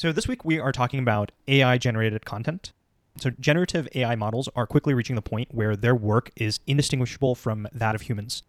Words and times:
So, 0.00 0.12
this 0.12 0.26
week 0.26 0.46
we 0.46 0.58
are 0.58 0.72
talking 0.72 0.98
about 0.98 1.30
AI 1.46 1.76
generated 1.76 2.24
content. 2.24 2.72
So, 3.18 3.28
generative 3.38 3.86
AI 3.94 4.14
models 4.14 4.48
are 4.56 4.66
quickly 4.66 4.94
reaching 4.94 5.14
the 5.14 5.20
point 5.20 5.48
where 5.50 5.76
their 5.76 5.94
work 5.94 6.30
is 6.36 6.58
indistinguishable 6.66 7.34
from 7.34 7.68
that 7.70 7.94
of 7.94 8.00
humans. 8.00 8.42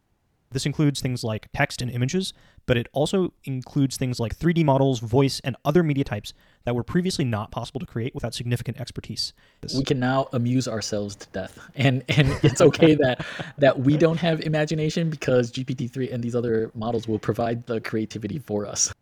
This 0.51 0.65
includes 0.65 1.01
things 1.01 1.25
like 1.25 1.49
text 1.53 1.81
and 1.81 1.91
images, 1.91 2.31
but 2.65 2.77
it 2.77 2.87
also 2.93 3.33
includes 3.43 3.97
things 3.97 4.17
like 4.17 4.33
3D 4.33 4.63
models, 4.63 5.01
voice, 5.01 5.41
and 5.43 5.57
other 5.65 5.83
media 5.83 6.05
types 6.05 6.33
that 6.63 6.73
were 6.73 6.85
previously 6.85 7.25
not 7.25 7.51
possible 7.51 7.81
to 7.81 7.85
create 7.85 8.15
without 8.15 8.33
significant 8.33 8.79
expertise. 8.79 9.33
We 9.75 9.83
can 9.83 9.99
now 9.99 10.29
amuse 10.31 10.69
ourselves 10.69 11.17
to 11.17 11.27
death, 11.33 11.59
and 11.75 12.01
and 12.07 12.29
it's 12.43 12.61
okay 12.61 12.95
that 12.95 13.25
that 13.57 13.77
we 13.77 13.97
don't 13.97 14.19
have 14.19 14.39
imagination 14.39 15.09
because 15.09 15.51
GPT-3 15.51 16.13
and 16.13 16.23
these 16.23 16.33
other 16.33 16.71
models 16.75 17.09
will 17.09 17.19
provide 17.19 17.65
the 17.65 17.81
creativity 17.81 18.39
for 18.39 18.65
us. 18.65 18.93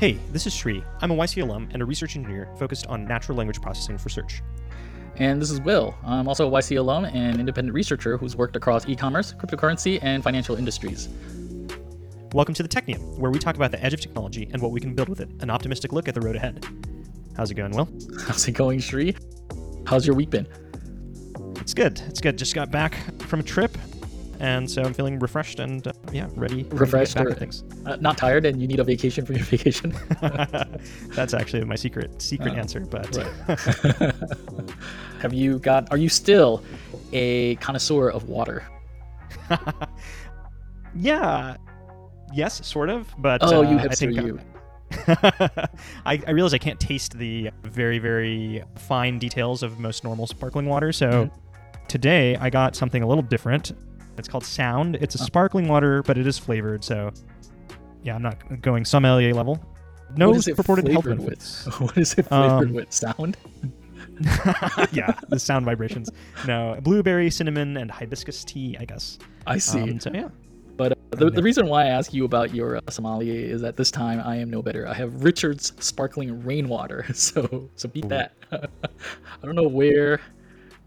Hey, 0.00 0.18
this 0.32 0.46
is 0.46 0.54
Shri. 0.54 0.82
I'm 1.02 1.10
a 1.10 1.14
YC 1.14 1.42
alum 1.42 1.68
and 1.74 1.82
a 1.82 1.84
research 1.84 2.16
engineer 2.16 2.48
focused 2.58 2.86
on 2.86 3.04
natural 3.04 3.36
language 3.36 3.60
processing 3.60 3.98
for 3.98 4.08
search. 4.08 4.40
And 5.16 5.42
this 5.42 5.50
is 5.50 5.60
Will. 5.60 5.94
I'm 6.02 6.26
also 6.26 6.48
a 6.48 6.50
YC 6.50 6.78
alum 6.78 7.04
and 7.04 7.38
independent 7.38 7.74
researcher 7.74 8.16
who's 8.16 8.34
worked 8.34 8.56
across 8.56 8.88
e 8.88 8.96
commerce, 8.96 9.34
cryptocurrency, 9.34 9.98
and 10.00 10.24
financial 10.24 10.56
industries. 10.56 11.10
Welcome 12.32 12.54
to 12.54 12.62
the 12.62 12.68
Technium, 12.70 13.18
where 13.18 13.30
we 13.30 13.38
talk 13.38 13.56
about 13.56 13.72
the 13.72 13.84
edge 13.84 13.92
of 13.92 14.00
technology 14.00 14.48
and 14.54 14.62
what 14.62 14.70
we 14.70 14.80
can 14.80 14.94
build 14.94 15.10
with 15.10 15.20
it, 15.20 15.28
an 15.40 15.50
optimistic 15.50 15.92
look 15.92 16.08
at 16.08 16.14
the 16.14 16.22
road 16.22 16.34
ahead. 16.34 16.64
How's 17.36 17.50
it 17.50 17.56
going, 17.56 17.72
Will? 17.72 17.90
How's 18.26 18.48
it 18.48 18.52
going, 18.52 18.80
Shri? 18.80 19.14
How's 19.84 20.06
your 20.06 20.16
week 20.16 20.30
been? 20.30 20.48
It's 21.56 21.74
good. 21.74 22.00
It's 22.06 22.22
good. 22.22 22.38
Just 22.38 22.54
got 22.54 22.70
back 22.70 22.96
from 23.24 23.40
a 23.40 23.42
trip, 23.42 23.76
and 24.40 24.68
so 24.70 24.82
I'm 24.82 24.92
feeling 24.94 25.18
refreshed 25.18 25.60
and 25.60 25.86
uh, 25.86 25.92
yeah, 26.12 26.28
ready. 26.34 26.64
Refreshed 26.70 27.18
or 27.20 27.32
things. 27.34 27.62
Uh, 27.86 27.96
not 28.00 28.16
tired, 28.18 28.44
and 28.46 28.60
you 28.60 28.66
need 28.66 28.80
a 28.80 28.84
vacation 28.84 29.24
for 29.24 29.32
your 29.34 29.44
vacation. 29.56 29.94
That's 31.14 31.34
actually 31.34 31.64
my 31.64 31.76
secret 31.76 32.20
secret 32.20 32.52
Oh, 32.54 32.56
answer. 32.56 32.80
But 32.80 33.16
right. 33.16 34.14
Have 35.20 35.32
you 35.34 35.58
got? 35.58 35.90
Are 35.90 35.96
you 35.98 36.08
still 36.08 36.62
a 37.12 37.54
connoisseur 37.56 38.08
of 38.10 38.28
water? 38.28 38.64
yeah, 40.94 41.56
yes, 42.32 42.66
sort 42.66 42.88
of. 42.90 43.12
But 43.18 43.42
Oh, 43.44 43.62
you 43.62 43.76
uh, 43.76 43.82
I 43.82 43.86
hipster, 43.88 43.98
think 43.98 44.16
you. 44.16 44.40
I, 46.04 46.20
I 46.26 46.30
realize 46.32 46.52
I 46.52 46.58
can't 46.58 46.80
taste 46.80 47.16
the 47.16 47.50
very 47.62 47.98
very 47.98 48.62
fine 48.76 49.18
details 49.18 49.62
of 49.62 49.78
most 49.78 50.02
normal 50.04 50.26
sparkling 50.26 50.66
water. 50.66 50.92
So 50.92 51.10
Mm-hmm. 51.10 51.86
today 51.88 52.36
I 52.36 52.50
got 52.50 52.74
something 52.76 53.02
a 53.02 53.06
little 53.06 53.22
different. 53.22 53.72
It's 54.18 54.28
called 54.28 54.44
Sound. 54.44 54.96
It's 54.96 55.14
a 55.14 55.18
Oh. 55.22 55.24
sparkling 55.24 55.68
water, 55.68 56.02
but 56.02 56.18
it 56.18 56.26
is 56.26 56.38
flavored. 56.38 56.84
So 56.84 57.10
yeah, 58.02 58.14
I'm 58.14 58.22
not 58.22 58.36
going 58.62 58.84
sommelier 58.84 59.32
level. 59.34 59.60
No 60.16 60.28
What 60.28 60.36
is 60.38 60.48
it 60.48 60.56
purported 60.56 60.88
health 60.88 61.04
flavored 61.04 61.18
benefits. 61.24 61.66
with? 61.66 61.74
What 61.80 61.96
is 61.98 62.14
it 62.14 62.22
flavored 62.26 62.68
Um, 62.68 62.74
with? 62.74 62.92
Sound? 62.92 63.36
yeah, 64.92 65.14
the 65.28 65.38
sound 65.38 65.64
vibrations. 65.64 66.10
No, 66.46 66.78
blueberry, 66.82 67.30
cinnamon, 67.30 67.76
and 67.76 67.90
hibiscus 67.90 68.44
tea, 68.44 68.76
I 68.78 68.84
guess. 68.84 69.18
I 69.46 69.58
see. 69.58 69.80
Um, 69.80 70.00
so 70.00 70.10
yeah, 70.12 70.28
But 70.76 70.92
uh, 70.92 70.94
the, 71.12 71.30
the 71.30 71.42
reason 71.42 71.66
why 71.68 71.84
I 71.84 71.88
ask 71.88 72.12
you 72.12 72.24
about 72.24 72.54
your 72.54 72.76
uh, 72.76 72.80
sommelier 72.90 73.32
is 73.34 73.60
that 73.62 73.76
this 73.76 73.90
time 73.90 74.20
I 74.24 74.36
am 74.36 74.50
no 74.50 74.60
better. 74.62 74.86
I 74.86 74.94
have 74.94 75.22
Richard's 75.24 75.72
sparkling 75.82 76.42
rainwater, 76.44 77.06
so 77.14 77.70
so 77.76 77.88
beat 77.88 78.04
Ooh. 78.06 78.08
that. 78.08 78.32
I 78.52 78.66
don't 79.46 79.54
know 79.54 79.68
where, 79.68 80.20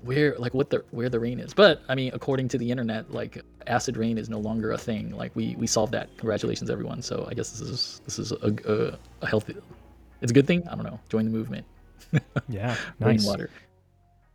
where 0.03 0.35
like 0.37 0.53
what 0.53 0.69
the 0.69 0.83
where 0.91 1.09
the 1.09 1.19
rain 1.19 1.39
is, 1.39 1.53
but 1.53 1.81
I 1.87 1.95
mean 1.95 2.11
according 2.13 2.47
to 2.49 2.57
the 2.57 2.69
internet, 2.69 3.11
like 3.11 3.41
acid 3.67 3.97
rain 3.97 4.17
is 4.17 4.29
no 4.29 4.39
longer 4.39 4.71
a 4.71 4.77
thing. 4.77 5.11
Like 5.15 5.35
we 5.35 5.55
we 5.57 5.67
solved 5.67 5.93
that. 5.93 6.09
Congratulations 6.17 6.69
everyone. 6.69 7.01
So 7.01 7.27
I 7.29 7.33
guess 7.33 7.51
this 7.51 7.61
is 7.61 8.01
this 8.05 8.19
is 8.19 8.31
a 8.31 8.55
a, 8.67 8.97
a 9.21 9.27
healthy, 9.27 9.55
it's 10.21 10.31
a 10.31 10.33
good 10.33 10.47
thing. 10.47 10.67
I 10.67 10.75
don't 10.75 10.83
know. 10.83 10.99
Join 11.09 11.25
the 11.25 11.31
movement. 11.31 11.65
yeah, 12.49 12.75
nice. 12.99 13.21
Rainwater. 13.25 13.49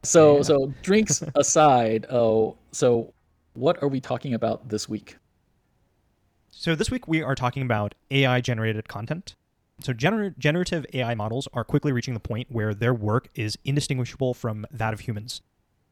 So 0.04 0.36
Yeah. 0.36 0.42
so 0.42 0.72
drinks 0.82 1.22
aside, 1.34 2.06
oh 2.10 2.56
so 2.72 3.12
what 3.54 3.82
are 3.82 3.88
we 3.88 4.00
talking 4.00 4.34
about 4.34 4.68
this 4.68 4.88
week? 4.88 5.16
So 6.50 6.74
this 6.74 6.90
week 6.90 7.06
we 7.06 7.22
are 7.22 7.34
talking 7.34 7.62
about 7.62 7.94
AI 8.10 8.40
generated 8.40 8.88
content. 8.88 9.34
So 9.80 9.92
gener- 9.92 10.36
generative 10.38 10.84
AI 10.92 11.14
models 11.14 11.46
are 11.52 11.62
quickly 11.62 11.92
reaching 11.92 12.14
the 12.14 12.20
point 12.20 12.48
where 12.50 12.74
their 12.74 12.92
work 12.94 13.28
is 13.34 13.56
indistinguishable 13.64 14.34
from 14.34 14.66
that 14.72 14.92
of 14.92 15.00
humans. 15.00 15.40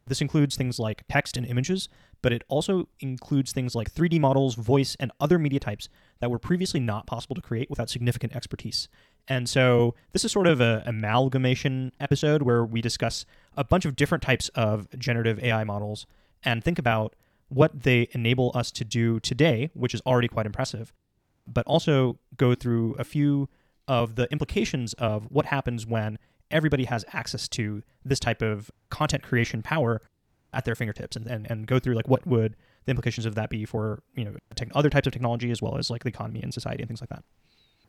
This 0.06 0.21
includes 0.21 0.56
things 0.56 0.78
like 0.78 1.03
text 1.09 1.37
and 1.37 1.44
images, 1.44 1.89
but 2.22 2.33
it 2.33 2.44
also 2.49 2.89
includes 3.00 3.53
things 3.53 3.75
like 3.75 3.93
3D 3.93 4.21
models, 4.21 4.55
voice, 4.55 4.97
and 5.00 5.11
other 5.21 5.39
media 5.39 5.59
types 5.59 5.89
that 6.21 6.31
were 6.31 6.39
previously 6.39 6.81
not 6.81 7.06
possible 7.06 7.34
to 7.34 7.43
create 7.43 7.69
without 7.69 7.91
significant 7.91 8.34
expertise. 8.34 8.89
And 9.28 9.49
so 9.49 9.95
this 10.12 10.25
is 10.25 10.31
sort 10.31 10.47
of 10.47 10.61
a 10.61 10.83
amalgamation 10.87 11.93
episode 11.99 12.43
where 12.43 12.65
we 12.65 12.81
discuss 12.81 13.27
a 13.56 13.65
bunch 13.65 13.84
of 13.84 13.97
different 13.97 14.22
types 14.22 14.49
of 14.50 14.89
generative 14.99 15.43
AI 15.43 15.65
models 15.65 16.06
and 16.45 16.62
think 16.62 16.78
about 16.78 17.15
what 17.49 17.83
they 17.83 18.09
enable 18.12 18.53
us 18.55 18.71
to 18.72 18.84
do 18.84 19.19
today, 19.21 19.71
which 19.75 19.95
is 19.95 20.00
already 20.06 20.28
quite 20.28 20.47
impressive, 20.47 20.93
but 21.47 21.66
also 21.66 22.19
go 22.37 22.55
through 22.55 22.95
a 22.99 23.05
few 23.05 23.49
of 23.89 24.16
the 24.16 24.31
implications 24.33 24.93
of 24.95 25.31
what 25.31 25.47
happens 25.47 25.87
when 25.87 26.19
everybody 26.51 26.84
has 26.84 27.05
access 27.12 27.49
to 27.49 27.83
this 28.05 28.21
type 28.21 28.43
of 28.43 28.71
content 28.91 29.23
creation 29.23 29.62
power 29.62 30.01
at 30.53 30.65
their 30.65 30.75
fingertips 30.75 31.17
and, 31.17 31.27
and, 31.27 31.51
and 31.51 31.67
go 31.67 31.79
through 31.79 31.95
like 31.95 32.09
what 32.09 32.27
would 32.27 32.57
the 32.84 32.91
implications 32.91 33.27
of 33.27 33.34
that 33.34 33.51
be 33.51 33.65
for 33.65 34.03
you 34.15 34.25
know 34.25 34.34
tech 34.55 34.69
other 34.75 34.89
types 34.89 35.07
of 35.07 35.12
technology 35.12 35.51
as 35.51 35.61
well 35.61 35.77
as 35.77 35.91
like 35.91 36.05
the 36.05 36.09
economy 36.09 36.41
and 36.43 36.55
society 36.55 36.83
and 36.83 36.89
things 36.89 37.01
like 37.01 37.11
that 37.11 37.25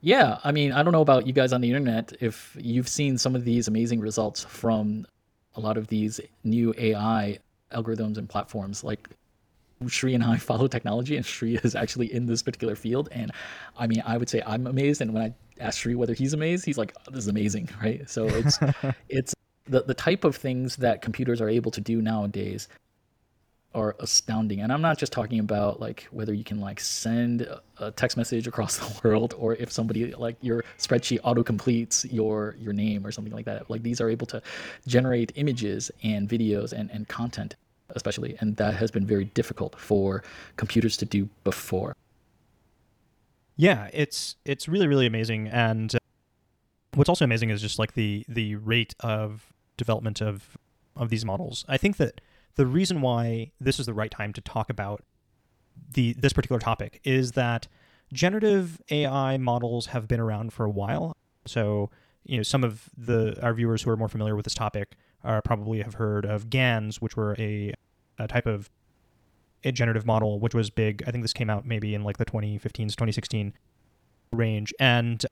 Yeah, 0.01 0.37
I 0.43 0.51
mean, 0.51 0.71
I 0.71 0.83
don't 0.83 0.93
know 0.93 1.01
about 1.01 1.25
you 1.25 1.33
guys 1.33 1.53
on 1.53 1.61
the 1.61 1.69
internet 1.69 2.13
if 2.19 2.55
you've 2.59 2.87
seen 2.87 3.17
some 3.17 3.35
of 3.35 3.45
these 3.45 3.67
amazing 3.67 3.99
results 3.99 4.43
from 4.43 5.07
a 5.55 5.59
lot 5.59 5.77
of 5.77 5.87
these 5.87 6.19
new 6.43 6.73
AI 6.77 7.39
algorithms 7.71 8.17
and 8.17 8.29
platforms. 8.29 8.83
Like 8.83 9.09
Shri 9.87 10.13
and 10.13 10.23
I 10.23 10.37
follow 10.49 10.67
technology, 10.67 11.15
and 11.17 11.25
Shri 11.25 11.55
is 11.55 11.75
actually 11.75 12.13
in 12.13 12.27
this 12.27 12.43
particular 12.43 12.75
field. 12.75 13.09
And 13.11 13.31
I 13.77 13.87
mean, 13.87 14.03
I 14.05 14.17
would 14.17 14.29
say 14.29 14.41
I'm 14.45 14.67
amazed. 14.67 15.01
And 15.01 15.13
when 15.13 15.23
I 15.23 15.33
ask 15.59 15.79
Shri 15.79 15.95
whether 15.95 16.13
he's 16.13 16.33
amazed, 16.33 16.65
he's 16.65 16.77
like, 16.77 16.93
oh, 16.99 17.11
"This 17.11 17.23
is 17.23 17.27
amazing," 17.27 17.69
right? 17.83 18.09
So 18.09 18.25
it's 18.27 18.59
it's 19.09 19.33
the 19.65 19.83
the 19.83 19.93
type 19.93 20.23
of 20.23 20.35
things 20.35 20.77
that 20.77 21.01
computers 21.01 21.41
are 21.41 21.49
able 21.49 21.71
to 21.71 21.81
do 21.81 22.01
nowadays 22.01 22.67
are 23.75 23.95
astounding. 23.99 24.61
And 24.61 24.71
i'm 24.71 24.81
not 24.81 24.97
just 24.97 25.11
talking 25.11 25.39
about 25.39 25.79
like 25.79 26.07
whether 26.11 26.33
you 26.33 26.43
can 26.43 26.59
like 26.59 26.79
send 26.79 27.41
a- 27.43 27.61
a 27.79 27.91
text 27.91 28.17
message 28.17 28.47
across 28.47 28.77
the 28.83 29.01
world 29.03 29.35
or 29.37 29.55
if 29.55 29.71
somebody 29.71 30.13
like 30.13 30.37
your 30.41 30.63
spreadsheet 30.77 31.19
auto 31.23 31.43
completes 31.43 32.05
your 32.05 32.55
your 32.59 32.73
name 32.73 33.05
or 33.05 33.11
something 33.11 33.33
like 33.33 33.45
that. 33.45 33.69
Like 33.69 33.83
these 33.83 34.01
are 34.01 34.09
able 34.09 34.27
to 34.27 34.41
generate 34.87 35.31
images 35.35 35.91
and 36.03 36.27
videos 36.27 36.73
and, 36.73 36.89
and 36.91 37.07
content 37.07 37.55
especially 37.91 38.35
and 38.41 38.55
that 38.57 38.73
has 38.73 38.91
been 38.91 39.05
very 39.05 39.25
difficult 39.25 39.79
for 39.79 40.23
computers 40.57 40.97
to 40.97 41.05
do 41.05 41.29
before 41.43 41.95
yeah 43.57 43.89
it's 43.91 44.35
it's 44.45 44.67
really 44.67 44.87
really 44.87 45.05
amazing. 45.05 45.47
And 45.47 45.93
uh, 45.93 45.99
what's 46.93 47.09
also 47.09 47.25
amazing 47.25 47.49
is 47.49 47.61
just 47.61 47.79
like 47.79 47.93
the 47.93 48.25
the 48.27 48.55
rate 48.55 48.95
of 49.01 49.51
development 49.75 50.21
of 50.21 50.57
of 50.95 51.09
these 51.09 51.25
models. 51.25 51.65
I 51.67 51.77
think 51.77 51.97
that 51.97 52.21
the 52.55 52.65
reason 52.65 53.01
why 53.01 53.51
this 53.59 53.79
is 53.79 53.85
the 53.85 53.93
right 53.93 54.11
time 54.11 54.33
to 54.33 54.41
talk 54.41 54.69
about 54.69 55.03
the 55.93 56.13
this 56.13 56.33
particular 56.33 56.59
topic 56.59 56.99
is 57.03 57.33
that 57.33 57.67
generative 58.13 58.81
ai 58.89 59.37
models 59.37 59.87
have 59.87 60.07
been 60.07 60.19
around 60.19 60.53
for 60.53 60.65
a 60.65 60.69
while. 60.69 61.15
So 61.45 61.89
you 62.23 62.37
know 62.37 62.43
some 62.43 62.63
of 62.63 62.89
the 62.97 63.37
our 63.41 63.53
viewers 63.53 63.83
who 63.83 63.89
are 63.89 63.97
more 63.97 64.09
familiar 64.09 64.35
with 64.35 64.45
this 64.45 64.53
topic 64.53 64.95
are 65.23 65.41
probably 65.41 65.81
have 65.81 65.95
heard 65.95 66.25
of 66.25 66.49
gans 66.49 67.01
which 67.01 67.15
were 67.17 67.35
a, 67.39 67.73
a 68.19 68.27
type 68.27 68.45
of 68.45 68.69
generative 69.71 70.05
model 70.05 70.39
which 70.39 70.53
was 70.55 70.69
big. 70.69 71.03
I 71.07 71.11
think 71.11 71.23
this 71.23 71.33
came 71.33 71.49
out 71.49 71.65
maybe 71.65 71.93
in 71.95 72.03
like 72.03 72.17
the 72.17 72.25
2015 72.25 72.87
2016 72.89 73.53
range. 74.33 74.73
And 74.79 75.23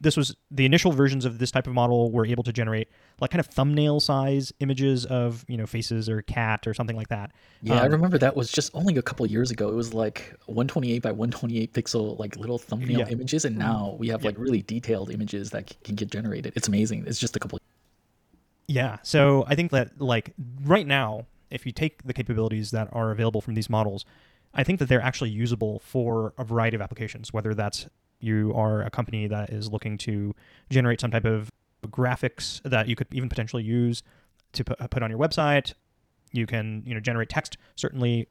this 0.00 0.16
was 0.16 0.34
the 0.50 0.64
initial 0.64 0.90
versions 0.90 1.24
of 1.26 1.38
this 1.38 1.50
type 1.50 1.66
of 1.66 1.74
model 1.74 2.10
were 2.10 2.24
able 2.26 2.42
to 2.42 2.52
generate 2.52 2.88
like 3.20 3.30
kind 3.30 3.40
of 3.40 3.46
thumbnail 3.46 4.00
size 4.00 4.50
images 4.60 5.04
of 5.04 5.44
you 5.48 5.56
know 5.56 5.66
faces 5.66 6.08
or 6.08 6.22
cat 6.22 6.66
or 6.66 6.72
something 6.74 6.96
like 6.96 7.08
that. 7.08 7.30
Yeah 7.62 7.74
i 7.74 7.84
Um, 7.86 7.92
remember 7.92 8.16
that 8.18 8.34
was 8.34 8.50
just 8.50 8.70
only 8.74 8.96
a 8.96 9.02
couple 9.02 9.24
of 9.26 9.30
years 9.30 9.50
ago. 9.50 9.68
It 9.68 9.74
was 9.74 9.92
like 9.92 10.34
128 10.46 11.02
by 11.02 11.12
128 11.12 11.72
pixel 11.74 12.18
like 12.18 12.36
little 12.36 12.58
thumbnail 12.58 13.00
Yeah. 13.00 13.08
images. 13.10 13.44
And 13.44 13.56
now 13.58 13.94
we 13.98 14.08
have 14.08 14.22
Yeah. 14.22 14.28
like 14.28 14.38
really 14.38 14.62
detailed 14.62 15.10
images 15.10 15.50
that 15.50 15.72
can 15.84 15.94
get 15.94 16.10
generated. 16.10 16.54
It's 16.56 16.68
amazing. 16.68 17.04
It's 17.06 17.20
just 17.20 17.36
a 17.36 17.38
couple 17.38 17.58
Yeah. 18.68 18.96
So 19.02 19.44
I 19.46 19.54
think 19.54 19.70
that 19.72 20.00
like 20.00 20.32
right 20.64 20.86
now, 20.86 21.26
if 21.52 21.66
you 21.66 21.72
take 21.72 22.02
the 22.04 22.12
capabilities 22.12 22.70
that 22.70 22.88
are 22.92 23.10
available 23.10 23.40
from 23.40 23.54
these 23.54 23.70
models, 23.70 24.04
I 24.54 24.64
think 24.64 24.78
that 24.78 24.88
they're 24.88 25.02
actually 25.02 25.30
usable 25.30 25.80
for 25.80 26.34
a 26.38 26.44
variety 26.44 26.74
of 26.74 26.82
applications, 26.82 27.32
whether 27.32 27.54
that's 27.54 27.88
you 28.20 28.52
are 28.54 28.82
a 28.82 28.90
company 28.90 29.26
that 29.26 29.50
is 29.50 29.70
looking 29.70 29.98
to 29.98 30.34
generate 30.70 31.00
some 31.00 31.10
type 31.10 31.24
of 31.24 31.50
graphics 31.86 32.62
that 32.62 32.86
you 32.88 32.94
could 32.94 33.08
even 33.12 33.28
potentially 33.28 33.62
use 33.62 34.02
to 34.52 34.64
put 34.64 35.02
on 35.02 35.10
your 35.10 35.18
website. 35.18 35.74
You 36.32 36.46
can, 36.46 36.82
you 36.86 36.94
know, 36.94 37.00
generate 37.00 37.28
text. 37.28 37.56
Certainly, 37.76 38.28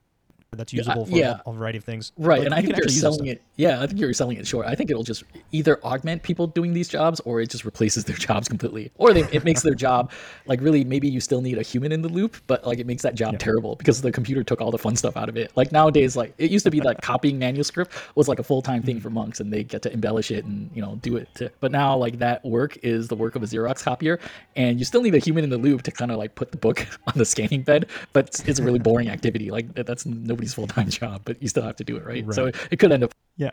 that's 0.57 0.73
usable 0.73 1.05
for 1.05 1.15
yeah. 1.15 1.39
a 1.45 1.53
variety 1.53 1.77
of 1.77 1.85
things. 1.85 2.11
Right, 2.17 2.39
Like, 2.39 2.45
and 2.47 2.53
I 2.53 2.57
think 2.57 2.75
you're 2.75 2.83
actually 2.83 2.95
use 2.95 3.01
this 3.03 3.15
selling 3.15 3.27
it. 3.27 3.41
Yeah, 3.55 3.81
I 3.81 3.87
think 3.87 4.01
you're 4.01 4.11
selling 4.11 4.35
it 4.35 4.45
short. 4.45 4.65
I 4.65 4.75
think 4.75 4.91
it'll 4.91 5.05
just 5.05 5.23
either 5.53 5.79
augment 5.85 6.23
people 6.23 6.45
doing 6.45 6.73
these 6.73 6.89
jobs, 6.89 7.21
or 7.21 7.39
it 7.39 7.49
just 7.49 7.63
replaces 7.63 8.03
their 8.03 8.15
jobs 8.27 8.49
completely, 8.49 8.91
or 8.97 9.13
they, 9.13 9.21
it 9.31 9.45
makes 9.45 9.61
their 9.61 9.75
job 9.75 10.11
like 10.47 10.59
really. 10.59 10.83
Maybe 10.83 11.07
you 11.07 11.21
still 11.21 11.39
need 11.41 11.57
a 11.57 11.61
human 11.61 11.93
in 11.93 12.01
the 12.01 12.09
loop, 12.09 12.35
but 12.47 12.67
like 12.67 12.79
it 12.79 12.85
makes 12.85 13.01
that 13.03 13.15
job 13.15 13.39
terrible 13.39 13.77
because 13.77 14.01
the 14.01 14.11
computer 14.11 14.43
took 14.43 14.59
all 14.59 14.71
the 14.71 14.77
fun 14.77 14.97
stuff 14.97 15.15
out 15.15 15.29
of 15.29 15.37
it. 15.37 15.53
Like 15.55 15.71
nowadays, 15.71 16.17
like 16.17 16.33
it 16.37 16.51
used 16.51 16.65
to 16.65 16.71
be 16.71 16.81
that 16.81 17.01
copying 17.01 17.39
manuscript 17.39 17.93
was 18.15 18.27
like 18.27 18.39
a 18.39 18.43
full 18.43 18.61
time 18.61 18.83
thing 18.83 18.97
mm-hmm. 18.97 19.03
for 19.03 19.09
monks, 19.09 19.39
and 19.39 19.53
they 19.53 19.63
get 19.63 19.81
to 19.83 19.93
embellish 19.93 20.31
it 20.31 20.43
and 20.43 20.69
you 20.73 20.81
know 20.81 20.95
do 21.01 21.15
it. 21.15 21.33
To, 21.35 21.49
but 21.61 21.71
now 21.71 21.95
like 21.95 22.19
that 22.19 22.43
work 22.43 22.77
is 22.83 23.07
the 23.07 23.15
work 23.15 23.37
of 23.37 23.43
a 23.43 23.45
Xerox 23.45 23.85
copier, 23.85 24.19
and 24.57 24.79
you 24.79 24.83
still 24.83 25.01
need 25.01 25.15
a 25.15 25.19
human 25.19 25.45
in 25.45 25.49
the 25.49 25.57
loop 25.57 25.83
to 25.83 25.91
kind 25.91 26.11
of 26.11 26.17
like 26.17 26.35
put 26.35 26.51
the 26.51 26.57
book 26.57 26.85
on 27.07 27.13
the 27.15 27.23
scanning 27.23 27.61
bed. 27.61 27.85
But 28.11 28.27
it's, 28.27 28.41
it's 28.41 28.59
a 28.59 28.63
really 28.63 28.79
boring 28.79 29.07
activity. 29.07 29.49
Like 29.49 29.73
that's 29.75 30.03
that's 30.03 30.40
full 30.47 30.67
time 30.67 30.89
job, 30.89 31.21
but 31.25 31.41
you 31.41 31.47
still 31.47 31.63
have 31.63 31.75
to 31.77 31.83
do 31.83 31.97
it, 31.97 32.05
right? 32.05 32.25
So 32.33 32.45
Right. 32.45 32.55
it, 32.55 32.61
it 32.71 32.75
could 32.77 32.91
end 32.91 33.03
up 33.03 33.13
Yeah, 33.37 33.51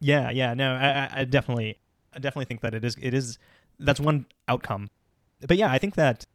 yeah, 0.00 0.30
yeah. 0.30 0.54
No, 0.54 0.72
I, 0.74 0.88
I- 0.88 1.10
I 1.20 1.24
definitely, 1.24 1.78
I 2.14 2.18
definitely 2.18 2.46
think 2.46 2.60
that 2.62 2.74
it 2.74 2.84
is. 2.84 2.96
It 3.00 3.14
is. 3.14 3.38
That's 3.78 4.00
one 4.00 4.26
outcome. 4.48 4.90
But 5.46 5.56
yeah, 5.56 5.70
I 5.72 5.78
think 5.78 5.94
that 5.94 6.26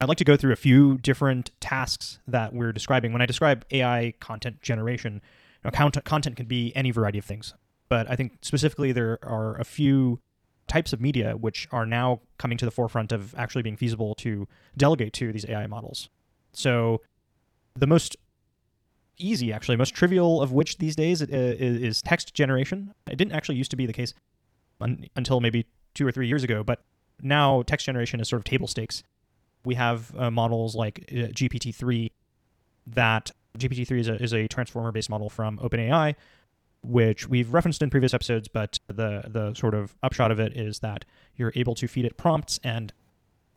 I'd 0.00 0.08
like 0.08 0.18
to 0.18 0.24
go 0.24 0.36
through 0.36 0.52
a 0.52 0.56
few 0.56 0.98
different 0.98 1.50
tasks 1.60 2.18
that 2.28 2.52
we're 2.54 2.72
describing. 2.72 3.12
When 3.12 3.20
I 3.22 3.26
describe 3.26 3.64
AI 3.70 4.14
content 4.20 4.62
generation, 4.62 5.14
you 5.14 5.20
know, 5.64 5.70
content 5.70 6.04
content 6.04 6.36
can 6.36 6.46
be 6.46 6.72
any 6.76 6.90
variety 6.90 7.18
of 7.18 7.24
things. 7.24 7.54
But 7.88 8.08
I 8.10 8.14
think 8.14 8.38
specifically 8.42 8.92
there 8.92 9.18
are 9.22 9.56
a 9.58 9.64
few 9.64 10.20
types 10.68 10.92
of 10.92 11.00
media 11.00 11.34
which 11.36 11.66
are 11.72 11.86
now 11.86 12.20
coming 12.36 12.58
to 12.58 12.64
the 12.66 12.70
forefront 12.70 13.10
of 13.10 13.34
actually 13.36 13.62
being 13.62 13.76
feasible 13.76 14.14
to 14.16 14.46
delegate 14.76 15.14
to 15.14 15.32
these 15.32 15.46
AI 15.48 15.66
models. 15.66 16.10
So 16.52 17.00
the 17.78 17.86
most 17.86 18.16
easy, 19.18 19.52
actually, 19.52 19.76
most 19.76 19.94
trivial 19.94 20.40
of 20.40 20.52
which 20.52 20.78
these 20.78 20.96
days 20.96 21.22
uh, 21.22 21.26
is, 21.30 22.02
text 22.02 22.34
generation. 22.34 22.94
It 23.10 23.16
didn't 23.16 23.32
actually 23.32 23.56
used 23.56 23.70
to 23.70 23.76
be 23.76 23.86
the 23.86 23.92
case 23.92 24.14
until 24.80 25.40
maybe 25.40 25.66
two 25.94 26.06
or 26.06 26.12
three 26.12 26.28
years 26.28 26.44
ago, 26.44 26.62
but 26.62 26.82
now 27.20 27.62
text 27.62 27.86
generation 27.86 28.20
is 28.20 28.28
sort 28.28 28.40
of 28.40 28.44
table 28.44 28.68
stakes. 28.68 29.02
We 29.64 29.74
have 29.74 30.14
uh, 30.16 30.30
models 30.30 30.76
like 30.76 31.04
uh, 31.10 31.34
GPT-3 31.34 32.12
that 32.86 33.32
GPT-3 33.58 33.98
is 33.98 34.08
a, 34.08 34.22
is 34.22 34.32
a 34.32 34.46
transformer-based 34.46 35.10
model 35.10 35.28
from 35.28 35.58
OpenAI, 35.58 36.14
which 36.82 37.28
we've 37.28 37.52
referenced 37.52 37.82
in 37.82 37.90
previous 37.90 38.14
episodes, 38.14 38.46
but 38.46 38.78
the 38.86 39.24
the 39.26 39.52
sort 39.54 39.74
of 39.74 39.96
upshot 40.02 40.30
of 40.30 40.38
it 40.38 40.56
is 40.56 40.78
that 40.78 41.04
you're 41.34 41.52
able 41.56 41.74
to 41.74 41.88
feed 41.88 42.04
it 42.04 42.16
prompts 42.16 42.60
and 42.62 42.92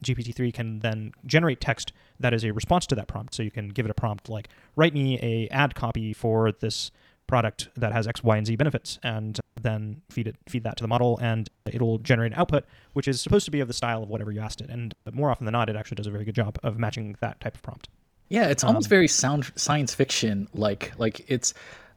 GPT-3 0.03 0.53
can 0.53 0.79
then 0.79 1.13
generate 1.25 1.61
text 1.61 1.93
that 2.19 2.33
is 2.33 2.43
a 2.43 2.51
response 2.51 2.85
to 2.87 2.95
that 2.95 3.07
prompt. 3.07 3.33
So 3.33 3.43
you 3.43 3.51
can 3.51 3.69
give 3.69 3.85
it 3.85 3.91
a 3.91 3.93
prompt 3.93 4.29
like, 4.29 4.49
write 4.75 4.93
me 4.93 5.19
a 5.21 5.47
ad 5.49 5.75
copy 5.75 6.13
for 6.13 6.51
this 6.51 6.91
product 7.27 7.69
that 7.77 7.93
has 7.93 8.07
X, 8.07 8.23
Y, 8.23 8.37
and 8.37 8.45
Z 8.45 8.55
benefits, 8.57 8.99
and 9.03 9.39
then 9.61 10.01
feed 10.09 10.27
it 10.27 10.35
feed 10.49 10.63
that 10.63 10.75
to 10.77 10.83
the 10.83 10.87
model, 10.87 11.17
and 11.21 11.49
it'll 11.65 11.97
generate 11.99 12.33
an 12.33 12.39
output 12.39 12.65
which 12.93 13.07
is 13.07 13.21
supposed 13.21 13.45
to 13.45 13.51
be 13.51 13.61
of 13.61 13.67
the 13.67 13.73
style 13.73 14.03
of 14.03 14.09
whatever 14.09 14.31
you 14.31 14.41
asked 14.41 14.59
it. 14.59 14.69
And 14.69 14.93
more 15.13 15.31
often 15.31 15.45
than 15.45 15.53
not, 15.53 15.69
it 15.69 15.75
actually 15.75 15.95
does 15.95 16.07
a 16.07 16.11
very 16.11 16.25
good 16.25 16.35
job 16.35 16.57
of 16.61 16.77
matching 16.77 17.15
that 17.21 17.39
type 17.39 17.55
of 17.55 17.61
prompt. 17.61 17.87
Yeah, 18.27 18.47
it's 18.47 18.63
almost 18.63 18.87
um, 18.87 18.89
very 18.89 19.07
sound 19.07 19.51
science 19.55 19.93
fiction 19.93 20.47
like. 20.53 20.91
Like 20.97 21.25
it's 21.27 21.53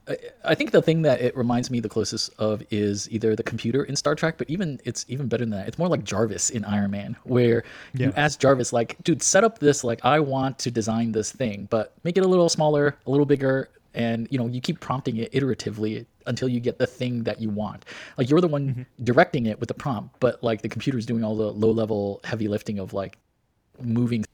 I- 0.07 0.19
I 0.45 0.55
think 0.55 0.71
the 0.71 0.83
thing 0.83 1.03
that 1.03 1.21
it 1.21 1.37
reminds 1.37 1.71
me 1.71 1.81
the 1.81 1.89
closest 1.89 2.31
of 2.39 2.63
is 2.71 3.11
either 3.11 3.35
the 3.35 3.43
computer 3.43 3.85
in 3.85 3.97
Star 3.97 4.15
Trek, 4.15 4.37
but 4.37 4.49
even 4.51 4.81
it's 4.85 5.07
even 5.09 5.29
better 5.29 5.45
than 5.45 5.51
that. 5.51 5.67
It's 5.69 5.79
more 5.79 5.89
like 5.89 6.05
Jarvis 6.05 6.51
in 6.51 6.65
Iron 6.65 6.91
Man, 6.91 7.17
where 7.25 7.65
you 7.95 8.07
Yeah. 8.07 8.13
ask 8.17 8.39
Jarvis 8.39 8.73
like, 8.73 8.97
"Dude, 9.03 9.23
set 9.23 9.45
up 9.45 9.59
this 9.59 9.83
like 9.83 10.05
I 10.05 10.21
want 10.21 10.59
to 10.61 10.71
design 10.71 11.13
this 11.13 11.33
thing, 11.33 11.69
but 11.71 11.95
make 12.05 12.19
it 12.19 12.25
a 12.25 12.29
little 12.29 12.49
smaller, 12.49 12.97
a 13.07 13.11
little 13.11 13.27
bigger." 13.27 13.71
And 13.95 14.29
you 14.31 14.39
know, 14.39 14.47
you 14.47 14.61
keep 14.61 14.81
prompting 14.81 15.17
it 15.19 15.33
iteratively 15.33 16.05
until 16.27 16.49
you 16.49 16.61
get 16.61 16.79
the 16.79 16.87
thing 16.87 17.23
that 17.25 17.41
you 17.41 17.49
want. 17.49 17.85
Like 18.19 18.29
you're 18.29 18.41
the 18.41 18.49
one 18.49 18.69
mm-hmm. 18.69 19.05
directing 19.05 19.47
it 19.47 19.61
with 19.61 19.69
the 19.69 19.75
prompt, 19.75 20.17
but 20.21 20.43
like 20.43 20.63
the 20.63 20.69
computer's 20.69 21.07
doing 21.07 21.23
all 21.25 21.37
the 21.37 21.53
low 21.53 21.71
level 21.71 22.21
heavy 22.25 22.49
lifting 22.49 22.79
of 22.79 22.93
like 22.93 23.19
moving 23.81 24.25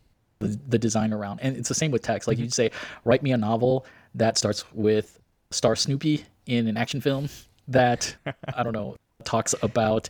the, 0.41 0.59
the 0.69 0.79
design 0.79 1.13
around. 1.13 1.41
And 1.43 1.57
it's 1.57 1.69
the 1.69 1.75
same 1.75 1.91
with 1.91 2.03
text. 2.03 2.27
Like 2.27 2.39
mm-hmm. 2.39 2.45
you 2.45 2.51
say, 2.51 2.71
write 3.05 3.23
me 3.23 3.33
a 3.33 3.37
novel 3.37 3.87
that 4.15 4.39
starts 4.39 4.65
with 4.73 5.21
Star 5.51 5.77
Snoopy 5.77 6.25
in 6.47 6.67
an 6.67 6.77
action 6.77 7.01
film 7.01 7.29
that 7.69 8.15
I 8.55 8.63
don't 8.63 8.73
know 8.73 8.97
talks 9.25 9.55
about 9.63 10.09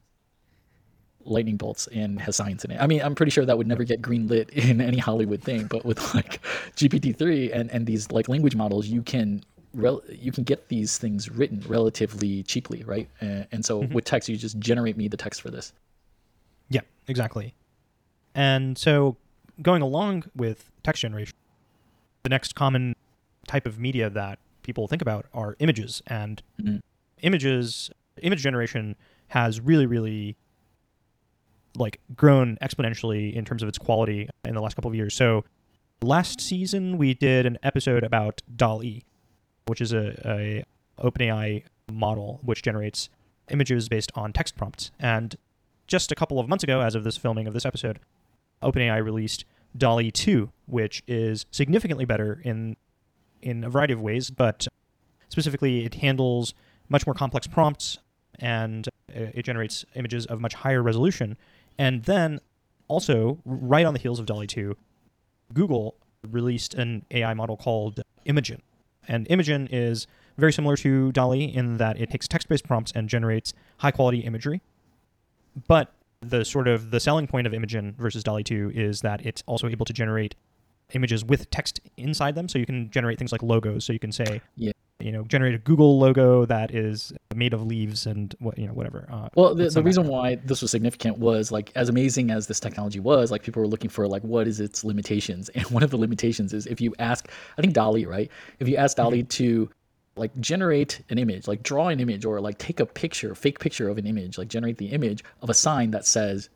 lightning 1.24 1.56
bolts 1.56 1.86
and 1.88 2.20
has 2.20 2.36
science 2.36 2.64
in 2.64 2.70
it. 2.70 2.80
I 2.80 2.86
mean, 2.86 3.02
I'm 3.02 3.14
pretty 3.14 3.30
sure 3.30 3.44
that 3.44 3.58
would 3.58 3.66
never 3.66 3.84
get 3.84 4.00
greenlit 4.00 4.48
in 4.50 4.80
any 4.80 4.98
Hollywood 4.98 5.42
thing, 5.42 5.66
but 5.66 5.84
with 5.84 6.14
like 6.14 6.42
GPT-3 6.76 7.54
and 7.54 7.70
and 7.70 7.86
these 7.86 8.10
like 8.10 8.28
language 8.28 8.56
models, 8.56 8.86
you 8.86 9.02
can 9.02 9.42
rel- 9.74 10.02
you 10.08 10.32
can 10.32 10.44
get 10.44 10.68
these 10.68 10.98
things 10.98 11.30
written 11.30 11.62
relatively 11.66 12.42
cheaply, 12.42 12.82
right? 12.84 13.08
And, 13.20 13.46
and 13.52 13.64
so 13.64 13.82
mm-hmm. 13.82 13.94
with 13.94 14.04
text, 14.04 14.28
you 14.28 14.36
just 14.36 14.58
generate 14.58 14.96
me 14.96 15.08
the 15.08 15.16
text 15.16 15.40
for 15.40 15.50
this. 15.50 15.72
Yeah, 16.68 16.82
exactly. 17.08 17.54
And 18.34 18.78
so, 18.78 19.16
going 19.60 19.82
along 19.82 20.24
with 20.36 20.70
text 20.82 21.02
generation, 21.02 21.34
the 22.22 22.28
next 22.28 22.54
common 22.54 22.94
type 23.46 23.66
of 23.66 23.78
media 23.78 24.08
that 24.10 24.38
people 24.70 24.86
think 24.88 25.02
about 25.02 25.26
are 25.34 25.56
images. 25.58 26.02
And 26.06 26.42
Mhm. 26.62 26.80
images, 27.22 27.90
image 28.22 28.40
generation 28.42 28.96
has 29.28 29.60
really, 29.60 29.86
really 29.86 30.36
like 31.76 32.00
grown 32.16 32.56
exponentially 32.62 33.32
in 33.32 33.44
terms 33.44 33.62
of 33.62 33.68
its 33.68 33.78
quality 33.78 34.28
in 34.44 34.54
the 34.54 34.60
last 34.60 34.74
couple 34.74 34.88
of 34.88 34.94
years. 34.94 35.14
So, 35.14 35.44
last 36.02 36.40
season 36.40 36.98
we 36.98 37.14
did 37.14 37.46
an 37.46 37.58
episode 37.62 38.02
about 38.04 38.42
DALL-E, 38.56 39.02
which 39.66 39.80
is 39.80 39.92
a, 39.92 40.14
a 40.24 40.64
OpenAI 40.98 41.64
model 41.92 42.40
which 42.42 42.62
generates 42.62 43.08
images 43.50 43.88
based 43.88 44.10
on 44.14 44.32
text 44.32 44.56
prompts. 44.56 44.90
And 44.98 45.36
just 45.86 46.10
a 46.12 46.14
couple 46.14 46.38
of 46.38 46.48
months 46.48 46.64
ago, 46.64 46.80
as 46.80 46.94
of 46.94 47.04
this 47.04 47.16
filming 47.16 47.46
of 47.46 47.54
this 47.54 47.64
episode, 47.66 47.98
OpenAI 48.62 49.02
released 49.04 49.44
DALL-E 49.76 50.10
2, 50.10 50.50
which 50.66 51.02
is 51.06 51.46
significantly 51.50 52.04
better 52.04 52.40
in 52.44 52.76
in 53.42 53.64
a 53.64 53.70
variety 53.70 53.92
of 53.92 54.00
ways, 54.00 54.30
but 54.30 54.66
specifically 55.28 55.84
it 55.84 55.96
handles 55.96 56.54
much 56.88 57.06
more 57.06 57.14
complex 57.14 57.46
prompts 57.46 57.98
and 58.38 58.88
uh, 58.88 59.30
it 59.34 59.44
generates 59.44 59.84
images 59.94 60.26
of 60.26 60.40
much 60.40 60.54
higher 60.54 60.82
resolution. 60.82 61.36
And 61.78 62.04
then 62.04 62.40
also, 62.88 63.38
right 63.44 63.86
on 63.86 63.94
the 63.94 64.00
heels 64.00 64.18
of 64.18 64.26
DALL-E 64.26 64.46
2, 64.46 64.76
Google 65.54 65.94
released 66.28 66.74
an 66.74 67.04
AI 67.10 67.34
model 67.34 67.56
called 67.56 68.00
Imagen. 68.26 68.60
And 69.06 69.28
Imagen 69.28 69.68
is 69.70 70.06
very 70.36 70.52
similar 70.52 70.76
to 70.78 71.12
DALL-E 71.12 71.44
in 71.44 71.76
that 71.78 72.00
it 72.00 72.10
takes 72.10 72.26
text-based 72.26 72.64
prompts 72.64 72.92
and 72.92 73.08
generates 73.08 73.52
high-quality 73.78 74.20
imagery. 74.20 74.60
But 75.68 75.92
the 76.20 76.44
sort 76.44 76.68
of 76.68 76.90
the 76.90 77.00
selling 77.00 77.26
point 77.26 77.46
of 77.46 77.52
Imagen 77.52 77.96
versus 77.96 78.22
DALL-E 78.24 78.44
2 78.44 78.72
is 78.74 79.00
that 79.00 79.24
it's 79.24 79.42
also 79.46 79.68
able 79.68 79.86
to 79.86 79.92
generate 79.92 80.34
images 80.94 81.24
with 81.24 81.50
text 81.50 81.80
inside 81.96 82.34
them. 82.34 82.48
So 82.48 82.58
you 82.58 82.66
can 82.66 82.90
generate 82.90 83.18
things 83.18 83.32
like 83.32 83.42
logos. 83.42 83.84
So 83.84 83.92
you 83.92 83.98
can 83.98 84.12
say, 84.12 84.40
Yeah. 84.56 84.72
you 84.98 85.12
know, 85.12 85.22
generate 85.24 85.54
a 85.54 85.58
Google 85.58 85.98
logo 85.98 86.44
that 86.46 86.74
is 86.74 87.12
made 87.34 87.52
of 87.54 87.64
leaves 87.66 88.06
and 88.06 88.34
what 88.38 88.58
you 88.58 88.66
know, 88.66 88.72
whatever. 88.72 89.08
Uh, 89.10 89.28
Well, 89.34 89.54
the, 89.54 89.68
the 89.68 89.82
reason 89.82 90.06
why 90.06 90.36
this 90.36 90.62
was 90.62 90.70
significant 90.70 91.18
was 91.18 91.50
like 91.50 91.72
as 91.74 91.88
amazing 91.88 92.30
as 92.30 92.46
this 92.46 92.60
technology 92.60 93.00
was, 93.00 93.30
like 93.30 93.42
people 93.42 93.60
were 93.62 93.68
looking 93.68 93.90
for 93.90 94.06
like 94.06 94.22
what 94.22 94.46
is 94.46 94.60
its 94.60 94.84
limitations, 94.84 95.48
and 95.54 95.64
one 95.66 95.82
of 95.82 95.90
the 95.90 95.96
limitations 95.96 96.52
is 96.52 96.66
if 96.66 96.80
you 96.80 96.94
ask, 96.98 97.28
I 97.56 97.60
think 97.62 97.74
DALL-E, 97.74 98.04
right? 98.06 98.30
If 98.58 98.68
you 98.68 98.76
ask 98.76 98.96
DALL-E 98.96 99.22
to 99.24 99.70
like 100.16 100.38
generate 100.40 101.00
an 101.08 101.18
image, 101.18 101.48
like 101.48 101.62
draw 101.62 101.88
an 101.88 102.00
image, 102.00 102.24
or 102.24 102.40
like 102.40 102.58
take 102.58 102.80
a 102.80 102.84
picture, 102.86 103.34
fake 103.34 103.58
picture 103.58 103.88
of 103.88 103.96
an 103.96 104.06
image, 104.06 104.36
like 104.36 104.48
generate 104.48 104.76
the 104.76 104.86
image 104.88 105.24
of 105.40 105.48
a 105.48 105.54
sign 105.54 105.92
that 105.92 106.04
says, 106.04 106.50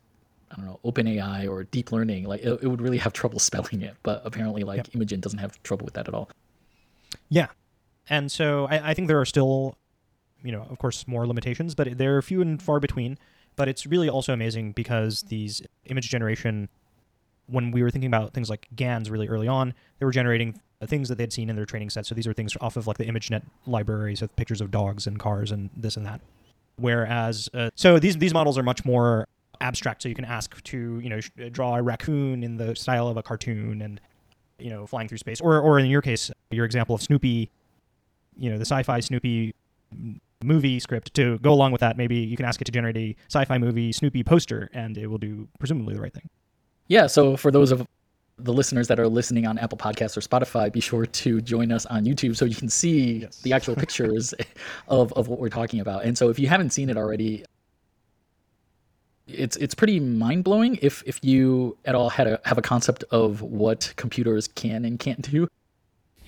I 0.54 0.56
don't 0.56 0.66
know, 0.66 0.80
OpenAI 0.84 1.48
or 1.48 1.64
deep 1.64 1.90
learning, 1.90 2.24
like 2.24 2.40
it, 2.42 2.60
it 2.62 2.68
would 2.68 2.80
really 2.80 2.98
have 2.98 3.12
trouble 3.12 3.38
spelling 3.50 3.82
it. 3.82 3.96
But 4.02 4.22
apparently, 4.24 4.62
like 4.62 4.90
Imagen 4.90 5.20
doesn't 5.20 5.40
have 5.40 5.60
trouble 5.62 5.84
with 5.84 5.94
that 5.94 6.08
at 6.08 6.14
all. 6.14 6.30
Yeah. 7.28 7.48
And 8.08 8.30
so 8.30 8.66
I, 8.66 8.90
I 8.90 8.94
think 8.94 9.08
there 9.08 9.20
are 9.20 9.24
still, 9.24 9.76
you 10.42 10.52
know, 10.52 10.66
of 10.70 10.78
course, 10.78 11.08
more 11.08 11.26
limitations, 11.26 11.74
but 11.74 11.96
they're 11.98 12.20
few 12.22 12.42
and 12.42 12.62
far 12.62 12.80
between. 12.80 13.18
But 13.56 13.68
it's 13.68 13.86
really 13.86 14.08
also 14.08 14.32
amazing 14.32 14.72
because 14.72 15.22
these 15.22 15.62
image 15.86 16.10
generation, 16.10 16.68
when 17.46 17.70
we 17.70 17.82
were 17.82 17.90
thinking 17.90 18.08
about 18.08 18.34
things 18.34 18.50
like 18.50 18.68
GANs 18.74 19.10
really 19.10 19.28
early 19.28 19.48
on, 19.48 19.74
they 19.98 20.06
were 20.06 20.12
generating 20.12 20.60
things 20.86 21.08
that 21.08 21.18
they'd 21.18 21.32
seen 21.32 21.48
in 21.48 21.56
their 21.56 21.64
training 21.64 21.90
set. 21.90 22.04
So 22.04 22.14
these 22.14 22.26
are 22.26 22.32
things 22.32 22.56
off 22.60 22.76
of 22.76 22.86
like 22.86 22.98
the 22.98 23.04
ImageNet 23.04 23.42
libraries 23.66 24.20
with 24.20 24.34
pictures 24.36 24.60
of 24.60 24.70
dogs 24.70 25.06
and 25.06 25.18
cars 25.18 25.50
and 25.50 25.70
this 25.76 25.96
and 25.96 26.04
that. 26.04 26.20
Whereas, 26.76 27.48
uh, 27.54 27.70
so 27.76 27.98
these 27.98 28.16
these 28.16 28.34
models 28.34 28.58
are 28.58 28.62
much 28.62 28.84
more 28.84 29.28
abstract. 29.64 30.02
So 30.02 30.08
you 30.08 30.14
can 30.14 30.24
ask 30.24 30.62
to, 30.62 31.00
you 31.00 31.08
know, 31.08 31.20
sh- 31.20 31.30
draw 31.50 31.74
a 31.74 31.82
raccoon 31.82 32.44
in 32.44 32.56
the 32.56 32.76
style 32.76 33.08
of 33.08 33.16
a 33.16 33.22
cartoon 33.22 33.82
and, 33.82 34.00
you 34.58 34.70
know, 34.70 34.86
flying 34.86 35.08
through 35.08 35.18
space. 35.18 35.40
Or, 35.40 35.58
or 35.58 35.78
in 35.78 35.86
your 35.86 36.02
case, 36.02 36.30
your 36.50 36.64
example 36.64 36.94
of 36.94 37.02
Snoopy, 37.02 37.50
you 38.36 38.50
know, 38.50 38.58
the 38.58 38.66
sci-fi 38.66 39.00
Snoopy 39.00 39.54
movie 40.44 40.78
script 40.78 41.14
to 41.14 41.38
go 41.38 41.52
along 41.52 41.72
with 41.72 41.80
that. 41.80 41.96
Maybe 41.96 42.16
you 42.16 42.36
can 42.36 42.46
ask 42.46 42.60
it 42.60 42.64
to 42.66 42.72
generate 42.72 42.96
a 42.96 43.16
sci-fi 43.28 43.58
movie 43.58 43.90
Snoopy 43.90 44.22
poster, 44.22 44.70
and 44.72 44.96
it 44.98 45.06
will 45.06 45.18
do 45.18 45.48
presumably 45.58 45.94
the 45.94 46.00
right 46.00 46.12
thing. 46.12 46.28
Yeah, 46.86 47.06
so 47.06 47.36
for 47.36 47.50
those 47.50 47.72
of 47.72 47.86
the 48.36 48.52
listeners 48.52 48.88
that 48.88 48.98
are 48.98 49.08
listening 49.08 49.46
on 49.46 49.58
Apple 49.58 49.78
Podcasts 49.78 50.16
or 50.16 50.20
Spotify, 50.20 50.70
be 50.70 50.80
sure 50.80 51.06
to 51.06 51.40
join 51.40 51.72
us 51.72 51.86
on 51.86 52.04
YouTube 52.04 52.36
so 52.36 52.44
you 52.44 52.56
can 52.56 52.68
see 52.68 53.20
yes. 53.20 53.40
the 53.42 53.52
actual 53.52 53.76
pictures 53.76 54.34
of, 54.88 55.12
of 55.14 55.28
what 55.28 55.38
we're 55.38 55.48
talking 55.48 55.80
about. 55.80 56.04
And 56.04 56.18
so 56.18 56.28
if 56.28 56.38
you 56.38 56.48
haven't 56.48 56.70
seen 56.70 56.90
it 56.90 56.96
already, 56.96 57.44
it's 59.26 59.56
it's 59.56 59.74
pretty 59.74 60.00
mind 60.00 60.44
blowing 60.44 60.78
if 60.82 61.02
if 61.06 61.22
you 61.24 61.76
at 61.84 61.94
all 61.94 62.10
had 62.10 62.26
a 62.26 62.40
have 62.44 62.58
a 62.58 62.62
concept 62.62 63.04
of 63.10 63.42
what 63.42 63.92
computers 63.96 64.48
can 64.48 64.84
and 64.84 64.98
can't 64.98 65.22
do, 65.22 65.48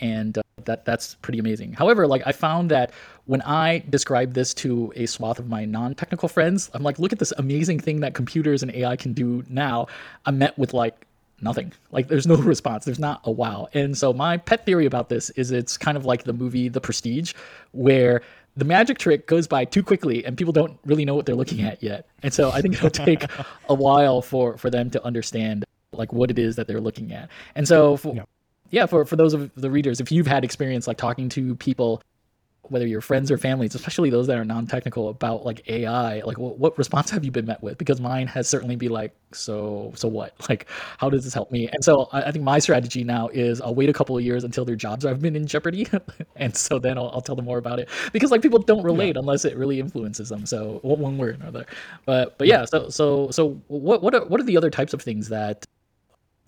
and 0.01 0.39
uh, 0.39 0.43
that 0.65 0.85
that's 0.85 1.15
pretty 1.17 1.39
amazing. 1.39 1.73
However, 1.73 2.07
like 2.07 2.23
I 2.27 2.33
found 2.33 2.71
that 2.71 2.93
when 3.27 3.43
I 3.43 3.85
describe 3.91 4.35
this 4.35 4.55
to 4.55 4.93
a 4.97 5.07
swath 5.07 5.39
of 5.39 5.49
my 5.49 5.65
non 5.65 5.95
technical 5.95 6.29
friends, 6.29 6.71
I'm 6.75 6.83
like, 6.83 6.99
look 6.99 7.13
at 7.13 7.19
this 7.19 7.33
amazing 7.37 7.81
thing 7.81 8.01
that 8.01 8.15
computers 8.15 8.63
and 8.63 8.73
AI 8.75 8.97
can 8.97 9.13
do 9.13 9.45
now. 9.49 9.89
I'm 10.25 10.39
met 10.39 10.59
with 10.59 10.73
like 10.73 11.07
nothing. 11.43 11.73
Like 11.91 12.09
there's 12.09 12.27
no 12.27 12.37
response. 12.37 12.85
There's 12.85 12.99
not 12.99 13.21
a 13.25 13.31
wow. 13.31 13.69
And 13.75 13.97
so 13.97 14.13
my 14.13 14.37
pet 14.39 14.65
theory 14.65 14.87
about 14.87 15.09
this 15.09 15.31
is 15.31 15.51
it's 15.51 15.77
kind 15.77 15.97
of 15.97 16.05
like 16.05 16.25
the 16.25 16.33
movie 16.33 16.69
The 16.69 16.81
Prestige, 16.81 17.35
where 17.73 18.23
the 18.57 18.65
magic 18.65 18.99
trick 18.99 19.27
goes 19.27 19.47
by 19.47 19.65
too 19.65 19.83
quickly 19.83 20.25
and 20.25 20.37
people 20.37 20.53
don't 20.53 20.79
really 20.85 21.05
know 21.05 21.15
what 21.15 21.27
they're 21.27 21.35
looking 21.35 21.61
at 21.61 21.83
yet. 21.83 22.09
And 22.23 22.33
so 22.33 22.51
I 22.51 22.63
think 22.63 22.75
it'll 22.75 22.91
take 23.07 23.25
a 23.69 23.75
while 23.75 24.23
for 24.23 24.57
for 24.57 24.71
them 24.71 24.91
to 24.91 25.05
understand 25.05 25.65
like 25.93 26.13
what 26.13 26.31
it 26.31 26.39
is 26.39 26.57
that 26.57 26.67
they're 26.67 26.81
looking 26.81 27.13
at. 27.13 27.29
And 27.55 27.69
so 27.69 27.97
for, 27.97 28.15
yeah. 28.15 28.23
yeah, 28.71 28.87
for 28.87 29.05
for 29.05 29.17
those 29.17 29.35
of 29.35 29.51
the 29.55 29.71
readers, 29.71 30.01
if 30.01 30.11
you've 30.11 30.27
had 30.27 30.45
experience 30.45 30.87
like 30.87 30.97
talking 30.97 31.29
to 31.31 31.55
people 31.57 32.03
whether 32.71 32.87
your 32.87 33.01
friends 33.01 33.31
or 33.31 33.39
families, 33.39 33.75
especially 33.75 34.11
those 34.11 34.27
that 34.27 34.39
are 34.39 34.45
non-technical 34.45 35.09
about 35.09 35.45
like 35.45 35.69
AI, 35.69 36.21
like 36.21 36.39
what, 36.39 36.59
what 36.59 36.77
response 36.79 37.11
have 37.11 37.25
you 37.25 37.31
been 37.31 37.47
met 37.47 37.63
with? 37.63 37.79
Because 37.79 38.01
mine 38.01 38.27
has 38.27 38.49
certainly 38.49 38.77
be 38.77 38.89
like, 38.89 39.15
so 39.33 39.93
so 39.95 40.09
what? 40.09 40.35
Like, 40.49 40.69
how 40.99 41.11
does 41.11 41.25
this 41.25 41.35
help 41.35 41.51
me? 41.51 41.69
And 41.69 41.85
so 41.85 42.09
I, 42.13 42.23
I 42.23 42.33
think 42.33 42.45
my 42.45 42.61
strategy 42.61 43.03
now 43.03 43.29
is 43.29 43.61
I'll 43.61 43.75
wait 43.75 43.89
a 43.89 43.93
couple 43.93 44.17
of 44.17 44.23
years 44.23 44.45
until 44.45 44.65
their 44.65 44.77
jobs 44.77 45.05
have 45.05 45.21
been 45.21 45.35
in 45.35 45.47
jeopardy, 45.47 45.89
and 46.37 46.57
so 46.57 46.79
then 46.79 46.97
I'll, 46.99 47.11
I'll, 47.13 47.21
tell 47.21 47.35
them 47.35 47.47
more 47.47 47.59
about 47.59 47.81
it 47.81 47.89
because 48.13 48.31
like 48.31 48.43
people 48.43 48.61
don't 48.61 48.85
relate 48.85 49.17
yeah. 49.17 49.21
unless 49.21 49.45
it 49.45 49.57
really 49.57 49.81
influences 49.81 50.29
them. 50.29 50.47
So 50.47 50.79
one 50.83 51.19
way 51.19 51.29
or 51.29 51.31
another. 51.31 51.67
But 52.05 52.39
but 52.39 52.47
yeah, 52.47 52.65
so 52.65 52.89
so 52.89 53.31
so 53.33 53.61
what 53.67 54.03
what 54.03 54.15
are, 54.15 54.25
what 54.27 54.41
are 54.41 54.45
the 54.45 54.57
other 54.57 54.71
types 54.71 54.95
of 54.95 55.03
things 55.03 55.29
that 55.31 55.67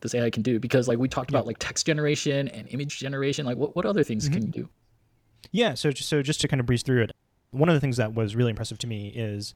this 0.01 0.15
AI 0.15 0.31
can 0.31 0.43
do? 0.43 0.61
Because 0.61 0.87
like 0.87 0.99
we 0.99 1.09
talked 1.09 1.33
yeah. 1.33 1.39
about 1.39 1.47
like 1.47 1.59
text 1.59 1.87
generation 1.87 2.49
and 2.49 2.69
image 2.69 2.99
generation. 2.99 3.45
Like 3.45 3.57
what 3.57 3.75
what 3.75 3.85
other 3.85 4.05
things 4.05 4.25
mm-hmm. 4.25 4.35
can 4.35 4.47
you 4.47 4.53
do? 4.53 4.69
Yeah, 5.51 5.75
so 5.75 5.91
just, 5.91 6.09
so 6.09 6.23
just 6.23 6.41
to 6.43 6.49
kind 6.49 6.61
of 6.61 6.67
breeze 6.67 6.83
through 6.83 7.03
it, 7.03 7.13
one 7.51 7.69
of 7.69 7.75
the 7.75 7.81
things 7.81 7.97
that 7.97 8.15
was 8.15 8.37
really 8.37 8.51
impressive 8.51 8.79
to 8.79 8.87
me 8.87 9.09
is 9.09 9.55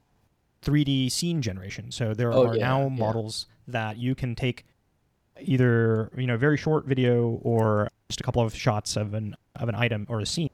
3D 0.62 1.10
scene 1.10 1.42
generation. 1.42 1.90
So 1.90 2.14
there 2.14 2.32
oh, 2.32 2.48
are 2.48 2.56
yeah, 2.56 2.66
now 2.66 2.82
yeah. 2.82 2.88
models 2.88 3.46
that 3.68 3.98
you 3.98 4.14
can 4.14 4.34
take 4.34 4.64
either 5.40 6.10
you 6.16 6.26
know 6.26 6.34
a 6.34 6.38
very 6.38 6.56
short 6.56 6.84
video 6.84 7.40
or 7.42 7.88
just 8.08 8.20
a 8.20 8.24
couple 8.24 8.42
of 8.42 8.54
shots 8.54 8.96
of 8.96 9.14
an 9.14 9.34
of 9.56 9.68
an 9.68 9.74
item 9.74 10.06
or 10.08 10.20
a 10.20 10.26
scene, 10.26 10.50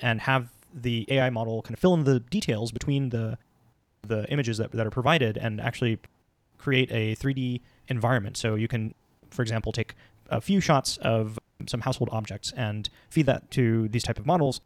and 0.00 0.20
have 0.22 0.48
the 0.72 1.06
AI 1.08 1.30
model 1.30 1.62
kind 1.62 1.74
of 1.74 1.78
fill 1.78 1.94
in 1.94 2.04
the 2.04 2.20
details 2.20 2.72
between 2.72 3.10
the 3.10 3.38
the 4.02 4.30
images 4.30 4.58
that 4.58 4.72
that 4.72 4.86
are 4.86 4.90
provided 4.90 5.36
and 5.36 5.60
actually 5.60 5.98
create 6.58 6.90
a 6.90 7.14
3D 7.16 7.60
environment. 7.88 8.36
So 8.36 8.54
you 8.54 8.68
can, 8.68 8.94
for 9.30 9.42
example, 9.42 9.72
take 9.72 9.94
a 10.30 10.40
few 10.40 10.60
shots 10.60 10.96
of 10.98 11.38
some 11.66 11.80
household 11.80 12.08
objects 12.12 12.52
and 12.56 12.88
feed 13.08 13.26
that 13.26 13.50
to 13.52 13.88
these 13.88 14.02
type 14.02 14.18
of 14.18 14.26
models 14.26 14.60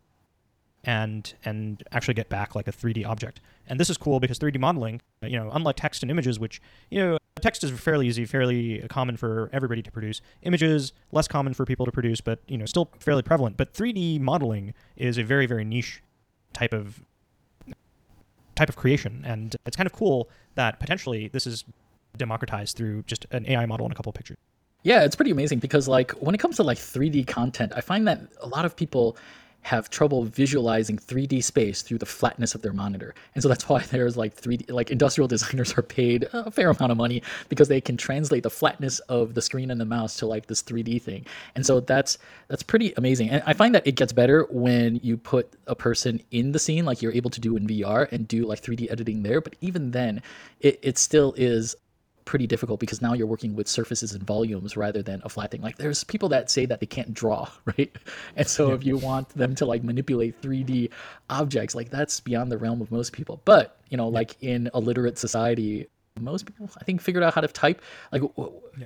and 0.85 1.35
and 1.45 1.83
actually 1.93 2.15
get 2.15 2.29
back 2.29 2.55
like 2.55 2.69
a 2.69 2.73
3D 2.73 3.07
object. 3.07 3.41
And 3.67 3.79
this 3.79 3.91
is 3.91 3.97
cool 3.97 4.21
because 4.21 4.39
3D 4.39 4.59
modeling, 4.59 5.01
you 5.23 5.39
know, 5.39 5.51
unlike 5.53 5.77
text 5.77 6.03
and 6.03 6.11
images, 6.11 6.39
which 6.39 6.61
you 6.91 6.99
know, 6.99 7.19
text 7.41 7.65
is 7.65 7.71
fairly 7.79 8.07
easy, 8.07 8.25
fairly 8.25 8.81
common 8.89 9.17
for 9.17 9.51
everybody 9.53 9.83
to 9.83 9.91
produce. 9.91 10.21
Images 10.43 10.93
less 11.13 11.29
common 11.29 11.55
for 11.55 11.65
people 11.65 11.85
to 11.85 11.93
produce, 11.93 12.21
but 12.21 12.41
you 12.49 12.57
know, 12.57 12.67
still 12.67 12.91
fairly 13.01 13.23
prevalent. 13.23 13.57
But 13.57 13.75
3D 13.75 14.21
modeling 14.21 14.75
is 14.97 15.19
a 15.19 15.23
very 15.23 15.47
very 15.47 15.65
niche 15.65 16.03
type 16.53 16.73
of 16.73 17.05
type 18.55 18.69
of 18.69 18.77
creation, 18.77 19.23
and 19.27 19.55
it's 19.67 19.77
kind 19.77 19.87
of 19.87 19.93
cool 19.93 20.29
that 20.55 20.81
potentially 20.81 21.29
this 21.29 21.47
is 21.47 21.65
democratized 22.17 22.77
through 22.77 23.03
just 23.03 23.27
an 23.31 23.47
AI 23.47 23.67
model 23.67 23.87
and 23.87 23.93
a 23.93 23.97
couple 23.97 24.11
of 24.11 24.15
pictures. 24.15 24.39
Yeah, 24.89 25.05
it's 25.05 25.15
pretty 25.15 25.33
amazing 25.33 25.59
because 25.59 25.87
like 25.87 26.13
when 26.13 26.35
it 26.35 26.39
comes 26.39 26.57
to 26.57 26.63
like 26.63 26.79
3D 26.79 27.27
content, 27.27 27.75
I 27.77 27.83
find 27.83 28.09
that 28.09 28.23
a 28.41 28.49
lot 28.49 28.65
of 28.65 28.75
people 28.75 29.19
have 29.61 29.91
trouble 29.91 30.25
visualizing 30.25 30.97
3D 30.97 31.45
space 31.45 31.83
through 31.83 31.99
the 31.99 32.07
flatness 32.07 32.55
of 32.55 32.63
their 32.63 32.73
monitor. 32.73 33.15
And 33.35 33.43
so 33.43 33.51
that's 33.51 33.69
why 33.69 33.81
there's 33.91 34.17
like 34.17 34.35
3D 34.35 34.71
like 34.71 34.91
industrial 34.91 35.29
designers 35.37 35.77
are 35.77 35.83
paid 35.83 36.27
a 36.33 36.51
fair 36.51 36.71
amount 36.71 36.91
of 36.91 36.97
money 36.97 37.23
because 37.51 37.69
they 37.69 37.83
can 37.83 37.99
translate 37.99 38.45
the 38.45 38.49
flatness 38.49 38.99
of 39.11 39.35
the 39.35 39.43
screen 39.43 39.71
and 39.71 39.79
the 39.79 39.85
mouse 39.85 40.17
to 40.21 40.27
like 40.27 40.47
this 40.47 40.63
3D 40.63 41.03
thing. 41.03 41.27
And 41.55 41.67
so 41.67 41.81
that's 41.81 42.17
that's 42.49 42.63
pretty 42.63 42.95
amazing. 42.97 43.29
And 43.29 43.43
I 43.45 43.53
find 43.53 43.75
that 43.75 43.87
it 43.87 43.95
gets 43.95 44.15
better 44.15 44.47
when 44.49 45.01
you 45.03 45.19
put 45.19 45.53
a 45.67 45.75
person 45.75 46.23
in 46.31 46.53
the 46.53 46.59
scene 46.59 46.87
like 46.87 47.03
you're 47.03 47.13
able 47.13 47.29
to 47.29 47.43
do 47.43 47.59
in 47.59 47.67
VR 47.67 48.11
and 48.11 48.27
do 48.27 48.47
like 48.47 48.63
3D 48.63 48.91
editing 48.91 49.23
there, 49.23 49.43
but 49.43 49.55
even 49.61 49.91
then 49.91 50.23
it, 50.61 50.79
it 50.83 50.97
still 50.97 51.35
is 51.37 51.77
pretty 52.29 52.47
difficult 52.47 52.79
because 52.79 53.01
now 53.01 53.15
you're 53.15 53.27
working 53.27 53.57
with 53.57 53.67
surfaces 53.67 54.13
and 54.13 54.23
volumes 54.23 54.77
rather 54.77 55.03
than 55.03 55.23
a 55.25 55.31
flat 55.31 55.51
thing. 55.51 55.63
Like 55.63 55.79
there's 55.79 56.05
people 56.05 56.29
that 56.29 56.51
say 56.51 56.67
that 56.67 56.79
they 56.79 56.85
can't 56.85 57.15
draw, 57.15 57.49
right? 57.65 57.91
And 58.37 58.47
so 58.47 58.73
if 58.73 58.85
you 58.85 58.99
want 58.99 59.31
them 59.31 59.55
to 59.55 59.65
like 59.65 59.83
manipulate 59.83 60.41
3D 60.43 60.91
objects, 61.31 61.75
like 61.75 61.89
that's 61.89 62.21
beyond 62.21 62.53
the 62.53 62.59
realm 62.59 62.83
of 62.83 62.93
most 62.93 63.15
people. 63.15 63.41
But, 63.47 63.79
you 63.89 63.97
know, 63.97 64.09
like 64.09 64.37
in 64.43 64.69
a 64.75 64.79
literate 64.79 65.17
society, 65.17 65.87
most 66.19 66.47
people 66.47 66.69
i 66.81 66.85
think 66.85 67.01
figured 67.01 67.23
out 67.23 67.35
how 67.35 67.41
to 67.41 67.49
type 67.49 67.83
like 68.13 68.23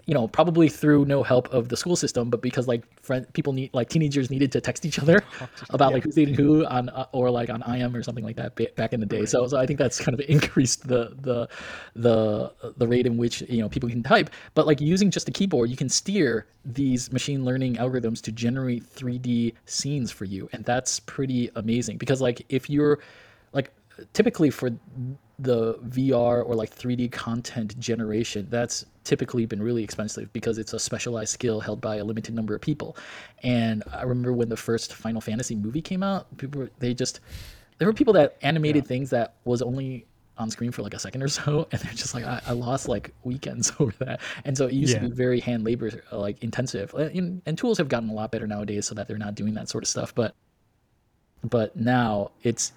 you 0.06 0.14
know 0.14 0.28
probably 0.28 0.68
through 0.68 1.04
no 1.04 1.22
help 1.22 1.52
of 1.52 1.68
the 1.68 1.76
school 1.76 1.96
system 1.96 2.30
but 2.30 2.40
because 2.40 2.68
like 2.68 2.82
friend 3.02 3.26
people 3.32 3.52
need 3.52 3.70
like 3.72 3.88
teenagers 3.88 4.30
needed 4.30 4.50
to 4.52 4.60
text 4.60 4.84
each 4.84 4.98
other 4.98 5.22
about 5.70 5.90
yeah. 5.90 5.94
like 5.94 6.04
who's 6.04 6.14
dating 6.14 6.34
who 6.34 6.64
on 6.66 6.88
uh, 6.90 7.06
or 7.12 7.30
like 7.30 7.50
on 7.50 7.62
im 7.74 7.94
or 7.94 8.02
something 8.02 8.24
like 8.24 8.36
that 8.36 8.54
back 8.76 8.92
in 8.92 9.00
the 9.00 9.06
day. 9.06 9.24
So 9.26 9.46
so 9.46 9.58
i 9.58 9.66
think 9.66 9.78
that's 9.78 9.98
kind 10.00 10.18
of 10.18 10.24
increased 10.28 10.86
the 10.86 11.14
the 11.20 11.48
the 11.94 12.52
the 12.76 12.86
rate 12.86 13.06
in 13.06 13.16
which 13.16 13.42
you 13.42 13.60
know 13.60 13.68
people 13.68 13.88
can 13.88 14.02
type. 14.02 14.30
But 14.54 14.66
like 14.66 14.80
using 14.80 15.10
just 15.10 15.28
a 15.28 15.32
keyboard 15.32 15.70
you 15.70 15.76
can 15.76 15.88
steer 15.88 16.46
these 16.64 17.12
machine 17.12 17.44
learning 17.44 17.76
algorithms 17.76 18.20
to 18.22 18.32
generate 18.32 18.84
3d 18.84 19.54
scenes 19.66 20.10
for 20.10 20.24
you. 20.24 20.48
And 20.52 20.64
that's 20.64 21.00
pretty 21.00 21.50
amazing 21.56 21.98
because 21.98 22.20
like 22.20 22.44
if 22.48 22.70
you're 22.70 22.98
like 23.52 23.72
typically 24.12 24.50
for 24.50 24.70
the 25.42 25.74
VR 25.88 26.46
or 26.46 26.54
like 26.54 26.74
3D 26.74 27.10
content 27.10 27.78
generation, 27.78 28.46
that's 28.50 28.86
typically 29.04 29.46
been 29.46 29.62
really 29.62 29.82
expensive 29.82 30.32
because 30.32 30.58
it's 30.58 30.72
a 30.72 30.78
specialized 30.78 31.30
skill 31.30 31.60
held 31.60 31.80
by 31.80 31.96
a 31.96 32.04
limited 32.04 32.34
number 32.34 32.54
of 32.54 32.60
people. 32.60 32.96
And 33.42 33.82
I 33.92 34.02
remember 34.02 34.32
when 34.32 34.48
the 34.48 34.56
first 34.56 34.94
Final 34.94 35.20
Fantasy 35.20 35.56
movie 35.56 35.82
came 35.82 36.02
out, 36.02 36.34
people 36.38 36.62
were, 36.62 36.70
they 36.78 36.94
just 36.94 37.20
there 37.78 37.88
were 37.88 37.92
people 37.92 38.12
that 38.14 38.36
animated 38.42 38.84
yeah. 38.84 38.88
things 38.88 39.10
that 39.10 39.34
was 39.44 39.60
only 39.60 40.06
on 40.38 40.50
screen 40.50 40.70
for 40.70 40.82
like 40.82 40.94
a 40.94 40.98
second 40.98 41.22
or 41.22 41.28
so 41.28 41.66
and 41.72 41.80
they're 41.82 41.92
just 41.92 42.14
like 42.14 42.24
I, 42.24 42.40
I 42.46 42.52
lost 42.52 42.88
like 42.88 43.12
weekends 43.24 43.72
over 43.80 43.92
that 44.04 44.20
and 44.44 44.56
so 44.56 44.66
it 44.66 44.72
used 44.72 44.94
yeah. 44.94 45.00
to 45.00 45.08
be 45.08 45.14
very 45.14 45.40
hand 45.40 45.64
labor 45.64 45.90
like 46.10 46.42
intensive 46.42 46.94
and, 46.94 47.42
and 47.44 47.58
tools 47.58 47.78
have 47.78 47.88
gotten 47.88 48.08
a 48.08 48.12
lot 48.12 48.30
better 48.30 48.46
nowadays 48.46 48.86
so 48.86 48.94
that 48.94 49.08
they're 49.08 49.18
not 49.18 49.34
doing 49.34 49.54
that 49.54 49.68
sort 49.68 49.84
of 49.84 49.88
stuff 49.88 50.14
but 50.14 50.34
but 51.44 51.76
now 51.76 52.30
it's 52.42 52.72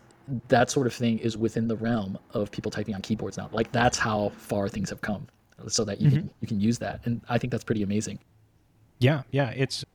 that 0.48 0.70
sort 0.70 0.88
of 0.88 0.94
thing 0.94 1.20
is 1.20 1.38
within 1.38 1.68
the 1.68 1.76
realm 1.76 2.18
of 2.34 2.52
people 2.52 2.72
typing 2.72 2.96
on 2.96 3.02
keyboards 3.02 3.38
now. 3.38 3.50
Like 3.52 3.72
that's 3.72 3.98
how 3.98 4.30
far 4.38 4.68
things 4.70 4.90
have 4.90 5.02
come, 5.02 5.28
so 5.68 5.84
that 5.86 6.02
you 6.02 6.08
mm-hmm. 6.08 6.18
can 6.18 6.30
you 6.42 6.48
can 6.48 6.60
use 6.60 6.80
that, 6.80 7.02
and 7.06 7.22
I 7.30 7.38
think 7.38 7.52
that's 7.52 7.64
pretty 7.64 7.84
amazing. 7.84 8.20
Yeah, 9.00 9.24
yeah, 9.32 9.52
it's 9.52 9.86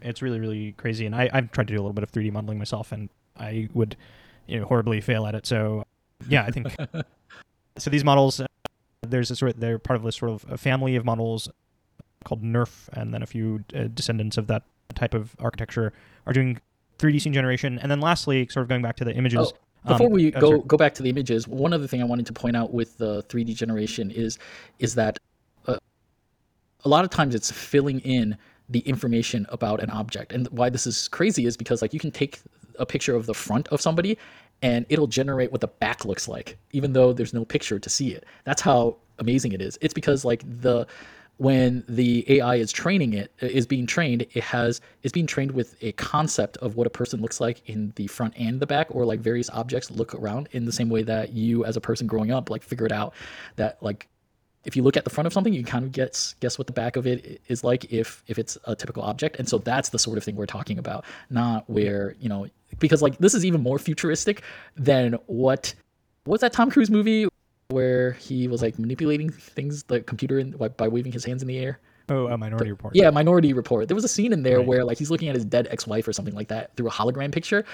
it's 0.00 0.22
really 0.22 0.40
really 0.40 0.72
crazy, 0.72 1.06
and 1.06 1.14
I 1.14 1.28
I've 1.32 1.50
tried 1.52 1.68
to 1.68 1.74
do 1.74 1.78
a 1.78 1.82
little 1.82 1.92
bit 1.92 2.02
of 2.02 2.12
3D 2.12 2.32
modeling 2.32 2.58
myself, 2.58 2.92
and 2.92 3.08
I 3.38 3.68
would 3.74 3.96
you 4.46 4.60
know 4.60 4.66
horribly 4.66 5.00
fail 5.00 5.26
at 5.26 5.34
it. 5.34 5.46
So 5.46 5.84
yeah, 6.28 6.44
I 6.44 6.50
think 6.50 6.74
so. 7.78 7.90
These 7.90 8.04
models, 8.04 8.40
uh, 8.40 8.46
there's 9.02 9.30
a 9.30 9.36
sort 9.36 9.52
of, 9.52 9.60
they're 9.60 9.78
part 9.78 9.96
of 9.96 10.02
this 10.02 10.16
sort 10.16 10.32
of 10.32 10.50
a 10.50 10.56
family 10.56 10.96
of 10.96 11.04
models 11.04 11.48
called 12.24 12.42
NERF, 12.42 12.88
and 12.94 13.12
then 13.12 13.22
a 13.22 13.26
few 13.26 13.64
uh, 13.74 13.84
descendants 13.92 14.38
of 14.38 14.46
that 14.46 14.62
type 14.94 15.12
of 15.12 15.36
architecture 15.40 15.92
are 16.26 16.32
doing 16.32 16.58
3D 16.98 17.20
scene 17.20 17.34
generation, 17.34 17.78
and 17.78 17.90
then 17.90 18.00
lastly, 18.00 18.48
sort 18.48 18.62
of 18.62 18.68
going 18.68 18.80
back 18.80 18.96
to 18.96 19.04
the 19.04 19.12
images. 19.12 19.52
Oh 19.52 19.58
before 19.86 20.06
um, 20.06 20.12
we 20.12 20.30
go 20.30 20.60
go 20.60 20.76
back 20.76 20.94
to 20.94 21.02
the 21.02 21.10
images, 21.10 21.46
one 21.46 21.72
other 21.72 21.86
thing 21.86 22.00
I 22.00 22.04
wanted 22.04 22.26
to 22.26 22.32
point 22.32 22.56
out 22.56 22.72
with 22.72 22.96
the 22.98 23.22
3D 23.24 23.54
generation 23.54 24.10
is 24.10 24.38
is 24.78 24.94
that 24.94 25.18
uh, 25.66 25.76
a 26.84 26.88
lot 26.88 27.04
of 27.04 27.10
times 27.10 27.34
it's 27.34 27.50
filling 27.50 28.00
in 28.00 28.36
the 28.68 28.80
information 28.80 29.46
about 29.50 29.82
an 29.82 29.90
object. 29.90 30.32
And 30.32 30.48
why 30.48 30.70
this 30.70 30.86
is 30.86 31.08
crazy 31.08 31.44
is 31.46 31.56
because 31.56 31.82
like 31.82 31.92
you 31.92 32.00
can 32.00 32.10
take 32.10 32.40
a 32.78 32.86
picture 32.86 33.14
of 33.14 33.26
the 33.26 33.34
front 33.34 33.68
of 33.68 33.80
somebody 33.80 34.16
and 34.62 34.86
it'll 34.88 35.06
generate 35.06 35.52
what 35.52 35.60
the 35.60 35.68
back 35.68 36.04
looks 36.04 36.26
like 36.26 36.56
even 36.72 36.92
though 36.92 37.12
there's 37.12 37.34
no 37.34 37.44
picture 37.44 37.78
to 37.78 37.90
see 37.90 38.12
it. 38.12 38.24
That's 38.44 38.62
how 38.62 38.96
amazing 39.18 39.52
it 39.52 39.60
is. 39.60 39.78
It's 39.80 39.94
because 39.94 40.24
like 40.24 40.42
the 40.60 40.86
when 41.38 41.84
the 41.88 42.24
AI 42.28 42.56
is 42.56 42.70
training 42.70 43.12
it 43.12 43.32
is 43.40 43.66
being 43.66 43.86
trained, 43.86 44.22
it 44.34 44.42
has 44.42 44.80
is 45.02 45.12
being 45.12 45.26
trained 45.26 45.50
with 45.50 45.76
a 45.82 45.92
concept 45.92 46.56
of 46.58 46.76
what 46.76 46.86
a 46.86 46.90
person 46.90 47.20
looks 47.20 47.40
like 47.40 47.68
in 47.68 47.92
the 47.96 48.06
front 48.06 48.34
and 48.36 48.60
the 48.60 48.66
back, 48.66 48.86
or 48.90 49.04
like 49.04 49.20
various 49.20 49.50
objects 49.50 49.90
look 49.90 50.14
around 50.14 50.48
in 50.52 50.64
the 50.64 50.72
same 50.72 50.88
way 50.88 51.02
that 51.02 51.32
you, 51.32 51.64
as 51.64 51.76
a 51.76 51.80
person 51.80 52.06
growing 52.06 52.30
up, 52.30 52.50
like 52.50 52.62
figured 52.62 52.92
out 52.92 53.14
that 53.56 53.82
like 53.82 54.08
if 54.64 54.76
you 54.76 54.82
look 54.82 54.96
at 54.96 55.04
the 55.04 55.10
front 55.10 55.26
of 55.26 55.32
something, 55.32 55.52
you 55.52 55.64
kind 55.64 55.84
of 55.84 55.92
guess 55.92 56.34
guess 56.40 56.56
what 56.56 56.66
the 56.66 56.72
back 56.72 56.96
of 56.96 57.06
it 57.06 57.40
is 57.48 57.64
like 57.64 57.92
if 57.92 58.22
if 58.28 58.38
it's 58.38 58.56
a 58.64 58.76
typical 58.76 59.02
object. 59.02 59.38
And 59.38 59.48
so 59.48 59.58
that's 59.58 59.90
the 59.90 59.98
sort 59.98 60.18
of 60.18 60.24
thing 60.24 60.36
we're 60.36 60.46
talking 60.46 60.78
about, 60.78 61.04
not 61.30 61.68
where 61.68 62.14
you 62.20 62.28
know 62.28 62.46
because 62.78 63.02
like 63.02 63.18
this 63.18 63.34
is 63.34 63.44
even 63.44 63.60
more 63.60 63.78
futuristic 63.78 64.42
than 64.76 65.14
what 65.26 65.74
what's 66.24 66.40
that 66.42 66.52
Tom 66.52 66.70
Cruise 66.70 66.90
movie 66.90 67.28
where 67.68 68.12
he 68.12 68.48
was 68.48 68.62
like 68.62 68.78
manipulating 68.78 69.30
things 69.30 69.82
the 69.84 70.00
computer 70.00 70.38
in, 70.38 70.50
by 70.76 70.88
waving 70.88 71.12
his 71.12 71.24
hands 71.24 71.42
in 71.42 71.48
the 71.48 71.58
air. 71.58 71.78
Oh, 72.10 72.26
a 72.26 72.36
Minority 72.36 72.70
Report. 72.70 72.94
Yeah, 72.94 73.10
Minority 73.10 73.54
Report. 73.54 73.88
There 73.88 73.94
was 73.94 74.04
a 74.04 74.08
scene 74.08 74.32
in 74.32 74.42
there 74.42 74.58
Right. 74.58 74.66
where 74.66 74.84
like 74.84 74.98
he's 74.98 75.10
looking 75.10 75.28
at 75.28 75.34
his 75.34 75.44
dead 75.44 75.68
ex-wife 75.70 76.06
or 76.06 76.12
something 76.12 76.34
like 76.34 76.48
that 76.48 76.76
through 76.76 76.88
a 76.88 76.90
hologram 76.90 77.32
picture, 77.32 77.64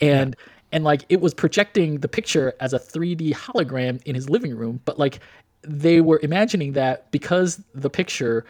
and 0.00 0.36
and 0.72 0.84
like 0.84 1.06
it 1.08 1.20
was 1.22 1.32
projecting 1.32 2.00
the 2.00 2.08
picture 2.08 2.52
as 2.60 2.74
a 2.74 2.78
3D 2.78 3.32
hologram 3.32 4.02
in 4.04 4.14
his 4.14 4.28
living 4.28 4.54
room, 4.54 4.80
but 4.84 4.98
like 4.98 5.20
they 5.62 6.00
were 6.02 6.20
imagining 6.22 6.72
that 6.74 7.10
because 7.10 7.62
the 7.74 7.88
picture 7.90 8.44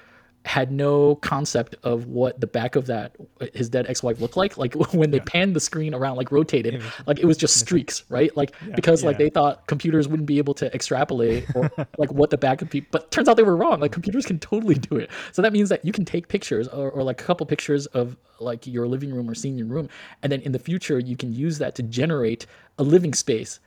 had 0.48 0.72
no 0.72 1.16
concept 1.16 1.76
of 1.82 2.06
what 2.06 2.40
the 2.40 2.46
back 2.46 2.74
of 2.74 2.86
that 2.86 3.14
his 3.52 3.68
dead 3.68 3.84
ex-wife 3.86 4.18
looked 4.18 4.34
like 4.34 4.56
like 4.56 4.74
when 4.94 5.10
they 5.10 5.20
panned 5.20 5.54
the 5.54 5.60
screen 5.60 5.94
around 5.94 6.16
like 6.16 6.32
rotated 6.32 6.82
was- 6.82 6.92
like 7.06 7.18
it 7.18 7.26
was 7.26 7.36
just 7.36 7.58
streaks 7.58 8.04
right? 8.08 8.34
Like 8.34 8.54
because 8.74 9.04
like 9.04 9.18
they 9.18 9.28
thought 9.28 9.66
computers 9.66 10.08
wouldn't 10.08 10.26
be 10.26 10.38
able 10.38 10.54
to 10.54 10.74
extrapolate 10.74 11.44
or 11.54 11.70
like 11.98 12.10
what 12.12 12.30
the 12.30 12.38
back 12.38 12.62
of 12.62 12.70
people 12.70 12.88
but 12.92 13.10
turns 13.10 13.28
out 13.28 13.36
they 13.36 13.42
were 13.42 13.56
wrong. 13.56 13.80
Like 13.80 13.92
computers 13.92 14.24
can 14.24 14.38
totally 14.38 14.76
do 14.76 14.96
it. 14.96 15.10
So 15.32 15.42
that 15.42 15.52
means 15.52 15.68
that 15.68 15.84
you 15.84 15.92
can 15.92 16.06
take 16.06 16.28
pictures 16.28 16.66
or, 16.68 16.90
or 16.90 17.02
like 17.02 17.20
a 17.20 17.24
couple 17.24 17.44
pictures 17.44 17.84
of 17.86 18.16
like 18.40 18.66
your 18.66 18.88
living 18.88 19.12
room 19.12 19.28
or 19.28 19.34
senior 19.34 19.66
room 19.66 19.88
and 20.22 20.32
then 20.32 20.40
in 20.42 20.52
the 20.52 20.58
future 20.58 20.98
you 20.98 21.16
can 21.16 21.30
use 21.32 21.58
that 21.58 21.74
to 21.74 21.82
generate 21.82 22.46
a 22.78 22.82
living 22.82 23.12
space 23.12 23.60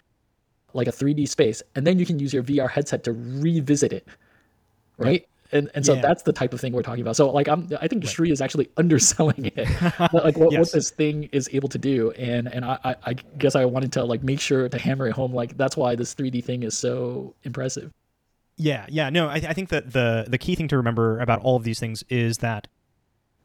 like 0.74 0.88
a 0.88 0.92
3d 0.92 1.28
space 1.28 1.62
and 1.76 1.86
then 1.86 2.00
you 2.00 2.06
can 2.06 2.18
use 2.18 2.34
your 2.34 2.44
vr 2.44 2.70
headset 2.70 3.04
to 3.04 3.12
revisit 3.12 3.92
it 3.92 4.08
right 4.98 5.28
and 5.52 5.70
and 5.76 5.86
so 5.86 5.94
Yeah. 5.94 6.02
that's 6.02 6.24
the 6.24 6.34
type 6.34 6.54
of 6.54 6.62
thing 6.62 6.74
we're 6.74 6.82
talking 6.84 7.02
about. 7.02 7.16
So 7.16 7.30
like 7.32 7.48
i'm 7.48 7.68
i 7.82 7.88
think 7.88 8.06
Shri 8.06 8.32
is 8.32 8.42
actually 8.42 8.70
underselling 8.78 9.52
it. 9.56 9.68
Like 10.14 10.38
what, 10.38 10.52
Yes. 10.52 10.60
what 10.60 10.72
this 10.74 10.90
thing 10.92 11.30
is 11.32 11.50
able 11.54 11.70
to 11.70 11.78
do. 11.78 12.12
And 12.12 12.48
and 12.54 12.66
I, 12.66 12.78
I 12.84 12.96
i 13.06 13.14
guess 13.38 13.56
i 13.56 13.66
wanted 13.66 13.92
to 13.94 14.04
like 14.04 14.24
make 14.24 14.40
sure 14.40 14.68
to 14.70 14.78
hammer 14.78 15.08
it 15.08 15.14
home. 15.14 15.34
Like 15.34 15.58
that's 15.58 15.76
why 15.78 15.96
this 15.96 16.14
3d 16.16 16.44
thing 16.44 16.64
is 16.64 16.78
so 16.78 17.36
impressive. 17.44 17.92
Yeah, 18.58 18.86
yeah. 18.90 19.10
No, 19.10 19.28
I, 19.28 19.36
I 19.36 19.54
think 19.54 19.70
that 19.70 19.94
the 19.94 20.26
the 20.28 20.38
key 20.38 20.56
thing 20.56 20.68
to 20.68 20.78
remember 20.78 21.20
about 21.20 21.40
all 21.42 21.56
of 21.56 21.64
these 21.64 21.80
things 21.80 22.04
is 22.10 22.40
that 22.40 22.68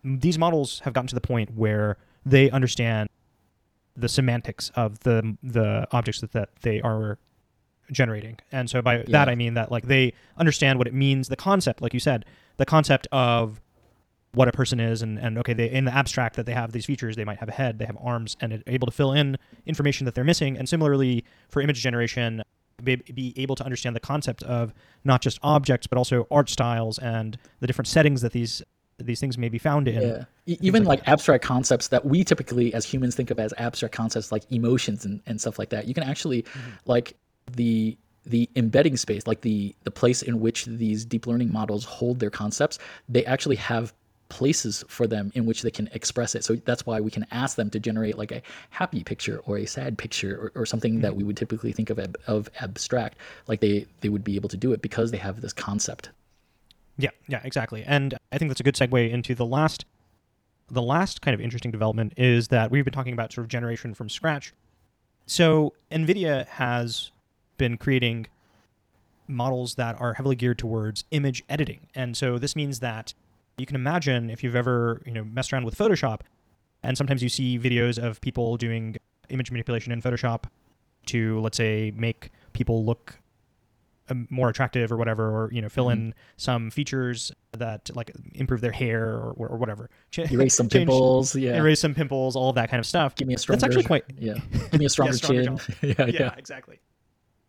these 0.05 0.39
models 0.39 0.81
have 0.81 0.93
gotten 0.93 1.09
to 1.09 1.15
the 1.15 1.21
point 1.21 1.55
where 1.55 1.97
they 2.25 2.51
understand 2.51 3.09
the 3.97 4.09
semantics 4.09 4.71
of 4.77 5.01
the 5.01 5.37
the 5.43 5.89
objects 5.93 6.21
that, 6.21 6.33
that 6.33 6.51
they 6.63 6.81
are 6.83 7.19
generating. 7.91 8.39
And 8.53 8.69
so 8.69 8.83
by 8.83 9.05
that 9.09 9.29
I 9.29 9.35
mean 9.35 9.55
that 9.55 9.71
like 9.71 9.87
they 9.87 10.13
understand 10.37 10.79
what 10.79 10.87
it 10.87 10.95
means, 10.95 11.29
the 11.29 11.37
concept, 11.37 11.81
like 11.81 11.95
you 11.95 12.01
said, 12.01 12.25
the 12.57 12.67
concept 12.67 13.07
of 13.13 13.61
what 14.33 14.49
a 14.49 14.53
person 14.53 14.79
is 14.81 15.01
and, 15.01 15.19
and 15.19 15.39
okay 15.39 15.55
they 15.55 15.71
in 15.71 15.87
the 15.87 15.95
abstract 15.95 16.37
that 16.37 16.45
they 16.45 16.53
have 16.53 16.73
these 16.73 16.85
features 16.85 17.17
they 17.17 17.25
might 17.25 17.39
have 17.39 17.49
a 17.49 17.53
head 17.53 17.79
they 17.79 17.87
have 17.87 17.97
arms 18.03 18.37
and 18.39 18.53
it, 18.53 18.63
able 18.67 18.85
to 18.85 18.93
fill 18.93 19.13
in 19.13 19.39
information 19.65 20.05
that 20.05 20.15
they're 20.15 20.25
missing 20.25 20.59
and 20.59 20.69
similarly 20.69 21.25
for 21.49 21.63
image 21.63 21.81
generation 21.81 22.43
be, 22.85 22.97
be 22.97 23.33
able 23.37 23.55
to 23.57 23.65
understand 23.65 23.97
the 23.97 24.01
concept 24.01 24.43
of 24.43 24.75
not 25.05 25.23
just 25.23 25.39
objects 25.43 25.87
but 25.87 25.97
also 25.97 26.27
art 26.31 26.51
styles 26.51 26.99
and 26.99 27.39
the 27.61 27.67
different 27.67 27.89
settings 27.89 28.21
that 28.21 28.33
these 28.33 28.63
these 28.99 29.21
things 29.21 29.37
may 29.37 29.49
be 29.49 29.59
found 29.59 29.89
in 29.89 30.27
Yeah. 30.47 30.57
Even 30.61 30.85
like 30.85 31.01
like, 31.01 31.09
abstract 31.09 31.45
concepts 31.45 31.89
that 31.89 32.05
we 32.05 32.25
typically 32.25 32.73
as 32.73 32.85
humans 32.85 33.15
think 33.15 33.31
of 33.31 33.39
as 33.39 33.53
abstract 33.59 33.95
concepts 33.95 34.33
like 34.33 34.51
emotions 34.51 35.05
and, 35.05 35.21
and 35.27 35.41
stuff 35.41 35.59
like 35.59 35.69
that. 35.71 35.87
You 35.87 35.95
can 35.95 36.03
actually 36.05 36.43
mm-hmm. 36.43 36.71
like 36.87 37.15
the 37.53 37.97
the 38.25 38.51
embedding 38.57 38.97
space, 38.97 39.27
like 39.27 39.41
the 39.43 39.75
the 39.85 39.91
place 39.91 40.23
in 40.23 40.41
which 40.41 40.65
these 40.67 41.05
deep 41.05 41.27
learning 41.27 41.53
models 41.53 41.85
hold 41.85 42.19
their 42.19 42.31
concepts, 42.31 42.79
they 43.09 43.25
actually 43.25 43.57
have 43.57 43.93
places 44.29 44.85
for 44.89 45.07
them 45.07 45.31
in 45.35 45.47
which 45.47 45.63
they 45.63 45.71
can 45.71 45.89
express 45.93 46.35
it. 46.35 46.43
So 46.45 46.57
that's 46.57 46.85
why 46.85 47.01
we 47.01 47.11
can 47.11 47.27
ask 47.31 47.57
them 47.57 47.71
to 47.71 47.79
generate 47.79 48.19
like 48.19 48.33
a 48.33 48.43
happy 48.71 49.05
picture 49.05 49.41
or 49.47 49.59
a 49.59 49.67
sad 49.67 49.97
picture 49.97 50.51
or, 50.55 50.63
or 50.63 50.67
something 50.67 51.01
that 51.01 51.11
mm-hmm. 51.11 51.19
we 51.19 51.25
would 51.25 51.37
typically 51.37 51.73
think 51.73 51.91
of 51.91 51.99
ab- 51.99 52.19
of 52.27 52.51
abstract. 52.61 53.19
Like 53.47 53.61
they 53.61 53.87
they 54.01 54.09
would 54.09 54.25
be 54.25 54.37
able 54.37 54.49
to 54.49 54.57
do 54.57 54.73
it 54.73 54.83
because 54.83 55.11
they 55.11 55.19
have 55.19 55.41
this 55.41 55.53
concept. 55.53 56.11
Yeah, 56.99 57.11
yeah, 57.29 57.41
exactly. 57.45 57.85
And 57.85 58.15
I 58.33 58.39
think 58.39 58.51
that's 58.51 58.61
a 58.61 58.65
good 58.65 58.75
segue 58.75 59.11
into 59.11 59.35
the 59.35 59.47
last 59.47 59.85
the 60.69 60.83
last 60.83 61.23
kind 61.23 61.35
of 61.35 61.41
interesting 61.41 61.71
development 61.71 62.15
is 62.17 62.49
that 62.49 62.71
we've 62.71 62.85
been 62.85 62.93
talking 62.93 63.13
about 63.13 63.33
sort 63.33 63.45
of 63.45 63.49
generation 63.49 63.95
from 63.95 64.09
scratch. 64.09 64.53
So 65.27 65.75
Nvidia 65.93 66.47
has 66.49 67.13
been 67.57 67.77
creating 67.77 68.27
models 69.29 69.75
that 69.75 70.01
are 70.01 70.15
heavily 70.15 70.37
geared 70.37 70.59
towards 70.59 71.05
image 71.11 71.43
editing. 71.49 71.89
And 71.95 72.17
so 72.17 72.39
this 72.39 72.55
means 72.55 72.81
that 72.81 73.13
you 73.59 73.67
can 73.67 73.75
imagine 73.77 74.31
if 74.31 74.45
you've 74.45 74.55
ever, 74.57 75.03
you 75.07 75.13
know, 75.13 75.25
messed 75.25 75.53
around 75.53 75.65
with 75.65 75.77
Photoshop 75.77 76.21
and 76.83 76.97
sometimes 76.97 77.23
you 77.23 77.29
see 77.29 77.59
videos 77.59 77.99
of 78.03 78.21
people 78.21 78.57
doing 78.57 78.97
image 79.31 79.51
manipulation 79.51 79.93
in 79.93 80.01
Photoshop 80.01 80.45
to 81.07 81.41
let's 81.41 81.57
say 81.57 81.93
make 81.97 82.31
people 82.53 82.85
look 82.85 83.19
um, 84.09 84.29
more 84.31 84.49
attractive 84.49 84.93
or 84.93 84.97
whatever 84.97 85.29
or 85.31 85.51
you 85.53 85.61
know 85.61 85.69
fill 85.69 85.89
in 85.91 86.15
some 86.37 86.71
features 86.71 87.33
that 87.53 87.91
like 87.97 88.13
improve 88.35 88.61
their 88.61 88.71
hair 88.71 89.15
or, 89.15 89.33
or 89.49 89.57
whatever 89.57 89.91
Ch- 90.13 90.31
Erase 90.31 90.55
some 90.55 90.69
change- 90.69 90.83
pimples. 90.89 91.35
Yeah. 91.35 91.57
erase 91.57 91.81
some 91.81 91.93
pimples 91.95 92.37
all 92.37 92.51
of 92.51 92.55
that 92.55 92.71
kind 92.71 92.79
of 92.79 92.87
stuff 92.87 93.17
Give 93.17 93.27
me 93.27 93.35
a 93.35 93.39
stronger. 93.39 93.61
that's 93.61 93.65
actually 93.65 93.85
quite 93.85 94.05
Yeah. 94.17 94.35
Give 94.71 94.79
me 94.79 94.87
a 94.87 94.89
stronger, 94.97 95.15
stronger 95.15 95.43
chin. 95.45 95.59
yeah, 95.83 95.95
yeah. 95.99 96.05
yeah, 96.07 96.35
exactly. 96.37 96.79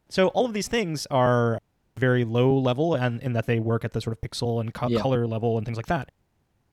So 0.10 0.28
all 0.30 0.46
of 0.46 0.54
these 0.54 0.68
things 0.68 1.06
are 1.12 1.60
very 1.98 2.24
low 2.24 2.58
level, 2.58 2.94
and 2.96 3.22
in 3.22 3.34
that 3.34 3.46
they 3.48 3.60
work 3.60 3.84
at 3.84 3.94
the 3.94 4.02
sort 4.02 4.16
of 4.16 4.22
pixel 4.22 4.60
and 4.62 4.74
co- 4.74 4.88
Yeah. 4.88 5.02
color 5.02 5.26
level 5.28 5.58
and 5.58 5.66
things 5.66 5.78
like 5.78 5.88
that. 5.88 6.12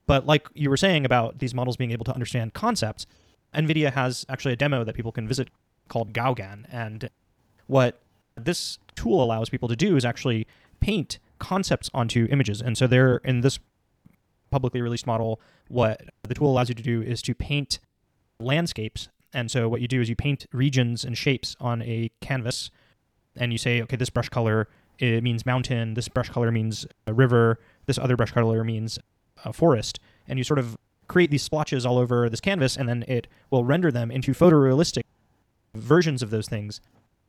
But 0.06 0.26
like 0.26 0.48
you 0.54 0.68
were 0.68 0.76
saying 0.76 1.04
about 1.04 1.38
these 1.38 1.54
models 1.54 1.76
being 1.76 1.90
able 1.90 2.04
to 2.04 2.12
understand 2.12 2.52
concepts, 2.52 3.06
NVIDIA 3.54 3.92
has 3.92 4.26
actually 4.28 4.52
a 4.52 4.56
demo 4.56 4.84
that 4.84 4.94
people 4.94 5.12
can 5.12 5.26
visit 5.26 5.48
called 5.88 6.12
Gaugan, 6.12 6.66
and 6.70 7.08
what 7.66 8.00
this 8.36 8.78
tool 8.96 9.22
allows 9.22 9.48
people 9.48 9.68
to 9.68 9.76
do 9.76 9.96
is 9.96 10.04
actually 10.04 10.46
paint 10.80 11.18
concepts 11.38 11.88
onto 11.94 12.26
images. 12.30 12.60
And 12.60 12.76
so 12.76 12.86
they're 12.86 13.16
in 13.18 13.40
this 13.40 13.58
publicly 14.50 14.82
released 14.82 15.06
model, 15.06 15.40
what 15.68 16.02
the 16.22 16.34
tool 16.34 16.50
allows 16.50 16.68
you 16.68 16.74
to 16.74 16.82
do 16.82 17.00
is 17.02 17.22
to 17.22 17.34
paint 17.34 17.78
landscapes. 18.38 19.08
And 19.32 19.50
so 19.50 19.68
what 19.68 19.80
you 19.80 19.88
do 19.88 20.00
is 20.00 20.08
you 20.08 20.16
paint 20.16 20.46
regions 20.52 21.04
and 21.04 21.16
shapes 21.16 21.56
on 21.60 21.82
a 21.82 22.10
canvas 22.20 22.70
and 23.36 23.52
you 23.52 23.58
say, 23.58 23.82
okay, 23.82 23.96
this 23.96 24.10
brush 24.10 24.28
color 24.28 24.68
it 24.98 25.22
means 25.22 25.44
mountain, 25.44 25.94
this 25.94 26.08
brush 26.08 26.28
color 26.28 26.52
means 26.52 26.86
a 27.06 27.12
river, 27.12 27.58
this 27.86 27.98
other 27.98 28.16
brush 28.16 28.30
color 28.30 28.62
means 28.62 28.98
a 29.44 29.52
forest, 29.52 29.98
and 30.28 30.38
you 30.38 30.44
sort 30.44 30.58
of 30.58 30.76
create 31.08 31.30
these 31.30 31.42
splotches 31.42 31.84
all 31.84 31.98
over 31.98 32.28
this 32.28 32.40
canvas, 32.40 32.76
and 32.76 32.88
then 32.88 33.04
it 33.08 33.26
will 33.50 33.64
render 33.64 33.90
them 33.90 34.10
into 34.10 34.32
photorealistic 34.32 35.02
versions 35.74 36.22
of 36.22 36.30
those 36.30 36.48
things, 36.48 36.80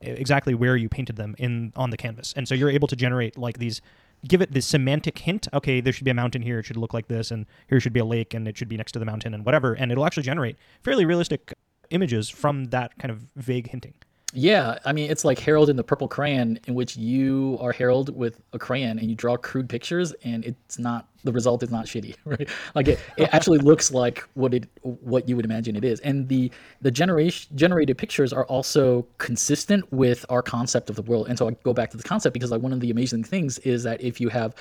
exactly 0.02 0.54
where 0.54 0.78
you 0.78 0.88
painted 0.88 1.16
them 1.16 1.36
in 1.38 1.74
on 1.76 1.90
the 1.90 1.98
canvas. 1.98 2.34
And 2.38 2.48
so 2.48 2.54
you're 2.54 2.70
able 2.70 2.88
to 2.88 2.96
generate 2.96 3.38
like 3.38 3.58
these, 3.58 3.82
give 4.28 4.42
it 4.42 4.54
this 4.54 4.68
semantic 4.68 5.18
hint. 5.18 5.48
Okay, 5.54 5.82
there 5.82 5.92
should 5.92 6.06
be 6.06 6.12
a 6.12 6.16
mountain 6.16 6.44
here; 6.44 6.60
it 6.60 6.66
should 6.66 6.78
look 6.78 6.94
like 6.94 7.08
this, 7.08 7.32
and 7.32 7.46
here 7.68 7.80
should 7.80 7.94
be 7.94 8.00
a 8.00 8.06
lake, 8.06 8.34
and 8.34 8.48
it 8.48 8.58
should 8.58 8.70
be 8.70 8.78
next 8.78 8.92
to 8.94 9.00
the 9.00 9.06
mountain, 9.06 9.34
and 9.34 9.44
whatever. 9.44 9.74
And 9.74 9.92
it'll 9.92 10.06
actually 10.06 10.24
generate 10.24 10.58
fairly 10.84 11.06
realistic 11.06 11.54
images 11.90 12.30
from 12.30 12.66
that 12.66 12.98
kind 13.00 13.12
of 13.12 13.26
vague 13.36 13.70
hinting. 13.70 13.96
Yeah, 14.38 14.80
I 14.84 14.92
mean, 14.92 15.10
it's 15.10 15.24
like 15.24 15.40
Harold 15.40 15.70
and 15.70 15.80
the 15.80 15.84
Purple 15.84 16.10
Crayon, 16.10 16.60
in 16.68 16.76
which 16.76 16.98
you 16.98 17.58
are 17.62 17.72
Harold 17.72 18.14
with 18.14 18.42
a 18.52 18.60
crayon 18.60 19.00
and 19.00 19.10
you 19.10 19.16
draw 19.16 19.38
crude 19.38 19.70
pictures, 19.70 20.12
and 20.26 20.44
it's 20.44 20.78
not 20.78 21.08
the 21.24 21.32
result 21.32 21.64
is 21.64 21.72
not 21.72 21.86
shitty, 21.86 22.16
right? 22.26 22.50
Like 22.76 22.90
it, 22.90 23.00
it 23.16 23.30
actually 23.34 23.60
looks 23.60 23.94
like 23.94 24.28
what 24.34 24.54
it 24.54 24.68
what 24.82 25.30
you 25.30 25.38
would 25.38 25.46
imagine 25.46 25.78
it 25.78 25.86
is, 25.86 26.02
and 26.02 26.28
the 26.28 26.52
the 26.82 26.92
generation 26.92 27.56
generated 27.56 27.98
pictures 27.98 28.34
are 28.34 28.46
also 28.48 29.08
consistent 29.20 29.90
with 29.94 30.26
our 30.28 30.42
concept 30.42 30.90
of 30.90 30.98
the 30.98 31.04
world. 31.04 31.30
And 31.30 31.38
so 31.38 31.48
I 31.48 31.52
go 31.64 31.74
back 31.74 31.92
to 31.92 31.98
the 31.98 32.04
concept 32.04 32.34
because 32.34 32.52
like 32.52 32.62
one 32.62 32.74
of 32.74 32.82
the 32.82 32.92
amazing 32.92 33.24
things 33.24 33.58
is 33.60 33.84
that 33.84 34.02
if 34.02 34.20
you 34.20 34.28
have 34.30 34.54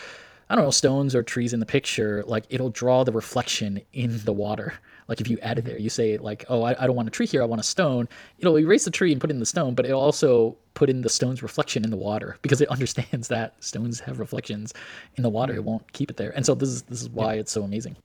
I 0.48 0.54
don't 0.54 0.64
know, 0.64 0.70
stones 0.70 1.16
or 1.16 1.22
trees 1.24 1.52
in 1.52 1.58
the 1.58 1.66
picture, 1.66 2.22
like 2.28 2.44
it'll 2.48 2.70
draw 2.70 3.02
the 3.02 3.12
reflection 3.12 3.80
in 3.92 4.20
the 4.24 4.32
water. 4.32 4.74
Like 5.08 5.20
if 5.20 5.28
you 5.28 5.38
add 5.42 5.58
it 5.58 5.64
there, 5.64 5.78
you 5.78 5.90
say 5.90 6.16
like, 6.16 6.44
oh, 6.48 6.62
I, 6.62 6.82
I 6.82 6.86
don't 6.86 6.96
want 6.96 7.08
a 7.08 7.10
tree 7.10 7.26
here, 7.26 7.42
I 7.42 7.46
want 7.46 7.60
a 7.60 7.64
stone. 7.64 8.08
It'll 8.38 8.58
erase 8.58 8.84
the 8.84 8.90
tree 8.90 9.12
and 9.12 9.20
put 9.20 9.30
in 9.30 9.38
the 9.38 9.46
stone, 9.46 9.74
but 9.74 9.84
it'll 9.84 10.00
also 10.00 10.56
put 10.74 10.90
in 10.90 11.02
the 11.02 11.08
stone's 11.08 11.42
reflection 11.42 11.84
in 11.84 11.90
the 11.90 11.96
water 11.96 12.36
because 12.42 12.60
it 12.60 12.68
understands 12.68 13.28
that 13.28 13.62
stones 13.62 14.00
have 14.00 14.18
reflections 14.18 14.72
in 15.16 15.22
the 15.22 15.28
water. 15.28 15.54
It 15.54 15.64
won't 15.64 15.92
keep 15.92 16.10
it 16.10 16.16
there. 16.16 16.30
And 16.34 16.44
so 16.44 16.54
this 16.54 16.68
is 16.68 16.82
this 16.82 17.02
is 17.02 17.08
why 17.08 17.34
it's 17.34 17.52
so 17.52 17.62
amazing. 17.62 17.96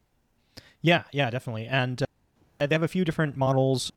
Yeah, 0.82 1.04
yeah, 1.12 1.30
definitely. 1.30 1.68
And 1.68 2.02
uh, 2.60 2.68
they 2.68 2.76
have 2.76 2.84
a 2.84 2.88
few 2.88 3.04
different 3.04 3.38
models. 3.38 3.92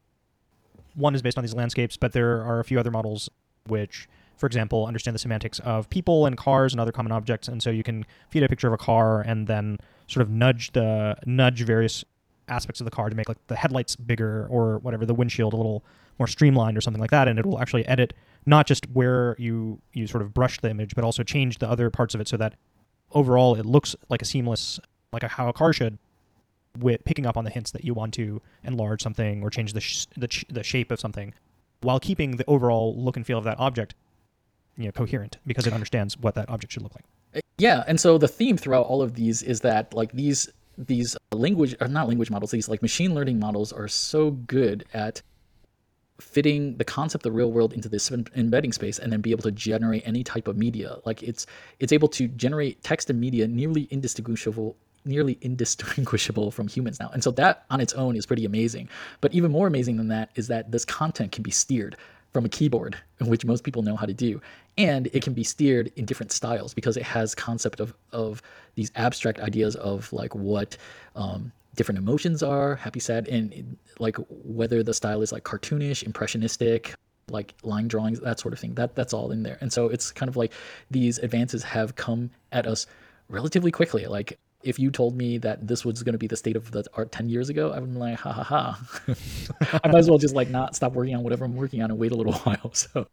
One 0.94 1.14
is 1.14 1.22
based 1.22 1.38
on 1.38 1.44
these 1.44 1.54
landscapes, 1.54 1.96
but 1.96 2.12
there 2.12 2.42
are 2.42 2.60
a 2.60 2.64
few 2.64 2.78
other 2.78 2.90
models 2.90 3.30
which, 3.66 4.08
for 4.36 4.46
example, 4.46 4.86
understand 4.86 5.14
the 5.14 5.18
semantics 5.18 5.60
of 5.60 5.88
people 5.90 6.26
and 6.26 6.36
cars 6.36 6.72
and 6.72 6.80
other 6.80 6.92
common 6.92 7.12
objects. 7.12 7.48
And 7.48 7.62
so 7.62 7.70
you 7.70 7.82
can 7.82 8.04
feed 8.30 8.42
a 8.42 8.48
picture 8.48 8.66
of 8.66 8.72
a 8.72 8.78
car 8.78 9.20
and 9.20 9.46
then 9.46 9.78
sort 10.08 10.22
of 10.22 10.30
nudge 10.30 10.72
the 10.72 11.16
nudge 11.24 11.64
various 11.64 12.04
aspects 12.48 12.80
of 12.80 12.84
the 12.84 12.90
car 12.90 13.08
to 13.08 13.16
make 13.16 13.28
like 13.28 13.44
the 13.46 13.56
headlights 13.56 13.96
bigger 13.96 14.46
or 14.50 14.78
whatever, 14.78 15.06
the 15.06 15.14
windshield 15.14 15.52
a 15.52 15.56
little 15.56 15.84
more 16.18 16.26
streamlined 16.26 16.76
or 16.76 16.80
something 16.80 17.00
like 17.00 17.10
that, 17.10 17.28
and 17.28 17.38
it 17.38 17.46
will 17.46 17.60
actually 17.60 17.86
edit 17.86 18.12
not 18.46 18.66
just 18.66 18.88
where 18.90 19.36
you 19.38 19.80
you 19.92 20.06
sort 20.06 20.22
of 20.22 20.34
brush 20.34 20.60
the 20.60 20.70
image, 20.70 20.94
but 20.94 21.04
also 21.04 21.22
change 21.22 21.58
the 21.58 21.68
other 21.68 21.90
parts 21.90 22.14
of 22.14 22.20
it 22.20 22.28
so 22.28 22.36
that 22.36 22.54
overall 23.12 23.54
it 23.54 23.66
looks 23.66 23.94
like 24.08 24.22
a 24.22 24.24
seamless, 24.24 24.80
like 25.12 25.22
a, 25.22 25.28
how 25.28 25.48
a 25.48 25.52
car 25.52 25.72
should, 25.72 25.98
with 26.78 27.04
picking 27.04 27.26
up 27.26 27.36
on 27.36 27.44
the 27.44 27.50
hints 27.50 27.70
that 27.70 27.84
you 27.84 27.94
want 27.94 28.14
to 28.14 28.40
enlarge 28.64 29.02
something 29.02 29.42
or 29.42 29.50
change 29.50 29.72
the 29.72 29.80
sh- 29.80 30.06
the, 30.16 30.30
sh- 30.30 30.44
the 30.48 30.62
shape 30.62 30.90
of 30.90 31.00
something, 31.00 31.32
while 31.80 32.00
keeping 32.00 32.36
the 32.36 32.44
overall 32.46 32.96
look 32.96 33.16
and 33.16 33.26
feel 33.26 33.38
of 33.38 33.44
that 33.44 33.58
object, 33.58 33.94
you 34.76 34.86
know, 34.86 34.92
coherent 34.92 35.38
because 35.46 35.66
it 35.66 35.72
understands 35.72 36.18
what 36.18 36.34
that 36.34 36.48
object 36.48 36.72
should 36.72 36.82
look 36.82 36.94
like. 36.94 37.04
Uh, 37.34 37.40
yeah, 37.58 37.84
and 37.86 38.00
so 38.00 38.18
the 38.18 38.28
theme 38.28 38.56
throughout 38.56 38.86
all 38.86 39.02
of 39.02 39.14
these 39.14 39.42
is 39.42 39.60
that 39.60 39.94
like 39.94 40.12
these 40.12 40.48
these 40.78 41.16
language 41.32 41.74
or 41.80 41.88
not 41.88 42.08
language 42.08 42.30
models, 42.30 42.50
these 42.50 42.68
like 42.68 42.82
machine 42.82 43.14
learning 43.14 43.38
models 43.38 43.72
are 43.72 43.88
so 43.88 44.30
good 44.30 44.84
at 44.92 45.22
fitting 46.20 46.76
the 46.76 46.84
concept 46.84 47.26
of 47.26 47.32
the 47.32 47.36
real 47.36 47.50
world 47.50 47.72
into 47.72 47.88
this 47.88 48.10
embedding 48.10 48.72
space 48.72 48.98
and 48.98 49.12
then 49.12 49.20
be 49.20 49.32
able 49.32 49.42
to 49.42 49.50
generate 49.50 50.06
any 50.06 50.22
type 50.22 50.46
of 50.46 50.56
media. 50.56 50.96
Like 51.04 51.22
it's 51.22 51.46
it's 51.80 51.92
able 51.92 52.08
to 52.08 52.28
generate 52.28 52.82
text 52.82 53.10
and 53.10 53.20
media 53.20 53.48
nearly 53.48 53.88
indistinguishable 53.90 54.76
nearly 55.04 55.36
indistinguishable 55.40 56.52
from 56.52 56.68
humans 56.68 57.00
now. 57.00 57.10
And 57.12 57.24
so 57.24 57.32
that 57.32 57.64
on 57.70 57.80
its 57.80 57.92
own 57.94 58.14
is 58.16 58.24
pretty 58.24 58.44
amazing. 58.44 58.88
But 59.20 59.34
even 59.34 59.50
more 59.50 59.66
amazing 59.66 59.96
than 59.96 60.08
that 60.08 60.30
is 60.36 60.46
that 60.46 60.70
this 60.70 60.84
content 60.84 61.32
can 61.32 61.42
be 61.42 61.50
steered 61.50 61.96
from 62.32 62.44
a 62.44 62.48
keyboard 62.48 62.96
which 63.20 63.44
most 63.44 63.62
people 63.64 63.82
know 63.82 63.96
how 63.96 64.06
to 64.06 64.14
do. 64.14 64.40
And 64.78 65.08
it 65.12 65.22
can 65.22 65.32
be 65.32 65.44
steered 65.44 65.92
in 65.96 66.04
different 66.04 66.32
styles 66.32 66.72
because 66.72 66.96
it 66.96 67.02
has 67.02 67.34
concept 67.34 67.80
of 67.80 67.94
of 68.12 68.42
these 68.74 68.90
abstract 68.96 69.40
ideas 69.40 69.76
of 69.76 70.12
like 70.12 70.34
what 70.34 70.76
um, 71.16 71.52
different 71.74 71.98
emotions 71.98 72.42
are 72.42 72.76
happy 72.76 73.00
sad 73.00 73.28
and 73.28 73.76
like 73.98 74.16
whether 74.28 74.82
the 74.82 74.94
style 74.94 75.22
is 75.22 75.32
like 75.32 75.44
cartoonish 75.44 76.02
impressionistic 76.02 76.94
like 77.30 77.54
line 77.62 77.88
drawings 77.88 78.20
that 78.20 78.40
sort 78.40 78.52
of 78.52 78.60
thing. 78.60 78.74
That 78.74 78.94
that's 78.94 79.12
all 79.12 79.30
in 79.30 79.42
there. 79.42 79.58
And 79.60 79.72
so 79.72 79.88
it's 79.88 80.10
kind 80.10 80.28
of 80.28 80.36
like 80.36 80.52
these 80.90 81.18
advances 81.18 81.62
have 81.62 81.94
come 81.96 82.30
at 82.50 82.66
us 82.66 82.86
relatively 83.28 83.70
quickly. 83.70 84.06
Like 84.06 84.38
if 84.62 84.78
you 84.78 84.90
told 84.90 85.16
me 85.16 85.38
that 85.38 85.66
this 85.66 85.84
was 85.84 86.02
going 86.02 86.12
to 86.12 86.18
be 86.18 86.26
the 86.26 86.36
state 86.36 86.56
of 86.56 86.70
the 86.70 86.84
art 86.94 87.10
10 87.10 87.28
years 87.28 87.48
ago 87.48 87.72
i 87.72 87.80
would 87.80 87.92
be 87.92 87.98
like 87.98 88.16
ha 88.16 88.30
ha 88.32 88.44
ha. 88.44 88.80
I 89.82 89.88
might 89.88 89.98
as 89.98 90.08
well 90.08 90.18
just 90.18 90.36
like 90.36 90.50
not 90.50 90.76
stop 90.76 90.92
working 90.92 91.16
on 91.16 91.24
whatever 91.24 91.44
i'm 91.44 91.56
working 91.56 91.82
on 91.82 91.90
and 91.90 91.98
wait 91.98 92.12
a 92.12 92.14
little 92.14 92.32
while 92.44 92.72
so. 92.72 93.08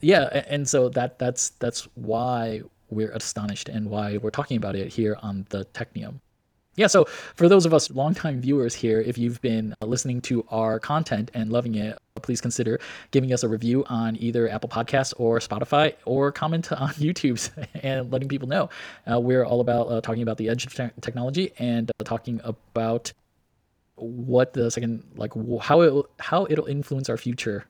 Yeah. 0.00 0.44
And 0.48 0.68
so 0.68 0.88
that 0.90 1.18
that's 1.18 1.50
that's 1.50 1.88
why 1.94 2.62
we're 2.90 3.10
astonished 3.12 3.68
and 3.68 3.88
why 3.90 4.16
we're 4.18 4.30
talking 4.30 4.56
about 4.56 4.76
it 4.76 4.88
here 4.88 5.16
on 5.22 5.46
the 5.50 5.64
technium 5.66 6.20
yeah, 6.78 6.86
so 6.86 7.06
for 7.34 7.48
those 7.48 7.66
of 7.66 7.74
us 7.74 7.90
longtime 7.90 8.40
viewers 8.40 8.72
here, 8.72 9.00
if 9.00 9.18
you've 9.18 9.40
been 9.40 9.74
listening 9.82 10.20
to 10.22 10.46
our 10.48 10.78
content 10.78 11.28
and 11.34 11.50
loving 11.50 11.74
it, 11.74 11.98
please 12.22 12.40
consider 12.40 12.78
giving 13.10 13.32
us 13.32 13.42
a 13.42 13.48
review 13.48 13.84
on 13.88 14.16
either 14.20 14.48
Apple 14.48 14.68
Podcasts 14.68 15.12
or 15.16 15.40
Spotify 15.40 15.94
or 16.04 16.30
comment 16.30 16.70
on 16.80 16.90
YouTube 16.90 17.50
and 17.82 18.12
letting 18.12 18.28
people 18.28 18.46
know. 18.46 18.70
Uh, 19.10 19.18
we're 19.18 19.44
all 19.44 19.60
about 19.60 19.90
uh, 19.90 20.00
talking 20.00 20.22
about 20.22 20.36
the 20.36 20.48
edge 20.48 20.66
of 20.66 20.74
te- 20.74 20.90
technology 21.00 21.52
and 21.58 21.90
uh, 21.90 22.04
talking 22.04 22.40
about 22.44 23.12
what 23.96 24.52
the 24.52 24.70
second, 24.70 25.02
like 25.16 25.32
how 25.60 25.80
it 25.80 26.04
how 26.20 26.46
it'll 26.48 26.66
influence 26.66 27.08
our 27.08 27.16
future 27.16 27.64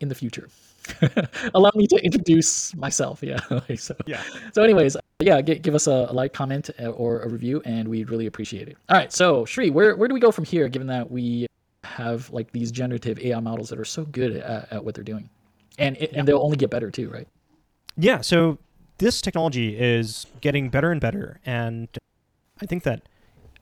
in 0.00 0.08
the 0.08 0.16
future. 0.16 0.48
Allow 1.54 1.70
me 1.74 1.86
to 1.86 1.96
introduce 2.04 2.74
myself. 2.76 3.22
Yeah. 3.22 3.40
so, 3.76 3.94
yeah. 4.06 4.22
So, 4.52 4.62
anyways, 4.62 4.96
yeah, 5.20 5.40
g- 5.40 5.58
give 5.58 5.74
us 5.74 5.86
a, 5.86 6.06
a, 6.08 6.12
like, 6.12 6.32
comment, 6.32 6.70
uh, 6.80 6.88
or 6.88 7.20
a 7.20 7.28
review, 7.28 7.62
and 7.64 7.88
we'd 7.88 8.10
really 8.10 8.26
appreciate 8.26 8.68
it. 8.68 8.76
All 8.88 8.96
right. 8.96 9.12
So, 9.12 9.44
Shri, 9.44 9.70
where 9.70 9.96
where 9.96 10.08
do 10.08 10.14
we 10.14 10.20
go 10.20 10.30
from 10.30 10.44
here? 10.44 10.68
Given 10.68 10.86
that 10.88 11.10
we 11.10 11.46
have 11.84 12.30
like 12.30 12.52
these 12.52 12.70
generative 12.70 13.18
AI 13.18 13.40
models 13.40 13.68
that 13.70 13.78
are 13.78 13.84
so 13.84 14.04
good 14.04 14.36
at, 14.36 14.72
at 14.72 14.84
what 14.84 14.94
they're 14.94 15.04
doing, 15.04 15.28
and 15.78 15.96
it, 15.96 16.12
yeah. 16.12 16.18
and 16.18 16.28
they'll 16.28 16.42
only 16.42 16.56
get 16.56 16.70
better 16.70 16.90
too, 16.90 17.08
right? 17.10 17.28
Yeah. 17.96 18.20
So 18.20 18.58
this 18.98 19.20
technology 19.20 19.78
is 19.78 20.26
getting 20.40 20.68
better 20.68 20.90
and 20.90 21.00
better, 21.00 21.40
and 21.44 21.88
I 22.60 22.66
think 22.66 22.82
that 22.84 23.02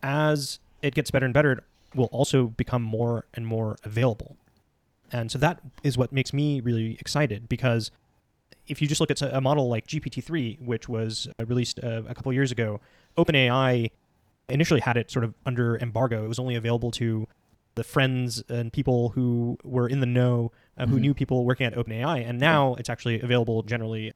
as 0.02 0.58
it 0.82 0.94
gets 0.94 1.10
better 1.10 1.24
and 1.24 1.34
better, 1.34 1.52
it 1.52 1.64
will 1.94 2.06
also 2.06 2.46
become 2.46 2.82
more 2.82 3.26
and 3.34 3.46
more 3.46 3.76
available. 3.84 4.36
And 5.12 5.30
so 5.30 5.38
that 5.38 5.60
is 5.82 5.96
what 5.96 6.12
makes 6.12 6.32
me 6.32 6.60
really 6.60 6.96
excited 7.00 7.48
because 7.48 7.90
if 8.66 8.82
you 8.82 8.88
just 8.88 9.00
look 9.00 9.10
at 9.10 9.22
a 9.22 9.40
model 9.40 9.68
like 9.68 9.86
GPT-3, 9.86 10.60
which 10.60 10.88
was 10.88 11.28
uh, 11.38 11.46
released 11.46 11.78
uh, 11.82 12.02
a 12.08 12.14
couple 12.14 12.32
years 12.32 12.50
ago, 12.50 12.80
OpenAI 13.16 13.90
initially 14.48 14.80
had 14.80 14.96
it 14.96 15.10
sort 15.10 15.24
of 15.24 15.34
under 15.44 15.76
embargo. 15.78 16.24
It 16.24 16.28
was 16.28 16.38
only 16.38 16.56
available 16.56 16.90
to 16.92 17.26
the 17.74 17.84
friends 17.84 18.42
and 18.48 18.72
people 18.72 19.10
who 19.10 19.58
were 19.62 19.88
in 19.88 20.00
the 20.00 20.06
know, 20.06 20.50
uh, 20.76 20.86
who 20.86 20.94
mm-hmm. 20.94 21.02
knew 21.02 21.14
people 21.14 21.44
working 21.44 21.66
at 21.66 21.74
OpenAI, 21.74 22.26
and 22.26 22.38
now 22.40 22.74
it's 22.76 22.88
actually 22.88 23.20
available 23.20 23.62
generally 23.62 24.12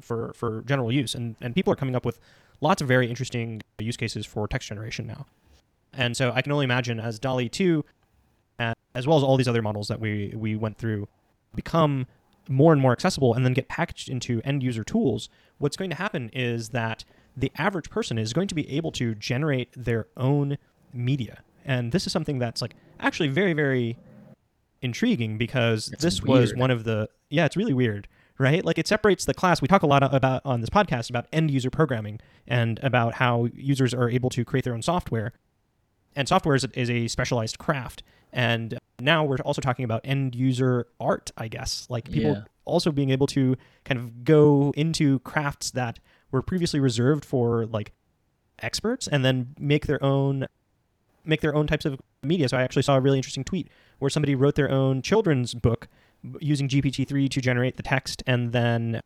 for 0.00 0.32
for 0.34 0.62
general 0.62 0.90
use. 0.90 1.14
And 1.14 1.36
and 1.40 1.54
people 1.54 1.72
are 1.72 1.76
coming 1.76 1.94
up 1.94 2.04
with 2.04 2.18
lots 2.60 2.80
of 2.80 2.88
very 2.88 3.08
interesting 3.08 3.62
use 3.78 3.96
cases 3.96 4.26
for 4.26 4.48
text 4.48 4.68
generation 4.68 5.06
now. 5.06 5.26
And 5.92 6.16
so 6.16 6.32
I 6.34 6.42
can 6.42 6.52
only 6.52 6.64
imagine 6.64 7.00
as 7.00 7.18
DALL-E 7.18 7.48
2 7.48 7.84
as 8.58 9.06
well 9.06 9.16
as 9.16 9.22
all 9.22 9.36
these 9.36 9.48
other 9.48 9.62
models 9.62 9.88
that 9.88 10.00
we 10.00 10.32
we 10.36 10.56
went 10.56 10.78
through, 10.78 11.08
become 11.54 12.06
more 12.48 12.72
and 12.72 12.80
more 12.80 12.92
accessible 12.92 13.34
and 13.34 13.44
then 13.44 13.52
get 13.52 13.68
packaged 13.68 14.08
into 14.08 14.40
end 14.44 14.62
user 14.62 14.84
tools, 14.84 15.28
what's 15.58 15.76
going 15.76 15.90
to 15.90 15.96
happen 15.96 16.30
is 16.32 16.70
that 16.70 17.04
the 17.36 17.52
average 17.56 17.90
person 17.90 18.18
is 18.18 18.32
going 18.32 18.48
to 18.48 18.54
be 18.54 18.68
able 18.70 18.92
to 18.92 19.14
generate 19.14 19.68
their 19.76 20.06
own 20.16 20.56
media. 20.92 21.42
And 21.64 21.92
this 21.92 22.06
is 22.06 22.12
something 22.12 22.38
that's 22.38 22.62
like 22.62 22.74
actually 23.00 23.28
very, 23.28 23.52
very 23.52 23.98
intriguing 24.82 25.36
because 25.36 25.90
it's 25.92 26.02
this 26.02 26.22
weird. 26.22 26.40
was 26.40 26.54
one 26.54 26.70
of 26.70 26.84
the 26.84 27.08
yeah, 27.28 27.44
it's 27.44 27.56
really 27.56 27.74
weird, 27.74 28.08
right? 28.38 28.64
Like 28.64 28.78
it 28.78 28.86
separates 28.86 29.24
the 29.24 29.34
class. 29.34 29.60
We 29.60 29.68
talk 29.68 29.82
a 29.82 29.86
lot 29.86 30.02
about 30.14 30.42
on 30.44 30.60
this 30.60 30.70
podcast 30.70 31.10
about 31.10 31.26
end 31.32 31.50
user 31.50 31.70
programming 31.70 32.20
and 32.46 32.78
about 32.82 33.14
how 33.14 33.48
users 33.52 33.92
are 33.92 34.08
able 34.08 34.30
to 34.30 34.44
create 34.44 34.64
their 34.64 34.74
own 34.74 34.82
software. 34.82 35.32
And 36.14 36.28
software 36.28 36.54
is, 36.54 36.64
is 36.74 36.88
a 36.88 37.08
specialized 37.08 37.58
craft. 37.58 38.02
And 38.32 38.78
now 39.00 39.24
we're 39.24 39.36
also 39.38 39.60
talking 39.60 39.84
about 39.84 40.00
end 40.04 40.34
user 40.34 40.86
art, 41.00 41.30
I 41.36 41.48
guess. 41.48 41.86
Like 41.88 42.10
people 42.10 42.32
yeah. 42.32 42.42
also 42.64 42.90
being 42.90 43.10
able 43.10 43.26
to 43.28 43.56
kind 43.84 43.98
of 43.98 44.24
go 44.24 44.72
into 44.76 45.20
crafts 45.20 45.70
that 45.72 45.98
were 46.30 46.42
previously 46.42 46.80
reserved 46.80 47.24
for 47.24 47.66
like 47.66 47.92
experts 48.60 49.06
and 49.06 49.24
then 49.24 49.54
make 49.58 49.86
their 49.86 50.02
own 50.02 50.46
make 51.24 51.40
their 51.40 51.54
own 51.54 51.66
types 51.66 51.84
of 51.84 52.00
media. 52.22 52.48
So 52.48 52.56
I 52.56 52.62
actually 52.62 52.82
saw 52.82 52.96
a 52.96 53.00
really 53.00 53.18
interesting 53.18 53.44
tweet 53.44 53.68
where 53.98 54.10
somebody 54.10 54.34
wrote 54.34 54.54
their 54.54 54.70
own 54.70 55.02
children's 55.02 55.54
book 55.54 55.88
using 56.40 56.68
GPT-3 56.68 57.28
to 57.30 57.40
generate 57.40 57.76
the 57.76 57.82
text 57.82 58.22
and 58.26 58.52
then 58.52 59.00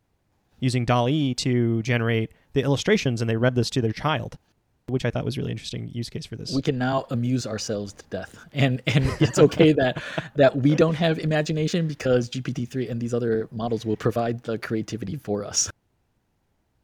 using 0.59 0.85
DALL-E 0.85 1.33
to 1.35 1.81
generate 1.81 2.31
the 2.53 2.61
illustrations 2.61 3.21
and 3.21 3.29
they 3.29 3.37
read 3.37 3.55
this 3.55 3.69
to 3.71 3.81
their 3.81 3.91
child 3.91 4.37
which 4.87 5.05
I 5.05 5.11
thought 5.11 5.25
was 5.25 5.37
really 5.37 5.51
interesting 5.51 5.89
use 5.93 6.09
case 6.09 6.25
for 6.25 6.35
this. 6.35 6.53
We 6.53 6.61
can 6.61 6.77
now 6.77 7.05
amuse 7.09 7.47
ourselves 7.47 7.93
to 7.93 8.05
death, 8.09 8.37
and 8.53 8.81
and 8.87 9.05
it's 9.19 9.39
okay 9.39 9.73
that 9.73 10.01
that 10.35 10.55
we 10.57 10.75
don't 10.75 10.95
have 10.95 11.19
imagination 11.19 11.87
because 11.87 12.29
GPT 12.29 12.67
three 12.67 12.87
and 12.87 13.01
these 13.01 13.13
other 13.13 13.47
models 13.51 13.85
will 13.85 13.97
provide 13.97 14.43
the 14.43 14.57
creativity 14.57 15.15
for 15.17 15.43
us. 15.43 15.71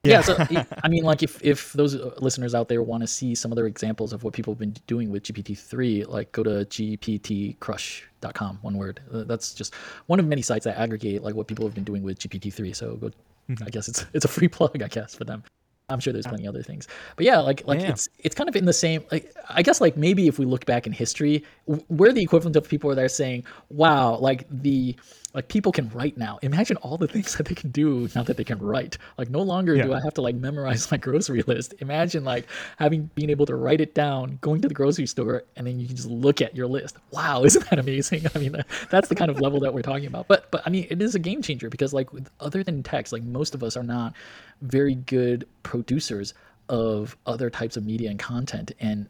Yeah. 0.03 0.15
yeah 0.15 0.21
so 0.21 0.65
I 0.83 0.88
mean, 0.88 1.03
like 1.03 1.23
if 1.23 1.43
if 1.43 1.73
those 1.73 1.95
listeners 2.19 2.55
out 2.55 2.69
there 2.69 2.81
want 2.81 3.01
to 3.01 3.07
see 3.07 3.36
some 3.36 3.51
other 3.51 3.67
examples 3.67 4.13
of 4.13 4.23
what 4.23 4.33
people 4.33 4.53
have 4.53 4.60
been 4.60 4.75
doing 4.88 5.12
with 5.12 5.23
GPT 5.23 5.57
three, 5.57 6.05
like 6.05 6.31
go 6.31 6.43
to 6.43 6.65
gptcrush.com. 6.65 8.60
One 8.62 8.77
word. 8.77 9.01
Uh, 9.12 9.23
that's 9.23 9.53
just 9.53 9.75
one 10.07 10.19
of 10.19 10.25
many 10.25 10.41
sites 10.41 10.65
that 10.65 10.77
aggregate 10.77 11.23
like 11.23 11.36
what 11.36 11.47
people 11.47 11.65
have 11.65 11.75
been 11.75 11.83
doing 11.83 12.03
with 12.03 12.19
GPT 12.19 12.53
three. 12.53 12.73
So 12.73 12.95
go. 12.95 13.12
Mm-hmm. 13.49 13.63
I 13.63 13.69
guess 13.69 13.88
it's 13.88 14.05
it's 14.13 14.25
a 14.25 14.27
free 14.27 14.47
plug, 14.49 14.81
I 14.81 14.88
guess, 14.88 15.15
for 15.15 15.23
them. 15.23 15.43
I'm 15.89 16.02
sure 16.02 16.12
there's 16.12 16.28
plenty 16.28 16.45
other 16.45 16.63
things, 16.63 16.86
but 17.15 17.26
yeah, 17.26 17.39
like 17.39 17.65
like 17.65 17.80
yeah. 17.80 17.91
it's 17.91 18.10
it's 18.19 18.36
kind 18.36 18.50
of 18.50 18.58
in 18.58 18.65
the 18.65 18.73
same. 18.73 19.06
Like 19.10 19.34
I 19.47 19.62
guess 19.62 19.80
like 19.80 19.95
maybe 19.95 20.28
if 20.28 20.38
we 20.38 20.43
look 20.43 20.65
back 20.65 20.86
in 20.86 20.91
history, 20.91 21.45
we're 21.88 22.12
the 22.12 22.21
equivalent 22.21 22.58
of 22.58 22.67
people 22.67 22.93
that 22.93 23.02
are 23.02 23.08
saying, 23.08 23.45
"Wow, 23.69 24.17
like 24.17 24.45
the 24.50 24.97
like 25.38 25.50
people 25.50 25.71
can 25.71 25.88
write 25.89 26.17
now. 26.17 26.39
Imagine 26.41 26.78
all 26.78 26.97
the 26.97 27.08
things 27.08 27.36
that 27.38 27.45
they 27.45 27.54
can 27.54 27.69
do 27.69 28.10
now 28.15 28.23
that 28.23 28.38
they 28.38 28.43
can 28.43 28.58
write. 28.58 28.97
Like 29.19 29.30
no 29.30 29.43
longer 29.43 29.76
yeah. 29.76 29.84
do 29.84 29.93
I 29.93 30.02
have 30.02 30.15
to 30.15 30.21
like 30.21 30.36
memorize 30.36 30.89
my 30.89 30.97
grocery 30.97 31.43
list. 31.47 31.76
Imagine 31.80 32.26
like 32.26 32.47
having 32.78 33.12
being 33.13 33.30
able 33.30 33.45
to 33.45 33.56
write 33.56 33.80
it 33.80 33.93
down, 33.93 34.39
going 34.41 34.62
to 34.62 34.67
the 34.67 34.73
grocery 34.73 35.06
store, 35.06 35.43
and 35.56 35.67
then 35.67 35.80
you 35.80 35.86
can 35.86 35.95
just 35.95 36.10
look 36.10 36.41
at 36.41 36.56
your 36.56 36.65
list. 36.65 36.97
Wow, 37.12 37.43
isn't 37.45 37.69
that 37.69 37.78
amazing? 37.78 38.26
I 38.34 38.39
mean, 38.39 38.56
that's 38.89 39.10
the 39.10 39.15
kind 39.15 39.30
of 39.30 39.39
level 39.39 39.60
that 39.60 39.73
we're 39.76 39.84
talking 39.84 40.08
about. 40.08 40.28
But 40.28 40.50
but 40.50 40.63
I 40.65 40.71
mean, 40.71 40.88
it 40.89 41.04
is 41.04 41.13
a 41.13 41.19
game 41.19 41.43
changer 41.43 41.69
because 41.69 41.93
like 41.93 42.10
other 42.39 42.63
than 42.63 42.82
text, 42.82 43.13
like 43.13 43.23
most 43.23 43.54
of 43.54 43.62
us 43.62 43.78
are 43.78 43.84
not 43.84 44.15
very 44.63 44.95
good 44.95 45.47
producers 45.62 46.34
of 46.67 47.15
other 47.28 47.52
types 47.52 47.78
of 47.78 47.86
media 47.86 48.10
and 48.10 48.17
content. 48.17 48.71
And 48.80 49.08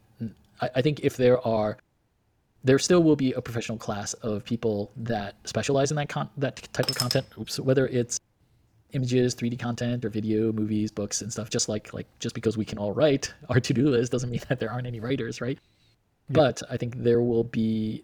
I, 0.62 0.70
I 0.76 0.82
think 0.82 1.00
if 1.02 1.16
there 1.16 1.46
are 1.48 1.78
there 2.67 2.77
still 2.80 3.01
will 3.01 3.15
be 3.15 3.32
a 3.34 3.41
professional 3.41 3.77
class 3.77 4.13
of 4.15 4.43
people 4.43 4.91
that 4.97 5.36
specialize 5.45 5.89
in 5.91 5.97
that 5.97 6.10
con- 6.10 6.30
that 6.38 6.56
type 6.73 6.89
of 6.89 6.95
content. 6.95 7.25
Oops, 7.39 7.60
whether 7.62 7.88
it's 7.88 8.19
images, 8.93 9.36
3D 9.36 9.58
content, 9.60 10.03
or 10.06 10.10
video, 10.10 10.51
movies, 10.51 10.91
books, 10.91 11.21
and 11.21 11.32
stuff. 11.32 11.49
Just 11.49 11.69
like 11.69 11.93
like 11.93 12.08
just 12.19 12.36
because 12.36 12.58
we 12.58 12.65
can 12.65 12.77
all 12.77 12.91
write 12.91 13.34
our 13.49 13.60
to-do 13.60 13.89
list 13.89 14.12
doesn't 14.12 14.30
mean 14.30 14.41
that 14.49 14.60
there 14.60 14.71
aren't 14.71 14.88
any 14.88 14.99
writers, 14.99 15.39
right? 15.41 15.60
But 16.30 16.62
I 16.69 16.75
think 16.75 16.97
there 16.97 17.21
will 17.21 17.45
be 17.45 18.03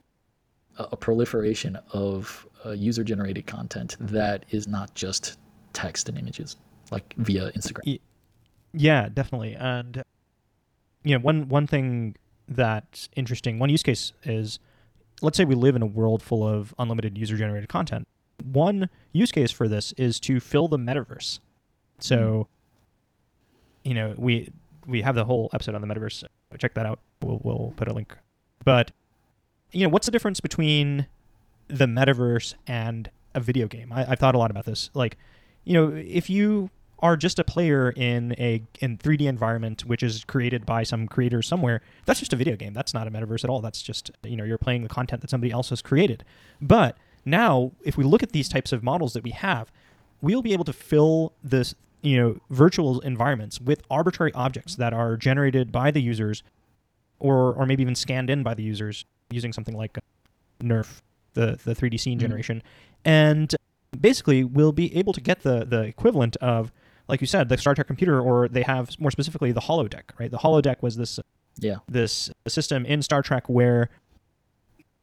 a, 0.78 0.84
a 0.94 0.98
proliferation 0.98 1.78
of 1.92 2.48
uh, 2.66 2.72
user 2.72 3.04
generated 3.04 3.46
content 3.46 3.98
that 4.00 4.46
is 4.50 4.66
not 4.66 4.96
just 4.96 5.38
text 5.74 6.08
and 6.08 6.18
images, 6.18 6.56
like 6.90 7.14
via 7.18 7.52
Instagram. 7.52 8.00
Yeah, 8.74 9.10
definitely. 9.14 9.56
And 9.56 10.04
you 11.04 11.16
know, 11.16 11.22
one 11.22 11.50
one 11.50 11.68
thing 11.68 12.16
that's 12.48 13.10
interesting, 13.16 13.60
one 13.60 13.70
use 13.70 13.84
case 13.84 14.14
is 14.24 14.60
let's 15.22 15.38
say 15.38 15.46
we 15.46 15.56
live 15.56 15.76
in 15.76 15.82
a 15.82 15.88
world 15.88 16.22
full 16.22 16.48
of 16.48 16.76
unlimited 16.78 17.18
user 17.18 17.38
generated 17.38 17.70
content. 17.70 18.08
One 18.44 18.90
use 19.14 19.32
case 19.32 19.52
for 19.52 19.68
this 19.68 19.94
is 19.94 20.20
to 20.22 20.40
fill 20.40 20.68
the 20.68 20.78
metaverse. 20.78 21.40
So, 22.00 22.48
mm. 23.86 23.90
you 23.90 23.94
know, 23.94 24.14
we 24.18 24.50
we 24.86 25.02
have 25.02 25.16
the 25.16 25.26
whole 25.26 25.50
episode 25.54 25.76
on 25.76 25.82
the 25.82 25.88
metaverse. 25.88 26.24
Check 26.58 26.74
that 26.74 26.86
out. 26.86 27.00
We'll 27.22 27.40
we'll 27.44 27.74
put 27.78 27.88
a 27.88 27.94
link. 27.94 28.16
But 28.64 28.92
you 29.72 29.84
know, 29.84 29.90
what's 29.90 30.06
the 30.06 30.12
difference 30.12 30.40
between 30.40 31.08
the 31.68 31.86
metaverse 31.86 32.54
and 32.68 33.10
a 33.34 33.40
video 33.40 33.68
game? 33.68 33.92
I, 33.92 34.12
I've 34.12 34.20
thought 34.20 34.36
a 34.36 34.38
lot 34.38 34.52
about 34.52 34.66
this. 34.66 34.90
Like, 34.94 35.18
you 35.64 35.74
know, 35.74 35.96
if 35.96 36.30
you 36.30 36.70
are 37.04 37.18
just 37.18 37.38
a 37.38 37.44
player 37.44 37.92
in 37.92 38.34
a 38.40 38.64
in 38.80 38.98
3D 38.98 39.28
environment 39.28 39.86
which 39.86 40.02
is 40.02 40.24
created 40.24 40.66
by 40.66 40.84
some 40.84 41.06
creator 41.06 41.42
somewhere, 41.42 41.82
that's 42.06 42.20
just 42.20 42.32
a 42.32 42.38
video 42.38 42.56
game. 42.56 42.74
That's 42.74 42.94
not 42.94 43.08
a 43.08 43.12
metaverse 43.12 43.44
at 43.44 43.50
all. 43.50 43.60
That's 43.60 43.82
just 43.82 44.10
you 44.24 44.38
know 44.38 44.46
you're 44.46 44.58
playing 44.58 44.84
the 44.84 44.90
content 44.90 45.22
that 45.22 45.30
somebody 45.30 45.52
else 45.52 45.70
has 45.70 45.82
created. 45.82 46.24
But 46.62 46.98
now, 47.26 47.74
if 47.84 47.98
we 47.98 48.06
look 48.06 48.24
at 48.24 48.32
these 48.32 48.48
types 48.48 48.72
of 48.72 48.84
models 48.84 49.14
that 49.14 49.24
we 49.24 49.32
have, 49.32 49.70
we'll 50.22 50.42
be 50.42 50.54
able 50.54 50.64
to 50.64 50.74
fill 50.74 51.34
this 51.44 51.76
you 52.02 52.18
know 52.18 52.40
virtual 52.50 53.02
environments 53.02 53.60
with 53.60 53.84
arbitrary 53.92 54.32
objects 54.34 54.78
that 54.78 54.94
are 54.94 55.18
generated 55.18 55.74
by 55.74 55.92
the 55.92 56.02
users 56.02 56.42
or 57.20 57.54
or 57.54 57.66
maybe 57.66 57.82
even 57.82 57.96
scanned 57.96 58.30
in 58.30 58.44
by 58.44 58.54
the 58.54 58.64
users 58.64 59.04
using 59.30 59.52
something 59.52 59.76
like 59.76 59.98
nerf 60.62 61.02
the 61.34 61.60
the 61.66 61.76
3d 61.76 62.00
scene 62.00 62.14
mm-hmm. 62.14 62.22
generation 62.22 62.64
and 63.04 63.56
basically 64.00 64.44
we'll 64.44 64.72
be 64.72 64.96
able 64.96 65.12
to 65.12 65.22
get 65.22 65.42
the 65.42 65.66
the 65.66 65.82
equivalent 65.82 66.38
of 66.38 66.72
like 67.08 67.22
you 67.22 67.28
said 67.28 67.50
the 67.50 67.58
star 67.58 67.76
trek 67.76 67.88
computer 67.88 68.20
or 68.20 68.48
they 68.48 68.64
have 68.64 69.00
more 69.00 69.12
specifically 69.12 69.52
the 69.52 69.62
holodeck 69.62 70.04
right 70.20 70.32
the 70.32 70.38
holodeck 70.38 70.82
was 70.82 70.96
this 70.96 71.20
yeah 71.58 71.78
this 71.88 72.32
system 72.48 72.86
in 72.86 73.02
star 73.02 73.22
trek 73.22 73.48
where 73.48 73.90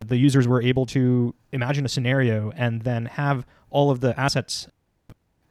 the 0.04 0.16
users 0.16 0.48
were 0.48 0.62
able 0.62 0.86
to 0.86 1.34
imagine 1.52 1.84
a 1.84 1.88
scenario 1.88 2.50
and 2.56 2.82
then 2.82 3.06
have 3.06 3.46
all 3.70 3.90
of 3.90 4.00
the 4.00 4.18
assets 4.18 4.66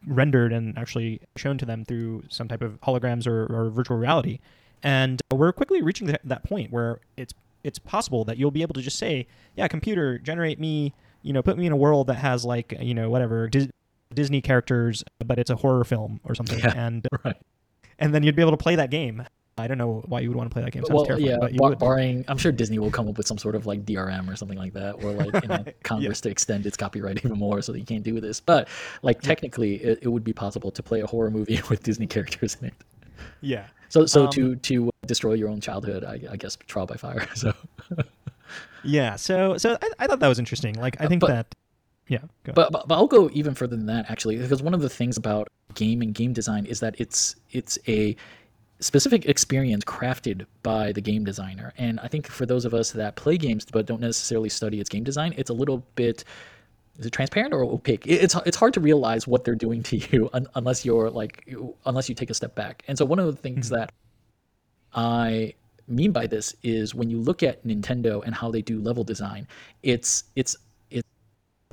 rendered 0.05 0.51
and 0.51 0.77
actually 0.77 1.21
shown 1.35 1.57
to 1.57 1.65
them 1.65 1.85
through 1.85 2.23
some 2.29 2.47
type 2.47 2.61
of 2.61 2.79
holograms 2.81 3.27
or, 3.27 3.45
or 3.53 3.69
virtual 3.69 3.97
reality. 3.97 4.39
And 4.81 5.21
we're 5.31 5.51
quickly 5.51 5.81
reaching 5.81 6.07
that, 6.07 6.21
that 6.23 6.43
point 6.43 6.71
where 6.71 6.99
it's 7.17 7.33
it's 7.63 7.77
possible 7.77 8.23
that 8.23 8.37
you'll 8.37 8.51
be 8.51 8.61
able 8.61 8.73
to 8.73 8.81
just 8.81 8.97
say, 8.97 9.27
"Yeah, 9.57 9.67
computer, 9.67 10.17
generate 10.17 10.61
me, 10.61 10.93
you 11.21 11.33
know, 11.33 11.41
put 11.41 11.57
me 11.57 11.65
in 11.65 11.73
a 11.73 11.77
world 11.77 12.07
that 12.07 12.15
has 12.15 12.45
like, 12.45 12.73
you 12.79 12.93
know, 12.93 13.09
whatever 13.09 13.49
Dis- 13.49 13.67
Disney 14.13 14.41
characters, 14.41 15.03
but 15.25 15.39
it's 15.39 15.49
a 15.49 15.55
horror 15.55 15.83
film 15.83 16.19
or 16.23 16.35
something." 16.35 16.59
Yeah, 16.59 16.73
and 16.75 17.07
right. 17.23 17.37
and 17.97 18.13
then 18.13 18.23
you'd 18.23 18.35
be 18.35 18.41
able 18.41 18.51
to 18.51 18.57
play 18.57 18.75
that 18.75 18.91
game. 18.91 19.23
I 19.59 19.67
don't 19.67 19.77
know 19.77 20.03
why 20.05 20.21
you 20.21 20.29
would 20.29 20.37
want 20.37 20.49
to 20.49 20.53
play 20.53 20.63
that 20.63 20.71
game. 20.71 20.83
Sounds 20.85 20.95
well, 20.95 21.05
terrifying, 21.05 21.31
yeah, 21.31 21.37
but 21.39 21.57
bar- 21.57 21.75
barring, 21.75 22.23
I'm 22.27 22.37
sure 22.37 22.51
Disney 22.51 22.79
will 22.79 22.91
come 22.91 23.07
up 23.07 23.17
with 23.17 23.27
some 23.27 23.37
sort 23.37 23.55
of 23.55 23.65
like 23.65 23.85
DRM 23.85 24.31
or 24.31 24.35
something 24.35 24.57
like 24.57 24.73
that, 24.73 25.03
or 25.03 25.11
like 25.11 25.43
you 25.43 25.49
know, 25.49 25.65
Congress 25.83 26.21
to 26.21 26.29
extend 26.29 26.65
its 26.65 26.77
copyright 26.77 27.17
even 27.17 27.37
more 27.37 27.61
so 27.61 27.73
that 27.73 27.79
you 27.79 27.85
can't 27.85 28.03
do 28.03 28.19
this. 28.19 28.39
But 28.39 28.67
like 29.01 29.21
technically, 29.21 29.75
it, 29.75 29.99
it 30.01 30.07
would 30.07 30.23
be 30.23 30.33
possible 30.33 30.71
to 30.71 30.81
play 30.81 31.01
a 31.01 31.07
horror 31.07 31.29
movie 31.29 31.61
with 31.69 31.83
Disney 31.83 32.07
characters 32.07 32.57
in 32.61 32.67
it. 32.67 32.73
Yeah. 33.41 33.67
So 33.89 34.05
so 34.05 34.25
um, 34.25 34.31
to 34.31 34.55
to 34.55 34.91
destroy 35.05 35.33
your 35.33 35.49
own 35.49 35.61
childhood, 35.61 36.03
I, 36.03 36.21
I 36.31 36.37
guess 36.37 36.55
trial 36.67 36.85
by 36.85 36.95
fire. 36.95 37.27
So. 37.35 37.53
yeah. 38.83 39.15
So 39.17 39.57
so 39.57 39.77
I, 39.81 39.89
I 39.99 40.07
thought 40.07 40.19
that 40.19 40.27
was 40.27 40.39
interesting. 40.39 40.75
Like 40.75 41.01
I 41.01 41.07
think 41.07 41.21
but, 41.21 41.27
that. 41.27 41.55
Yeah, 42.09 42.19
but, 42.43 42.71
but 42.71 42.87
but 42.87 42.95
I'll 42.95 43.07
go 43.07 43.29
even 43.33 43.53
further 43.53 43.77
than 43.77 43.85
that 43.85 44.09
actually, 44.09 44.37
because 44.37 44.61
one 44.61 44.73
of 44.73 44.81
the 44.81 44.89
things 44.89 45.15
about 45.15 45.47
game 45.75 46.01
and 46.01 46.13
game 46.13 46.33
design 46.33 46.65
is 46.65 46.79
that 46.81 46.99
it's 46.99 47.35
it's 47.51 47.77
a 47.87 48.15
specific 48.79 49.25
experience 49.25 49.83
crafted 49.85 50.45
by 50.63 50.91
the 50.91 51.01
game 51.01 51.23
designer. 51.23 51.73
And 51.77 51.99
I 51.99 52.07
think 52.07 52.27
for 52.27 52.45
those 52.45 52.65
of 52.65 52.73
us 52.73 52.91
that 52.91 53.15
play 53.15 53.37
games 53.37 53.65
but 53.71 53.85
don't 53.85 54.01
necessarily 54.01 54.49
study 54.49 54.79
its 54.79 54.89
game 54.89 55.03
design, 55.03 55.33
it's 55.37 55.49
a 55.49 55.53
little 55.53 55.85
bit 55.95 56.23
is 56.97 57.05
it 57.05 57.11
transparent 57.11 57.53
or 57.53 57.63
opaque? 57.63 58.05
It's 58.07 58.35
it's 58.45 58.57
hard 58.57 58.73
to 58.73 58.81
realize 58.81 59.27
what 59.27 59.43
they're 59.43 59.55
doing 59.55 59.83
to 59.89 59.97
you 59.97 60.29
un, 60.33 60.47
unless 60.55 60.85
you're 60.85 61.09
like 61.09 61.47
unless 61.85 62.09
you 62.09 62.15
take 62.15 62.29
a 62.29 62.33
step 62.33 62.55
back. 62.55 62.83
And 62.87 62.97
so 62.97 63.05
one 63.05 63.19
of 63.19 63.25
the 63.27 63.33
things 63.33 63.67
mm-hmm. 63.67 63.75
that 63.75 63.91
I 64.93 65.53
mean 65.87 66.11
by 66.11 66.27
this 66.27 66.55
is 66.63 66.95
when 66.95 67.09
you 67.09 67.19
look 67.19 67.43
at 67.43 67.65
Nintendo 67.65 68.23
and 68.25 68.33
how 68.35 68.51
they 68.51 68.61
do 68.61 68.79
level 68.79 69.03
design, 69.03 69.47
it's 69.83 70.25
it's 70.35 70.55
it 70.55 70.59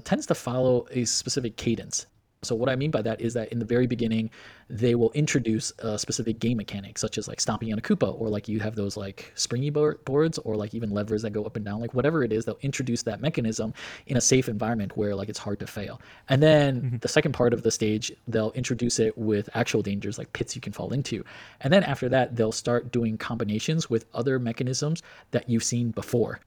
tends 0.07 0.25
to 0.27 0.35
follow 0.35 0.87
a 0.91 1.05
specific 1.05 1.57
cadence. 1.57 2.07
So 2.43 2.55
what 2.55 2.69
I 2.69 2.77
mean 2.77 2.91
by 2.91 3.03
that 3.03 3.21
is 3.21 3.35
that 3.35 3.51
in 3.51 3.59
the 3.59 3.65
very 3.65 3.87
beginning, 3.87 4.31
they 4.71 4.95
will 4.95 5.11
introduce 5.13 5.73
a 5.81 5.99
specific 5.99 6.39
game 6.39 6.59
mechanic, 6.59 6.97
such 6.97 7.19
as 7.19 7.27
like 7.27 7.41
stomping 7.41 7.73
on 7.73 7.79
a 7.79 7.83
Koopa, 7.83 8.19
or 8.21 8.29
like 8.29 8.49
you 8.49 8.61
have 8.61 8.77
those 8.77 8.97
like 8.97 9.33
springy 9.35 9.71
boards, 9.71 10.39
or 10.39 10.55
like 10.55 10.75
even 10.75 10.91
levers 10.91 11.23
that 11.23 11.31
go 11.31 11.45
up 11.45 11.57
and 11.57 11.65
down, 11.65 11.81
like 11.81 11.93
whatever 11.93 12.23
it 12.23 12.33
is, 12.33 12.45
they'll 12.45 12.59
introduce 12.63 13.03
that 13.03 13.21
mechanism 13.21 13.75
in 14.07 14.17
a 14.17 14.21
safe 14.21 14.49
environment 14.49 14.97
where 14.97 15.15
like 15.15 15.29
it's 15.29 15.39
hard 15.39 15.59
to 15.61 15.67
fail. 15.67 16.01
And 16.29 16.43
then 16.43 16.83
mm-hmm. 16.83 16.97
the 16.99 17.09
second 17.09 17.33
part 17.33 17.53
of 17.53 17.63
the 17.63 17.71
stage, 17.71 18.13
they'll 18.29 18.53
introduce 18.53 19.01
it 19.01 19.17
with 19.19 19.49
actual 19.55 19.83
dangers 19.83 20.19
like 20.19 20.33
pits 20.33 20.55
you 20.55 20.61
can 20.61 20.73
fall 20.73 20.93
into. 20.93 21.25
And 21.63 21.73
then 21.73 21.83
after 21.83 22.09
that, 22.11 22.37
they'll 22.37 22.53
start 22.53 22.93
doing 22.93 23.19
combinations 23.19 23.91
with 23.91 24.05
other 24.15 24.39
mechanisms 24.39 25.03
that 25.33 25.49
you've 25.49 25.65
seen 25.65 25.91
before 25.91 26.41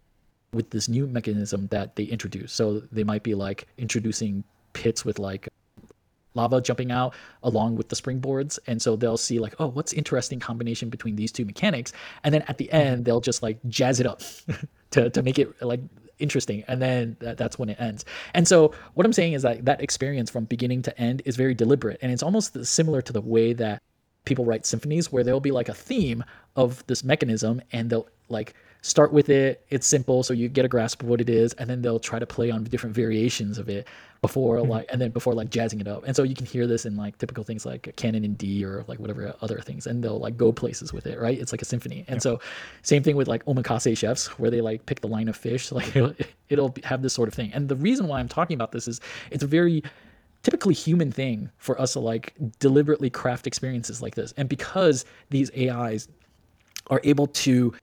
with 0.54 0.70
this 0.72 0.90
new 0.90 1.08
mechanism 1.08 1.68
that 1.68 1.96
they 1.96 2.04
introduce. 2.04 2.54
So 2.54 2.80
they 2.92 3.04
might 3.04 3.24
be 3.24 3.36
like 3.36 3.68
introducing 3.78 4.44
pits 4.74 5.06
with 5.06 5.20
like 5.20 5.48
lava 6.36 6.62
jumping 6.62 6.92
out 6.92 7.14
along 7.44 7.76
with 7.76 7.90
the 7.90 7.96
springboards. 7.96 8.60
And 8.68 8.82
so 8.82 8.96
they'll 8.96 9.18
see 9.18 9.40
like 9.40 9.56
oh 9.60 9.68
what's 9.68 9.94
interesting 9.94 10.40
combination 10.40 10.90
between 10.90 11.16
these 11.16 11.32
two 11.32 11.46
mechanics? 11.46 11.94
And 12.24 12.34
then 12.34 12.44
at 12.44 12.58
the 12.58 12.66
mm-hmm. 12.66 12.76
end 12.76 13.06
they'll 13.06 13.22
just 13.22 13.44
like 13.44 13.60
jazz 13.68 14.00
it 14.00 14.06
up 14.06 14.22
to, 14.92 15.10
to 15.10 15.22
make 15.22 15.40
it 15.40 15.62
like 15.62 15.82
interesting. 16.20 16.64
And 16.68 16.82
then 16.82 17.16
that, 17.20 17.38
that's 17.38 17.58
when 17.58 17.70
it 17.70 17.80
ends. 17.80 18.06
And 18.34 18.48
so 18.48 18.74
what 18.94 19.06
i'm 19.06 19.14
saying 19.14 19.34
is 19.34 19.42
that 19.44 19.66
that 19.66 19.82
experience 19.82 20.30
from 20.30 20.46
beginning 20.46 20.82
to 20.84 21.00
end 21.00 21.22
is 21.26 21.36
very 21.36 21.54
deliberate. 21.54 22.00
And 22.02 22.12
it's 22.12 22.24
almost 22.24 22.66
similar 22.66 23.02
to 23.02 23.14
the 23.14 23.22
way 23.22 23.54
that 23.54 23.82
people 24.26 24.46
write 24.46 24.66
symphonies 24.66 25.12
where 25.12 25.24
there'll 25.24 25.40
be 25.40 25.52
like 25.52 25.70
a 25.70 25.74
theme 25.74 26.24
of 26.56 26.86
this 26.88 27.04
mechanism 27.04 27.62
and 27.72 27.90
they'll 27.90 28.08
like 28.28 28.54
start 28.82 29.12
with 29.12 29.30
it 29.30 29.66
it's 29.70 29.86
simple 29.86 30.24
so 30.24 30.34
you 30.34 30.48
get 30.48 30.64
a 30.64 30.68
grasp 30.68 31.02
of 31.04 31.10
what 31.10 31.20
it 31.20 31.30
is 31.30 31.54
and 31.54 31.70
then 31.70 31.82
they'll 31.82 32.00
try 32.00 32.18
to 32.18 32.26
play 32.26 32.50
on 32.50 32.64
different 32.64 32.96
variations 32.96 33.58
of 33.58 33.68
it 33.70 33.88
before 34.22 34.58
mm-hmm. 34.58 34.72
like 34.72 34.86
and 34.90 35.00
then 35.00 35.12
before 35.12 35.34
like 35.34 35.50
jazzing 35.50 35.80
it 35.80 35.88
up. 35.88 36.04
And 36.06 36.16
so 36.16 36.24
you 36.24 36.36
can 36.36 36.46
hear 36.46 36.68
this 36.68 36.86
in 36.86 36.96
like 36.96 37.18
typical 37.18 37.44
things 37.44 37.66
like 37.66 37.94
canon 37.96 38.26
in 38.26 38.34
d 38.36 38.66
or 38.66 38.84
like 38.88 39.00
whatever 39.00 39.34
other 39.42 39.60
things 39.60 39.88
and 39.88 40.04
they'll 40.04 40.20
like 40.20 40.36
go 40.38 40.52
places 40.52 40.92
with 40.92 41.08
it 41.08 41.20
right? 41.20 41.40
It's 41.40 41.52
like 41.52 41.62
a 41.62 41.66
symphony. 41.66 42.04
And 42.08 42.18
yeah. 42.18 42.22
so 42.22 42.42
same 42.82 43.02
thing 43.02 43.16
with 43.16 43.28
like 43.28 43.46
omakase 43.46 43.98
chefs 43.98 44.28
where 44.40 44.52
they 44.52 44.62
like 44.62 44.86
pick 44.86 45.02
the 45.02 45.08
line 45.08 45.30
of 45.30 45.38
fish 45.38 45.72
like 45.72 45.96
it'll, 45.96 46.14
it'll 46.50 46.76
have 46.84 47.02
this 47.02 47.14
sort 47.14 47.28
of 47.28 47.34
thing. 47.34 47.52
And 47.54 47.70
the 47.70 47.76
reason 47.76 48.08
why 48.08 48.20
i'm 48.20 48.28
talking 48.28 48.56
about 48.56 48.72
this 48.72 48.88
is 48.88 49.00
it's 49.32 49.44
a 49.44 49.48
very 49.48 49.84
typically 50.44 50.74
human 50.74 51.12
thing 51.12 51.50
for 51.58 51.80
us 51.80 51.94
to 51.94 52.00
like 52.00 52.34
deliberately 52.60 53.10
craft 53.10 53.48
experiences 53.48 54.02
like 54.02 54.16
this. 54.16 54.34
And 54.38 54.50
because 54.50 55.06
these 55.30 55.50
ais 55.52 56.10
are 56.88 57.00
able 57.04 57.28
to 57.28 57.74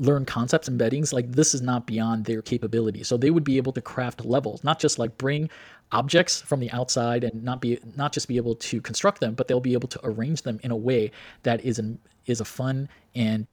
learn 0.00 0.24
concepts 0.24 0.68
embeddings 0.68 1.12
like 1.12 1.30
this 1.30 1.54
is 1.54 1.60
not 1.60 1.86
beyond 1.86 2.24
their 2.24 2.40
capability. 2.40 3.02
So 3.04 3.16
they 3.16 3.30
would 3.30 3.44
be 3.44 3.58
able 3.58 3.72
to 3.72 3.82
craft 3.82 4.24
levels 4.24 4.64
not 4.64 4.80
just 4.80 4.98
like 4.98 5.16
bring 5.18 5.50
objects 5.92 6.40
from 6.40 6.60
the 6.60 6.70
outside 6.70 7.22
and 7.22 7.44
not 7.44 7.60
be 7.60 7.78
not 7.96 8.12
just 8.12 8.28
be 8.28 8.36
able 8.36 8.54
to 8.54 8.80
construct 8.80 9.20
them 9.20 9.34
but 9.34 9.48
they'll 9.48 9.60
be 9.60 9.72
able 9.72 9.88
to 9.88 10.00
arrange 10.04 10.42
them 10.42 10.58
in 10.62 10.70
a 10.70 10.76
way 10.76 11.10
that 11.42 11.64
is 11.64 11.78
an 11.78 11.98
is 12.26 12.40
a 12.40 12.44
fun 12.44 12.88
and 13.14 13.46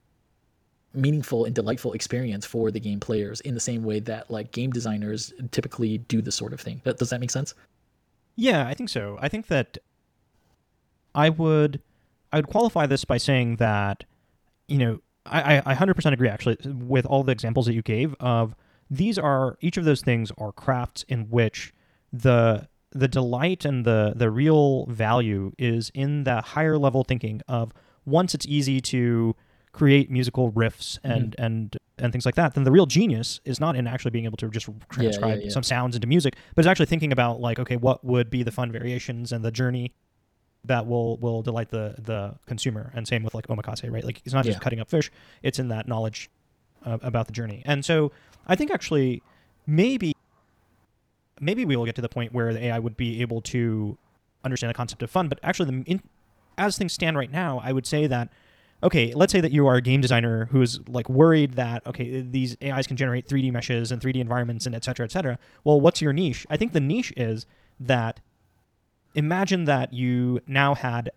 meaningful 0.94 1.46
and 1.46 1.54
delightful 1.54 1.94
experience 1.94 2.46
for 2.46 2.72
the 2.72 2.80
game 2.80 3.00
players 3.00 3.42
in 3.42 3.54
the 3.54 3.60
same 3.60 3.84
way 3.84 4.00
that 4.00 4.30
like 4.32 4.52
game 4.52 4.72
designers 4.72 5.34
typically 5.52 5.98
do 5.98 6.22
this 6.22 6.36
sort 6.36 6.54
of 6.54 6.62
thing. 6.62 6.82
Does 6.84 7.10
that 7.10 7.20
make 7.20 7.32
sense? 7.32 7.54
Yeah 8.36 8.68
i 8.68 8.74
think 8.74 8.90
so. 8.90 9.18
I 9.22 9.28
think 9.28 9.48
that 9.48 9.78
i 11.14 11.30
would 11.30 11.82
i 12.32 12.38
would 12.38 12.48
qualify 12.48 12.86
this 12.86 13.04
by 13.04 13.18
saying 13.18 13.58
that 13.58 14.06
you 14.68 14.78
know 14.78 15.02
I, 15.30 15.62
I 15.66 15.76
100% 15.76 16.14
agree 16.14 16.30
actually 16.30 16.58
with 16.66 17.06
all 17.06 17.24
the 17.24 17.32
examples 17.32 17.66
that 17.66 17.74
you 17.74 17.82
gave 17.82 18.16
of 18.20 18.56
these 18.90 19.18
are 19.18 19.58
each 19.62 19.78
of 19.78 19.86
those 19.86 20.02
things 20.02 20.32
are 20.38 20.52
crafts 20.52 21.04
in 21.08 21.30
which 21.30 21.74
the 22.12 22.68
the 22.92 23.08
delight 23.08 23.66
and 23.66 23.86
the 23.86 24.14
the 24.16 24.32
real 24.32 24.86
value 24.86 25.52
is 25.58 25.92
in 25.94 26.24
the 26.24 26.42
higher 26.42 26.78
level 26.78 27.04
thinking 27.04 27.42
of 27.48 27.72
once 28.06 28.34
it's 28.34 28.46
easy 28.46 28.80
to 28.80 29.36
create 29.74 30.10
musical 30.10 30.52
riffs 30.54 30.98
and 31.04 31.32
mm-hmm. 31.32 31.46
and 31.46 31.78
and 32.00 32.12
things 32.12 32.26
like 32.26 32.36
that 32.36 32.54
then 32.54 32.64
the 32.64 32.72
real 32.72 32.86
genius 32.86 33.42
is 33.44 33.60
not 33.60 33.76
in 33.76 33.88
actually 33.88 34.12
being 34.12 34.26
able 34.26 34.38
to 34.38 34.50
just 34.50 34.70
transcribe 34.90 35.30
yeah, 35.30 35.36
yeah, 35.36 35.44
yeah. 35.44 35.50
some 35.50 35.64
sounds 35.64 35.96
into 35.96 36.08
music 36.08 36.36
but 36.56 36.62
it's 36.64 36.70
actually 36.70 36.86
thinking 36.86 37.12
about 37.12 37.42
like 37.42 37.60
okay 37.60 37.76
what 37.76 38.04
would 38.06 38.30
be 38.30 38.42
the 38.42 38.52
fun 38.52 38.72
variations 38.72 39.32
and 39.32 39.44
the 39.44 39.52
journey 39.52 39.92
that 40.68 40.88
will 40.88 41.18
will 41.18 41.42
delight 41.42 41.70
the 41.70 41.96
the 41.98 42.36
consumer. 42.46 42.92
And 42.96 43.08
same 43.08 43.24
with 43.24 43.34
like 43.34 43.48
omakase, 43.48 43.92
right? 43.92 44.04
Like 44.04 44.22
it's 44.26 44.34
not 44.34 44.46
just 44.46 44.58
yeah. 44.58 44.64
cutting 44.64 44.80
up 44.80 44.90
fish; 44.90 45.12
it's 45.44 45.60
in 45.60 45.70
that 45.70 45.88
knowledge 45.88 46.30
uh, 46.86 46.98
about 47.02 47.28
the 47.28 47.34
journey. 47.34 47.64
And 47.66 47.84
so 47.84 48.12
I 48.48 48.56
think 48.56 48.72
actually 48.72 49.22
maybe 49.66 50.14
maybe 51.40 51.66
we 51.66 51.76
will 51.76 51.86
get 51.86 51.96
to 51.96 52.02
the 52.02 52.10
point 52.10 52.34
where 52.34 52.54
the 52.54 52.66
AI 52.66 52.80
would 52.80 52.98
be 52.98 53.22
able 53.22 53.42
to 53.42 53.98
understand 54.44 54.70
the 54.70 54.74
concept 54.74 55.04
of 55.04 55.12
fun. 55.12 55.28
But 55.28 55.40
actually, 55.44 55.72
the, 55.72 55.92
in, 55.92 56.02
as 56.58 56.78
things 56.78 56.94
stand 56.94 57.18
right 57.18 57.32
now, 57.32 57.62
I 57.64 57.72
would 57.72 57.86
say 57.86 58.08
that 58.08 58.30
okay, 58.84 59.12
let's 59.14 59.32
say 59.32 59.42
that 59.42 59.52
you 59.52 59.66
are 59.66 59.76
a 59.76 59.82
game 59.82 60.02
designer 60.02 60.46
who 60.52 60.62
is 60.62 60.80
like 60.88 61.10
worried 61.10 61.54
that 61.54 61.86
okay, 61.88 62.22
these 62.22 62.56
AIs 62.64 62.88
can 62.88 62.98
generate 62.98 63.28
3D 63.28 63.52
meshes 63.52 63.92
and 63.92 64.02
3D 64.02 64.18
environments 64.18 64.66
and 64.66 64.76
et 64.76 64.84
cetera, 64.84 65.04
et 65.06 65.12
cetera. 65.12 65.40
Well, 65.64 65.82
what's 65.82 66.02
your 66.02 66.14
niche? 66.14 66.46
I 66.50 66.58
think 66.58 66.74
the 66.74 66.80
niche 66.80 67.14
is 67.18 67.46
that 67.80 68.20
imagine 69.16 69.66
that 69.66 69.94
you 69.94 70.42
now 70.48 70.76
had 70.76 71.12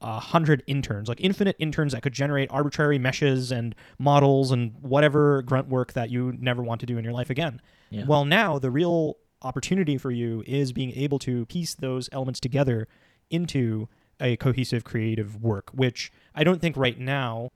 a 0.00 0.18
hundred 0.18 0.62
interns, 0.66 1.08
like 1.08 1.20
infinite 1.20 1.56
interns 1.58 1.92
that 1.92 2.02
could 2.02 2.12
generate 2.12 2.50
arbitrary 2.50 2.98
meshes 2.98 3.52
and 3.52 3.74
models 3.98 4.50
and 4.50 4.74
whatever 4.80 5.42
grunt 5.42 5.68
work 5.68 5.92
that 5.92 6.10
you 6.10 6.32
never 6.38 6.62
want 6.62 6.80
to 6.80 6.86
do 6.86 6.96
in 6.96 7.04
your 7.04 7.12
life 7.12 7.30
again. 7.30 7.60
Yeah. 7.90 8.04
Well, 8.06 8.24
now 8.24 8.58
the 8.58 8.70
real 8.70 9.18
opportunity 9.42 9.98
for 9.98 10.10
you 10.10 10.42
is 10.46 10.72
being 10.72 10.92
able 10.92 11.18
to 11.20 11.46
piece 11.46 11.74
those 11.74 12.08
elements 12.12 12.40
together 12.40 12.88
into 13.30 13.88
a 14.20 14.36
cohesive 14.36 14.84
creative 14.84 15.42
work, 15.42 15.70
which 15.72 16.12
I 16.34 16.44
don't 16.44 16.60
think 16.60 16.76
right 16.76 16.98
now 16.98 17.50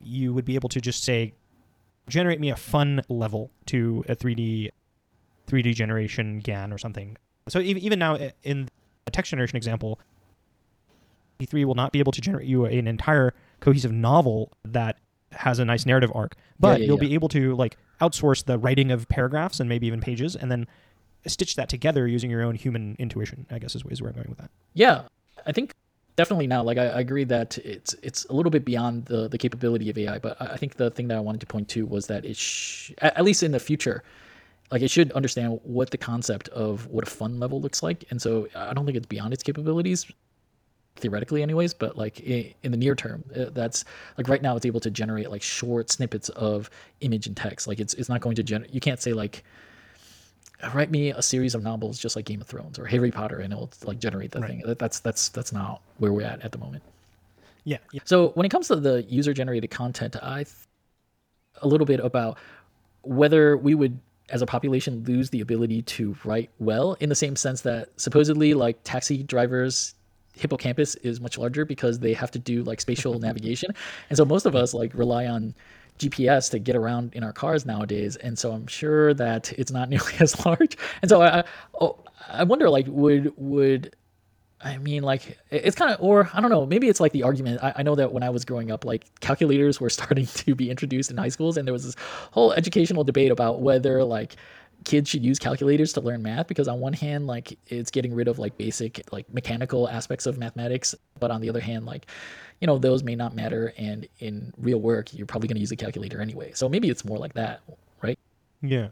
you 0.00 0.32
would 0.32 0.44
be 0.44 0.54
able 0.54 0.68
to 0.70 0.80
just 0.80 1.02
say, 1.02 1.34
generate 2.08 2.40
me 2.40 2.50
a 2.50 2.56
fun 2.56 3.02
level 3.08 3.50
to 3.66 4.04
a 4.08 4.16
3D 4.16 4.70
3D 5.46 5.74
generation 5.74 6.40
GAN 6.40 6.72
or 6.72 6.78
something. 6.78 7.16
So 7.48 7.60
even 7.60 7.82
even 7.82 7.98
now 7.98 8.18
in 8.42 8.68
a 9.08 9.10
text 9.10 9.30
generation 9.30 9.56
example, 9.56 9.98
E3 11.40 11.64
will 11.64 11.74
not 11.74 11.92
be 11.92 11.98
able 11.98 12.12
to 12.12 12.20
generate 12.20 12.46
you 12.46 12.64
an 12.64 12.86
entire 12.86 13.34
cohesive 13.60 13.90
novel 13.90 14.52
that 14.64 14.98
has 15.32 15.58
a 15.58 15.64
nice 15.64 15.84
narrative 15.84 16.12
arc, 16.14 16.36
but 16.60 16.80
yeah, 16.80 16.86
you'll 16.86 17.02
yeah. 17.02 17.08
be 17.08 17.14
able 17.14 17.28
to 17.28 17.54
like 17.56 17.76
outsource 18.00 18.44
the 18.44 18.58
writing 18.58 18.90
of 18.90 19.08
paragraphs 19.08 19.60
and 19.60 19.68
maybe 19.68 19.86
even 19.86 20.00
pages, 20.00 20.36
and 20.36 20.50
then 20.50 20.66
stitch 21.26 21.56
that 21.56 21.68
together 21.68 22.06
using 22.06 22.30
your 22.30 22.42
own 22.42 22.54
human 22.54 22.96
intuition. 22.98 23.46
I 23.50 23.58
guess 23.58 23.74
is, 23.74 23.82
is 23.90 24.00
where 24.00 24.10
I'm 24.10 24.16
going 24.16 24.28
with 24.28 24.38
that. 24.38 24.50
Yeah, 24.74 25.02
I 25.46 25.52
think 25.52 25.74
definitely 26.16 26.46
now. 26.46 26.62
Like 26.62 26.78
I, 26.78 26.86
I 26.86 27.00
agree 27.00 27.24
that 27.24 27.58
it's 27.58 27.94
it's 28.02 28.24
a 28.26 28.32
little 28.32 28.50
bit 28.50 28.64
beyond 28.64 29.06
the 29.06 29.28
the 29.28 29.38
capability 29.38 29.90
of 29.90 29.98
AI, 29.98 30.18
but 30.18 30.40
I 30.40 30.46
I 30.46 30.56
think 30.56 30.76
the 30.76 30.90
thing 30.90 31.08
that 31.08 31.16
I 31.16 31.20
wanted 31.20 31.40
to 31.40 31.46
point 31.46 31.68
to 31.70 31.86
was 31.86 32.06
that 32.06 32.24
it 32.24 32.36
sh- 32.36 32.92
at 32.98 33.16
at 33.16 33.24
least 33.24 33.42
in 33.42 33.52
the 33.52 33.60
future, 33.60 34.02
like 34.70 34.82
it 34.82 34.90
should 34.90 35.12
understand 35.12 35.60
what 35.62 35.90
the 35.90 35.98
concept 35.98 36.48
of 36.50 36.86
what 36.88 37.06
a 37.06 37.10
fun 37.10 37.38
level 37.40 37.60
looks 37.60 37.82
like, 37.82 38.04
and 38.10 38.20
so 38.20 38.48
I 38.54 38.74
don't 38.74 38.84
think 38.86 38.96
it's 38.96 39.06
beyond 39.06 39.32
its 39.32 39.42
capabilities 39.42 40.10
theoretically 40.96 41.44
anyways 41.44 41.72
but 41.72 41.96
like 41.96 42.18
in, 42.18 42.52
in 42.64 42.72
the 42.72 42.76
near 42.76 42.96
term 42.96 43.22
uh, 43.36 43.44
that's 43.52 43.84
like 44.16 44.26
right 44.26 44.42
now 44.42 44.56
it's 44.56 44.66
able 44.66 44.80
to 44.80 44.90
generate 44.90 45.30
like 45.30 45.42
short 45.42 45.88
snippets 45.92 46.28
of 46.30 46.68
image 47.02 47.28
and 47.28 47.36
text 47.36 47.68
like 47.68 47.78
it's 47.78 47.94
it's 47.94 48.08
not 48.08 48.20
going 48.20 48.34
to 48.34 48.42
generate 48.42 48.74
you 48.74 48.80
can't 48.80 49.00
say 49.00 49.12
like 49.12 49.44
write 50.74 50.90
me 50.90 51.10
a 51.10 51.22
series 51.22 51.54
of 51.54 51.62
novels 51.62 52.00
just 52.00 52.16
like 52.16 52.24
game 52.24 52.40
of 52.40 52.48
thrones 52.48 52.80
or 52.80 52.84
harry 52.84 53.12
potter 53.12 53.38
and 53.38 53.52
it'll 53.52 53.70
like 53.84 54.00
generate 54.00 54.32
that 54.32 54.40
Right. 54.40 54.48
thing 54.50 54.62
that, 54.66 54.80
that's 54.80 54.98
that's 54.98 55.28
that's 55.28 55.52
not 55.52 55.82
where 55.98 56.12
we're 56.12 56.22
at 56.26 56.42
at 56.42 56.50
the 56.50 56.58
moment 56.58 56.82
Yeah, 57.62 57.78
yeah. 57.92 58.00
so 58.04 58.30
when 58.30 58.44
it 58.44 58.48
comes 58.48 58.66
to 58.66 58.74
the 58.74 59.04
user 59.04 59.32
generated 59.32 59.70
content, 59.70 60.16
I 60.20 60.42
th- 60.44 60.48
a 61.62 61.68
little 61.68 61.86
bit 61.86 62.00
about 62.00 62.38
whether 63.02 63.56
we 63.56 63.76
would 63.76 64.00
as 64.30 64.42
a 64.42 64.46
population 64.46 65.02
lose 65.04 65.30
the 65.30 65.40
ability 65.40 65.82
to 65.82 66.16
write 66.24 66.50
well 66.58 66.94
in 67.00 67.08
the 67.08 67.14
same 67.14 67.36
sense 67.36 67.62
that 67.62 67.88
supposedly 67.96 68.54
like 68.54 68.78
taxi 68.84 69.22
drivers 69.22 69.94
hippocampus 70.34 70.94
is 70.96 71.20
much 71.20 71.36
larger 71.38 71.64
because 71.64 71.98
they 71.98 72.12
have 72.12 72.30
to 72.30 72.38
do 72.38 72.62
like 72.62 72.80
spatial 72.80 73.18
navigation. 73.28 73.70
And 74.10 74.16
so 74.16 74.24
most 74.24 74.46
of 74.46 74.54
us 74.54 74.74
like 74.74 74.92
rely 74.94 75.26
on 75.26 75.54
gps 75.98 76.48
to 76.48 76.60
get 76.60 76.76
around 76.76 77.12
in 77.14 77.24
our 77.24 77.32
cars 77.32 77.66
nowadays. 77.66 78.14
And 78.16 78.38
so 78.38 78.52
i'm 78.52 78.66
sure 78.66 79.14
that 79.14 79.52
it's 79.54 79.72
not 79.72 79.88
nearly 79.92 80.12
as 80.20 80.44
large. 80.46 80.76
And 81.02 81.08
so 81.08 81.22
i 81.22 81.40
I- 81.40 81.44
oh, 81.80 81.98
i 82.28 82.44
wonder 82.44 82.68
like 82.70 82.86
would 82.88 83.32
would 83.36 83.94
I 84.60 84.78
mean, 84.78 85.02
like 85.02 85.38
it's 85.50 85.76
kind 85.76 85.92
of, 85.92 86.00
or 86.00 86.28
I 86.34 86.40
don't 86.40 86.50
know, 86.50 86.66
maybe 86.66 86.88
it's 86.88 87.00
like 87.00 87.12
the 87.12 87.22
argument. 87.22 87.62
I, 87.62 87.74
I 87.76 87.82
know 87.82 87.94
that 87.94 88.12
when 88.12 88.22
I 88.22 88.30
was 88.30 88.44
growing 88.44 88.70
up, 88.70 88.84
like 88.84 89.06
calculators 89.20 89.80
were 89.80 89.90
starting 89.98 90.26
to 90.26 90.54
be 90.54 90.70
introduced 90.70 91.10
in 91.10 91.16
high 91.16 91.28
schools, 91.28 91.56
and 91.56 91.66
there 91.66 91.72
was 91.72 91.84
this 91.84 91.96
whole 92.32 92.52
educational 92.52 93.04
debate 93.04 93.30
about 93.30 93.60
whether 93.60 94.02
like 94.02 94.36
kids 94.84 95.10
should 95.10 95.24
use 95.24 95.38
calculators 95.38 95.92
to 95.92 96.00
learn 96.00 96.22
math 96.22 96.46
because 96.46 96.68
on 96.68 96.80
one 96.80 96.92
hand, 96.92 97.26
like 97.26 97.58
it's 97.68 97.90
getting 97.90 98.14
rid 98.14 98.28
of 98.28 98.38
like 98.38 98.56
basic 98.56 99.02
like 99.12 99.32
mechanical 99.32 99.88
aspects 99.88 100.26
of 100.26 100.38
mathematics, 100.38 100.94
but 101.20 101.30
on 101.30 101.40
the 101.40 101.48
other 101.48 101.60
hand, 101.60 101.86
like 101.86 102.06
you 102.60 102.66
know 102.66 102.78
those 102.78 103.04
may 103.04 103.14
not 103.14 103.36
matter, 103.36 103.72
and 103.78 104.08
in 104.18 104.52
real 104.56 104.80
work, 104.80 105.14
you're 105.14 105.26
probably 105.26 105.46
going 105.46 105.56
to 105.56 105.60
use 105.60 105.72
a 105.72 105.76
calculator 105.76 106.20
anyway. 106.20 106.50
So 106.54 106.68
maybe 106.68 106.90
it's 106.90 107.04
more 107.04 107.18
like 107.18 107.34
that, 107.34 107.60
right? 108.02 108.18
Yeah. 108.60 108.88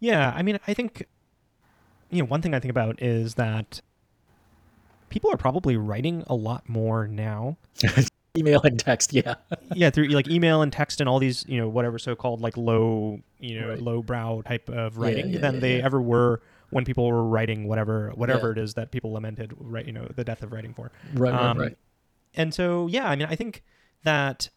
Yeah. 0.00 0.32
I 0.34 0.42
mean, 0.42 0.58
I 0.66 0.74
think, 0.74 1.06
you 2.10 2.22
know, 2.22 2.26
one 2.26 2.42
thing 2.42 2.54
I 2.54 2.60
think 2.60 2.70
about 2.70 3.00
is 3.02 3.34
that 3.34 3.80
people 5.14 5.30
are 5.32 5.36
probably 5.36 5.76
writing 5.76 6.24
a 6.26 6.34
lot 6.34 6.68
more 6.68 7.06
now. 7.06 7.56
Email 8.36 8.60
and 8.64 8.76
text, 8.80 9.12
yeah. 9.12 9.36
yeah, 9.76 9.90
through 9.90 10.08
like 10.08 10.28
email 10.28 10.60
and 10.60 10.72
text 10.72 11.00
and 11.00 11.08
all 11.08 11.20
these, 11.20 11.44
you 11.46 11.56
know, 11.56 11.68
whatever 11.68 12.00
so 12.00 12.16
called 12.16 12.40
like 12.40 12.56
low, 12.56 13.20
you 13.38 13.60
know, 13.60 13.68
Right. 13.68 13.80
low 13.80 14.02
brow 14.02 14.42
type 14.44 14.68
of 14.68 14.98
writing 14.98 15.28
yeah, 15.30 15.38
than 15.38 15.54
yeah, 15.54 15.60
they 15.60 15.78
yeah. 15.78 15.84
ever 15.84 16.02
were 16.02 16.42
when 16.70 16.84
people 16.84 17.06
were 17.06 17.22
writing 17.22 17.68
whatever 17.68 18.10
whatever 18.16 18.48
Yeah. 18.48 18.52
it 18.52 18.64
is 18.64 18.74
that 18.74 18.90
people 18.90 19.12
lamented, 19.12 19.54
right, 19.56 19.86
you 19.86 19.92
know, 19.92 20.08
the 20.16 20.24
death 20.24 20.42
of 20.42 20.50
writing 20.52 20.74
for. 20.74 20.90
Right, 21.14 21.32
right, 21.32 21.40
Um, 21.42 21.58
right. 21.58 21.78
and 22.34 22.52
so 22.52 22.88
yeah 22.88 23.08
i 23.08 23.14
mean 23.14 23.28
i 23.30 23.36
think 23.36 23.62
that 24.02 24.48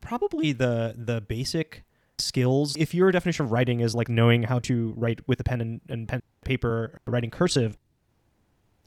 probably 0.00 0.52
the 0.52 0.94
the 0.96 1.20
basic 1.20 1.84
skills 2.16 2.74
if 2.78 2.94
your 2.94 3.12
definition 3.12 3.44
of 3.44 3.52
writing 3.52 3.80
is 3.80 3.94
like 3.94 4.08
knowing 4.08 4.44
how 4.44 4.58
to 4.60 4.94
write 4.96 5.20
with 5.28 5.38
a 5.40 5.44
pen 5.44 5.60
and, 5.60 5.80
and 5.90 6.08
pen 6.08 6.22
paper 6.46 7.00
writing 7.06 7.28
cursive 7.30 7.76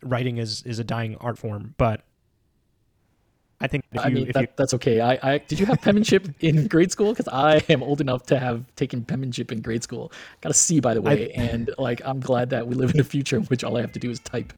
writing 0.04 0.38
is 0.38 0.62
is 0.64 0.80
a 0.80 0.84
dying 0.84 1.16
art 1.18 1.38
form 1.38 1.76
but 1.78 2.02
i 3.62 3.68
think 3.68 3.84
if 3.92 4.00
I 4.00 4.08
you, 4.08 4.16
mean, 4.16 4.28
if 4.28 4.34
that, 4.34 4.42
you 4.42 4.48
that's 4.56 4.74
okay. 4.76 5.02
I, 5.02 5.20
I 5.22 5.38
did 5.40 5.60
you 5.60 5.66
have 5.66 5.82
penmanship 5.82 6.30
in 6.40 6.68
grade 6.68 6.92
school? 6.92 7.12
Because 7.12 7.28
I 7.28 7.62
am 7.68 7.84
old 7.84 8.00
enough 8.00 8.26
to 8.28 8.40
have 8.40 8.64
taken 8.76 9.04
penmanship 9.04 9.52
in 9.52 9.62
grade 9.62 9.84
school. 9.84 10.14
Got 10.40 10.52
a 10.52 10.54
C, 10.54 10.80
by 10.80 10.94
the 10.94 11.02
way, 11.02 11.32
and 11.32 11.70
like 11.78 12.02
I'm 12.06 12.22
glad 12.22 12.52
that 12.52 12.68
we 12.68 12.76
live 12.76 12.94
in 12.94 13.02
a 13.02 13.04
future 13.04 13.36
in 13.36 13.44
which 13.46 13.64
all 13.66 13.76
I 13.76 13.82
have 13.82 13.92
to 13.94 14.00
do 14.00 14.10
is 14.10 14.20
type. 14.20 14.54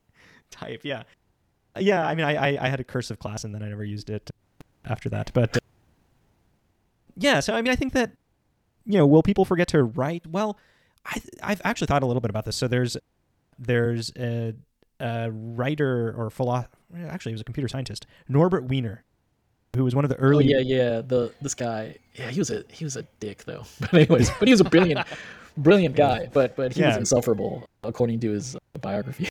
type 0.51 0.82
yeah 0.84 1.04
yeah 1.80 2.06
i 2.06 2.13
mean 2.15 2.25
I, 2.25 2.36
I 2.36 2.65
i 2.65 2.69
had 2.69 2.80
a 2.80 2.84
cursive 2.84 3.19
class 3.19 3.43
and 3.43 3.56
then 3.56 3.63
i 3.63 3.69
never 3.69 3.84
used 3.84 4.10
it 4.10 4.30
after 4.86 5.10
that 5.10 5.32
but 5.34 5.58
yeah 7.15 7.39
so 7.39 7.54
i 7.54 7.62
mean 7.62 7.71
i 7.71 7.75
think 7.75 7.93
that 7.93 8.12
you 8.86 8.97
know 8.97 9.08
will 9.08 9.23
people 9.23 9.45
forget 9.45 9.69
to 9.69 9.84
write 9.84 10.27
well 10.27 10.58
i 11.06 11.21
i've 11.41 11.62
actually 11.63 11.88
thought 11.88 12.04
a 12.04 12.06
little 12.06 12.21
bit 12.21 12.30
about 12.30 12.45
this 12.45 12.58
so 12.58 12.67
there's 12.67 12.97
there's 13.58 14.12
a, 14.17 14.54
a 15.01 15.31
writer 15.31 16.13
or 16.17 16.29
philosopher 16.29 16.69
actually 17.07 17.31
he 17.31 17.33
was 17.33 17.41
a 17.41 17.45
computer 17.45 17.67
scientist 17.67 18.05
norbert 18.27 18.65
wiener 18.65 19.03
who 19.75 19.83
was 19.83 19.95
one 19.95 20.03
of 20.03 20.09
the 20.09 20.17
Oh 20.17 20.23
early 20.23 20.45
yeah, 20.45 20.59
yeah. 20.59 21.01
The 21.01 21.31
this 21.41 21.55
guy, 21.55 21.95
yeah, 22.15 22.29
he 22.29 22.39
was 22.39 22.51
a 22.51 22.63
he 22.71 22.83
was 22.83 22.97
a 22.97 23.03
dick 23.19 23.45
though. 23.45 23.63
But 23.79 23.93
anyways, 23.93 24.29
but 24.31 24.47
he 24.47 24.53
was 24.53 24.61
a 24.61 24.65
brilliant, 24.65 25.05
brilliant 25.57 25.95
guy. 25.95 26.29
But 26.31 26.55
but 26.55 26.73
he 26.73 26.83
was 26.83 26.97
insufferable 26.97 27.67
according 27.83 28.19
to 28.21 28.31
his 28.31 28.57
biography. 28.81 29.29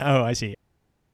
Oh, 0.00 0.22
I 0.22 0.32
see. 0.32 0.54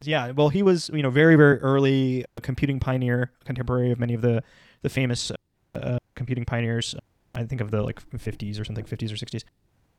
Yeah, 0.03 0.31
well, 0.31 0.49
he 0.49 0.63
was 0.63 0.91
you 0.93 1.03
know 1.03 1.11
very 1.11 1.37
very 1.37 1.59
early 1.59 2.25
computing 2.43 2.79
pioneer, 2.79 3.33
contemporary 3.45 3.91
of 3.91 3.99
many 3.99 4.15
of 4.15 4.23
the 4.23 4.43
the 4.83 4.89
famous 4.89 5.33
uh, 5.75 5.99
computing 6.15 6.45
pioneers. 6.45 6.95
I 7.35 7.45
think 7.45 7.61
of 7.61 7.71
the 7.71 7.83
like 7.83 8.01
50s 8.11 8.59
or 8.59 8.65
something, 8.65 8.85
50s 8.85 9.13
or 9.13 9.17
60s, 9.17 9.45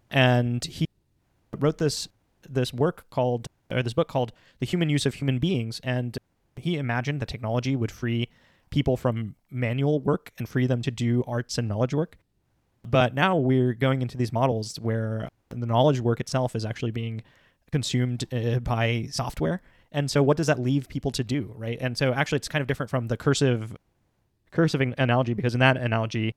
and 0.09 0.63
he 0.65 0.87
wrote 1.59 1.77
this 1.77 2.07
this 2.49 2.73
work 2.73 3.07
called 3.09 3.47
or 3.71 3.84
this 3.84 3.93
book 3.93 4.08
called 4.08 4.32
The 4.60 4.65
Human 4.65 4.89
Use 4.89 5.06
of 5.06 5.15
Human 5.15 5.39
Beings, 5.39 5.80
and 5.84 6.17
he 6.56 6.77
imagined 6.77 7.21
that 7.21 7.27
technology 7.27 7.75
would 7.75 7.91
free 7.91 8.30
people 8.69 8.97
from 8.97 9.36
manual 9.49 9.99
work 9.99 10.32
and 10.38 10.47
free 10.47 10.67
them 10.67 10.82
to 10.82 10.91
do 10.91 11.23
arts 11.27 11.58
and 11.58 11.67
knowledge 11.67 11.93
work. 11.93 12.17
But 12.89 13.13
now 13.13 13.38
we're 13.38 13.73
going 13.73 14.01
into 14.01 14.17
these 14.17 14.34
models 14.34 14.80
where 14.80 15.30
the 15.49 15.65
knowledge 15.65 15.99
work 15.99 16.19
itself 16.19 16.56
is 16.56 16.65
actually 16.65 16.91
being 16.91 17.21
consumed 17.71 18.25
uh, 18.34 18.60
by 18.60 19.08
software. 19.12 19.62
And 19.91 20.12
so 20.12 20.21
what 20.21 20.38
does 20.38 20.47
that 20.47 20.60
leave 20.60 20.88
people 20.89 21.12
to 21.12 21.23
do, 21.23 21.53
right? 21.56 21.77
And 21.80 21.97
so 21.97 22.13
actually 22.13 22.38
it's 22.38 22.47
kind 22.47 22.62
of 22.62 22.67
different 22.67 22.89
from 22.89 23.08
the 23.08 23.17
cursive 23.17 23.75
cursive 24.51 24.82
analogy 24.97 25.34
because 25.34 25.53
in 25.53 25.60
that 25.60 25.75
analogy 25.75 26.34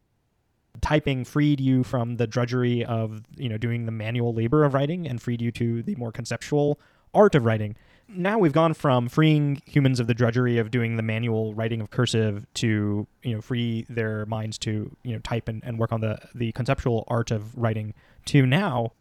typing 0.81 1.25
freed 1.25 1.61
you 1.61 1.85
from 1.85 2.16
the 2.16 2.27
drudgery 2.27 2.85
of, 2.85 3.23
you 3.37 3.48
know, 3.48 3.57
doing 3.57 3.87
the 3.87 3.92
manual 3.92 4.35
labor 4.35 4.65
of 4.65 4.75
writing 4.75 5.07
and 5.07 5.21
freed 5.23 5.40
you 5.40 5.50
to 5.52 5.83
the 5.83 5.94
more 5.96 6.13
conceptual 6.13 6.81
art 7.15 7.35
of 7.35 7.44
writing. 7.44 7.77
Now 8.08 8.38
we've 8.38 8.52
gone 8.52 8.75
from 8.75 9.08
freeing 9.08 9.63
humans 9.67 10.00
of 10.00 10.08
the 10.08 10.15
drudgery 10.15 10.58
of 10.58 10.71
doing 10.73 10.96
the 10.96 11.02
manual 11.02 11.54
writing 11.54 11.81
of 11.81 11.90
cursive 11.90 12.44
to, 12.54 13.06
you 13.23 13.35
know, 13.35 13.40
free 13.40 13.87
their 13.88 14.27
minds 14.27 14.58
to, 14.58 14.96
you 15.04 15.13
know, 15.13 15.21
type 15.21 15.46
and, 15.48 15.63
and 15.65 15.79
work 15.79 15.92
on 15.92 16.00
the 16.00 16.19
the 16.35 16.50
conceptual 16.52 17.04
art 17.08 17.31
of 17.31 17.56
writing 17.56 17.94
to 18.27 18.44
now 18.46 18.92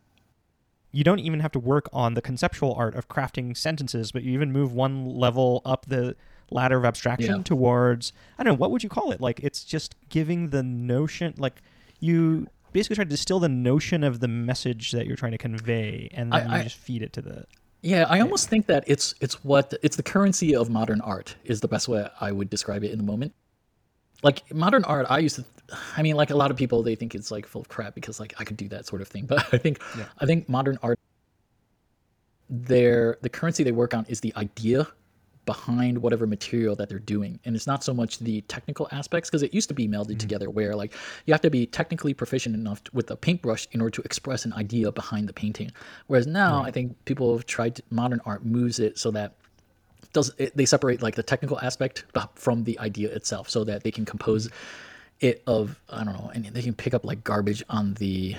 you 0.92 1.04
don't 1.04 1.20
even 1.20 1.40
have 1.40 1.52
to 1.52 1.60
work 1.60 1.88
on 1.94 2.16
the 2.16 2.22
conceptual 2.22 2.74
art 2.74 2.96
of 2.96 3.08
crafting 3.08 3.56
sentences, 3.56 4.12
but 4.12 4.24
you 4.24 4.32
even 4.34 4.52
move 4.52 4.74
one 4.74 5.08
level 5.08 5.62
up 5.64 5.86
the 5.88 6.16
ladder 6.52 6.78
of 6.78 6.86
abstraction 6.86 7.38
Yeah. 7.38 7.44
towards 7.44 8.12
I 8.38 8.44
don't 8.44 8.54
know 8.54 8.58
what 8.58 8.72
would 8.72 8.84
you 8.84 8.90
call 8.90 9.12
it? 9.12 9.22
Like 9.22 9.40
it's 9.40 9.64
just 9.64 9.96
giving 10.10 10.50
the 10.50 10.62
notion 10.64 11.34
like 11.38 11.62
you 12.00 12.48
basically 12.74 12.96
try 12.96 13.04
to 13.06 13.10
distill 13.10 13.40
the 13.40 13.50
notion 13.50 14.04
of 14.04 14.20
the 14.20 14.28
message 14.28 14.92
that 14.92 15.06
you're 15.08 15.16
trying 15.16 15.32
to 15.32 15.38
convey, 15.40 16.10
and 16.14 16.32
then 16.32 16.42
I- 16.48 16.56
you 16.58 16.60
I- 16.60 16.64
just 16.64 16.78
feed 16.78 17.02
it 17.02 17.12
to 17.14 17.22
the. 17.24 17.46
Yeah, 17.82 18.06
I 18.10 18.20
almost 18.20 18.50
think 18.50 18.68
that 18.68 18.84
it's 18.88 19.16
it's 19.22 19.44
what 19.44 19.74
it's 19.82 19.96
the 19.96 20.04
currency 20.04 20.56
of 20.56 20.70
modern 20.70 21.02
art 21.02 21.36
is 21.46 21.62
the 21.62 21.68
best 21.68 21.88
way 21.88 22.08
I 22.20 22.32
would 22.32 22.50
describe 22.50 22.84
it 22.84 22.92
in 22.92 22.98
the 22.98 23.04
moment. 23.04 23.34
Like 24.22 24.54
modern 24.54 24.84
art, 24.84 25.06
I 25.10 25.20
used 25.20 25.38
to, 25.38 25.46
I 25.96 26.02
mean, 26.02 26.18
like 26.18 26.30
a 26.30 26.36
lot 26.36 26.52
of 26.52 26.58
people, 26.58 26.84
they 26.84 26.96
think 26.96 27.16
it's 27.16 27.32
like 27.32 27.48
full 27.48 27.62
of 27.62 27.70
crap 27.70 27.96
because 27.96 28.20
like 28.20 28.34
I 28.38 28.44
could 28.44 28.58
do 28.58 28.68
that 28.70 28.86
sort 28.86 29.02
of 29.02 29.08
thing. 29.08 29.26
But 29.28 29.54
I 29.54 29.58
think 29.58 29.82
Yeah. 29.98 30.06
I 30.20 30.26
think 30.26 30.50
modern 30.50 30.78
art, 30.84 31.00
their 32.50 33.18
the 33.22 33.30
currency 33.30 33.64
they 33.64 33.72
work 33.72 33.94
on 33.94 34.06
is 34.10 34.20
the 34.20 34.34
idea 34.36 34.88
behind 35.50 35.98
whatever 35.98 36.28
material 36.28 36.76
that 36.76 36.90
they're 36.90 37.00
doing. 37.00 37.40
And 37.44 37.56
it's 37.56 37.66
not 37.66 37.84
so 37.84 37.92
much 37.92 38.20
the 38.20 38.42
technical 38.42 38.88
aspects 38.92 39.32
because 39.32 39.42
it 39.42 39.52
used 39.52 39.68
to 39.70 39.74
be 39.74 39.88
melded 39.88 40.10
mm-hmm. 40.10 40.18
together 40.20 40.48
where 40.48 40.76
like 40.76 40.94
you 41.26 41.34
have 41.34 41.42
to 41.42 41.50
be 41.50 41.66
technically 41.66 42.14
proficient 42.14 42.54
enough 42.54 42.84
t- 42.84 42.92
with 42.94 43.10
a 43.10 43.16
paintbrush 43.16 43.68
in 43.72 43.82
order 43.82 43.90
to 43.90 44.04
express 44.04 44.46
an 44.46 44.54
idea 44.54 44.92
behind 44.92 45.28
the 45.28 45.34
painting. 45.34 45.72
Whereas 46.06 46.28
now 46.28 46.62
i 46.64 46.70
think 46.70 47.04
people 47.06 47.36
have 47.36 47.48
tried 47.48 47.78
to, 47.78 47.84
modern 47.90 48.22
art 48.28 48.46
moves 48.46 48.78
it 48.78 49.00
so 49.00 49.10
that 49.10 49.34
does 50.14 50.32
it, 50.38 50.56
they 50.56 50.68
separate 50.68 51.02
like 51.02 51.16
the 51.16 51.24
technical 51.24 51.60
aspect 51.62 52.06
from 52.36 52.64
the 52.64 52.78
idea 52.78 53.10
itself 53.10 53.50
so 53.50 53.64
that 53.64 53.82
they 53.84 53.92
can 53.98 54.06
compose 54.06 54.48
mm-hmm. 54.48 55.28
it 55.30 55.42
of 55.48 55.80
i 55.90 56.04
don't 56.04 56.14
know 56.14 56.30
and 56.36 56.46
they 56.46 56.62
can 56.62 56.76
pick 56.76 56.94
up 56.94 57.04
like 57.04 57.24
garbage 57.24 57.64
on 57.70 57.96
the 57.96 58.36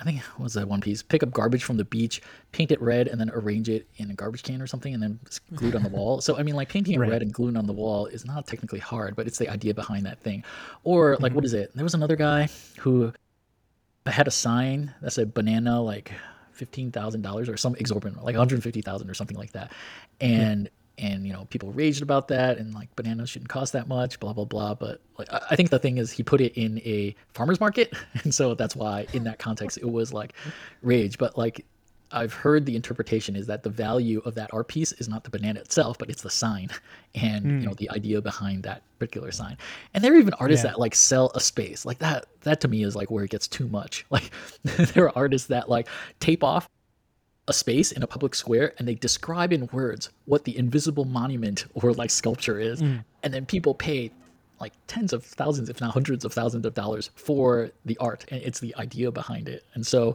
I 0.00 0.04
think 0.04 0.20
what 0.36 0.44
was 0.44 0.54
that 0.54 0.66
one 0.66 0.80
piece? 0.80 1.02
Pick 1.02 1.22
up 1.22 1.30
garbage 1.30 1.62
from 1.62 1.76
the 1.76 1.84
beach, 1.84 2.22
paint 2.52 2.72
it 2.72 2.80
red, 2.80 3.06
and 3.06 3.20
then 3.20 3.30
arrange 3.30 3.68
it 3.68 3.86
in 3.96 4.10
a 4.10 4.14
garbage 4.14 4.42
can 4.42 4.62
or 4.62 4.66
something, 4.66 4.94
and 4.94 5.02
then 5.02 5.20
glue 5.54 5.68
it 5.68 5.74
on 5.74 5.82
the 5.82 5.90
wall. 5.90 6.20
So 6.30 6.38
I 6.38 6.42
mean, 6.42 6.54
like 6.54 6.68
painting 6.68 6.94
it 6.94 6.98
Right. 6.98 7.10
red 7.10 7.22
and 7.22 7.32
gluing 7.32 7.56
on 7.56 7.66
the 7.66 7.72
wall 7.72 8.06
is 8.06 8.24
not 8.24 8.46
technically 8.46 8.78
hard, 8.78 9.16
but 9.16 9.26
it's 9.26 9.38
the 9.38 9.48
idea 9.48 9.74
behind 9.74 10.06
that 10.06 10.20
thing. 10.20 10.44
Or 10.84 11.16
like, 11.16 11.34
what 11.34 11.44
mm-hmm. 11.44 11.44
is 11.46 11.52
it? 11.54 11.72
There 11.74 11.84
was 11.84 11.94
another 11.94 12.16
guy 12.16 12.48
who 12.78 13.12
had 14.06 14.26
a 14.26 14.30
sign 14.30 14.94
that 15.02 15.12
said 15.12 15.34
banana 15.34 15.82
like 15.82 16.12
fifteen 16.52 16.90
thousand 16.90 17.22
dollars 17.22 17.48
or 17.48 17.56
some 17.56 17.74
exorbitant, 17.76 18.24
like 18.24 18.34
one 18.34 18.40
hundred 18.40 18.62
fifty 18.62 18.82
thousand 18.82 19.10
or 19.10 19.14
something 19.14 19.36
like 19.36 19.52
that, 19.52 19.72
and 20.20 20.68
and 20.98 21.26
you 21.26 21.32
know 21.32 21.46
people 21.50 21.72
raged 21.72 22.02
about 22.02 22.28
that 22.28 22.58
and 22.58 22.74
like 22.74 22.94
bananas 22.96 23.30
shouldn't 23.30 23.48
cost 23.48 23.72
that 23.72 23.88
much, 23.88 24.20
blah 24.20 24.32
blah 24.32 24.44
blah. 24.44 24.74
But 24.74 25.00
like 25.18 25.28
I 25.30 25.56
think 25.56 25.70
the 25.70 25.78
thing 25.78 25.98
is 25.98 26.10
he 26.10 26.22
put 26.22 26.40
it 26.40 26.52
in 26.54 26.78
a 26.80 27.14
farmer's 27.34 27.60
market, 27.60 27.94
and 28.24 28.34
so 28.34 28.54
that's 28.54 28.76
why 28.76 29.06
in 29.12 29.24
that 29.24 29.38
context 29.38 29.78
it 29.78 29.90
was 29.90 30.12
like 30.12 30.34
rage. 30.82 31.18
But 31.18 31.38
like 31.38 31.64
I've 32.12 32.32
heard 32.32 32.66
the 32.66 32.74
interpretation 32.74 33.36
is 33.36 33.46
that 33.46 33.62
the 33.62 33.70
value 33.70 34.20
of 34.24 34.34
that 34.34 34.50
art 34.52 34.68
piece 34.68 34.92
is 34.92 35.08
not 35.08 35.22
the 35.24 35.30
banana 35.30 35.60
itself, 35.60 35.96
but 35.98 36.10
it's 36.10 36.22
the 36.22 36.30
sign 36.30 36.68
and 37.14 37.44
you 37.44 37.66
know 37.66 37.70
hmm. 37.70 37.76
the 37.76 37.90
idea 37.90 38.20
behind 38.20 38.62
that 38.64 38.82
particular 38.98 39.32
sign. 39.32 39.56
And 39.94 40.02
there 40.04 40.12
are 40.12 40.16
even 40.16 40.34
artists 40.34 40.64
Yeah. 40.64 40.72
that 40.72 40.80
like 40.80 40.94
sell 40.94 41.30
a 41.34 41.40
space 41.40 41.84
like 41.86 41.98
that. 42.00 42.26
That 42.42 42.60
to 42.62 42.68
me 42.68 42.82
is 42.82 42.96
like 42.96 43.10
where 43.10 43.24
it 43.24 43.30
gets 43.30 43.48
too 43.48 43.68
much. 43.68 44.04
Like 44.10 44.30
there 44.94 45.04
are 45.04 45.16
artists 45.16 45.48
that 45.48 45.68
like 45.68 45.88
tape 46.18 46.42
off 46.42 46.68
a 47.48 47.52
space 47.52 47.92
in 47.92 48.02
a 48.02 48.06
public 48.06 48.34
square 48.34 48.74
and 48.78 48.86
they 48.86 48.94
describe 48.94 49.52
in 49.52 49.68
words 49.72 50.10
what 50.26 50.44
the 50.44 50.56
invisible 50.56 51.04
monument 51.04 51.66
or 51.74 51.92
like 51.92 52.10
sculpture 52.10 52.58
is. 52.60 52.80
Mm. 52.80 53.04
And 53.22 53.34
then 53.34 53.46
people 53.46 53.74
pay 53.74 54.10
like 54.60 54.72
tens 54.86 55.12
of 55.12 55.24
thousands 55.24 55.68
if 55.70 55.80
not 55.80 55.92
hundreds 55.92 56.24
of 56.24 56.32
thousands 56.32 56.66
of 56.66 56.74
dollars 56.74 57.10
for 57.14 57.70
the 57.86 57.96
art 57.98 58.26
and 58.30 58.42
it's 58.42 58.60
the 58.60 58.74
idea 58.76 59.10
behind 59.10 59.48
it. 59.48 59.64
And 59.74 59.86
so 59.86 60.14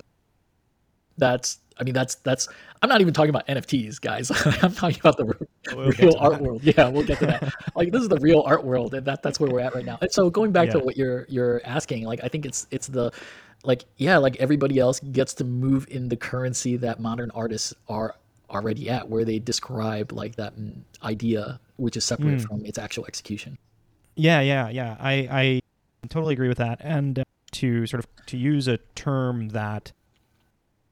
that's 1.18 1.60
i 1.80 1.84
mean 1.84 1.94
that's 1.94 2.16
that's 2.16 2.50
i'm 2.82 2.90
not 2.90 3.00
even 3.00 3.14
talking 3.14 3.30
about 3.30 3.48
nfts 3.48 4.02
guys. 4.02 4.32
I'm 4.64 4.74
talking 4.74 5.00
about 5.00 5.18
the 5.18 5.48
We'll 5.74 5.92
real 5.92 6.16
art 6.20 6.34
that. 6.34 6.42
world. 6.42 6.64
Yeah 6.64 6.90
we'll 6.90 7.06
get 7.06 7.20
to 7.20 7.26
that. 7.26 7.54
Like 7.76 7.92
this 7.92 8.02
is 8.02 8.10
the 8.10 8.20
real 8.20 8.42
art 8.46 8.64
world 8.64 8.94
and 8.94 9.06
that 9.08 9.24
that's 9.24 9.40
where 9.40 9.50
we're 9.50 9.62
at 9.62 9.74
right 9.76 9.86
now. 9.86 9.98
And 10.02 10.12
so 10.12 10.30
going 10.30 10.52
back 10.52 10.70
to 10.72 10.80
what 10.80 10.96
you're 10.98 11.26
you're 11.30 11.62
asking 11.66 12.04
like 12.06 12.20
i 12.24 12.28
think 12.28 12.46
it's 12.46 12.68
it's 12.70 12.88
the 12.88 13.12
like 13.66 13.86
yeah 13.98 14.18
like 14.18 14.36
everybody 14.38 14.80
else 14.80 15.00
gets 15.00 15.34
to 15.36 15.44
move 15.44 15.88
in 15.90 16.10
the 16.10 16.16
currency 16.16 16.78
that 16.78 17.00
modern 17.00 17.32
artists 17.32 17.74
are 17.88 18.16
already 18.50 18.90
at 18.90 19.10
where 19.10 19.26
they 19.26 19.40
describe 19.40 20.12
like 20.12 20.36
that 20.36 20.56
mm, 20.58 20.74
idea 21.04 21.60
which 21.78 21.98
is 21.98 22.06
separate 22.06 22.40
Hmm. 22.42 22.48
from 22.48 22.66
its 22.66 22.78
actual 22.78 23.06
execution 23.06 23.58
Yeah, 24.16 24.40
yeah, 24.42 24.70
yeah. 24.70 24.96
I 25.00 25.14
I 25.42 25.62
totally 26.08 26.34
agree 26.34 26.48
with 26.48 26.58
that. 26.60 26.78
And 26.82 27.20
uh, 27.20 27.24
to 27.60 27.86
sort 27.86 28.00
of 28.00 28.08
to 28.28 28.38
use 28.38 28.68
a 28.68 28.78
term 28.96 29.50
that 29.50 29.92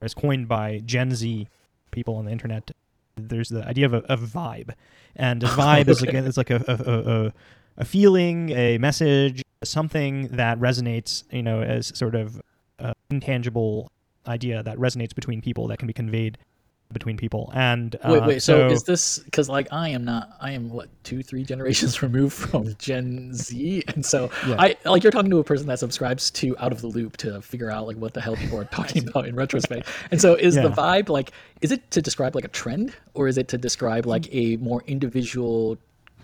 is 0.01 0.13
coined 0.13 0.47
by 0.47 0.81
Gen 0.83 1.11
Z 1.15 1.47
people 1.91 2.15
on 2.15 2.25
the 2.25 2.31
internet, 2.31 2.71
there's 3.15 3.49
the 3.49 3.63
idea 3.65 3.85
of 3.85 3.93
a, 3.93 4.17
vibe, 4.17 4.71
and 5.15 5.43
a 5.43 5.47
vibe 5.61 5.87
is 5.87 6.01
like 6.01 6.13
it's 6.13 6.35
like 6.37 6.49
a, 6.49 6.61
a 6.67 6.75
a 7.27 7.33
a 7.77 7.85
feeling, 7.85 8.49
a 8.51 8.77
message, 8.77 9.41
something 9.63 10.27
that 10.35 10.59
resonates, 10.59 11.23
you 11.31 11.43
know, 11.43 11.61
as 11.61 11.95
sort 11.97 12.15
of 12.15 12.41
uh, 12.83 12.93
intangible 13.09 13.89
idea 14.27 14.61
that 14.63 14.77
resonates 14.77 15.15
between 15.15 15.41
people 15.41 15.67
that 15.67 15.79
can 15.79 15.87
be 15.87 15.93
conveyed 15.93 16.37
between 16.93 17.17
people. 17.17 17.51
And 17.55 17.95
uh, 18.03 18.11
wait 18.11 18.23
wait 18.23 18.43
so, 18.43 18.67
is 18.67 18.83
this 18.83 19.19
because 19.19 19.49
like 19.49 19.67
i 19.71 19.89
am 19.89 20.05
not 20.05 20.29
i 20.39 20.51
am 20.51 20.69
what 20.69 20.89
two 21.03 21.23
three 21.23 21.43
generations 21.43 22.01
removed 22.07 22.35
from 22.35 22.75
gen 22.77 23.33
z 23.33 23.83
and 23.87 24.05
so 24.05 24.29
Yeah. 24.47 24.55
i 24.59 24.75
like 24.85 25.03
you're 25.03 25.11
talking 25.11 25.31
to 25.31 25.39
a 25.39 25.43
person 25.43 25.65
that 25.67 25.79
subscribes 25.79 26.29
to 26.31 26.55
out 26.59 26.71
of 26.71 26.81
the 26.81 26.87
loop 26.87 27.17
to 27.17 27.41
figure 27.41 27.71
out 27.71 27.87
like 27.87 27.97
what 27.97 28.13
the 28.13 28.21
hell 28.21 28.35
people 28.35 28.59
are 28.59 28.65
talking 28.79 29.07
about 29.07 29.27
in 29.27 29.35
retrospect 29.35 29.87
and 30.11 30.21
so 30.21 30.35
is 30.35 30.53
the 30.55 30.69
vibe 30.69 31.09
like 31.09 31.31
is 31.61 31.71
it 31.71 31.89
to 31.91 32.01
describe 32.01 32.35
like 32.35 32.45
a 32.45 32.49
trend 32.49 32.93
or 33.15 33.27
is 33.27 33.37
it 33.39 33.47
to 33.47 33.57
describe 33.57 34.05
like 34.05 34.27
a 34.33 34.57
more 34.57 34.83
individual 34.85 35.77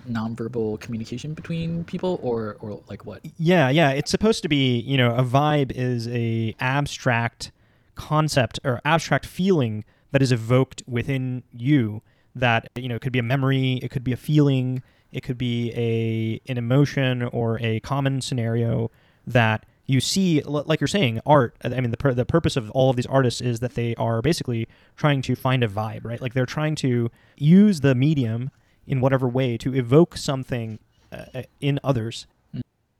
nonverbal 0.07 0.79
communication 0.79 1.33
between 1.33 1.83
people 1.85 2.19
or 2.21 2.57
or 2.59 2.81
like 2.89 3.05
what? 3.05 3.21
Yeah, 3.37 3.69
yeah. 3.69 3.91
It's 3.91 4.11
supposed 4.11 4.43
to 4.43 4.49
be, 4.49 4.79
you 4.79 4.97
know, 4.97 5.15
a 5.15 5.23
vibe 5.23 5.71
is 5.71 6.07
a 6.07 6.55
abstract 6.59 7.51
concept 7.95 8.59
or 8.63 8.79
abstract 8.85 9.25
feeling 9.25 9.83
that 10.11 10.21
is 10.21 10.31
evoked 10.31 10.83
within 10.87 11.43
you 11.51 12.01
that, 12.35 12.69
you 12.75 12.87
know, 12.87 12.95
it 12.95 13.01
could 13.01 13.11
be 13.11 13.19
a 13.19 13.23
memory, 13.23 13.79
it 13.83 13.91
could 13.91 14.03
be 14.03 14.13
a 14.13 14.17
feeling, 14.17 14.81
it 15.11 15.21
could 15.21 15.37
be 15.37 15.71
a 15.75 16.51
an 16.51 16.57
emotion 16.57 17.23
or 17.23 17.59
a 17.61 17.79
common 17.81 18.21
scenario 18.21 18.91
that 19.25 19.65
you 19.85 19.99
see 19.99 20.41
like 20.43 20.79
you're 20.79 20.87
saying 20.87 21.19
art. 21.25 21.55
I 21.63 21.69
mean 21.69 21.91
the, 21.91 21.97
pur- 21.97 22.13
the 22.13 22.25
purpose 22.25 22.55
of 22.55 22.69
all 22.71 22.89
of 22.91 22.95
these 22.95 23.07
artists 23.07 23.41
is 23.41 23.59
that 23.59 23.73
they 23.73 23.95
are 23.95 24.21
basically 24.21 24.67
trying 24.95 25.21
to 25.23 25.35
find 25.35 25.63
a 25.63 25.67
vibe 25.67 26.05
right? 26.05 26.21
Like 26.21 26.33
they're 26.33 26.45
trying 26.45 26.75
to 26.75 27.09
use 27.37 27.81
the 27.81 27.95
medium 27.95 28.51
in 28.89 28.99
whatever 28.99 29.27
way 29.27 29.57
to 29.57 29.73
evoke 29.73 30.17
something 30.17 30.79
uh, 31.13 31.43
in 31.61 31.79
others 31.83 32.27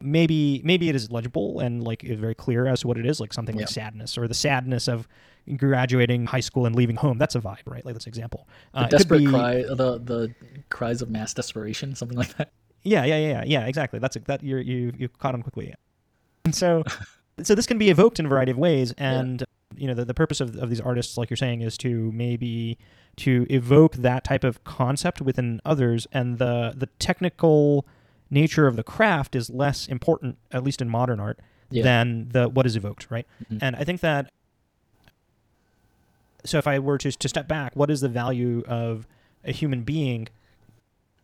maybe 0.01 0.61
maybe 0.63 0.87
it 0.87 0.95
is 0.95 1.11
legible 1.11 1.59
and 1.59 1.83
like 1.83 2.01
very 2.03 2.33
clear 2.35 2.65
as 2.67 2.79
to 2.81 2.87
what 2.87 2.97
it 2.97 3.05
is 3.05 3.19
like 3.19 3.33
something 3.33 3.57
like 3.57 3.67
sadness 3.67 4.17
or 4.17 4.29
the 4.29 4.33
sadness 4.33 4.87
of 4.87 5.07
graduating 5.57 6.25
high 6.25 6.39
school 6.39 6.65
and 6.65 6.73
leaving 6.73 6.95
home 6.95 7.17
that's 7.17 7.35
a 7.35 7.39
vibe 7.41 7.57
right 7.65 7.83
like 7.85 7.93
that's 7.93 8.05
an 8.05 8.09
example 8.09 8.47
the 8.73 8.79
Uh, 8.79 8.83
it 8.85 8.91
desperate 8.91 9.19
be- 9.19 9.25
cry 9.27 9.55
the 9.63 9.99
the 9.99 10.33
cries 10.69 11.01
of 11.01 11.09
mass 11.09 11.33
desperation 11.33 11.95
something 11.95 12.17
like 12.17 12.33
that 12.37 12.51
yeah, 12.83 13.03
yeah, 13.03 13.17
yeah, 13.17 13.43
yeah. 13.45 13.65
Exactly. 13.65 13.99
That's 13.99 14.15
that. 14.25 14.41
You 14.43 14.57
you 14.57 14.93
you 14.97 15.09
caught 15.09 15.33
on 15.33 15.43
quickly. 15.43 15.73
And 16.45 16.55
so, 16.55 16.83
so 17.43 17.55
this 17.55 17.65
can 17.65 17.77
be 17.77 17.89
evoked 17.89 18.19
in 18.19 18.25
a 18.25 18.29
variety 18.29 18.51
of 18.51 18.57
ways. 18.57 18.93
And 18.97 19.43
you 19.79 19.87
know, 19.87 19.93
the, 19.93 20.05
the 20.05 20.13
purpose 20.13 20.41
of, 20.41 20.55
of 20.57 20.69
these 20.69 20.81
artists, 20.81 21.17
like 21.17 21.29
you're 21.29 21.37
saying, 21.37 21.61
is 21.61 21.77
to 21.79 22.11
maybe 22.11 22.77
to 23.17 23.45
evoke 23.49 23.95
that 23.97 24.23
type 24.23 24.43
of 24.43 24.63
concept 24.63 25.21
within 25.21 25.59
others. 25.65 26.07
And 26.11 26.37
the 26.37 26.73
the 26.75 26.87
technical 26.99 27.85
nature 28.29 28.67
of 28.67 28.75
the 28.75 28.83
craft 28.83 29.35
is 29.35 29.49
less 29.49 29.87
important, 29.87 30.37
at 30.51 30.63
least 30.63 30.81
in 30.81 30.89
modern 30.89 31.19
art, 31.19 31.39
Yeah. 31.71 31.83
than 31.83 32.29
the 32.29 32.47
what 32.49 32.65
is 32.65 32.75
evoked, 32.75 33.07
right? 33.09 33.25
Mhm. 33.51 33.59
And 33.61 33.75
I 33.75 33.83
think 33.83 34.01
that. 34.01 34.29
So 36.45 36.57
if 36.57 36.67
I 36.67 36.79
were 36.79 36.97
to 36.99 37.11
to 37.11 37.29
step 37.29 37.47
back, 37.47 37.75
what 37.75 37.89
is 37.89 38.01
the 38.01 38.09
value 38.09 38.63
of 38.67 39.07
a 39.43 39.51
human 39.51 39.83
being 39.83 40.27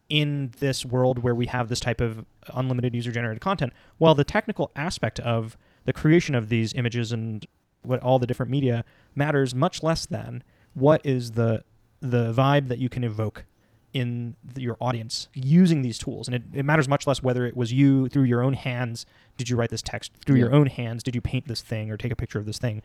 in 0.10 0.52
this 0.60 0.86
world 0.86 1.20
where 1.20 1.34
we 1.36 1.48
have 1.48 1.68
this 1.68 1.80
type 1.80 2.00
of 2.00 2.26
unlimited 2.54 2.94
user 2.94 3.12
generated 3.12 3.42
content 3.42 3.74
well 3.98 4.14
the 4.14 4.24
technical 4.24 4.70
aspect 4.76 5.20
of 5.22 5.58
the 5.86 5.92
creation 5.92 6.36
of 6.36 6.48
these 6.50 6.76
images 6.76 7.12
and 7.12 7.48
what 7.88 8.02
all 8.02 8.20
the 8.20 8.28
different 8.28 8.52
media 8.52 8.84
matters 9.16 9.56
much 9.56 9.84
less 9.84 10.06
than 10.06 10.44
what 10.74 11.02
is 11.06 11.32
the 11.32 11.64
the 12.02 12.34
vibe 12.34 12.68
that 12.68 12.80
you 12.80 12.90
can 12.90 13.04
evoke 13.04 13.46
in 13.94 14.36
the, 14.44 14.62
your 14.62 14.76
audience 14.82 15.30
using 15.34 15.82
these 15.82 15.98
tools. 15.98 16.28
And 16.28 16.36
it, 16.36 16.44
it 16.54 16.64
matters 16.64 16.90
much 16.90 17.08
less 17.08 17.24
whether 17.24 17.46
it 17.46 17.56
was 17.56 17.72
you 17.72 18.10
through 18.10 18.24
your 18.24 18.44
own 18.44 18.54
hands 18.54 19.06
did 19.38 19.50
you 19.50 19.56
write 19.56 19.70
this 19.70 19.82
text 19.82 20.12
through 20.26 20.36
your 20.36 20.54
own 20.54 20.68
hands 20.68 21.02
did 21.02 21.16
you 21.16 21.22
paint 21.22 21.48
this 21.48 21.62
thing 21.62 21.90
or 21.90 21.98
take 21.98 22.12
a 22.12 22.16
picture 22.16 22.38
of 22.38 22.46
this 22.46 22.60
thing. 22.60 22.82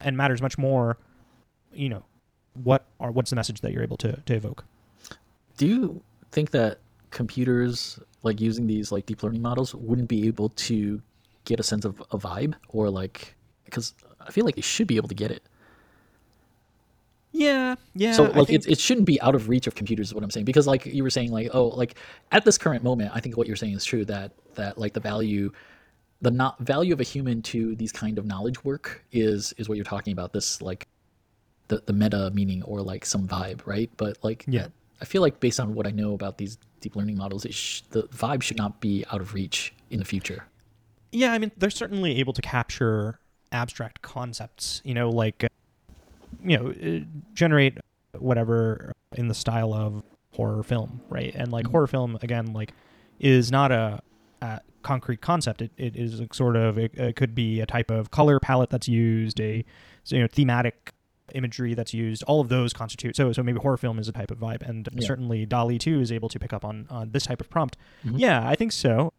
And 0.00 0.16
matters 0.16 0.42
much 0.42 0.58
more 0.58 0.98
you 1.72 1.88
know 1.88 2.04
what 2.54 2.84
are 3.00 3.10
what's 3.10 3.30
the 3.30 3.36
message 3.36 3.62
that 3.62 3.72
you're 3.72 3.82
able 3.82 3.96
to, 3.98 4.20
to 4.26 4.34
evoke. 4.34 4.64
Do 5.56 5.66
you 5.66 6.02
think 6.30 6.50
that 6.50 6.78
computers 7.10 7.98
like 8.22 8.40
using 8.40 8.66
these 8.66 8.92
like 8.92 9.06
deep 9.06 9.22
learning 9.22 9.42
models 9.42 9.74
wouldn't 9.74 10.08
be 10.08 10.26
able 10.26 10.50
to 10.50 11.00
get 11.44 11.60
a 11.60 11.62
sense 11.62 11.84
of 11.84 12.00
a 12.10 12.18
vibe 12.18 12.54
or 12.68 12.90
like 12.90 13.34
because 13.64 13.94
i 14.26 14.30
feel 14.30 14.44
like 14.44 14.54
they 14.56 14.62
should 14.62 14.86
be 14.86 14.96
able 14.96 15.08
to 15.08 15.14
get 15.14 15.30
it 15.30 15.42
yeah 17.32 17.74
yeah 17.94 18.12
so 18.12 18.24
like 18.24 18.48
think- 18.48 18.66
it, 18.66 18.72
it 18.72 18.78
shouldn't 18.78 19.06
be 19.06 19.20
out 19.22 19.34
of 19.34 19.48
reach 19.48 19.66
of 19.66 19.74
computers 19.74 20.08
is 20.08 20.14
what 20.14 20.22
i'm 20.22 20.30
saying 20.30 20.44
because 20.44 20.66
like 20.66 20.84
you 20.86 21.02
were 21.02 21.10
saying 21.10 21.32
like 21.32 21.48
oh 21.54 21.68
like 21.68 21.94
at 22.30 22.44
this 22.44 22.58
current 22.58 22.84
moment 22.84 23.10
i 23.14 23.20
think 23.20 23.36
what 23.36 23.46
you're 23.46 23.56
saying 23.56 23.74
is 23.74 23.84
true 23.84 24.04
that 24.04 24.32
that 24.54 24.76
like 24.78 24.92
the 24.92 25.00
value 25.00 25.50
the 26.20 26.30
not 26.30 26.58
value 26.60 26.92
of 26.92 27.00
a 27.00 27.04
human 27.04 27.42
to 27.42 27.74
these 27.74 27.90
kind 27.90 28.16
of 28.16 28.24
knowledge 28.24 28.62
work 28.64 29.04
is 29.10 29.52
is 29.58 29.68
what 29.68 29.74
you're 29.74 29.84
talking 29.84 30.12
about. 30.12 30.32
This 30.32 30.62
like 30.62 30.86
the 31.66 31.82
the 31.84 31.92
meta 31.92 32.30
meaning 32.32 32.62
or 32.62 32.80
like 32.80 33.04
some 33.04 33.26
vibe, 33.26 33.66
right? 33.66 33.90
But 33.96 34.18
like 34.22 34.44
Yeah. 34.46 34.68
I 35.00 35.04
feel 35.04 35.20
like 35.20 35.40
based 35.40 35.58
on 35.58 35.74
what 35.74 35.84
I 35.84 35.90
know 35.90 36.14
about 36.14 36.38
these 36.38 36.58
deep 36.80 36.94
learning 36.94 37.16
models, 37.16 37.44
it 37.44 37.52
sh- 37.52 37.80
the 37.90 38.04
vibe 38.04 38.40
should 38.40 38.56
not 38.56 38.80
be 38.80 39.04
out 39.10 39.20
of 39.20 39.34
reach 39.34 39.74
in 39.90 39.98
the 39.98 40.04
future. 40.04 40.46
Yeah, 41.10 41.32
I 41.32 41.38
mean, 41.38 41.50
they're 41.56 41.70
certainly 41.70 42.20
able 42.20 42.34
to 42.34 42.42
capture 42.42 43.18
abstract 43.52 44.02
concepts, 44.02 44.80
you 44.84 44.94
know, 44.94 45.10
like, 45.10 45.44
uh, 45.44 45.48
you 46.44 46.58
know, 46.58 46.70
uh, 46.70 47.04
generate 47.34 47.78
whatever 48.18 48.92
in 49.16 49.28
the 49.28 49.34
style 49.34 49.72
of 49.74 50.02
horror 50.34 50.62
film, 50.62 51.00
right? 51.08 51.34
And 51.34 51.52
like 51.52 51.66
Mhm. 51.66 51.70
horror 51.72 51.86
film, 51.86 52.18
again, 52.22 52.52
like, 52.52 52.72
is 53.20 53.50
not 53.52 53.70
a, 53.70 54.00
a 54.40 54.60
concrete 54.82 55.20
concept. 55.20 55.62
It, 55.62 55.70
it 55.76 55.96
is 55.96 56.18
a 56.20 56.26
sort 56.32 56.56
of, 56.56 56.78
it, 56.78 56.92
it 56.94 57.16
could 57.16 57.34
be 57.34 57.60
a 57.60 57.66
type 57.66 57.90
of 57.90 58.10
color 58.10 58.40
palette 58.40 58.70
that's 58.70 58.88
used, 58.88 59.40
a, 59.40 59.64
you 60.06 60.20
know, 60.20 60.26
thematic 60.26 60.92
imagery 61.34 61.72
that's 61.72 61.94
used 61.94 62.22
all 62.24 62.42
of 62.42 62.50
those 62.50 62.74
constitute 62.74 63.16
so 63.16 63.32
so 63.32 63.42
maybe 63.42 63.58
horror 63.58 63.78
film 63.78 63.98
is 63.98 64.06
a 64.06 64.12
type 64.12 64.30
of 64.30 64.38
vibe 64.38 64.60
and 64.68 64.86
Yeah. 64.92 65.06
certainly 65.06 65.46
DALL-E 65.46 65.78
2 65.78 65.98
is 66.00 66.12
able 66.12 66.28
to 66.28 66.38
pick 66.38 66.52
up 66.52 66.62
on 66.62 66.86
on 66.90 67.12
this 67.12 67.24
type 67.24 67.40
of 67.40 67.48
prompt 67.48 67.78
Mhm. 68.04 68.18
yeah 68.18 68.46
i 68.46 68.54
think 68.54 68.70
so 68.70 69.10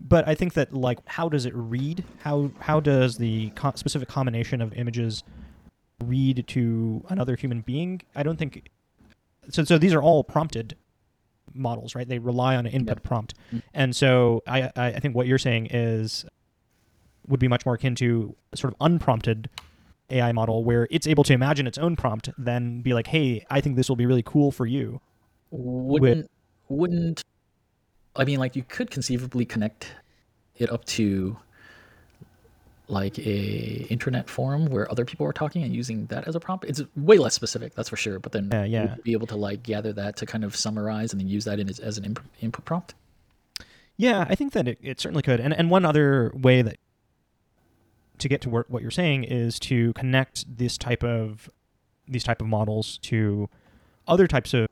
but 0.00 0.26
I 0.28 0.34
think 0.34 0.54
that 0.54 0.72
like 0.74 0.98
how 1.06 1.28
does 1.28 1.46
it 1.46 1.52
read? 1.54 2.04
How 2.20 2.50
how 2.60 2.80
does 2.80 3.18
the 3.18 3.50
co- 3.50 3.72
specific 3.74 4.08
combination 4.08 4.60
of 4.60 4.72
images 4.74 5.22
read 6.04 6.44
to 6.48 7.04
another 7.08 7.36
human 7.36 7.60
being? 7.62 8.02
I 8.14 8.22
don't 8.22 8.38
think 8.38 8.68
so. 9.50 9.64
So 9.64 9.78
these 9.78 9.92
are 9.94 10.02
all 10.02 10.22
prompted 10.24 10.76
models, 11.54 11.94
right? 11.94 12.06
They 12.08 12.18
rely 12.18 12.56
on 12.56 12.66
an 12.66 12.72
input 12.72 12.98
Yep. 12.98 13.02
prompt, 13.02 13.34
Mm. 13.52 13.62
and 13.74 13.96
so 13.96 14.42
I 14.46 14.62
I 14.76 14.86
I 14.86 15.00
think 15.00 15.14
what 15.14 15.26
you're 15.26 15.38
saying 15.38 15.68
is 15.70 16.24
would 17.26 17.40
be 17.40 17.48
much 17.48 17.66
more 17.66 17.74
akin 17.74 17.94
to 17.96 18.34
sort 18.54 18.72
of 18.72 18.76
unprompted 18.80 19.50
AI 20.10 20.32
model 20.32 20.64
where 20.64 20.88
it's 20.90 21.06
able 21.06 21.22
to 21.24 21.34
imagine 21.34 21.66
its 21.66 21.76
own 21.76 21.94
prompt, 21.94 22.30
then 22.38 22.80
be 22.80 22.94
like, 22.94 23.08
hey, 23.08 23.44
I 23.50 23.60
think 23.60 23.76
this 23.76 23.88
will 23.90 23.96
be 23.96 24.06
really 24.06 24.22
cool 24.22 24.50
for 24.50 24.64
you. 24.64 25.00
Wouldn't 25.50 26.30
wouldn't 26.70 27.24
I 28.16 28.24
mean 28.24 28.38
like 28.38 28.56
you 28.56 28.64
could 28.64 28.90
conceivably 28.90 29.44
connect 29.44 29.92
it 30.56 30.70
up 30.70 30.84
to 30.86 31.36
like 32.88 33.18
a 33.18 33.86
internet 33.90 34.30
forum 34.30 34.66
where 34.66 34.90
other 34.90 35.04
people 35.04 35.26
are 35.26 35.32
talking 35.32 35.62
and 35.62 35.74
using 35.74 36.06
that 36.06 36.26
as 36.26 36.34
a 36.34 36.40
prompt. 36.40 36.64
It's 36.64 36.82
way 36.96 37.18
less 37.18 37.34
specific, 37.34 37.74
that's 37.74 37.90
for 37.90 37.96
sure. 37.96 38.18
But 38.18 38.32
then 38.32 38.48
Yeah, 38.50 38.64
yeah. 38.64 38.94
be 39.02 39.12
able 39.12 39.26
to 39.26 39.36
like 39.36 39.62
gather 39.62 39.92
that 39.92 40.16
to 40.16 40.26
kind 40.26 40.42
of 40.42 40.56
summarize 40.56 41.12
and 41.12 41.20
then 41.20 41.28
use 41.28 41.44
that 41.44 41.60
in 41.60 41.68
as, 41.68 41.78
as 41.78 41.98
an 41.98 42.04
imp- 42.06 42.24
input 42.40 42.64
prompt. 42.64 42.94
Yeah, 43.98 44.24
I 44.28 44.34
think 44.34 44.52
that 44.54 44.66
it, 44.66 44.78
it 44.80 45.00
certainly 45.00 45.22
could. 45.22 45.38
And 45.40 45.52
and 45.52 45.70
one 45.70 45.84
other 45.84 46.32
way 46.34 46.62
that 46.62 46.78
to 48.18 48.28
get 48.28 48.40
to 48.42 48.48
work 48.48 48.66
what 48.68 48.80
you're 48.80 48.90
saying 48.90 49.24
is 49.24 49.58
to 49.60 49.92
connect 49.92 50.56
this 50.56 50.78
type 50.78 51.04
of 51.04 51.50
these 52.06 52.24
type 52.24 52.40
of 52.40 52.46
models 52.46 52.98
to 52.98 53.48
other 54.06 54.26
types 54.26 54.54
of 54.54 54.68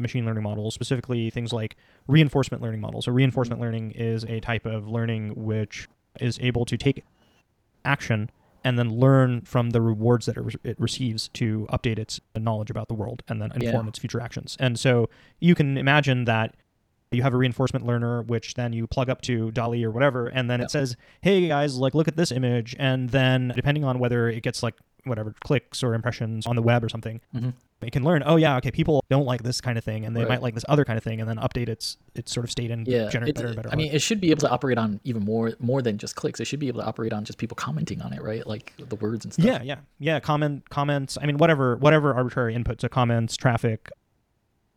machine 0.00 0.24
learning 0.24 0.42
models, 0.42 0.74
specifically 0.74 1.30
things 1.30 1.52
like 1.52 1.76
reinforcement 2.06 2.62
learning 2.62 2.80
models. 2.80 3.04
So 3.04 3.12
reinforcement 3.12 3.60
learning 3.60 3.92
is 3.92 4.24
a 4.24 4.40
type 4.40 4.64
of 4.66 4.88
learning 4.88 5.34
which 5.36 5.88
is 6.20 6.38
able 6.40 6.64
to 6.66 6.76
take 6.76 7.04
action 7.84 8.30
and 8.64 8.78
then 8.78 8.88
learn 8.90 9.40
from 9.40 9.70
the 9.70 9.80
rewards 9.80 10.26
that 10.26 10.36
it, 10.64 10.78
receives 10.78 11.28
to 11.28 11.66
update 11.72 11.98
its 11.98 12.20
knowledge 12.36 12.70
about 12.70 12.86
the 12.88 12.94
world 12.94 13.22
and 13.28 13.42
then 13.42 13.50
inform 13.52 13.86
Yeah. 13.86 13.88
its 13.88 13.98
future 13.98 14.20
actions. 14.20 14.56
And 14.60 14.78
so 14.78 15.08
you 15.40 15.54
can 15.54 15.76
imagine 15.76 16.24
that 16.26 16.54
you 17.10 17.22
have 17.22 17.34
a 17.34 17.36
reinforcement 17.36 17.84
learner 17.84 18.22
which 18.22 18.54
then 18.54 18.72
you 18.72 18.86
plug 18.86 19.10
up 19.10 19.20
to 19.22 19.50
DALL-E 19.50 19.84
or 19.84 19.90
whatever 19.90 20.28
and 20.28 20.48
then 20.48 20.60
Yeah. 20.60 20.64
it 20.66 20.70
says, 20.70 20.96
"Hey 21.20 21.48
guys, 21.48 21.76
like 21.76 21.94
look 21.94 22.08
at 22.08 22.16
this 22.16 22.30
image." 22.32 22.74
And 22.78 23.10
then 23.10 23.52
depending 23.54 23.84
on 23.84 23.98
whether 23.98 24.28
it 24.30 24.42
gets 24.42 24.62
like 24.62 24.74
whatever 25.04 25.34
clicks 25.44 25.82
or 25.82 25.92
impressions 25.94 26.46
on 26.46 26.54
the 26.56 26.62
web 26.62 26.82
or 26.84 26.88
something, 26.88 27.20
Mhm. 27.34 27.52
It 27.88 27.92
can 27.92 28.04
learn, 28.04 28.22
"Oh 28.24 28.36
yeah, 28.36 28.56
okay, 28.58 28.70
people 28.70 29.04
don't 29.10 29.24
like 29.26 29.42
this 29.42 29.60
kind 29.60 29.76
of 29.78 29.84
thing 29.84 30.04
and 30.04 30.14
they 30.16 30.20
Right. 30.20 30.28
might 30.28 30.42
like 30.42 30.54
this 30.54 30.64
other 30.68 30.84
kind 30.84 30.96
of 30.96 31.02
thing." 31.04 31.20
And 31.20 31.28
then 31.28 31.36
update 31.38 31.68
its 31.68 31.96
its 32.14 32.32
sort 32.32 32.44
of 32.44 32.50
state 32.50 32.70
and 32.70 32.86
Yeah, 32.86 33.08
generate 33.08 33.34
better 33.34 33.48
and 33.48 33.56
better. 33.56 33.68
I 33.68 33.72
art. 33.72 33.78
mean, 33.78 33.92
it 33.92 34.00
should 34.02 34.20
be 34.20 34.30
able 34.30 34.40
to 34.40 34.50
operate 34.50 34.78
on 34.78 35.00
even 35.04 35.24
more 35.24 35.52
more 35.58 35.82
than 35.82 35.98
just 35.98 36.16
clicks. 36.16 36.40
It 36.40 36.46
should 36.46 36.60
be 36.60 36.68
able 36.68 36.80
to 36.80 36.86
operate 36.86 37.12
on 37.12 37.24
just 37.24 37.38
people 37.38 37.54
commenting 37.54 38.00
on 38.02 38.12
it, 38.12 38.22
right? 38.22 38.46
Like 38.46 38.72
the 38.78 38.96
words 38.96 39.24
and 39.24 39.32
stuff. 39.34 39.44
Yeah, 39.44 39.62
yeah, 39.62 39.78
yeah. 39.98 40.20
Comment, 40.20 40.68
comments. 40.70 41.18
I 41.20 41.26
mean, 41.26 41.38
whatever, 41.38 41.76
whatever 41.76 42.14
arbitrary 42.14 42.54
input 42.54 42.78
to 42.80 42.88
comments, 42.88 43.36
traffic. 43.36 43.90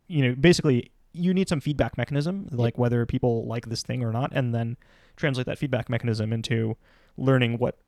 You 0.08 0.22
know, 0.28 0.34
basically, 0.34 0.90
you 1.12 1.34
need 1.34 1.48
some 1.48 1.60
feedback 1.60 1.96
mechanism, 1.98 2.48
like 2.52 2.78
whether 2.78 3.04
people 3.06 3.46
like 3.46 3.68
this 3.68 3.82
thing 3.82 4.04
or 4.04 4.12
not, 4.12 4.32
and 4.34 4.54
then 4.54 4.76
translate 5.16 5.46
that 5.46 5.58
feedback 5.58 5.88
mechanism 5.88 6.32
into 6.32 6.76
learning 7.16 7.58
what 7.58 7.78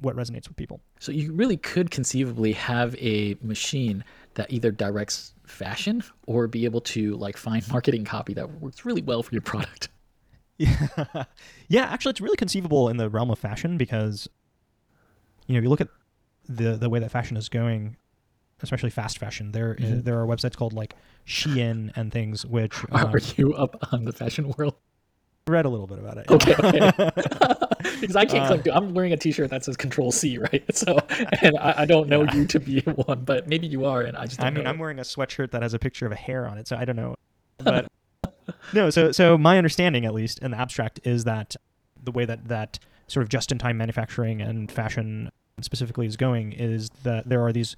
what 0.00 0.16
resonates 0.16 0.48
with 0.48 0.56
people. 0.56 0.80
So 0.98 1.12
you 1.12 1.32
really 1.32 1.56
could 1.56 1.90
conceivably 1.92 2.52
have 2.52 2.96
a 2.96 3.36
machine 3.40 4.02
that 4.34 4.52
either 4.52 4.70
directs 4.70 5.32
fashion 5.46 6.02
or 6.26 6.46
be 6.46 6.64
able 6.64 6.80
to 6.80 7.16
like 7.16 7.36
find 7.36 7.66
marketing 7.72 8.04
copy 8.04 8.34
that 8.34 8.60
works 8.60 8.84
really 8.84 9.02
well 9.02 9.22
for 9.22 9.32
your 9.32 9.42
product. 9.42 9.88
Yeah, 10.58 10.86
yeah. 11.68 11.84
Actually, 11.84 12.10
it's 12.10 12.20
really 12.20 12.36
conceivable 12.36 12.88
in 12.88 12.96
the 12.96 13.08
realm 13.10 13.30
of 13.30 13.38
fashion 13.38 13.76
because, 13.76 14.28
you 15.46 15.54
know, 15.54 15.58
if 15.58 15.64
you 15.64 15.70
look 15.70 15.80
at 15.80 15.88
the 16.48 16.76
the 16.76 16.88
way 16.88 16.98
that 17.00 17.10
fashion 17.10 17.36
is 17.36 17.48
going, 17.48 17.96
especially 18.62 18.90
fast 18.90 19.18
fashion. 19.18 19.52
There 19.52 19.74
Mhm. 19.74 20.04
there 20.04 20.20
are 20.20 20.26
websites 20.26 20.56
called 20.56 20.72
like 20.72 20.94
Shein 21.26 21.90
and 21.96 22.12
things 22.12 22.44
which 22.46 22.84
Are 22.92 23.06
um, 23.06 23.14
you 23.36 23.54
up 23.54 23.92
on 23.92 24.04
the 24.04 24.12
fashion 24.12 24.52
world? 24.56 24.74
Read 25.46 25.66
a 25.66 25.68
little 25.68 25.86
bit 25.86 25.98
about 25.98 26.16
it. 26.16 26.30
Okay, 26.30 26.54
okay. 26.58 26.90
because 28.00 28.16
I 28.16 28.24
can't 28.24 28.44
Uh, 28.44 28.48
click. 28.48 28.62
through. 28.62 28.72
I'm 28.72 28.94
wearing 28.94 29.12
a 29.12 29.16
T-shirt 29.18 29.50
that 29.50 29.62
says 29.62 29.76
Control 29.76 30.10
C, 30.10 30.38
right? 30.52 30.64
So, 30.74 30.96
and 31.42 31.58
I, 31.58 31.74
I 31.82 31.84
don't 31.84 32.08
know 32.08 32.22
Yeah. 32.24 32.34
you 32.34 32.46
to 32.46 32.60
be 32.60 32.80
one, 33.06 33.24
but 33.24 33.46
maybe 33.46 33.66
you 33.66 33.84
are, 33.84 34.00
and 34.00 34.16
I 34.16 34.24
just. 34.24 34.38
Don't 34.38 34.46
I 34.46 34.50
mean, 34.50 34.64
know. 34.64 34.70
I'm 34.70 34.78
wearing 34.78 34.98
a 34.98 35.02
sweatshirt 35.02 35.50
that 35.50 35.60
has 35.60 35.74
a 35.74 35.78
picture 35.78 36.06
of 36.06 36.12
a 36.12 36.16
hare 36.16 36.48
on 36.48 36.56
it, 36.56 36.66
so 36.66 36.76
I 36.76 36.86
don't 36.86 36.96
know. 36.96 37.14
But 37.58 37.88
no, 38.72 38.88
so 38.88 39.12
so 39.12 39.36
my 39.36 39.58
understanding, 39.58 40.06
at 40.06 40.14
least 40.14 40.38
in 40.38 40.50
the 40.52 40.56
abstract, 40.58 41.00
is 41.04 41.24
that 41.24 41.56
the 42.02 42.10
way 42.10 42.24
that 42.24 42.48
that 42.48 42.78
sort 43.06 43.22
of 43.22 43.28
just-in-time 43.28 43.76
manufacturing 43.76 44.40
and 44.40 44.72
fashion 44.72 45.30
specifically 45.60 46.06
is 46.06 46.16
going 46.16 46.52
is 46.52 46.88
that 47.02 47.28
there 47.28 47.42
are 47.44 47.52
these 47.52 47.76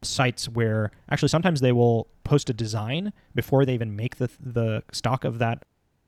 sites 0.00 0.48
where 0.48 0.90
actually 1.10 1.28
sometimes 1.28 1.60
they 1.60 1.72
will 1.72 2.06
post 2.24 2.48
a 2.48 2.54
design 2.54 3.12
before 3.34 3.66
they 3.66 3.74
even 3.74 3.94
make 3.94 4.16
the 4.16 4.30
the 4.40 4.82
stock 4.90 5.24
of 5.24 5.38
that 5.38 5.62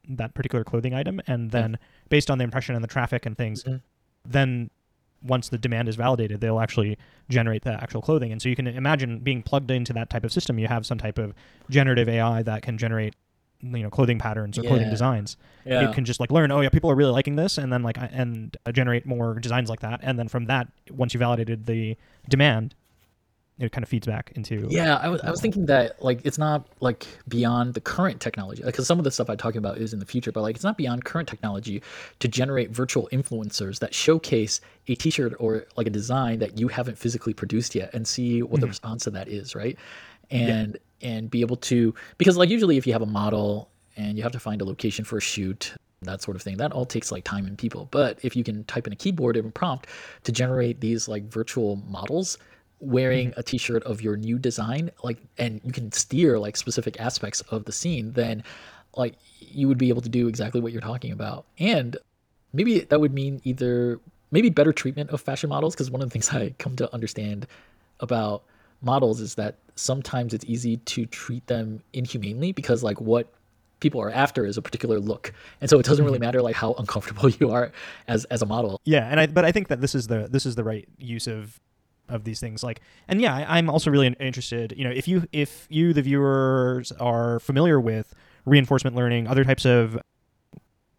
that 0.08 0.34
particular 0.34 0.64
clothing 0.64 0.94
item, 0.94 1.20
and 1.26 1.50
then 1.50 1.78
based 2.08 2.30
on 2.30 2.38
the 2.38 2.44
impression 2.44 2.74
and 2.74 2.82
the 2.84 2.88
traffic 2.88 3.26
and 3.26 3.36
things, 3.36 3.64
Mhm. 3.64 3.80
then 4.24 4.70
once 5.22 5.48
the 5.48 5.58
demand 5.58 5.88
is 5.88 5.96
validated, 5.96 6.40
they'll 6.40 6.60
actually 6.60 6.96
generate 7.28 7.64
the 7.64 7.72
actual 7.82 8.00
clothing. 8.02 8.30
And 8.30 8.40
so 8.40 8.48
you 8.48 8.54
can 8.56 8.66
imagine 8.66 9.18
being 9.20 9.42
plugged 9.42 9.70
into 9.70 9.92
that 9.94 10.10
type 10.10 10.24
of 10.24 10.32
system. 10.32 10.58
You 10.58 10.68
have 10.68 10.86
some 10.86 10.98
type 10.98 11.18
of 11.18 11.34
generative 11.70 12.08
AI 12.08 12.42
that 12.42 12.62
can 12.62 12.78
generate, 12.78 13.14
you 13.62 13.82
know, 13.82 13.90
clothing 13.90 14.18
patterns 14.18 14.58
or 14.58 14.62
clothing 14.62 14.90
designs. 14.90 15.36
yeah. 15.64 15.88
It 15.88 15.94
can 15.94 16.04
just 16.04 16.20
like 16.20 16.30
learn, 16.30 16.52
oh 16.52 16.60
yeah, 16.60 16.68
people 16.68 16.90
are 16.90 16.94
really 16.94 17.10
liking 17.12 17.34
this, 17.36 17.58
and 17.58 17.72
then 17.72 17.82
like 17.82 17.96
and 17.98 18.56
generate 18.72 19.06
more 19.06 19.34
designs 19.40 19.68
like 19.70 19.80
that. 19.80 19.98
And 20.02 20.18
then 20.18 20.28
from 20.28 20.44
that, 20.44 20.68
once 20.90 21.14
you 21.14 21.18
validated 21.18 21.66
the 21.66 21.96
demand, 22.28 22.74
it 23.58 23.72
kind 23.72 23.82
of 23.82 23.88
feeds 23.88 24.06
back 24.06 24.32
into 24.34 24.66
Yeah, 24.68 24.96
I 24.96 25.08
was, 25.08 25.20
I 25.22 25.30
was 25.30 25.40
thinking 25.40 25.64
that 25.66 26.02
like 26.02 26.20
it's 26.24 26.36
not 26.36 26.66
like 26.80 27.06
beyond 27.26 27.72
the 27.72 27.80
current 27.80 28.20
technology 28.20 28.62
because 28.62 28.86
some 28.86 28.98
of 28.98 29.04
the 29.04 29.10
stuff 29.10 29.30
I'm 29.30 29.38
talking 29.38 29.58
about 29.58 29.78
is 29.78 29.94
in 29.94 29.98
the 29.98 30.04
future, 30.04 30.30
but 30.30 30.42
like 30.42 30.56
it's 30.56 30.64
not 30.64 30.76
beyond 30.76 31.06
current 31.06 31.26
technology 31.26 31.82
to 32.18 32.28
generate 32.28 32.70
virtual 32.70 33.08
influencers 33.12 33.78
that 33.78 33.94
showcase 33.94 34.60
a 34.88 34.94
T-shirt 34.94 35.34
or 35.38 35.64
like 35.76 35.86
a 35.86 35.90
design 35.90 36.38
that 36.40 36.58
you 36.58 36.68
haven't 36.68 36.98
physically 36.98 37.32
produced 37.32 37.74
yet 37.74 37.94
and 37.94 38.06
see 38.06 38.42
what 38.42 38.60
the 38.60 38.66
mm-hmm. 38.66 38.70
response 38.70 39.04
to 39.04 39.10
that 39.10 39.28
is, 39.28 39.54
right? 39.54 39.78
And 40.30 40.78
and 41.00 41.30
be 41.30 41.40
able 41.40 41.56
to 41.56 41.94
because 42.18 42.36
like 42.36 42.50
usually 42.50 42.76
if 42.76 42.86
you 42.86 42.92
have 42.92 43.02
a 43.02 43.06
model 43.06 43.70
and 43.96 44.18
you 44.18 44.22
have 44.22 44.32
to 44.32 44.40
find 44.40 44.60
a 44.60 44.66
location 44.66 45.04
for 45.04 45.16
a 45.16 45.20
shoot 45.22 45.72
that 46.02 46.20
sort 46.20 46.36
of 46.36 46.42
thing 46.42 46.58
that 46.58 46.72
all 46.72 46.84
takes 46.84 47.10
like 47.10 47.24
time 47.24 47.46
and 47.46 47.56
people. 47.56 47.88
But 47.90 48.18
if 48.22 48.36
you 48.36 48.44
can 48.44 48.64
type 48.64 48.86
in 48.86 48.92
a 48.92 48.96
keyboard 48.96 49.34
and 49.34 49.54
prompt 49.54 49.86
to 50.24 50.32
generate 50.32 50.80
these 50.80 51.08
like 51.08 51.24
virtual 51.24 51.76
models 51.88 52.36
wearing 52.80 53.30
mm-hmm. 53.30 53.40
a 53.40 53.42
t-shirt 53.42 53.82
of 53.84 54.02
your 54.02 54.16
new 54.16 54.38
design 54.38 54.90
like 55.02 55.18
and 55.38 55.60
you 55.64 55.72
can 55.72 55.90
steer 55.92 56.38
like 56.38 56.56
specific 56.56 57.00
aspects 57.00 57.40
of 57.42 57.64
the 57.64 57.72
scene 57.72 58.12
then 58.12 58.42
like 58.96 59.14
you 59.40 59.68
would 59.68 59.78
be 59.78 59.88
able 59.88 60.02
to 60.02 60.08
do 60.08 60.28
exactly 60.28 60.60
what 60.60 60.72
you're 60.72 60.80
talking 60.80 61.12
about. 61.12 61.46
And 61.58 61.96
maybe 62.52 62.80
that 62.80 63.00
would 63.00 63.12
mean 63.12 63.40
either 63.44 64.00
maybe 64.30 64.50
better 64.50 64.72
treatment 64.72 65.10
of 65.10 65.20
fashion 65.20 65.48
models 65.48 65.74
because 65.74 65.90
one 65.90 66.02
of 66.02 66.08
the 66.08 66.12
things 66.12 66.28
i 66.32 66.54
come 66.58 66.76
to 66.76 66.92
understand 66.92 67.46
about 68.00 68.42
models 68.82 69.20
is 69.20 69.34
that 69.36 69.56
sometimes 69.74 70.34
it's 70.34 70.44
easy 70.46 70.78
to 70.78 71.06
treat 71.06 71.46
them 71.46 71.82
inhumanely 71.92 72.52
because 72.52 72.82
like 72.82 73.00
what 73.00 73.32
people 73.80 74.00
are 74.00 74.10
after 74.10 74.46
is 74.46 74.56
a 74.56 74.62
particular 74.62 74.98
look. 74.98 75.32
And 75.60 75.68
so 75.68 75.78
it 75.78 75.84
doesn't 75.84 76.04
really 76.04 76.16
mm-hmm. 76.16 76.24
matter 76.24 76.42
like 76.42 76.56
how 76.56 76.74
uncomfortable 76.74 77.28
you 77.40 77.50
are 77.50 77.72
as 78.08 78.24
as 78.26 78.42
a 78.42 78.46
model. 78.46 78.80
Yeah, 78.84 79.06
and 79.08 79.20
I 79.20 79.26
but 79.26 79.44
I 79.44 79.52
think 79.52 79.68
that 79.68 79.80
this 79.80 79.94
is 79.94 80.06
the 80.06 80.28
this 80.30 80.46
is 80.46 80.54
the 80.54 80.64
right 80.64 80.88
use 80.98 81.26
of 81.26 81.60
of 82.08 82.24
these 82.24 82.40
things. 82.40 82.62
Like, 82.62 82.80
and 83.08 83.20
yeah, 83.20 83.34
I, 83.34 83.58
I'm 83.58 83.68
also 83.68 83.90
really 83.90 84.06
interested. 84.20 84.74
You 84.76 84.84
know, 84.84 84.90
if 84.90 85.08
you 85.08 85.24
if 85.32 85.66
you 85.70 85.92
the 85.92 86.02
viewers 86.02 86.92
are 86.92 87.40
familiar 87.40 87.80
with 87.80 88.14
reinforcement 88.44 88.96
learning, 88.96 89.26
other 89.26 89.44
types 89.44 89.64
of 89.64 89.98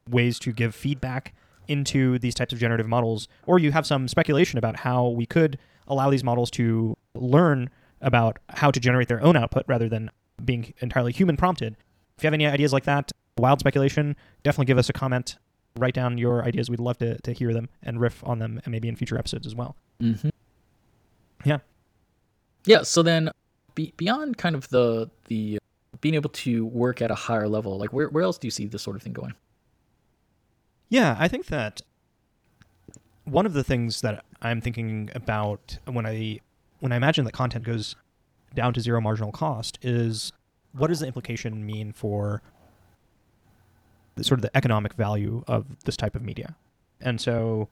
ways 0.10 0.39
to 0.39 0.51
give 0.51 0.76
feedback 0.76 1.34
into 1.68 2.18
these 2.20 2.34
types 2.34 2.53
of 2.53 2.60
generative 2.60 2.88
models, 2.88 3.28
or 3.45 3.60
you 3.60 3.72
have 3.72 3.86
some 3.86 4.08
speculation 4.08 4.58
about 4.58 4.78
how 4.78 5.08
we 5.08 5.26
could 5.26 5.58
allow 5.88 6.10
these 6.10 6.24
models 6.24 6.49
to 6.51 6.95
learn 7.14 7.70
about 8.01 8.38
how 8.49 8.72
to 8.72 8.80
generate 8.80 9.08
their 9.08 9.22
own 9.22 9.36
output 9.36 9.64
rather 9.68 9.89
than 9.89 10.10
being 10.43 10.74
entirely 10.80 11.12
human 11.12 11.36
prompted. 11.36 11.76
If 12.18 12.24
you 12.24 12.28
have 12.28 12.34
any 12.34 12.45
ideas 12.45 12.74
like 12.74 12.86
that, 12.86 13.12
wild 13.38 13.60
speculation, 13.60 14.16
definitely 14.43 14.66
give 14.66 14.78
us 14.78 14.89
a 14.89 14.93
comment. 14.93 15.38
Write 15.78 15.93
down 15.93 16.18
your 16.18 16.43
ideas. 16.43 16.70
We'd 16.70 16.80
love 16.80 16.97
to, 16.99 17.20
to 17.22 17.34
hear 17.34 17.53
them 17.53 17.70
and 17.84 17.99
riff 17.99 18.24
on 18.26 18.39
them, 18.39 18.60
and 18.64 18.72
maybe 18.72 18.88
in 18.88 18.95
future 18.95 19.18
episodes 19.18 19.45
as 19.45 19.55
well. 19.55 19.76
Mm-hmm. 20.01 20.30
Yeah. 21.45 21.59
Yeah. 22.65 22.83
So 22.83 23.03
then, 23.03 23.31
be, 23.75 23.93
beyond 23.97 24.38
kind 24.38 24.55
of 24.55 24.69
the 24.69 25.09
the 25.27 25.59
uh, 25.61 25.97
being 26.01 26.15
able 26.15 26.29
to 26.29 26.65
work 26.65 27.01
at 27.01 27.11
a 27.11 27.15
higher 27.15 27.47
level, 27.47 27.77
like 27.77 27.93
where 27.93 28.09
where 28.09 28.23
else 28.23 28.38
do 28.38 28.47
you 28.47 28.51
see 28.51 28.65
this 28.65 28.81
sort 28.81 28.95
of 28.95 29.03
thing 29.03 29.13
going? 29.13 29.33
Yeah, 30.89 31.15
I 31.19 31.27
think 31.27 31.47
that 31.47 31.81
one 33.25 33.45
of 33.45 33.53
the 33.53 33.63
things 33.63 34.01
that 34.01 34.23
I'm 34.41 34.61
thinking 34.61 35.09
about 35.13 35.77
when 35.85 36.05
I 36.05 36.39
when 36.79 36.91
I 36.91 36.95
imagine 36.95 37.25
that 37.25 37.33
content 37.33 37.65
goes 37.65 37.95
down 38.55 38.73
to 38.73 38.81
zero 38.81 39.01
marginal 39.01 39.31
cost 39.31 39.77
is 39.81 40.31
what 40.71 40.88
does 40.88 40.99
the 40.99 41.07
implication 41.07 41.65
mean 41.65 41.91
for 41.91 42.41
the 44.15 44.23
sort 44.23 44.39
of 44.39 44.41
the 44.43 44.55
economic 44.55 44.93
value 44.93 45.43
of 45.47 45.65
this 45.85 45.97
type 45.97 46.15
of 46.15 46.21
media? 46.21 46.55
And 47.01 47.19
so 47.19 47.69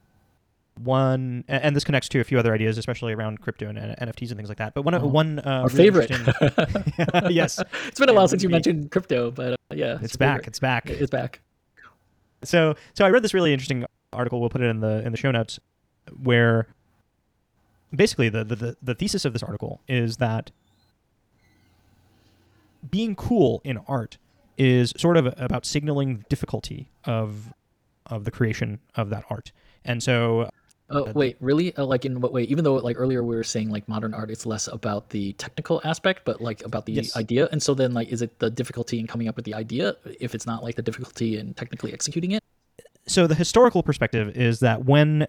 one 0.80 1.46
and, 1.48 1.76
this 1.76 1.84
connects 1.84 2.10
to 2.10 2.20
a 2.20 2.24
few 2.24 2.38
other 2.38 2.54
ideas, 2.54 2.78
especially 2.78 3.14
around 3.14 3.42
crypto 3.42 3.70
and 3.70 3.78
NFTs 3.78 4.30
and 4.30 4.38
things 4.38 4.50
like 4.50 4.58
that. 4.58 4.74
But 4.74 4.84
one 4.84 4.96
Oh, 4.96 5.06
one 5.06 5.40
uh, 5.40 5.44
Our 5.64 5.68
really 5.70 5.78
favorite. 5.78 6.10
yes, 7.32 7.62
it's 7.88 8.00
been 8.00 8.10
a 8.10 8.14
while 8.14 8.28
since 8.28 8.44
you 8.44 8.50
mentioned 8.50 8.92
crypto, 8.92 9.32
but 9.32 9.54
uh, 9.54 9.56
yeah, 9.74 9.98
it's 10.02 10.14
your 10.14 10.20
back. 10.20 10.38
favorite. 10.42 10.48
It's 10.48 10.60
back. 10.60 10.90
It's 10.90 11.10
back. 11.10 11.42
So 12.44 12.76
so 12.94 13.06
I 13.06 13.10
read 13.10 13.24
this 13.24 13.34
really 13.34 13.54
interesting 13.54 13.86
article. 14.14 14.40
We'll 14.40 14.50
put 14.50 14.62
it 14.62 14.66
in 14.70 14.82
the 14.82 15.04
in 15.06 15.12
the 15.12 15.18
show 15.18 15.32
notes, 15.32 15.60
where 16.22 16.68
basically 17.96 18.30
the 18.30 18.44
the, 18.44 18.56
the, 18.56 18.78
the 18.82 18.96
thesis 18.96 19.26
of 19.26 19.34
this 19.34 19.44
article 19.44 19.82
is 19.88 20.18
that 20.18 20.52
being 22.90 23.16
cool 23.16 23.62
in 23.64 23.78
art 23.88 24.18
is 24.58 24.94
sort 24.98 25.18
of 25.18 25.34
about 25.38 25.66
signaling 25.66 26.26
difficulty 26.30 26.90
of 27.06 27.54
of 28.06 28.26
the 28.26 28.32
creation 28.32 28.80
of 28.96 29.10
that 29.10 29.24
art. 29.30 29.52
And 29.84 30.02
so 30.02 30.50
Oh 30.90 31.12
wait, 31.14 31.36
really? 31.40 31.76
Uh, 31.76 31.86
like 31.86 32.06
in 32.06 32.22
what 32.22 32.32
way? 32.32 32.44
Even 32.44 32.64
though 32.64 32.76
like 32.76 32.96
earlier 33.00 33.24
we 33.24 33.36
were 33.36 33.44
saying 33.44 33.70
like 33.70 33.88
modern 33.90 34.14
art, 34.14 34.30
it's 34.30 34.46
less 34.46 34.68
about 34.68 35.10
the 35.10 35.34
technical 35.34 35.82
aspect, 35.84 36.22
but 36.26 36.42
like 36.42 36.64
about 36.64 36.86
the 36.86 36.94
Yes. 36.94 37.16
idea. 37.18 37.50
And 37.52 37.62
so 37.62 37.74
then 37.74 37.94
like, 37.94 38.10
is 38.10 38.22
it 38.22 38.38
the 38.40 38.52
difficulty 38.52 39.00
in 39.00 39.08
coming 39.08 39.28
up 39.28 39.36
with 39.36 39.46
the 39.46 39.56
idea? 39.56 39.96
If 40.20 40.36
it's 40.36 40.46
not 40.46 40.64
like 40.64 40.76
the 40.76 40.84
difficulty 40.84 41.38
in 41.40 41.54
technically 41.56 41.92
executing 41.94 42.32
it? 42.32 42.44
so 43.08 43.28
the 43.28 43.36
historical 43.36 43.84
perspective 43.84 44.36
is 44.36 44.60
that 44.62 44.86
when 44.86 45.28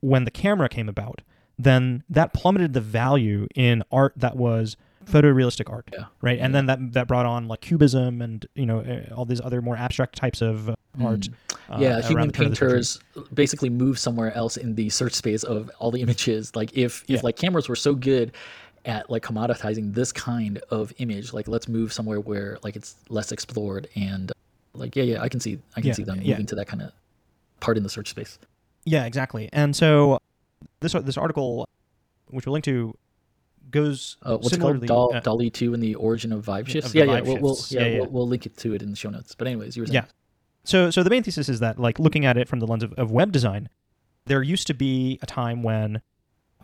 when 0.00 0.24
the 0.24 0.30
camera 0.32 0.68
came 0.68 0.88
about, 0.88 1.22
then 1.58 2.02
that 2.10 2.32
plummeted 2.32 2.72
the 2.72 2.80
value 2.80 3.46
in 3.54 3.82
art 3.92 4.12
that 4.16 4.36
was 4.36 4.76
photorealistic 5.04 5.70
art, 5.70 5.88
Yeah. 5.92 6.06
right? 6.20 6.38
And 6.40 6.54
then 6.54 6.66
that 6.66 6.92
that 6.92 7.08
brought 7.08 7.26
on 7.26 7.46
like 7.48 7.60
cubism 7.60 8.20
and 8.22 8.46
you 8.54 8.66
know 8.66 8.80
uh, 8.80 9.14
all 9.14 9.24
these 9.24 9.40
other 9.40 9.60
more 9.62 9.76
abstract 9.76 10.16
types 10.16 10.40
of 10.40 10.68
uh, 10.70 10.74
art. 11.00 11.28
uh, 11.28 11.51
yeah, 11.78 11.92
around 11.94 12.02
human 12.04 12.26
the 12.28 12.32
turn 12.32 12.46
of 12.46 12.50
the 12.52 12.56
century. 12.56 12.68
painters 12.68 13.00
basically 13.34 13.70
move 13.70 13.98
somewhere 13.98 14.32
else 14.34 14.56
in 14.56 14.74
the 14.74 14.88
search 14.90 15.14
space 15.14 15.42
of 15.44 15.70
all 15.78 15.90
the 15.90 16.00
images. 16.02 16.54
Like 16.56 16.72
if 16.76 17.02
if 17.04 17.10
Yeah. 17.10 17.20
like 17.22 17.36
cameras 17.36 17.68
were 17.68 17.76
so 17.76 17.94
good 17.94 18.32
at 18.84 19.08
like 19.10 19.22
commoditizing 19.22 19.94
this 19.94 20.12
kind 20.12 20.58
of 20.70 20.92
image, 20.98 21.32
like 21.32 21.46
let's 21.48 21.68
move 21.68 21.92
somewhere 21.92 22.20
where 22.20 22.58
like 22.62 22.74
it's 22.76 22.96
less 23.08 23.30
explored 23.32 23.88
and 23.94 24.32
like 24.74 24.96
yeah, 24.96 25.04
yeah, 25.04 25.22
I 25.22 25.28
can 25.28 25.40
see 25.40 25.58
I 25.76 25.80
can 25.80 25.88
Yeah, 25.88 25.94
see 25.94 26.04
them 26.04 26.20
yeah. 26.22 26.30
moving 26.32 26.46
to 26.46 26.54
that 26.56 26.66
kind 26.66 26.82
of 26.82 26.92
part 27.60 27.76
in 27.76 27.82
the 27.82 27.88
search 27.88 28.08
space. 28.10 28.38
Yeah, 28.84 29.04
exactly. 29.06 29.48
And 29.52 29.76
so 29.76 30.18
this 30.80 30.92
this 30.92 31.16
article, 31.16 31.68
which 32.28 32.46
we'll 32.46 32.54
link 32.54 32.64
to, 32.64 32.96
goes 33.70 34.16
Uh, 34.22 34.36
what's 34.38 34.52
it 34.52 34.60
called? 34.60 34.84
Dal- 34.84 35.12
uh, 35.14 35.20
DALL-E 35.20 35.50
two 35.50 35.74
and 35.74 35.82
the 35.82 35.94
origin 35.94 36.32
of 36.32 36.44
vibe 36.44 36.66
shifts. 36.68 36.90
the 36.92 36.98
yeah, 36.98 37.04
yeah, 37.04 37.20
vibe 37.20 37.26
we'll, 37.26 37.38
we'll 37.38 37.58
yeah, 37.70 37.80
Yeah, 37.80 37.86
yeah. 37.86 37.98
We'll, 38.00 38.10
we'll 38.10 38.28
link 38.28 38.46
it 38.46 38.56
to 38.58 38.74
it 38.74 38.82
in 38.82 38.90
the 38.90 38.96
show 38.96 39.10
notes. 39.10 39.34
But 39.36 39.46
anyways, 39.46 39.76
you 39.76 39.82
were 39.82 39.86
saying 39.86 39.94
Yeah. 40.04 40.08
So, 40.64 40.90
so 40.90 41.02
the 41.02 41.10
main 41.10 41.22
thesis 41.22 41.48
is 41.48 41.60
that, 41.60 41.78
like, 41.78 41.98
looking 41.98 42.24
at 42.24 42.36
it 42.36 42.48
from 42.48 42.60
the 42.60 42.66
lens 42.66 42.82
of, 42.84 42.92
of 42.94 43.10
web 43.10 43.32
design, 43.32 43.68
there 44.26 44.42
used 44.42 44.66
to 44.68 44.74
be 44.74 45.18
a 45.22 45.26
time 45.26 45.62
when 45.62 46.00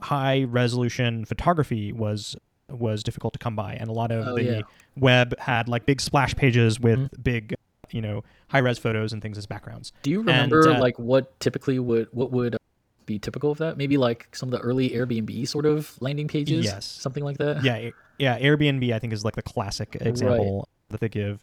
high 0.01 0.45
resolution 0.45 1.25
photography 1.25 1.93
was 1.93 2.37
was 2.71 3.03
difficult 3.03 3.33
to 3.33 3.39
come 3.39 3.57
by, 3.57 3.73
and 3.75 3.89
a 3.89 3.93
lot 3.93 4.13
of 4.13 4.27
Oh, 4.29 4.37
the 4.37 4.43
yeah. 4.43 4.61
web 4.95 5.35
had 5.41 5.69
like 5.69 5.87
big 5.87 6.01
splash 6.03 6.37
pages 6.37 6.79
with 6.79 6.99
Mhm. 6.99 7.23
big, 7.25 7.55
you 7.91 8.03
know, 8.03 8.23
high 8.49 8.59
res 8.59 8.79
photos 8.79 9.13
and 9.15 9.23
things 9.23 9.39
as 9.39 9.47
backgrounds. 9.47 9.91
Do 10.03 10.11
you 10.11 10.19
remember 10.19 10.69
uh, 10.75 10.79
like 10.79 10.99
what 10.99 11.41
typically 11.41 11.79
would 11.79 12.09
what 12.13 12.31
would 12.31 12.55
uh, 12.57 12.59
be 13.07 13.19
typical 13.19 13.51
of 13.51 13.57
that? 13.59 13.79
Maybe 13.79 13.97
like 13.97 14.29
some 14.37 14.49
of 14.49 14.53
the 14.53 14.61
early 14.61 14.91
Airbnb 14.91 15.49
sort 15.49 15.65
of 15.65 15.97
landing 16.03 16.29
pages, 16.29 16.67
Yes. 16.67 16.85
something 16.85 17.25
like 17.25 17.39
that. 17.39 17.65
yeah, 17.65 17.89
yeah. 18.19 18.39
Airbnb, 18.39 18.93
I 18.93 18.99
think, 18.99 19.15
is 19.15 19.25
like 19.25 19.35
the 19.35 19.43
classic 19.43 19.97
example 19.99 20.69
that 20.91 21.01
they 21.01 21.09
give. 21.09 21.41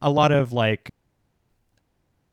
A 0.00 0.08
lot 0.08 0.30
of 0.30 0.52
like, 0.52 0.90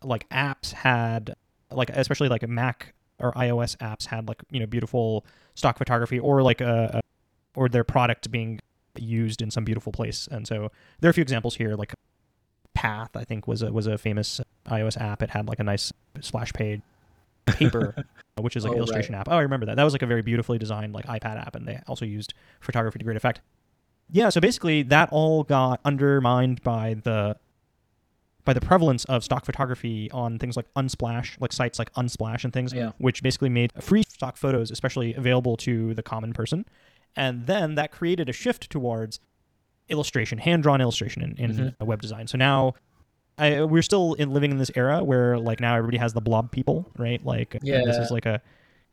like 0.06 0.28
apps 0.30 0.72
had 0.74 1.36
like, 1.72 1.90
especially 1.90 2.30
like 2.30 2.48
Mac 2.48 2.94
or 3.20 3.32
iOS 3.34 3.78
apps 3.78 4.06
had 4.08 4.28
like 4.28 4.44
you 4.52 4.60
know 4.60 4.66
beautiful 4.66 5.26
stock 5.56 5.78
photography 5.78 6.20
or 6.20 6.42
like 6.44 6.62
a, 6.62 6.92
a 6.96 7.02
or 7.60 7.70
their 7.70 7.84
product 7.84 8.30
being 8.32 8.60
used 8.98 9.42
in 9.42 9.50
some 9.52 9.64
beautiful 9.64 9.92
place. 9.92 10.28
And 10.32 10.48
so 10.48 10.72
there 11.00 11.08
are 11.10 11.12
a 11.12 11.14
few 11.14 11.22
examples 11.22 11.56
here, 11.56 11.76
like 11.76 11.94
Path, 12.74 13.16
I 13.16 13.24
think 13.24 13.48
was 13.48 13.62
a 13.62 13.72
was 13.72 13.88
a 13.88 13.98
famous 13.98 14.42
iOS 14.68 15.00
app. 15.00 15.24
It 15.24 15.30
had 15.30 15.48
like 15.48 15.60
a 15.60 15.64
nice 15.64 15.94
splash 16.22 16.52
page. 16.54 16.82
Paper, 17.46 17.96
which 18.42 18.56
is 18.58 18.64
like 18.64 18.72
Oh, 18.72 18.74
an 18.74 18.80
right. 18.80 18.88
illustration 18.88 19.16
app. 19.16 19.30
Oh, 19.30 19.38
I 19.38 19.42
remember 19.42 19.68
that. 19.68 19.76
That 19.76 19.84
was 19.84 19.94
like 19.94 20.02
a 20.02 20.08
very 20.08 20.24
beautifully 20.24 20.58
designed 20.58 20.94
like 20.94 21.06
iPad 21.06 21.38
app, 21.40 21.56
and 21.56 21.68
they 21.68 21.80
also 21.88 22.04
used 22.04 22.34
photography 22.60 22.98
to 23.00 23.06
great 23.06 23.16
effect. 23.18 23.40
Yeah, 24.12 24.30
so 24.30 24.42
basically 24.42 24.84
that 24.84 25.10
all 25.12 25.44
got 25.44 25.80
undermined 25.86 26.62
by 26.64 26.96
the 27.04 27.38
by 28.46 28.54
the 28.54 28.62
prevalence 28.62 29.04
of 29.06 29.24
stock 29.24 29.44
photography 29.46 30.10
on 30.12 30.38
things 30.40 30.56
like 30.56 30.72
Unsplash, 30.76 31.36
like 31.42 31.52
sites 31.52 31.80
like 31.80 31.92
Unsplash 31.94 32.44
and 32.44 32.54
things, 32.54 32.72
Yeah. 32.74 32.92
which 33.00 33.22
basically 33.24 33.50
made 33.50 33.72
free 33.82 34.04
stock 34.08 34.38
photos 34.38 34.72
especially 34.72 35.14
available 35.16 35.58
to 35.58 35.94
the 35.96 36.04
common 36.04 36.32
person. 36.32 36.66
And 37.16 37.48
then 37.48 37.76
that 37.76 37.92
created 37.92 38.30
a 38.30 38.34
shift 38.34 38.70
towards 38.70 39.20
illustration, 39.90 40.38
hand 40.38 40.64
drawn 40.64 40.80
illustration 40.82 41.22
in, 41.24 41.38
in 41.38 41.52
Mhm. 41.80 41.86
web 41.86 42.02
design. 42.02 42.28
So 42.28 42.38
now 42.38 42.74
I, 43.38 43.64
we're 43.64 43.82
still 43.82 44.14
in, 44.14 44.32
living 44.32 44.52
in 44.52 44.58
this 44.58 44.72
era 44.76 45.04
where 45.04 45.38
like 45.38 45.60
now 45.60 45.76
everybody 45.76 45.98
has 45.98 46.14
the 46.14 46.22
blob 46.22 46.52
people, 46.52 46.90
right? 46.98 47.24
Like 47.26 47.58
yeah. 47.62 47.82
this 47.84 47.98
is 47.98 48.10
like 48.12 48.26
a 48.26 48.42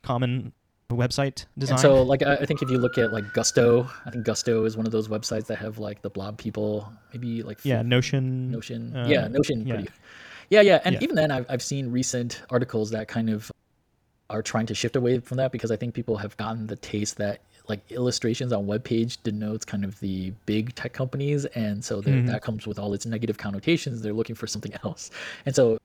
common 0.01 0.51
website 0.89 1.45
design. 1.57 1.73
And 1.75 1.79
so, 1.81 2.03
like, 2.03 2.21
I 2.21 2.45
think 2.45 2.61
if 2.61 2.69
you 2.69 2.77
look 2.77 2.97
at 2.97 3.11
like 3.11 3.33
Gusto, 3.33 3.89
I 4.05 4.11
think 4.11 4.25
Gusto 4.25 4.65
is 4.65 4.77
one 4.77 4.85
of 4.85 4.91
those 4.91 5.07
websites 5.07 5.47
that 5.47 5.57
have 5.57 5.79
like 5.79 6.01
the 6.01 6.09
blob 6.09 6.37
people, 6.37 6.91
maybe 7.13 7.41
like 7.43 7.59
yeah, 7.63 7.81
Notion. 7.81 8.51
Notion. 8.51 8.95
uh, 8.95 9.07
yeah, 9.07 9.27
Notion. 9.27 9.65
yeah. 9.65 9.75
Pretty. 9.75 9.89
Yeah, 10.49 10.61
yeah. 10.61 10.81
And 10.85 10.93
Yeah. 10.95 10.99
even 11.01 11.15
then, 11.15 11.31
I've, 11.31 11.45
I've 11.49 11.61
seen 11.63 11.89
recent 11.91 12.41
articles 12.49 12.91
that 12.91 13.07
kind 13.07 13.29
of 13.29 13.51
are 14.29 14.41
trying 14.41 14.65
to 14.67 14.75
shift 14.75 14.95
away 14.95 15.19
from 15.19 15.37
that 15.37 15.51
because 15.51 15.71
I 15.71 15.75
think 15.75 15.93
people 15.93 16.17
have 16.17 16.35
gotten 16.37 16.67
the 16.67 16.75
taste 16.75 17.17
that 17.17 17.39
like 17.69 17.79
illustrations 17.91 18.51
on 18.51 18.67
web 18.67 18.83
page 18.83 19.23
denotes 19.23 19.63
kind 19.63 19.85
of 19.85 19.97
the 20.01 20.31
big 20.45 20.75
tech 20.75 20.91
companies, 20.93 21.45
and 21.45 21.83
so 21.83 22.01
Mhm. 22.01 22.27
that 22.27 22.41
comes 22.41 22.67
with 22.67 22.77
all 22.77 22.93
its 22.93 23.05
negative 23.05 23.37
connotations. 23.37 24.01
They're 24.01 24.11
looking 24.13 24.35
for 24.35 24.47
something 24.47 24.73
else, 24.83 25.11
and 25.45 25.55
so 25.55 25.77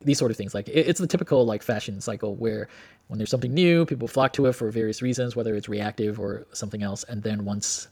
these 0.00 0.18
sort 0.18 0.30
of 0.30 0.36
things 0.36 0.54
like 0.54 0.68
it- 0.68 0.86
it's 0.88 1.00
the 1.00 1.06
typical 1.06 1.44
like 1.44 1.62
fashion 1.62 2.00
cycle 2.00 2.34
where 2.36 2.68
when 3.08 3.18
there's 3.18 3.30
something 3.30 3.54
new, 3.54 3.86
people 3.86 4.08
flock 4.08 4.32
to 4.34 4.46
it 4.46 4.52
for 4.52 4.70
various 4.70 5.00
reasons, 5.00 5.34
whether 5.36 5.54
it's 5.54 5.68
reactive 5.68 6.18
or 6.20 6.46
something 6.52 6.82
else, 6.82 7.04
and 7.04 7.22
then 7.22 7.44
once 7.44 7.88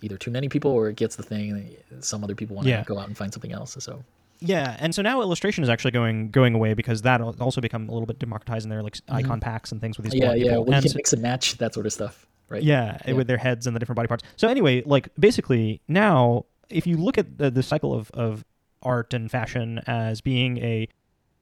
either 0.00 0.16
too 0.16 0.30
many 0.30 0.48
people 0.48 0.70
or 0.70 0.88
it 0.88 0.96
gets 0.96 1.16
the 1.16 1.22
thing, 1.22 1.76
some 2.00 2.24
other 2.24 2.34
people 2.34 2.56
want 2.56 2.66
to 2.66 2.70
Yeah. 2.70 2.82
go 2.84 2.98
out 2.98 3.06
and 3.06 3.16
find 3.16 3.32
something 3.32 3.52
else. 3.52 3.76
So 3.78 4.02
Yeah, 4.40 4.76
and 4.80 4.92
so 4.92 5.02
now 5.02 5.20
illustration 5.20 5.62
is 5.62 5.70
actually 5.70 5.92
going 5.92 6.30
going 6.30 6.54
away 6.54 6.74
because 6.74 7.02
that 7.02 7.20
also 7.20 7.60
become 7.60 7.88
a 7.88 7.92
little 7.92 8.06
bit 8.06 8.18
democratized 8.18 8.64
in 8.66 8.70
their 8.70 8.82
like 8.82 8.96
icon 9.08 9.38
packs 9.38 9.70
and 9.70 9.80
things 9.80 9.96
with 9.96 10.04
these 10.10 10.20
Mm-hmm. 10.20 10.30
yeah, 10.30 10.34
yeah, 10.34 10.42
people. 10.50 10.64
well, 10.64 10.70
you 10.70 10.74
And 10.74 10.84
can 10.86 10.92
mix 10.96 11.12
and 11.12 11.22
match 11.22 11.58
that 11.58 11.72
sort 11.74 11.86
of 11.86 11.92
stuff, 11.92 12.26
right? 12.48 12.62
yeah, 12.62 12.98
Yeah. 13.06 13.12
with 13.12 13.28
their 13.28 13.36
heads 13.38 13.68
and 13.68 13.76
the 13.76 13.78
different 13.80 13.96
body 13.96 14.08
parts. 14.08 14.24
So 14.36 14.48
anyway, 14.48 14.82
like 14.84 15.08
basically 15.20 15.80
now, 15.86 16.46
if 16.70 16.86
you 16.88 16.96
look 16.96 17.18
at 17.18 17.38
the, 17.38 17.50
the 17.52 17.62
cycle 17.62 17.94
of, 17.94 18.10
of 18.12 18.44
art 18.82 19.14
and 19.14 19.30
fashion 19.30 19.80
as 19.86 20.20
being 20.20 20.58
a, 20.58 20.88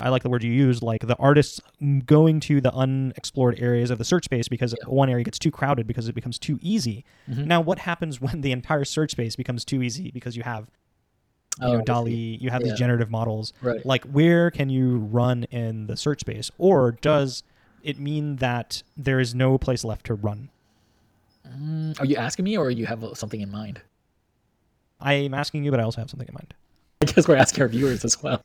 I 0.01 0.09
like 0.09 0.23
the 0.23 0.31
word 0.31 0.43
you 0.43 0.53
used, 0.53 0.83
like 0.83 1.07
the 1.07 1.17
artists 1.17 1.61
going 2.07 2.41
to 2.41 2.61
the 2.61 2.73
unexplored 2.75 3.59
areas 3.61 3.91
of 3.91 3.99
the 3.99 4.05
search 4.05 4.25
space 4.25 4.49
because 4.49 4.75
one 4.87 5.11
area 5.11 5.25
gets 5.25 5.39
too 5.39 5.51
crowded 5.51 5.87
because 5.87 6.09
it 6.09 6.15
becomes 6.15 6.39
too 6.39 6.59
easy. 6.63 7.05
Mhm. 7.29 7.47
Now, 7.47 7.61
what 7.61 7.81
happens 7.81 8.21
when 8.21 8.41
the 8.41 8.53
entire 8.53 8.85
search 8.85 9.11
space 9.13 9.37
becomes 9.37 9.65
too 9.65 9.83
easy 9.83 10.11
because 10.11 10.37
you 10.37 10.43
have, 10.43 10.69
you 11.61 11.67
Oh, 11.67 11.73
know, 11.79 11.81
DALL-E, 11.83 12.39
you 12.41 12.51
have 12.51 12.63
Yeah. 12.63 12.69
these 12.71 12.79
generative 12.79 13.11
models 13.11 13.53
Right. 13.61 13.85
like 13.85 14.05
where 14.05 14.51
can 14.51 14.71
you 14.71 14.99
run 14.99 15.45
in 15.45 15.87
the 15.89 15.97
search 15.97 16.21
space 16.21 16.51
or 16.59 16.93
does 16.93 17.43
it 17.83 17.99
mean 17.99 18.37
that 18.37 18.83
there 18.97 19.21
is 19.21 19.35
no 19.35 19.59
place 19.59 19.85
left 19.85 20.07
to 20.07 20.15
run 20.15 20.49
Mm, 21.47 21.99
are 22.01 22.05
you 22.05 22.17
asking 22.17 22.45
me 22.45 22.57
or 22.57 22.71
you 22.71 22.87
have 22.87 23.05
something 23.15 23.41
in 23.41 23.51
mind? 23.51 23.81
i'm 25.01 25.33
asking 25.35 25.65
you 25.65 25.71
but 25.71 25.81
i 25.81 25.83
also 25.83 26.01
have 26.01 26.11
something 26.11 26.29
in 26.29 26.35
mind 26.35 26.55
I 27.03 27.07
guess 27.07 27.27
we're 27.27 27.37
asking 27.37 27.63
our 27.63 27.69
viewers 27.69 28.05
as 28.05 28.23
well. 28.23 28.45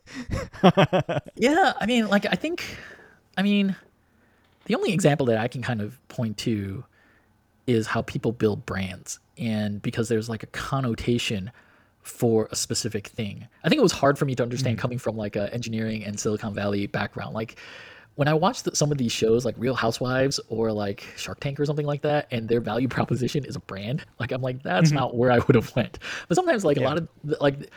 yeah, 1.36 1.74
I 1.78 1.86
mean, 1.86 2.08
like 2.08 2.26
I 2.26 2.36
think, 2.36 2.64
I 3.38 3.42
mean, 3.42 3.76
the 4.66 4.76
only 4.76 4.94
example 4.94 5.26
that 5.26 5.38
I 5.38 5.50
can 5.50 5.62
kind 5.62 5.82
of 5.82 6.08
point 6.08 6.38
to 6.40 6.86
is 7.68 7.86
how 7.88 8.02
people 8.04 8.32
build 8.32 8.66
brands, 8.66 9.20
and 9.38 9.82
because 9.82 10.08
there's 10.08 10.30
like 10.30 10.44
a 10.44 10.48
connotation 10.48 11.52
for 12.02 12.48
a 12.52 12.56
specific 12.56 13.08
thing. 13.08 13.46
I 13.64 13.68
think 13.70 13.80
it 13.80 13.84
was 13.84 13.92
hard 13.92 14.18
for 14.18 14.24
me 14.26 14.36
to 14.36 14.44
understand 14.44 14.78
mm-hmm. 14.78 14.82
coming 14.82 14.98
from 15.00 15.18
like 15.18 15.36
a 15.36 15.54
engineering 15.54 16.06
and 16.06 16.18
Silicon 16.18 16.54
Valley 16.54 16.88
background. 16.88 17.34
Like 17.34 17.58
when 18.14 18.28
I 18.28 18.36
watched 18.36 18.74
some 18.78 18.92
of 18.92 18.98
these 18.98 19.12
shows 19.12 19.44
like 19.44 19.56
Real 19.58 19.76
Housewives 19.76 20.40
or 20.48 20.72
like 20.72 21.04
Shark 21.18 21.42
Tank 21.42 21.60
or 21.60 21.66
something 21.66 21.86
like 21.86 22.04
that, 22.04 22.28
and 22.32 22.48
their 22.48 22.62
value 22.62 22.88
proposition 22.88 23.44
is 23.44 23.58
a 23.58 23.60
brand, 23.60 24.06
like 24.18 24.32
I'm 24.32 24.42
like 24.42 24.64
that's 24.64 24.90
mm-hmm. 24.90 25.00
not 25.00 25.18
where 25.18 25.32
I 25.32 25.40
would 25.40 25.56
have 25.56 25.76
went. 25.76 26.00
But 26.30 26.36
sometimes 26.36 26.64
like 26.64 26.78
yeah. 26.78 26.84
a 26.84 26.88
lot 26.88 26.98
of 27.00 27.10
like 27.42 27.70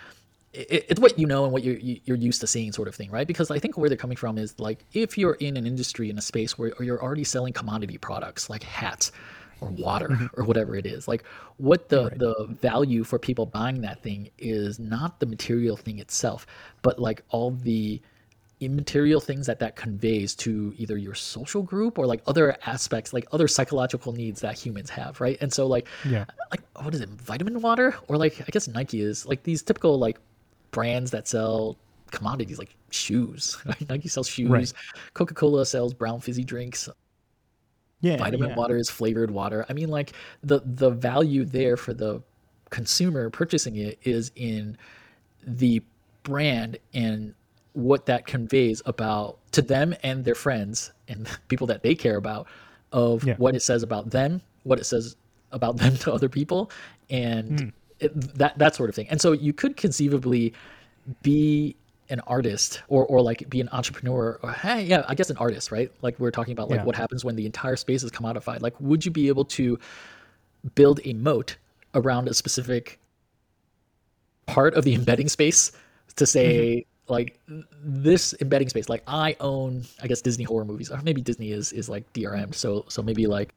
it, 0.52 0.86
it's 0.88 1.00
what 1.00 1.18
you 1.18 1.26
know 1.26 1.44
and 1.44 1.52
what 1.52 1.62
you're 1.62 1.76
you're 1.76 2.16
used 2.16 2.40
to 2.40 2.46
seeing 2.46 2.72
sort 2.72 2.88
of 2.88 2.94
thing 2.94 3.10
right 3.10 3.26
because 3.26 3.50
i 3.50 3.58
think 3.58 3.76
where 3.76 3.88
they're 3.88 3.98
coming 3.98 4.16
from 4.16 4.38
is 4.38 4.58
like 4.58 4.84
if 4.92 5.18
you're 5.18 5.34
in 5.34 5.56
an 5.56 5.66
industry 5.66 6.10
in 6.10 6.18
a 6.18 6.22
space 6.22 6.58
where 6.58 6.72
you're 6.80 7.02
already 7.02 7.24
selling 7.24 7.52
commodity 7.52 7.98
products 7.98 8.48
like 8.48 8.62
hats 8.62 9.12
or 9.60 9.68
water 9.70 10.08
mm-hmm. 10.08 10.26
or 10.40 10.44
whatever 10.44 10.76
it 10.76 10.86
is 10.86 11.08
like 11.08 11.24
what 11.56 11.88
the 11.88 12.04
right. 12.04 12.18
the 12.18 12.46
value 12.60 13.04
for 13.04 13.18
people 13.18 13.46
buying 13.46 13.80
that 13.80 14.02
thing 14.02 14.30
is 14.38 14.78
not 14.78 15.20
the 15.20 15.26
material 15.26 15.76
thing 15.76 15.98
itself 15.98 16.46
but 16.82 16.98
like 16.98 17.22
all 17.30 17.50
the 17.50 18.00
immaterial 18.60 19.20
things 19.20 19.46
that 19.46 19.60
that 19.60 19.76
conveys 19.76 20.34
to 20.34 20.74
either 20.78 20.96
your 20.96 21.14
social 21.14 21.62
group 21.62 21.96
or 21.96 22.06
like 22.06 22.20
other 22.26 22.56
aspects 22.66 23.12
like 23.12 23.24
other 23.30 23.46
psychological 23.46 24.12
needs 24.12 24.40
that 24.40 24.58
humans 24.58 24.90
have 24.90 25.20
right 25.20 25.38
and 25.40 25.52
so 25.52 25.66
like 25.66 25.86
yeah 26.04 26.24
like 26.50 26.60
what 26.82 26.92
is 26.92 27.00
it 27.00 27.08
vitamin 27.10 27.60
water 27.60 27.94
or 28.08 28.16
like 28.16 28.40
i 28.40 28.46
guess 28.50 28.66
nike 28.66 29.00
is 29.00 29.26
like 29.26 29.44
these 29.44 29.62
typical 29.62 29.96
like 29.98 30.18
brands 30.70 31.10
that 31.10 31.26
sell 31.26 31.76
commodities 32.10 32.58
like 32.58 32.74
shoes 32.90 33.58
nike 33.90 34.08
sells 34.08 34.28
shoes 34.28 34.48
right. 34.48 34.72
coca-cola 35.14 35.66
sells 35.66 35.92
brown 35.92 36.20
fizzy 36.20 36.44
drinks 36.44 36.88
yeah, 38.00 38.16
vitamin 38.16 38.50
yeah. 38.50 38.56
water 38.56 38.76
is 38.76 38.88
flavored 38.88 39.30
water. 39.30 39.66
I 39.68 39.72
mean, 39.72 39.88
like 39.88 40.12
the 40.42 40.60
the 40.64 40.90
value 40.90 41.44
there 41.44 41.76
for 41.76 41.92
the 41.92 42.22
consumer 42.70 43.30
purchasing 43.30 43.76
it 43.76 43.98
is 44.02 44.30
in 44.36 44.76
the 45.46 45.82
brand 46.22 46.78
and 46.92 47.34
what 47.72 48.06
that 48.06 48.26
conveys 48.26 48.82
about 48.84 49.38
to 49.52 49.62
them 49.62 49.94
and 50.02 50.24
their 50.24 50.34
friends 50.34 50.92
and 51.08 51.28
people 51.48 51.66
that 51.68 51.82
they 51.82 51.94
care 51.94 52.16
about 52.16 52.46
of 52.92 53.24
yeah. 53.24 53.34
what 53.36 53.54
it 53.54 53.60
says 53.60 53.82
about 53.82 54.10
them, 54.10 54.40
what 54.62 54.78
it 54.78 54.84
says 54.84 55.16
about 55.50 55.76
them 55.78 55.96
to 55.96 56.12
other 56.12 56.28
people, 56.28 56.70
and 57.10 57.58
mm. 57.58 57.72
That 58.00 58.58
that 58.58 58.74
sort 58.74 58.88
of 58.88 58.94
thing. 58.94 59.08
And 59.08 59.20
so 59.20 59.32
you 59.32 59.52
could 59.52 59.76
conceivably 59.76 60.52
be 61.22 61.76
an 62.10 62.20
artist 62.26 62.82
or 62.88 63.04
or 63.06 63.20
like 63.20 63.48
be 63.50 63.60
an 63.60 63.68
entrepreneur 63.72 64.38
or 64.42 64.52
hey 64.52 64.82
yeah 64.82 65.04
i 65.08 65.14
guess 65.14 65.28
an 65.30 65.36
artist 65.36 65.70
right 65.70 65.92
like 66.00 66.18
we're 66.18 66.30
talking 66.30 66.52
about 66.52 66.70
like 66.70 66.80
yeah. 66.80 66.84
what 66.84 66.96
happens 66.96 67.24
when 67.24 67.36
the 67.36 67.44
entire 67.44 67.76
space 67.76 68.02
is 68.02 68.10
commodified 68.10 68.62
like 68.62 68.74
would 68.80 69.04
you 69.04 69.10
be 69.10 69.28
able 69.28 69.44
to 69.44 69.78
build 70.74 71.00
a 71.04 71.12
moat 71.12 71.56
around 71.94 72.28
a 72.28 72.34
specific 72.34 72.98
part 74.46 74.74
of 74.74 74.84
the 74.84 74.94
embedding 74.94 75.28
space 75.28 75.72
to 76.16 76.24
say 76.24 76.86
mm-hmm. 77.08 77.12
like 77.12 77.38
this 77.82 78.34
embedding 78.40 78.68
space 78.68 78.88
like 78.88 79.02
i 79.06 79.36
own 79.40 79.84
i 80.02 80.06
guess 80.06 80.22
disney 80.22 80.44
horror 80.44 80.64
movies 80.64 80.90
or 80.90 81.00
maybe 81.02 81.20
disney 81.20 81.52
is 81.52 81.72
is 81.72 81.88
like 81.88 82.10
drm 82.14 82.54
so 82.54 82.84
so 82.88 83.02
maybe 83.02 83.26
like 83.26 83.52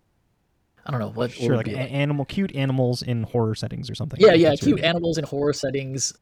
I 0.85 0.91
don't 0.91 0.99
know 0.99 1.09
what. 1.09 1.31
Sure, 1.31 1.55
like, 1.55 1.67
like 1.67 1.91
animal, 1.91 2.25
cute 2.25 2.55
animals 2.55 3.01
in 3.01 3.23
horror 3.23 3.55
settings 3.55 3.89
or 3.89 3.95
something. 3.95 4.19
Yeah, 4.19 4.33
yeah, 4.33 4.55
cute 4.55 4.77
really... 4.77 4.83
animals 4.83 5.17
in 5.17 5.23
horror 5.23 5.53
settings 5.53 6.13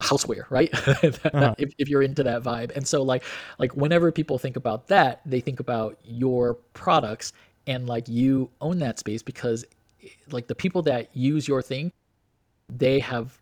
houseware 0.00 0.44
right 0.50 0.70
uh-huh. 0.88 1.54
if, 1.56 1.72
if 1.78 1.88
you're 1.88 2.02
into 2.02 2.22
that 2.22 2.42
vibe 2.42 2.74
and 2.76 2.86
so 2.86 3.02
like 3.02 3.22
like 3.58 3.74
whenever 3.76 4.10
people 4.10 4.38
think 4.38 4.56
about 4.56 4.88
that 4.88 5.20
they 5.24 5.40
think 5.40 5.60
about 5.60 5.98
your 6.04 6.54
products 6.74 7.32
and 7.66 7.86
like 7.86 8.08
you 8.08 8.50
own 8.60 8.78
that 8.78 8.98
space 8.98 9.22
because 9.22 9.64
like 10.30 10.46
the 10.46 10.54
people 10.54 10.82
that 10.82 11.08
use 11.14 11.46
your 11.46 11.62
thing 11.62 11.92
they 12.68 12.98
have 12.98 13.40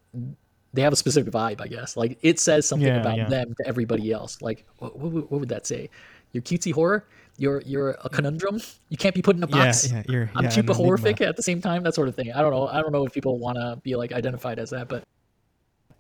they 0.73 0.83
have 0.83 0.93
a 0.93 0.97
specific 0.97 1.33
vibe 1.33 1.61
i 1.61 1.67
guess 1.67 1.97
like 1.97 2.19
it 2.23 2.39
says 2.39 2.67
something 2.67 2.89
yeah, 2.89 3.01
about 3.01 3.17
yeah. 3.17 3.29
them 3.29 3.55
to 3.55 3.67
everybody 3.67 4.13
else 4.13 4.41
like 4.43 4.65
what, 4.79 4.97
what, 4.99 5.13
what, 5.13 5.41
would 5.41 5.49
that 5.49 5.67
say 5.67 5.89
your 6.33 6.43
cutesy 6.43 6.73
horror 6.73 7.07
you're 7.39 7.63
you're 7.63 7.91
a 8.05 8.09
conundrum 8.09 8.61
you 8.89 8.97
can't 8.97 9.15
be 9.15 9.23
put 9.23 9.37
in 9.37 9.43
a 9.43 9.47
box 9.47 9.91
yeah, 9.91 9.97
yeah, 9.97 10.03
you're, 10.09 10.31
i'm 10.35 10.51
super 10.51 10.75
horrific 10.75 11.21
at 11.21 11.35
the 11.37 11.43
same 11.43 11.61
time 11.61 11.83
that 11.83 11.95
sort 11.95 12.09
of 12.09 12.15
thing 12.15 12.31
i 12.33 12.43
don't 12.43 12.53
know 12.53 12.67
i 12.69 12.81
don't 12.81 12.93
know 12.93 13.07
if 13.07 13.13
people 13.13 13.39
want 13.39 13.57
to 13.57 13.81
be 13.83 13.97
like 13.97 14.13
identified 14.13 14.59
as 14.59 14.71
that 14.71 14.89
but 14.89 15.05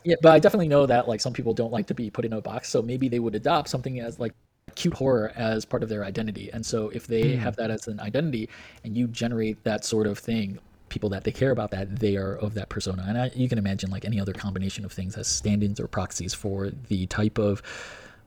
yeah, 0.04 0.16
but 0.20 0.32
I 0.32 0.38
definitely 0.38 0.68
know 0.68 0.86
that 0.86 1.08
like 1.08 1.20
some 1.20 1.32
people 1.32 1.54
don't 1.54 1.72
like 1.72 1.86
to 1.88 1.94
be 1.94 2.10
put 2.10 2.24
in 2.24 2.32
a 2.32 2.40
box, 2.40 2.68
so 2.68 2.82
maybe 2.82 3.08
they 3.08 3.18
would 3.18 3.34
adopt 3.34 3.68
something 3.68 4.00
as 4.00 4.18
like 4.18 4.32
cute 4.74 4.94
horror 4.94 5.32
as 5.36 5.64
part 5.64 5.82
of 5.82 5.88
their 5.88 6.04
identity. 6.04 6.50
And 6.52 6.64
so 6.64 6.88
if 6.90 7.06
they 7.06 7.22
mm. 7.22 7.38
have 7.38 7.56
that 7.56 7.70
as 7.70 7.88
an 7.88 8.00
identity 8.00 8.48
and 8.84 8.96
you 8.96 9.06
generate 9.08 9.62
that 9.64 9.84
sort 9.84 10.06
of 10.06 10.18
thing, 10.18 10.58
people 10.88 11.08
that 11.10 11.24
they 11.24 11.32
care 11.32 11.50
about 11.50 11.70
that, 11.72 11.98
they 11.98 12.16
are 12.16 12.36
of 12.36 12.54
that 12.54 12.68
persona. 12.68 13.04
And 13.06 13.18
I, 13.18 13.30
you 13.34 13.48
can 13.48 13.58
imagine 13.58 13.90
like 13.90 14.04
any 14.04 14.20
other 14.20 14.32
combination 14.32 14.84
of 14.84 14.92
things 14.92 15.16
as 15.16 15.28
stand-ins 15.28 15.78
or 15.78 15.88
proxies 15.88 16.32
for 16.32 16.70
the 16.88 17.06
type 17.06 17.38
of 17.38 17.62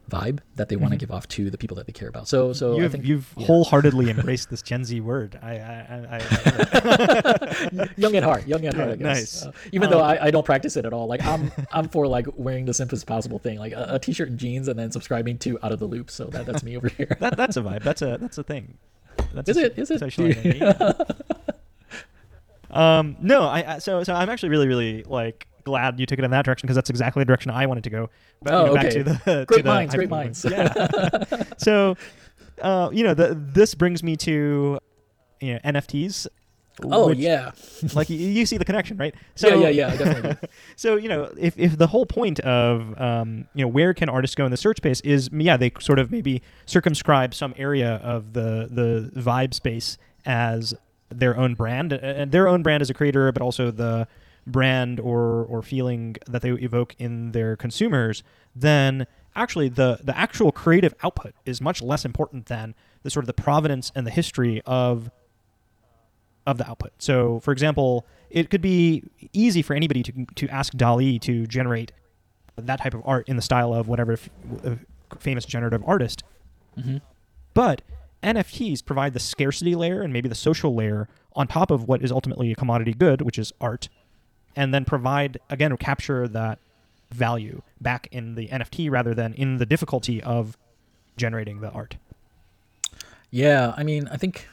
vibe 0.10 0.40
that 0.56 0.70
they 0.70 0.76
want 0.76 0.92
to 0.92 0.96
mm-hmm. 0.96 1.00
give 1.00 1.12
off 1.12 1.28
to 1.30 1.50
the 1.50 1.58
people 1.58 1.76
that 1.78 1.88
they 1.88 1.94
care 1.94 2.08
about. 2.08 2.28
So, 2.28 2.54
so 2.54 2.76
you've, 2.76 2.86
I 2.86 2.88
think 2.90 3.06
you've 3.06 3.34
yeah. 3.38 3.48
wholeheartedly 3.48 4.10
embraced 4.12 4.50
this 4.50 4.62
Gen 4.62 4.86
Z 4.86 5.00
word. 5.02 5.40
I, 5.42 5.58
I, 5.58 6.08
I, 6.12 6.20
I 7.74 7.90
young 7.98 8.16
at 8.16 8.24
heart, 8.24 8.48
young 8.48 8.66
at 8.66 8.74
heart. 8.74 8.90
I 8.90 8.96
guess. 8.96 9.44
Nice. 9.44 9.46
Uh, 9.46 9.52
even 9.72 9.88
um, 9.88 9.92
though 9.92 10.02
I, 10.02 10.26
I 10.26 10.32
don't 10.32 10.46
practice 10.46 10.78
it 10.78 10.86
at 10.86 10.94
all. 10.94 11.08
Like 11.08 11.24
I'm, 11.24 11.52
I'm 11.72 11.90
for 11.90 12.08
like 12.08 12.28
wearing 12.36 12.66
the 12.66 12.74
simplest 12.74 13.08
possible 13.08 13.40
thing, 13.40 13.58
like 13.60 13.74
a 13.74 13.96
a 13.96 14.00
t-shirt 14.00 14.30
and 14.30 14.38
jeans, 14.38 14.68
and 14.68 14.78
then 14.78 14.92
subscribing 14.92 15.38
to 15.40 15.58
Out 15.64 15.72
of 15.72 15.80
the 15.80 15.86
Loop. 15.86 16.12
So 16.12 16.26
that, 16.26 16.46
that's 16.46 16.64
me 16.64 16.76
over 16.78 16.90
here. 16.90 17.16
that, 17.20 17.38
that's 17.38 17.58
a 17.58 17.62
vibe. 17.62 17.84
That's 17.84 18.02
a, 18.02 18.18
that's 18.20 18.38
a 18.38 18.44
thing. 18.44 18.78
That's 19.34 19.50
is 19.50 19.58
a, 19.58 19.66
it? 19.66 19.78
Is 19.78 19.92
it? 19.92 21.56
um, 22.72 23.18
no, 23.22 23.44
I, 23.44 23.80
so, 23.80 24.04
so 24.04 24.14
I'm 24.14 24.30
actually 24.30 24.50
really, 24.50 24.68
really 24.68 25.04
like 25.04 25.48
glad 25.66 26.00
you 26.00 26.06
took 26.06 26.20
it 26.20 26.26
in 26.26 26.32
that 26.32 26.46
direction 26.46 26.68
because 26.68 26.76
that's 26.76 26.90
exactly 26.90 27.22
the 27.22 27.26
direction 27.26 27.52
I 27.52 27.66
wanted 27.66 27.84
to 27.84 27.90
go. 27.90 28.10
But, 28.42 28.54
oh, 28.54 28.66
you 28.66 28.74
know, 28.74 28.80
okay. 28.80 28.90
to 28.90 29.04
the, 29.04 29.46
great 29.48 29.64
to 29.64 29.64
minds, 29.64 29.96
great 29.96 30.10
minds. 30.10 30.46
Yeah. 30.50 31.44
so, 31.58 31.98
uh, 32.62 32.90
you 32.94 33.04
know, 33.04 33.14
the, 33.14 33.36
this 33.36 33.76
brings 33.76 34.02
me 34.02 34.16
to 34.18 34.80
you 35.42 35.54
know 35.54 35.60
NFTs. 35.66 36.28
Oh 36.84 37.08
which, 37.08 37.20
yeah, 37.20 37.52
like 37.94 38.10
you, 38.10 38.18
you, 38.18 38.46
see 38.46 38.58
the 38.58 38.66
connection, 38.66 38.98
right? 38.98 39.16
So, 39.36 39.48
yeah, 39.48 39.70
yeah, 39.70 39.70
yeah, 39.70 39.96
definitely. 39.96 40.50
so 40.76 40.98
you 40.98 41.08
know, 41.08 41.32
if, 41.38 41.58
if 41.58 41.78
the 41.78 41.88
whole 41.88 42.06
point 42.06 42.42
of 42.42 43.00
um, 43.00 43.48
you 43.54 43.64
know 43.64 43.70
where 43.70 43.94
can 43.94 44.10
artists 44.10 44.36
go 44.36 44.44
in 44.44 44.52
the 44.52 44.58
search 44.58 44.78
space 44.78 45.00
is 45.02 45.30
yeah, 45.32 45.56
they 45.56 45.72
sort 45.80 46.00
of 46.00 46.12
maybe 46.12 46.42
circumscribe 46.66 47.34
some 47.34 47.54
area 47.58 47.96
of 48.04 48.34
the 48.34 48.68
the 48.70 49.22
vibe 49.22 49.54
space 49.54 49.98
as 50.26 50.74
their 51.10 51.38
own 51.38 51.54
brand 51.54 51.94
and 51.94 52.32
their 52.32 52.48
own 52.48 52.62
brand 52.62 52.82
as 52.82 52.90
a 52.90 52.94
creator, 52.94 53.32
but 53.32 53.42
also 53.42 53.72
the 53.72 54.08
brand 54.48 55.00
or 55.00 55.46
or 55.46 55.62
feeling 55.62 56.16
that 56.28 56.42
they 56.42 56.50
evoke 56.50 56.96
in 56.98 57.32
their 57.32 57.56
consumers, 57.56 58.24
then 58.56 59.08
actually 59.36 59.70
the 59.70 60.00
the 60.04 60.18
actual 60.18 60.52
creative 60.52 60.94
output 61.04 61.34
is 61.46 61.62
much 61.62 61.82
less 61.82 62.06
important 62.06 62.48
than 62.48 62.76
the 63.04 63.10
sort 63.10 63.24
of 63.24 63.28
the 63.28 63.42
provenance 63.42 63.92
and 63.96 64.06
the 64.06 64.12
history 64.12 64.62
of 64.66 65.10
of 66.46 66.58
the 66.58 66.70
output. 66.70 66.92
So, 67.00 67.40
for 67.40 67.52
example, 67.52 68.06
it 68.30 68.50
could 68.50 68.62
be 68.62 69.04
easy 69.34 69.62
for 69.62 69.74
anybody 69.74 70.04
to 70.04 70.26
to 70.36 70.50
ask 70.50 70.74
DALL-E 70.74 71.20
to 71.20 71.48
generate 71.48 71.92
that 72.56 72.80
type 72.82 72.94
of 72.94 73.02
art 73.06 73.28
in 73.28 73.36
the 73.36 73.42
style 73.42 73.74
of 73.74 73.88
whatever 73.88 74.14
f- 74.14 74.30
famous 75.20 75.46
generative 75.46 75.84
artist. 75.86 76.24
Mm-hmm. 76.78 76.98
But 77.54 77.82
NFTs 78.24 78.84
provide 78.86 79.14
the 79.14 79.20
scarcity 79.20 79.76
layer 79.76 80.02
and 80.02 80.12
maybe 80.12 80.30
the 80.30 80.36
social 80.36 80.74
layer 80.74 81.08
on 81.36 81.48
top 81.48 81.70
of 81.70 81.88
what 81.88 82.02
is 82.02 82.12
ultimately 82.12 82.52
a 82.52 82.56
commodity 82.56 82.94
good, 82.94 83.22
which 83.22 83.38
is 83.38 83.52
art, 83.60 83.90
and 84.56 84.74
then 84.74 84.86
provide 84.86 85.40
again 85.50 85.76
capture 85.78 86.28
that 86.28 86.60
value 87.12 87.62
back 87.80 88.08
in 88.12 88.36
the 88.36 88.48
NFT 88.48 88.90
rather 88.90 89.14
than 89.14 89.34
in 89.34 89.58
the 89.58 89.66
difficulty 89.66 90.22
of 90.22 90.58
generating 91.18 91.62
the 91.62 91.70
art. 91.72 91.98
Yeah, 93.32 93.74
I 93.76 93.84
mean, 93.84 94.08
I 94.10 94.18
think 94.18 94.48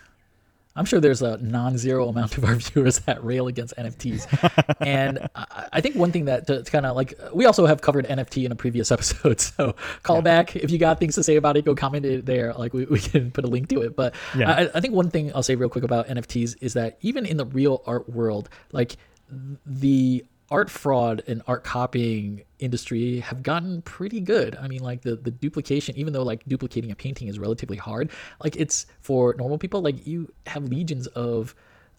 I'm 0.75 0.87
sure 0.87 1.01
there's 1.01 1.21
a 1.21 1.37
non-zero 1.37 2.09
amount 2.09 2.39
of 2.39 2.45
our 2.45 2.55
viewers 2.57 3.01
that 3.01 3.23
rail 3.23 3.47
against 3.47 3.77
NFTs, 3.77 4.77
and 4.81 5.29
I 5.73 5.81
think 5.81 5.97
one 5.97 6.13
thing 6.13 6.27
that 6.27 6.47
to, 6.47 6.63
to 6.63 6.71
kind 6.71 6.87
of 6.87 6.97
like 6.97 7.15
we 7.33 7.45
also 7.45 7.67
have 7.67 7.81
covered 7.81 8.07
NFT 8.07 8.45
in 8.45 8.53
a 8.53 8.57
previous 8.57 8.91
episode, 8.91 9.41
so 9.41 9.75
call 10.03 10.17
yeah. 10.17 10.23
back 10.23 10.57
if 10.57 10.71
you 10.71 10.79
got 10.79 10.99
things 10.99 11.15
to 11.17 11.23
say 11.23 11.37
about 11.37 11.57
it. 11.57 11.65
Go 11.65 11.75
comment 11.75 12.07
it 12.07 12.27
there, 12.27 12.55
like 12.55 12.73
we, 12.73 12.87
we 12.87 13.01
can 13.01 13.31
put 13.31 13.45
a 13.45 13.49
link 13.49 13.69
to 13.69 13.83
it. 13.83 13.95
But 13.95 14.15
yeah. 14.37 14.51
I, 14.51 14.71
I 14.75 14.81
think 14.81 14.95
one 14.95 15.11
thing 15.11 15.33
I'll 15.35 15.43
say 15.43 15.57
real 15.57 15.69
quick 15.69 15.85
about 15.85 16.09
NFTs 16.09 16.57
is 16.61 16.75
that 16.75 16.99
even 17.03 17.27
in 17.27 17.37
the 17.37 17.47
real 17.47 17.83
art 17.87 18.09
world, 18.09 18.49
like 18.73 18.97
the 19.67 20.25
art 20.51 20.69
fraud 20.69 21.23
and 21.27 21.43
art 21.47 21.65
copying 21.65 22.43
industry 22.59 23.21
have 23.21 23.43
gotten 23.43 23.81
pretty 23.83 24.21
good. 24.21 24.55
I 24.57 24.69
mean, 24.69 24.83
like 24.83 25.01
the 25.01 25.17
the 25.17 25.31
duplication, 25.31 25.97
even 25.97 26.13
though 26.13 26.23
like 26.23 26.45
duplicating 26.47 26.91
a 26.91 26.95
painting 26.95 27.29
is 27.29 27.39
relatively 27.39 27.79
hard, 27.79 28.11
like 28.45 28.57
it's 28.57 28.87
for 29.01 29.35
normal 29.39 29.59
people, 29.59 29.81
like 29.81 30.07
you 30.07 30.31
have 30.47 30.65
legions 30.65 31.07
of 31.09 31.55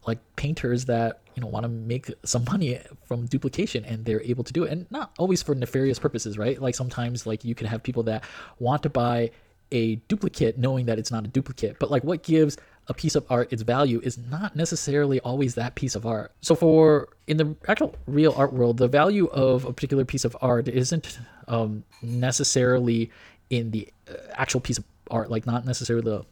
like 0.06 0.20
painters 0.36 0.86
that 0.86 1.22
you 1.36 1.42
know 1.42 1.48
want 1.48 1.64
to 1.64 1.70
make 1.70 2.12
some 2.26 2.44
money 2.46 2.80
from 3.06 3.26
duplication 3.26 3.86
and 3.86 4.06
they're 4.06 4.22
able 4.22 4.44
to 4.44 4.54
do 4.54 4.64
it. 4.64 4.72
And 4.72 4.86
not 4.92 5.12
always 5.18 5.42
for 5.42 5.56
nefarious 5.56 5.98
purposes 5.98 6.38
right? 6.38 6.62
Like 6.62 6.76
sometimes 6.76 7.26
like 7.26 7.44
you 7.44 7.56
can 7.56 7.68
have 7.68 7.82
people 7.82 8.04
that 8.04 8.24
want 8.60 8.84
to 8.84 8.90
buy 8.90 9.32
a 9.72 9.96
duplicate 10.08 10.60
knowing 10.60 10.86
that 10.86 11.00
it's 11.00 11.12
not 11.12 11.26
a 11.26 11.28
duplicate. 11.28 11.80
But 11.80 11.90
like 11.90 12.04
what 12.04 12.22
gives 12.22 12.58
a 12.88 12.94
piece 12.94 13.16
of 13.16 13.26
art 13.30 13.52
its 13.52 13.62
value 13.62 14.00
is 14.04 14.18
not 14.18 14.56
necessarily 14.56 15.20
always 15.22 15.56
that 15.56 15.76
piece 15.76 15.96
of 15.96 16.06
art. 16.06 16.32
So 16.42 16.56
for 16.56 17.10
in 17.28 17.38
the 17.38 17.56
actual 17.68 17.96
real 18.08 18.34
art 18.36 18.54
world 18.54 18.78
the 18.78 18.88
value 18.88 19.28
of 19.28 19.66
a 19.66 19.74
particular 19.74 20.06
piece 20.06 20.26
of 20.26 20.36
art 20.42 20.68
isn't 20.68 21.20
um, 21.48 21.84
necessarily 22.02 23.12
in 23.50 23.72
the 23.72 23.88
uh, 24.10 24.14
actual 24.34 24.60
piece 24.60 24.78
of 24.78 24.84
art 25.10 25.30
like 25.30 25.46
not 25.46 25.66
necessarily 25.66 26.04
the 26.04 26.26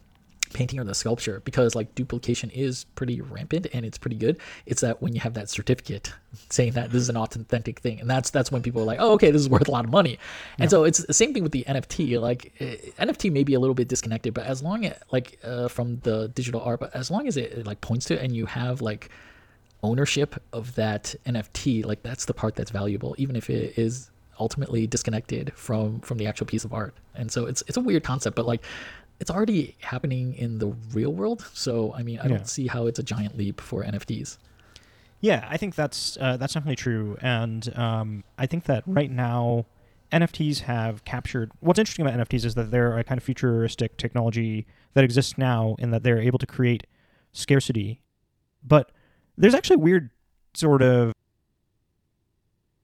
painting 0.52 0.78
or 0.78 0.84
the 0.84 0.94
sculpture 0.94 1.40
because 1.44 1.74
like 1.74 1.94
duplication 1.94 2.50
is 2.50 2.84
pretty 2.94 3.20
rampant 3.20 3.66
and 3.72 3.84
it's 3.84 3.98
pretty 3.98 4.16
good. 4.16 4.38
It's 4.66 4.80
that 4.80 5.02
when 5.02 5.14
you 5.14 5.20
have 5.20 5.34
that 5.34 5.48
certificate 5.48 6.12
saying 6.48 6.72
that 6.72 6.90
this 6.90 7.02
is 7.02 7.08
an 7.08 7.16
authentic 7.16 7.80
thing 7.80 8.00
and 8.00 8.08
that's 8.08 8.30
that's 8.30 8.50
when 8.50 8.62
people 8.62 8.82
are 8.82 8.84
like 8.84 8.98
oh 9.00 9.12
okay 9.12 9.30
this 9.30 9.42
is 9.42 9.48
worth 9.48 9.68
a 9.68 9.70
lot 9.70 9.84
of 9.84 9.90
money. 9.90 10.18
And 10.58 10.64
yeah. 10.64 10.68
so 10.68 10.84
it's 10.84 11.04
the 11.04 11.14
same 11.14 11.34
thing 11.34 11.42
with 11.42 11.52
the 11.52 11.64
nft 11.68 12.20
like 12.20 12.52
uh, 12.60 13.04
nft 13.04 13.32
may 13.32 13.44
be 13.44 13.54
a 13.54 13.60
little 13.60 13.74
bit 13.74 13.88
disconnected 13.88 14.34
but 14.34 14.46
as 14.46 14.62
long 14.62 14.84
as 14.86 14.96
like 15.10 15.38
uh, 15.44 15.68
from 15.68 15.98
the 16.00 16.28
digital 16.28 16.60
art 16.60 16.80
but 16.80 16.94
as 16.94 17.10
long 17.10 17.26
as 17.26 17.36
it, 17.36 17.52
it 17.52 17.66
like 17.66 17.80
points 17.80 18.06
to 18.06 18.14
it 18.14 18.22
and 18.22 18.34
you 18.34 18.46
have 18.46 18.80
like 18.80 19.10
ownership 19.82 20.40
of 20.52 20.74
that 20.76 21.14
nft 21.26 21.84
like 21.84 22.02
that's 22.02 22.24
the 22.24 22.34
part 22.34 22.54
that's 22.54 22.70
valuable 22.70 23.14
even 23.18 23.34
if 23.34 23.50
it 23.50 23.76
is 23.76 24.12
ultimately 24.42 24.86
disconnected 24.86 25.52
from 25.54 26.00
from 26.00 26.18
the 26.18 26.26
actual 26.26 26.46
piece 26.46 26.64
of 26.64 26.72
art. 26.72 26.94
And 27.14 27.30
so 27.30 27.46
it's 27.46 27.62
it's 27.68 27.76
a 27.76 27.80
weird 27.80 28.04
concept 28.04 28.36
but 28.36 28.46
like 28.46 28.62
it's 29.22 29.30
already 29.30 29.76
happening 29.80 30.34
in 30.34 30.58
the 30.58 30.66
real 30.92 31.12
world. 31.12 31.48
So 31.54 31.94
I 31.94 32.02
mean, 32.02 32.18
I 32.18 32.24
yeah. 32.24 32.28
don't 32.28 32.48
see 32.48 32.66
how 32.66 32.88
it's 32.88 32.98
a 32.98 33.04
giant 33.04 33.38
leap 33.38 33.60
for 33.60 33.84
NFTs. 33.84 34.36
Yeah, 35.20 35.46
I 35.48 35.56
think 35.56 35.76
that's 35.76 36.18
uh, 36.20 36.36
that's 36.36 36.54
definitely 36.54 36.74
true, 36.76 37.16
and 37.22 37.72
um, 37.78 38.24
I 38.36 38.46
think 38.46 38.64
that 38.64 38.82
right 38.84 39.10
now 39.10 39.66
NFTs 40.10 40.62
have 40.62 41.04
captured. 41.04 41.52
What's 41.60 41.78
interesting 41.78 42.04
about 42.04 42.18
NFTs 42.18 42.44
is 42.44 42.56
that 42.56 42.72
they're 42.72 42.98
a 42.98 43.04
kind 43.04 43.16
of 43.16 43.22
futuristic 43.22 43.96
technology 43.96 44.66
that 44.94 45.04
exists 45.04 45.38
now, 45.38 45.76
in 45.78 45.92
that 45.92 46.02
they're 46.02 46.20
able 46.20 46.40
to 46.40 46.46
create 46.46 46.88
scarcity, 47.30 48.02
but 48.66 48.90
there's 49.38 49.54
actually 49.54 49.76
weird 49.76 50.10
sort 50.52 50.82
of 50.82 51.12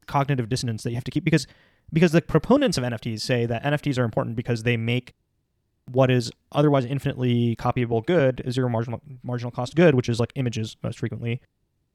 cognitive 0.06 0.48
dissonance 0.48 0.84
that 0.84 0.90
you 0.90 0.96
have 0.96 1.04
to 1.04 1.10
keep 1.10 1.24
because 1.24 1.48
because 1.92 2.12
the 2.12 2.22
proponents 2.22 2.78
of 2.78 2.84
NFTs 2.84 3.22
say 3.22 3.44
that 3.44 3.64
NFTs 3.64 3.98
are 3.98 4.04
important 4.04 4.36
because 4.36 4.62
they 4.62 4.76
make 4.76 5.14
what 5.90 6.10
is 6.10 6.30
otherwise 6.52 6.84
infinitely 6.84 7.56
copyable 7.56 8.04
good, 8.04 8.42
zero 8.50 8.68
marginal 8.68 9.00
marginal 9.22 9.50
cost 9.50 9.74
good, 9.74 9.94
which 9.94 10.08
is 10.08 10.20
like 10.20 10.32
images 10.34 10.76
most 10.82 10.98
frequently 10.98 11.40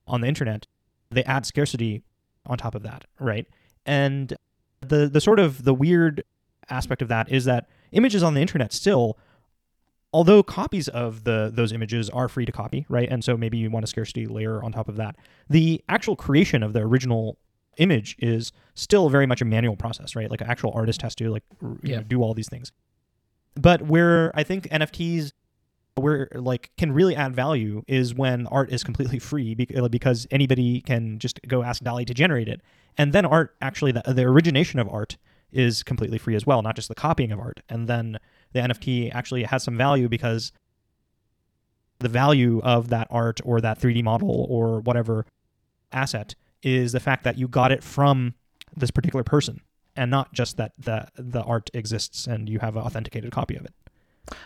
on 0.07 0.21
the 0.21 0.27
internet. 0.27 0.67
They 1.11 1.23
add 1.23 1.45
scarcity 1.45 2.03
on 2.45 2.57
top 2.57 2.75
of 2.75 2.83
that, 2.83 3.05
right? 3.19 3.47
And 3.85 4.35
the 4.81 5.07
the 5.07 5.21
sort 5.21 5.39
of 5.39 5.63
the 5.63 5.73
weird 5.73 6.23
aspect 6.69 7.01
of 7.01 7.07
that 7.09 7.31
is 7.31 7.45
that 7.45 7.67
images 7.91 8.23
on 8.23 8.33
the 8.33 8.41
internet 8.41 8.71
still 8.73 9.17
although 10.13 10.43
copies 10.43 10.87
of 10.87 11.23
the 11.23 11.51
those 11.53 11.73
images 11.73 12.09
are 12.11 12.29
free 12.29 12.45
to 12.45 12.51
copy, 12.51 12.85
right? 12.87 13.09
And 13.09 13.23
so 13.23 13.35
maybe 13.35 13.57
you 13.57 13.69
want 13.69 13.83
a 13.83 13.87
scarcity 13.87 14.27
layer 14.27 14.63
on 14.63 14.71
top 14.71 14.87
of 14.87 14.95
that. 14.97 15.15
The 15.49 15.83
actual 15.89 16.15
creation 16.15 16.63
of 16.63 16.73
the 16.73 16.81
original 16.81 17.37
image 17.77 18.15
is 18.19 18.51
still 18.75 19.09
very 19.09 19.25
much 19.25 19.41
a 19.41 19.45
manual 19.45 19.75
process, 19.75 20.15
right? 20.15 20.29
Like 20.29 20.41
an 20.41 20.49
actual 20.49 20.71
artist 20.75 21.01
has 21.01 21.15
to 21.15 21.31
like 21.31 21.43
yeah. 21.81 21.97
know, 21.97 22.03
do 22.03 22.21
all 22.21 22.33
these 22.33 22.47
things. 22.47 22.71
But 23.55 23.83
where 23.83 24.31
I 24.35 24.43
think 24.43 24.67
NFTs 24.69 25.31
where 25.95 26.27
like 26.33 26.71
can 26.77 26.91
really 26.91 27.15
add 27.15 27.35
value 27.35 27.83
is 27.87 28.15
when 28.15 28.47
art 28.47 28.71
is 28.71 28.83
completely 28.83 29.19
free 29.19 29.55
uh, 29.75 29.87
because 29.87 30.25
anybody 30.31 30.81
can 30.81 31.19
just 31.19 31.39
go 31.47 31.63
ask 31.63 31.83
DALL-E 31.83 32.05
to 32.05 32.13
generate 32.13 32.47
it. 32.47 32.61
And 32.97 33.13
then 33.13 33.25
art 33.25 33.55
actually 33.61 33.91
the, 33.91 34.01
the 34.07 34.23
origination 34.23 34.79
of 34.79 34.89
art 34.89 35.17
is 35.51 35.83
completely 35.83 36.17
free 36.17 36.35
as 36.35 36.47
well, 36.47 36.61
not 36.63 36.75
just 36.75 36.87
the 36.87 36.95
copying 36.95 37.31
of 37.31 37.39
art. 37.39 37.59
And 37.69 37.87
then 37.87 38.17
the 38.53 38.59
NFT 38.61 39.13
actually 39.13 39.43
has 39.43 39.63
some 39.63 39.77
value 39.77 40.09
because 40.09 40.51
the 41.99 42.09
value 42.09 42.59
of 42.63 42.89
that 42.89 43.07
art 43.11 43.39
or 43.45 43.61
that 43.61 43.79
3D 43.79 44.03
model 44.03 44.47
or 44.49 44.79
whatever 44.81 45.25
asset 45.91 46.33
is 46.63 46.91
the 46.91 46.99
fact 46.99 47.23
that 47.23 47.37
you 47.37 47.47
got 47.47 47.71
it 47.71 47.83
from 47.83 48.33
this 48.75 48.89
particular 48.89 49.23
person 49.23 49.61
and 49.95 50.09
not 50.11 50.33
just 50.33 50.57
that 50.57 50.73
the 50.77 51.07
the 51.15 51.41
art 51.41 51.69
exists 51.73 52.27
and 52.27 52.49
you 52.49 52.59
have 52.59 52.75
an 52.75 52.83
authenticated 52.83 53.31
copy 53.31 53.55
of 53.55 53.65
it. 53.65 53.73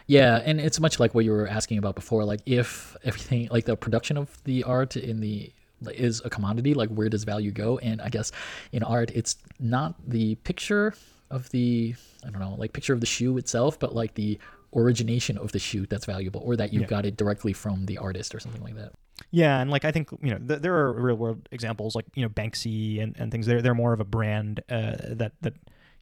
Yeah, 0.08 0.42
and 0.44 0.60
it's 0.60 0.80
much 0.80 1.00
like 1.00 1.14
what 1.14 1.26
you 1.26 1.32
were 1.32 1.48
asking 1.48 1.78
about 1.78 1.96
before. 1.96 2.24
Like 2.24 2.42
if 2.46 2.96
everything, 3.04 3.48
like 3.52 3.66
the 3.66 3.76
production 3.76 4.18
of 4.18 4.44
the 4.44 4.64
art 4.64 4.98
in 4.98 5.20
the 5.20 5.52
is 5.86 6.22
a 6.26 6.30
commodity, 6.30 6.74
like 6.74 6.90
where 6.90 7.10
does 7.10 7.24
value 7.24 7.52
go? 7.52 7.78
And 7.78 8.02
I 8.02 8.10
guess 8.10 8.32
in 8.72 8.84
art, 8.84 9.12
it's 9.14 9.38
not 9.60 9.96
the 10.08 10.36
picture 10.36 10.94
of 11.30 11.50
the 11.52 11.96
I 12.26 12.30
don't 12.30 12.42
know, 12.42 12.56
like 12.58 12.74
picture 12.74 12.94
of 12.94 13.00
the 13.00 13.06
shoe 13.06 13.38
itself, 13.38 13.80
but 13.80 13.96
like 13.96 14.16
the 14.16 14.40
origination 14.76 15.38
of 15.38 15.52
the 15.52 15.60
shoe 15.60 15.86
that's 15.86 16.06
valuable, 16.06 16.42
or 16.44 16.56
that 16.56 16.74
you 16.74 16.82
yeah. 16.82 16.88
got 16.88 17.06
it 17.06 17.16
directly 17.16 17.54
from 17.54 17.86
the 17.86 17.98
artist 17.98 18.34
or 18.34 18.40
something 18.40 18.64
like 18.64 18.76
that. 18.76 18.94
Yeah, 19.32 19.60
and 19.60 19.70
like 19.70 19.86
I 19.86 19.92
think 19.92 20.10
you 20.22 20.32
know 20.32 20.38
th- 20.38 20.62
there 20.62 20.76
are 20.76 20.94
real 20.94 21.16
world 21.16 21.50
examples 21.52 21.96
like 21.96 22.06
you 22.16 22.24
know 22.24 22.30
Banksy 22.30 23.02
and, 23.02 23.16
and 23.18 23.32
things. 23.32 23.46
They're 23.46 23.62
they're 23.62 23.76
more 23.76 23.94
of 23.94 24.00
a 24.00 24.06
brand 24.06 24.62
uh, 24.70 24.96
that 25.10 25.34
that 25.42 25.54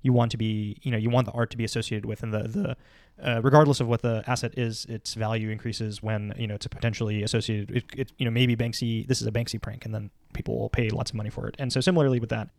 you 0.01 0.13
want 0.13 0.32
to 0.32 0.38
be 0.38 0.78
you 0.84 0.91
know 0.91 0.97
you 0.97 1.09
want 1.09 1.26
the 1.26 1.32
art 1.32 1.49
to 1.51 1.57
be 1.57 1.63
associated 1.63 2.05
with, 2.05 2.24
and 2.24 2.34
the 2.34 2.43
the 2.47 2.78
uh, 3.24 3.41
regardless 3.41 3.80
of 3.80 3.88
what 3.88 4.01
the 4.01 4.24
asset 4.28 4.57
is, 4.57 4.86
its 4.86 5.13
value 5.13 5.49
increases 5.49 6.03
when 6.03 6.34
you 6.38 6.45
know 6.45 6.55
it's 6.55 6.68
potentially 6.68 7.24
associated. 7.24 7.72
It, 7.76 7.86
it, 7.95 8.11
you 8.18 8.26
know 8.26 8.32
maybe 8.32 8.55
Banksy 8.55 9.07
this 9.07 9.22
is 9.22 9.28
a 9.28 9.32
Banksy 9.32 9.61
prank, 9.61 9.86
and 9.86 9.93
then 9.93 10.11
people 10.34 10.59
will 10.59 10.70
pay 10.70 10.89
lots 10.89 11.11
of 11.11 11.16
money 11.16 11.30
for 11.30 11.47
it. 11.47 11.55
And 11.57 11.72
so 11.72 11.82
similarly 11.82 12.20
with 12.20 12.30
that, 12.30 12.49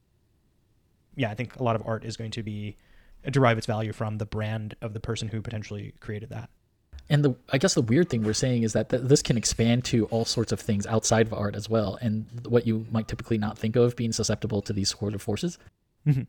yeah, 1.14 1.30
I 1.30 1.34
think 1.34 1.56
a 1.56 1.62
lot 1.62 1.76
of 1.76 1.82
art 1.86 2.04
is 2.04 2.16
going 2.16 2.32
to 2.32 2.42
be 2.42 2.76
derive 3.30 3.58
its 3.58 3.66
value 3.66 3.92
from 3.92 4.18
the 4.18 4.26
brand 4.26 4.74
of 4.80 4.94
the 4.94 5.00
person 5.00 5.28
who 5.28 5.42
potentially 5.42 5.94
created 6.00 6.30
that. 6.30 6.50
And 7.08 7.24
the 7.24 7.36
I 7.52 7.58
guess 7.58 7.74
the 7.74 7.82
weird 7.82 8.08
thing 8.08 8.24
we're 8.24 8.32
saying 8.32 8.64
is 8.64 8.72
that 8.72 8.88
th- 8.88 9.02
this 9.02 9.22
can 9.22 9.36
expand 9.36 9.84
to 9.86 10.06
all 10.06 10.24
sorts 10.24 10.50
of 10.50 10.60
things 10.60 10.86
outside 10.86 11.26
of 11.28 11.32
art 11.32 11.54
as 11.54 11.68
well, 11.68 11.98
and 12.00 12.26
what 12.48 12.66
you 12.66 12.86
might 12.90 13.06
typically 13.06 13.38
not 13.38 13.56
think 13.56 13.76
of 13.76 13.94
being 13.94 14.12
susceptible 14.12 14.60
to 14.62 14.72
these 14.72 14.90
sort 14.90 15.14
of 15.14 15.22
forces. 15.22 15.58
Mm-hmm. 16.06 16.22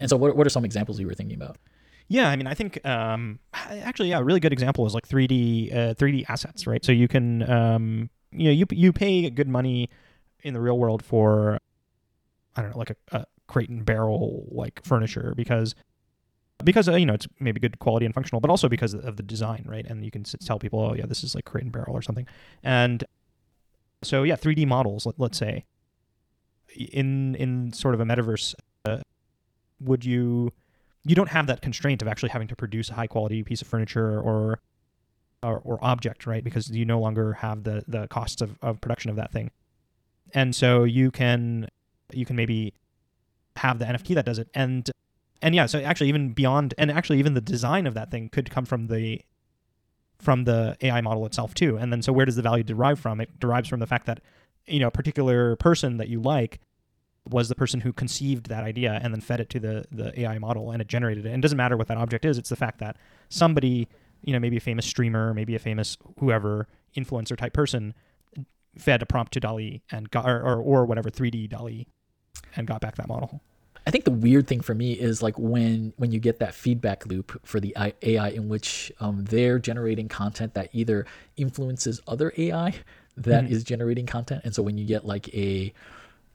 And 0.00 0.10
so, 0.10 0.16
what 0.16 0.36
what 0.36 0.46
are 0.46 0.50
some 0.50 0.64
examples 0.64 0.98
you 0.98 1.06
were 1.06 1.14
thinking 1.14 1.36
about? 1.36 1.58
Yeah, 2.08 2.28
I 2.28 2.36
mean, 2.36 2.46
I 2.46 2.54
think 2.54 2.84
um, 2.86 3.38
actually, 3.52 4.10
yeah, 4.10 4.18
a 4.18 4.24
really 4.24 4.40
good 4.40 4.52
example 4.52 4.86
is 4.86 4.94
like 4.94 5.06
3D 5.06 5.74
uh, 5.74 5.94
3D 5.94 6.24
assets, 6.28 6.66
right? 6.66 6.84
So 6.84 6.92
you 6.92 7.08
can 7.08 7.48
um, 7.50 8.10
you 8.32 8.44
know 8.44 8.50
you 8.50 8.66
you 8.70 8.92
pay 8.92 9.28
good 9.30 9.48
money 9.48 9.90
in 10.42 10.54
the 10.54 10.60
real 10.60 10.78
world 10.78 11.04
for 11.04 11.58
I 12.56 12.62
don't 12.62 12.70
know 12.70 12.78
like 12.78 12.90
a, 12.90 13.18
a 13.18 13.26
crate 13.46 13.68
and 13.68 13.84
barrel 13.84 14.46
like 14.50 14.80
furniture 14.84 15.34
because 15.36 15.74
because 16.64 16.88
uh, 16.88 16.94
you 16.94 17.06
know 17.06 17.14
it's 17.14 17.28
maybe 17.40 17.60
good 17.60 17.78
quality 17.78 18.06
and 18.06 18.14
functional, 18.14 18.40
but 18.40 18.50
also 18.50 18.68
because 18.68 18.94
of 18.94 19.16
the 19.16 19.22
design, 19.22 19.64
right? 19.66 19.86
And 19.86 20.04
you 20.04 20.10
can 20.10 20.24
tell 20.24 20.58
people, 20.58 20.80
oh 20.80 20.94
yeah, 20.94 21.06
this 21.06 21.24
is 21.24 21.34
like 21.34 21.44
crate 21.44 21.64
and 21.64 21.72
barrel 21.72 21.94
or 21.94 22.02
something. 22.02 22.26
And 22.62 23.04
so 24.02 24.22
yeah, 24.22 24.36
3D 24.36 24.66
models, 24.66 25.06
let, 25.06 25.32
us 25.32 25.38
say, 25.38 25.64
in 26.76 27.34
in 27.36 27.72
sort 27.72 27.94
of 27.94 28.00
a 28.00 28.04
metaverse, 28.04 28.54
uh, 28.84 28.98
would 29.80 30.04
you 30.04 30.52
you 31.04 31.14
don't 31.14 31.30
have 31.30 31.46
that 31.46 31.62
constraint 31.62 32.02
of 32.02 32.08
actually 32.08 32.30
having 32.30 32.48
to 32.48 32.56
produce 32.56 32.90
a 32.90 32.94
high 32.94 33.06
quality 33.06 33.42
piece 33.42 33.62
of 33.62 33.68
furniture 33.68 34.20
or 34.20 34.60
or, 35.42 35.60
or 35.64 35.78
object, 35.82 36.24
right? 36.24 36.44
Because 36.44 36.70
you 36.70 36.84
no 36.84 37.00
longer 37.00 37.34
have 37.34 37.64
the 37.64 37.84
the 37.88 38.06
costs 38.08 38.40
of, 38.40 38.58
of 38.62 38.80
production 38.80 39.10
of 39.10 39.16
that 39.16 39.32
thing, 39.32 39.50
and 40.34 40.54
so 40.54 40.84
you 40.84 41.10
can 41.10 41.68
you 42.12 42.24
can 42.24 42.36
maybe 42.36 42.74
have 43.56 43.78
the 43.78 43.84
NFT 43.84 44.14
that 44.14 44.24
does 44.24 44.38
it, 44.38 44.48
and 44.54 44.90
and 45.42 45.54
yeah, 45.54 45.66
so 45.66 45.80
actually 45.80 46.08
even 46.08 46.32
beyond 46.32 46.74
and 46.78 46.90
actually 46.90 47.18
even 47.18 47.34
the 47.34 47.40
design 47.40 47.86
of 47.86 47.94
that 47.94 48.10
thing 48.10 48.28
could 48.28 48.50
come 48.50 48.64
from 48.64 48.86
the 48.86 49.20
from 50.18 50.44
the 50.44 50.76
AI 50.80 51.00
model 51.00 51.26
itself 51.26 51.52
too. 51.52 51.76
And 51.76 51.92
then 51.92 52.00
so 52.00 52.12
where 52.12 52.24
does 52.24 52.36
the 52.36 52.42
value 52.42 52.62
derive 52.62 53.00
from? 53.00 53.20
It 53.20 53.40
derives 53.40 53.68
from 53.68 53.80
the 53.80 53.86
fact 53.86 54.06
that 54.06 54.20
you 54.66 54.78
know 54.78 54.86
a 54.86 54.92
particular 54.92 55.56
person 55.56 55.96
that 55.96 56.08
you 56.08 56.20
like 56.20 56.60
was 57.28 57.48
the 57.48 57.54
person 57.54 57.80
who 57.80 57.92
conceived 57.92 58.48
that 58.48 58.64
idea 58.64 58.98
and 59.02 59.12
then 59.12 59.20
fed 59.20 59.40
it 59.40 59.50
to 59.50 59.60
the 59.60 59.84
the 59.90 60.18
AI 60.20 60.38
model 60.38 60.70
and 60.70 60.80
it 60.80 60.88
generated 60.88 61.26
it. 61.26 61.30
And 61.30 61.38
it 61.38 61.42
doesn't 61.42 61.58
matter 61.58 61.76
what 61.76 61.88
that 61.88 61.98
object 61.98 62.24
is. 62.24 62.38
It's 62.38 62.48
the 62.48 62.56
fact 62.56 62.78
that 62.78 62.96
somebody, 63.28 63.88
you 64.22 64.32
know, 64.32 64.38
maybe 64.38 64.56
a 64.56 64.60
famous 64.60 64.86
streamer, 64.86 65.34
maybe 65.34 65.56
a 65.56 65.58
famous 65.58 65.98
whoever 66.20 66.68
influencer 66.96 67.36
type 67.36 67.52
person 67.52 67.94
fed 68.78 69.02
a 69.02 69.06
prompt 69.06 69.32
to 69.32 69.40
DALL-E 69.40 69.82
and 69.90 70.10
got 70.10 70.28
or, 70.28 70.40
or, 70.40 70.56
or 70.60 70.86
whatever 70.86 71.10
3D 71.10 71.48
DALL-E 71.48 71.86
and 72.56 72.66
got 72.66 72.80
back 72.80 72.96
that 72.96 73.08
model. 73.08 73.42
I 73.86 73.90
think 73.90 74.04
the 74.04 74.12
weird 74.12 74.46
thing 74.46 74.60
for 74.60 74.74
me 74.74 74.92
is 74.92 75.22
like 75.22 75.38
when 75.38 75.92
when 75.96 76.12
you 76.12 76.20
get 76.20 76.38
that 76.38 76.54
feedback 76.54 77.06
loop 77.06 77.40
for 77.44 77.58
the 77.60 77.74
AI 77.76 78.28
in 78.28 78.48
which 78.48 78.92
um, 79.00 79.24
they're 79.24 79.58
generating 79.58 80.08
content 80.08 80.54
that 80.54 80.68
either 80.72 81.06
influences 81.36 82.00
other 82.06 82.32
AI 82.38 82.74
that 83.16 83.44
mm-hmm. 83.44 83.52
is 83.52 83.64
generating 83.64 84.06
content, 84.06 84.42
and 84.44 84.54
so 84.54 84.62
when 84.62 84.78
you 84.78 84.84
get 84.86 85.04
like 85.04 85.28
a 85.34 85.72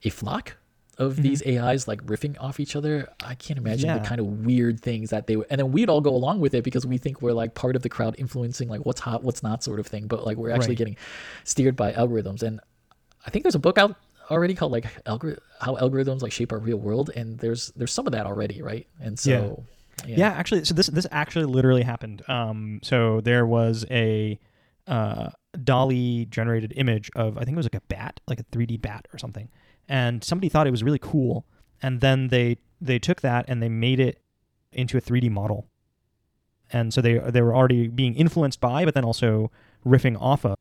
a 0.04 0.10
flock 0.10 0.56
of 0.98 1.12
Mm-hmm. 1.12 1.22
these 1.22 1.46
AIs 1.46 1.86
like 1.86 2.04
riffing 2.06 2.36
off 2.40 2.58
each 2.58 2.74
other, 2.74 3.08
I 3.24 3.34
can't 3.36 3.56
imagine 3.56 3.88
Yeah. 3.88 3.98
the 3.98 4.04
kind 4.04 4.20
of 4.20 4.44
weird 4.44 4.80
things 4.80 5.10
that 5.10 5.28
they 5.28 5.36
would. 5.36 5.46
And 5.48 5.60
then 5.60 5.70
we'd 5.70 5.88
all 5.88 6.00
go 6.00 6.10
along 6.12 6.40
with 6.40 6.54
it 6.54 6.64
because 6.64 6.84
we 6.84 6.98
think 6.98 7.22
we're 7.22 7.32
like 7.32 7.54
part 7.54 7.76
of 7.76 7.82
the 7.82 7.88
crowd 7.88 8.16
influencing 8.18 8.68
like 8.68 8.84
what's 8.84 9.00
hot, 9.00 9.22
what's 9.22 9.40
not, 9.42 9.62
sort 9.62 9.78
of 9.78 9.86
thing. 9.86 10.08
But 10.08 10.26
like 10.26 10.36
we're 10.36 10.50
actually 10.50 10.70
Right. 10.70 10.78
getting 10.78 10.96
steered 11.44 11.76
by 11.76 11.92
algorithms. 11.92 12.42
And 12.42 12.58
I 13.24 13.30
think 13.30 13.44
there's 13.44 13.54
a 13.54 13.60
book 13.60 13.78
out 13.78 13.94
already 14.30 14.54
called 14.54 14.72
like 14.72 14.86
algor- 15.04 15.38
how 15.60 15.76
algorithms 15.76 16.22
like 16.22 16.32
shape 16.32 16.52
our 16.52 16.58
real 16.58 16.78
world, 16.78 17.10
and 17.14 17.38
there's 17.38 17.72
there's 17.76 17.92
some 17.92 18.06
of 18.06 18.12
that 18.12 18.26
already, 18.26 18.62
right? 18.62 18.86
And 19.00 19.18
so 19.18 19.64
Yeah. 20.06 20.16
yeah, 20.18 20.28
actually, 20.30 20.64
so 20.64 20.74
this 20.74 20.86
this 20.88 21.06
actually 21.10 21.46
literally 21.46 21.82
happened. 21.82 22.22
Um, 22.28 22.80
so 22.82 23.20
there 23.20 23.46
was 23.46 23.84
a 23.90 24.38
uh, 24.86 25.30
DALL-E 25.64 26.26
generated 26.26 26.72
image 26.76 27.10
of 27.14 27.36
I 27.36 27.44
think 27.44 27.54
it 27.54 27.56
was 27.58 27.66
like 27.66 27.74
a 27.74 27.80
bat, 27.88 28.20
like 28.26 28.40
a 28.40 28.44
3D 28.44 28.80
bat 28.80 29.06
or 29.12 29.18
something, 29.18 29.48
and 29.88 30.22
somebody 30.24 30.48
thought 30.48 30.66
it 30.66 30.70
was 30.70 30.82
really 30.82 30.98
cool, 31.00 31.44
and 31.82 32.00
then 32.00 32.28
they 32.28 32.58
they 32.80 32.98
took 32.98 33.20
that 33.22 33.44
and 33.48 33.62
they 33.62 33.68
made 33.68 34.00
it 34.00 34.20
into 34.72 34.96
a 34.96 35.00
3D 35.00 35.30
model, 35.30 35.66
and 36.70 36.92
so 36.94 37.00
they 37.00 37.18
they 37.18 37.42
were 37.42 37.54
already 37.54 37.88
being 37.88 38.14
influenced 38.14 38.60
by, 38.60 38.84
but 38.84 38.94
then 38.94 39.04
also 39.04 39.50
riffing 39.86 40.16
off 40.20 40.44
of 40.44 40.56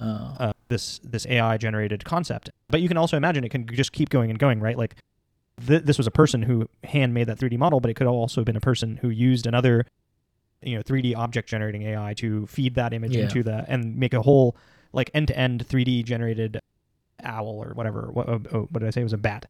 uh, 0.00 0.36
uh, 0.38 0.52
this 0.68 0.98
this 1.04 1.26
AI 1.26 1.56
generated 1.56 2.04
concept. 2.04 2.50
But 2.68 2.80
you 2.80 2.88
can 2.88 2.96
also 2.96 3.16
imagine 3.16 3.44
it 3.44 3.50
can 3.50 3.66
just 3.68 3.92
keep 3.92 4.08
going 4.10 4.30
and 4.30 4.38
going, 4.38 4.60
right? 4.60 4.76
Like 4.76 4.96
th- 5.66 5.82
this 5.82 5.98
was 5.98 6.06
a 6.06 6.10
person 6.10 6.42
who 6.42 6.68
hand 6.84 7.14
made 7.14 7.26
that 7.28 7.38
3D 7.38 7.58
model, 7.58 7.80
but 7.80 7.90
it 7.90 7.94
could 7.94 8.06
have 8.06 8.14
also 8.14 8.40
have 8.40 8.46
been 8.46 8.56
a 8.56 8.60
person 8.60 8.96
who 8.98 9.08
used 9.10 9.46
another 9.46 9.86
you 10.62 10.76
know 10.76 10.82
3D 10.82 11.14
object 11.16 11.48
generating 11.48 11.82
AI 11.82 12.14
to 12.14 12.46
feed 12.46 12.74
that 12.76 12.92
image 12.92 13.14
Yeah. 13.14 13.24
into 13.24 13.42
the 13.42 13.64
and 13.68 13.96
make 13.96 14.14
a 14.14 14.22
whole 14.22 14.56
like 14.92 15.10
end 15.14 15.28
to 15.28 15.36
end 15.38 15.66
3D 15.68 16.04
generated 16.04 16.58
owl 17.22 17.48
or 17.48 17.72
whatever. 17.74 18.10
What, 18.12 18.28
oh, 18.28 18.40
oh, 18.52 18.60
what 18.70 18.80
did 18.80 18.86
I 18.86 18.90
say? 18.90 19.00
It 19.00 19.04
was 19.04 19.12
a 19.12 19.18
bat. 19.18 19.46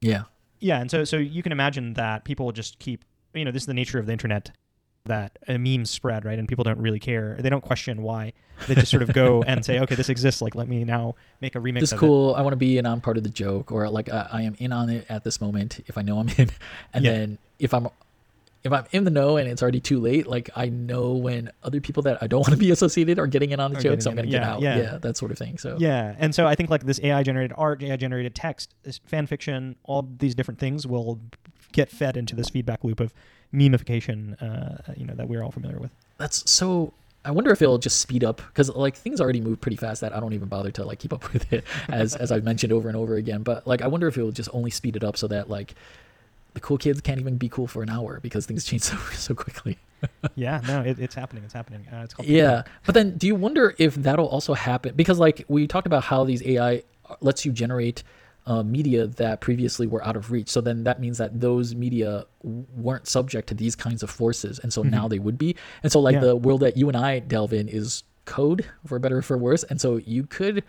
yeah, 0.00 0.24
Yeah, 0.60 0.80
and 0.80 0.90
so 0.90 1.04
so 1.04 1.16
you 1.16 1.42
can 1.42 1.52
imagine 1.52 1.94
that 1.94 2.24
people 2.24 2.46
will 2.46 2.52
just 2.52 2.78
keep 2.78 3.04
you 3.34 3.44
know 3.44 3.50
this 3.50 3.62
is 3.62 3.66
the 3.66 3.74
nature 3.74 3.98
of 3.98 4.06
the 4.06 4.12
internet 4.12 4.50
that 5.04 5.36
a 5.48 5.58
meme 5.58 5.84
spread 5.84 6.24
right 6.24 6.38
and 6.38 6.46
people 6.48 6.62
don't 6.62 6.78
really 6.78 7.00
care 7.00 7.36
they 7.40 7.50
don't 7.50 7.62
question 7.62 8.02
why 8.02 8.32
they 8.68 8.74
just 8.76 8.90
sort 8.90 9.02
of 9.02 9.12
go 9.12 9.42
and 9.42 9.64
say 9.64 9.80
okay 9.80 9.96
this 9.96 10.08
exists 10.08 10.40
like 10.40 10.54
let 10.54 10.68
me 10.68 10.84
now 10.84 11.14
make 11.40 11.56
a 11.56 11.58
remix 11.58 11.80
this 11.80 11.92
cool. 11.92 12.34
I 12.36 12.42
want 12.42 12.52
to 12.52 12.56
be 12.56 12.78
in 12.78 12.86
on 12.86 13.00
part 13.00 13.16
of 13.16 13.24
the 13.24 13.28
joke, 13.30 13.72
or 13.72 13.88
like 13.88 14.08
I, 14.08 14.28
I 14.32 14.42
am 14.42 14.54
in 14.60 14.72
on 14.72 14.88
it 14.90 15.04
at 15.08 15.24
this 15.24 15.40
moment 15.40 15.80
if 15.88 15.98
I 15.98 16.02
know 16.02 16.18
I'm 16.20 16.28
in, 16.28 16.50
and 16.94 17.04
Yeah. 17.04 17.12
then 17.12 17.38
if 17.58 17.74
I'm 17.74 17.88
if 18.62 18.72
I'm 18.72 18.84
in 18.92 19.02
the 19.02 19.10
know 19.10 19.36
and 19.38 19.48
it's 19.48 19.60
already 19.60 19.80
too 19.80 19.98
late, 19.98 20.28
like 20.28 20.48
I 20.54 20.68
know 20.68 21.14
when 21.14 21.50
other 21.64 21.80
people 21.80 22.04
that 22.04 22.22
I 22.22 22.28
don't 22.28 22.40
want 22.46 22.52
to 22.52 22.56
be 22.56 22.70
associated 22.70 23.18
are 23.18 23.26
getting 23.26 23.50
in 23.50 23.58
on 23.58 23.72
the 23.72 23.80
joke, 23.80 24.00
so 24.02 24.10
I'm 24.10 24.14
gonna 24.14 24.26
in, 24.26 24.30
get 24.30 24.42
yeah, 24.42 24.52
out. 24.52 24.60
yeah. 24.62 24.76
Yeah. 24.78 24.98
that 24.98 25.16
sort 25.16 25.32
of 25.32 25.38
thing. 25.38 25.58
So 25.58 25.76
yeah 25.80 26.14
and 26.20 26.32
so 26.32 26.46
i 26.46 26.54
think 26.54 26.70
like 26.70 26.84
this 26.86 27.00
ai 27.02 27.24
generated 27.24 27.52
art 27.58 27.82
ai 27.82 27.96
generated 27.96 28.36
text 28.36 28.72
this 28.84 28.98
fan 29.06 29.26
fiction 29.26 29.74
all 29.82 30.08
these 30.18 30.36
different 30.36 30.60
things 30.60 30.86
will 30.86 31.18
get 31.72 31.90
fed 31.90 32.16
into 32.16 32.36
this 32.36 32.50
feedback 32.50 32.84
loop 32.84 33.00
of 33.00 33.12
memeification 33.52 34.40
uh, 34.42 34.92
you 34.96 35.04
know 35.06 35.14
that 35.14 35.28
we're 35.28 35.42
all 35.42 35.50
familiar 35.50 35.78
with 35.78 35.92
that's 36.18 36.48
so. 36.50 36.92
I 37.24 37.30
wonder 37.30 37.52
if 37.52 37.62
it'll 37.62 37.78
just 37.78 38.00
speed 38.00 38.24
up 38.24 38.38
because 38.48 38.68
like 38.68 38.96
things 38.96 39.20
already 39.20 39.40
move 39.40 39.60
pretty 39.60 39.76
fast 39.76 40.00
that 40.00 40.12
I 40.12 40.18
don't 40.18 40.32
even 40.32 40.48
bother 40.48 40.72
to 40.72 40.84
like 40.84 40.98
keep 40.98 41.12
up 41.12 41.32
with 41.32 41.52
it 41.52 41.64
as 41.88 42.16
as 42.16 42.32
I've 42.32 42.44
mentioned 42.44 42.72
over 42.72 42.88
and 42.88 42.96
over 42.96 43.14
again. 43.16 43.42
But 43.42 43.66
like 43.66 43.82
I 43.82 43.86
wonder 43.86 44.08
if 44.08 44.16
it'll 44.18 44.32
just 44.32 44.48
only 44.52 44.70
speed 44.70 44.96
it 44.96 45.04
up 45.04 45.16
so 45.16 45.28
that 45.28 45.48
like 45.48 45.74
the 46.54 46.60
cool 46.60 46.78
kids 46.78 47.00
can't 47.00 47.20
even 47.20 47.38
be 47.38 47.48
cool 47.48 47.66
for 47.66 47.82
an 47.82 47.90
hour 47.90 48.18
because 48.20 48.46
things 48.46 48.64
change 48.68 48.82
so 48.82 48.96
so 49.14 49.34
quickly. 49.34 49.78
yeah 50.34 50.60
no 50.66 50.80
it, 50.80 50.98
it's 50.98 51.14
happening 51.14 51.44
it's 51.44 51.52
happening 51.54 51.86
uh, 51.92 52.02
it's 52.02 52.12
called 52.12 52.28
Yeah, 52.28 52.64
but 52.84 52.94
then 52.94 53.16
do 53.16 53.28
you 53.28 53.36
wonder 53.36 53.74
if 53.78 53.94
that'll 53.94 54.26
also 54.26 54.52
happen? 54.54 54.94
Because 54.96 55.20
like 55.20 55.44
we 55.46 55.68
talked 55.68 55.86
about 55.86 56.02
how 56.02 56.24
these 56.24 56.44
AI 56.44 56.82
lets 57.20 57.44
you 57.44 57.52
generate 57.52 58.02
uh, 58.46 58.62
media 58.62 59.06
that 59.06 59.40
previously 59.40 59.86
were 59.86 60.04
out 60.04 60.16
of 60.16 60.30
reach. 60.32 60.48
So 60.48 60.60
then 60.60 60.84
that 60.84 61.00
means 61.00 61.18
that 61.18 61.40
those 61.40 61.74
media 61.74 62.24
w- 62.42 62.66
weren't 62.76 63.06
subject 63.06 63.48
to 63.48 63.54
these 63.54 63.76
kinds 63.76 64.02
of 64.02 64.10
forces, 64.10 64.58
and 64.58 64.72
so 64.72 64.82
now 64.82 65.06
they 65.08 65.18
would 65.20 65.38
be. 65.38 65.54
And 65.82 65.92
so 65.92 66.00
like 66.00 66.16
Mm-hmm. 66.16 66.24
Yeah. 66.24 66.28
the 66.30 66.36
world 66.36 66.60
that 66.60 66.76
you 66.76 66.88
and 66.88 66.96
I 66.96 67.20
delve 67.20 67.52
in 67.52 67.68
is 67.68 68.02
code, 68.24 68.64
for 68.86 68.98
better 68.98 69.18
or 69.18 69.22
for 69.22 69.38
worse. 69.38 69.62
And 69.64 69.80
so 69.80 69.96
you 69.98 70.24
could. 70.26 70.64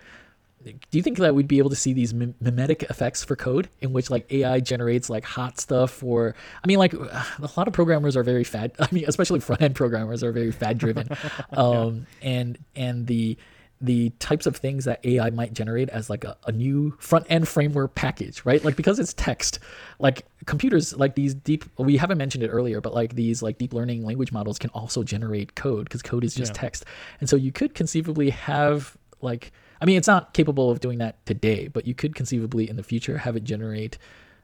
Do 0.65 0.73
you 0.97 1.03
think 1.03 1.17
that 1.17 1.35
we'd 1.35 1.47
be 1.49 1.57
able 1.57 1.71
to 1.71 1.75
see 1.75 1.91
these 1.91 2.13
mim- 2.13 2.35
mimetic 2.39 2.83
effects 2.83 3.21
for 3.21 3.35
code 3.35 3.67
in 3.81 3.91
which 3.91 4.09
like 4.09 4.31
AI 4.31 4.61
generates 4.61 5.09
like 5.09 5.25
hot 5.25 5.59
stuff 5.59 5.91
for 5.91 6.35
I 6.63 6.67
mean 6.67 6.79
like 6.79 6.93
a 6.93 7.49
lot 7.57 7.67
of 7.67 7.73
programmers 7.73 8.15
are 8.15 8.23
very 8.23 8.45
fad 8.45 8.71
I 8.79 8.87
mean 8.93 9.03
especially 9.05 9.41
front 9.41 9.61
end 9.61 9.75
programmers 9.75 10.23
are 10.23 10.31
very 10.31 10.53
fad 10.53 10.77
driven 10.77 11.09
um 11.51 12.07
and 12.21 12.57
and 12.77 13.07
the 13.07 13.37
the 13.83 14.11
types 14.11 14.45
of 14.45 14.55
things 14.55 14.85
that 14.85 15.05
AI 15.05 15.29
might 15.29 15.51
generate 15.51 15.89
as 15.89 16.09
like 16.09 16.23
a, 16.23 16.37
a 16.47 16.53
new 16.53 16.95
front 16.99 17.25
end 17.29 17.49
framework 17.49 17.93
package, 17.95 18.43
right? 18.45 18.63
Like 18.63 18.77
because 18.77 18.97
it's 18.97 19.13
text, 19.13 19.59
like 19.99 20.25
computers, 20.45 20.95
like 20.95 21.15
these 21.15 21.33
deep, 21.33 21.65
we 21.77 21.97
haven't 21.97 22.17
mentioned 22.17 22.45
it 22.45 22.47
earlier, 22.47 22.79
but 22.79 22.93
like 22.93 23.15
these 23.15 23.43
like 23.43 23.57
deep 23.57 23.73
learning 23.73 24.05
language 24.05 24.31
models 24.31 24.57
can 24.57 24.69
also 24.69 25.03
generate 25.03 25.55
code 25.55 25.83
because 25.83 26.01
code 26.01 26.23
is 26.23 26.33
just 26.33 26.53
Yeah. 26.55 26.61
text. 26.61 26.85
And 27.19 27.29
so 27.29 27.35
you 27.35 27.51
could 27.51 27.75
conceivably 27.75 28.29
have 28.29 28.95
like, 29.19 29.51
I 29.81 29.85
mean, 29.85 29.97
it's 29.97 30.07
not 30.07 30.33
capable 30.33 30.71
of 30.71 30.79
doing 30.79 30.99
that 30.99 31.23
today, 31.25 31.67
but 31.67 31.85
you 31.85 31.93
could 31.93 32.15
conceivably 32.15 32.69
in 32.69 32.77
the 32.77 32.83
future 32.83 33.17
have 33.17 33.35
it 33.35 33.43
generate 33.43 33.97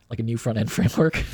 like 0.10 0.20
a 0.20 0.24
new 0.24 0.38
front 0.38 0.58
end 0.58 0.72
framework. 0.72 1.24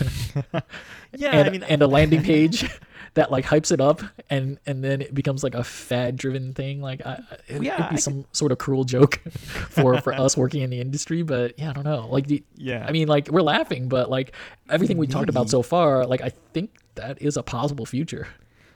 Yeah 1.17 1.29
and, 1.31 1.47
i 1.47 1.51
mean 1.51 1.63
and 1.63 1.81
a 1.81 1.87
landing 1.87 2.21
page 2.33 2.69
that 3.13 3.31
like 3.31 3.45
hypes 3.45 3.71
it 3.71 3.79
up 3.79 4.01
and 4.29 4.59
and 4.65 4.83
then 4.83 4.99
it 5.01 5.13
becomes 5.13 5.43
like 5.45 5.55
a 5.55 5.63
fad 5.63 6.17
driven 6.17 6.53
thing. 6.53 6.81
Like 6.81 7.05
I, 7.05 7.11
I- 7.11 7.35
it, 7.47 7.63
Yeah, 7.63 7.73
it'd 7.75 7.85
I 7.85 7.89
be 7.89 7.95
could- 7.95 8.03
some 8.03 8.25
sort 8.33 8.51
of 8.51 8.57
cruel 8.57 8.83
joke 8.83 9.21
for 9.69 10.01
for 10.01 10.11
us 10.13 10.35
working 10.35 10.61
in 10.61 10.69
the 10.69 10.81
industry 10.81 11.21
but 11.23 11.57
yeah 11.57 11.69
i 11.69 11.73
don't 11.73 11.85
know. 11.85 12.07
Like 12.09 12.27
the, 12.27 12.43
yeah. 12.55 12.85
I 12.85 12.91
mean 12.91 13.07
like 13.07 13.29
we're 13.29 13.41
laughing 13.41 13.87
but 13.87 14.09
like 14.09 14.35
everything 14.69 14.97
we 14.97 15.07
talked 15.07 15.29
about 15.29 15.49
so 15.49 15.61
far 15.61 16.05
like 16.05 16.21
i 16.21 16.31
think 16.53 16.71
that 16.95 17.21
is 17.21 17.37
a 17.37 17.43
possible 17.43 17.85
future. 17.85 18.27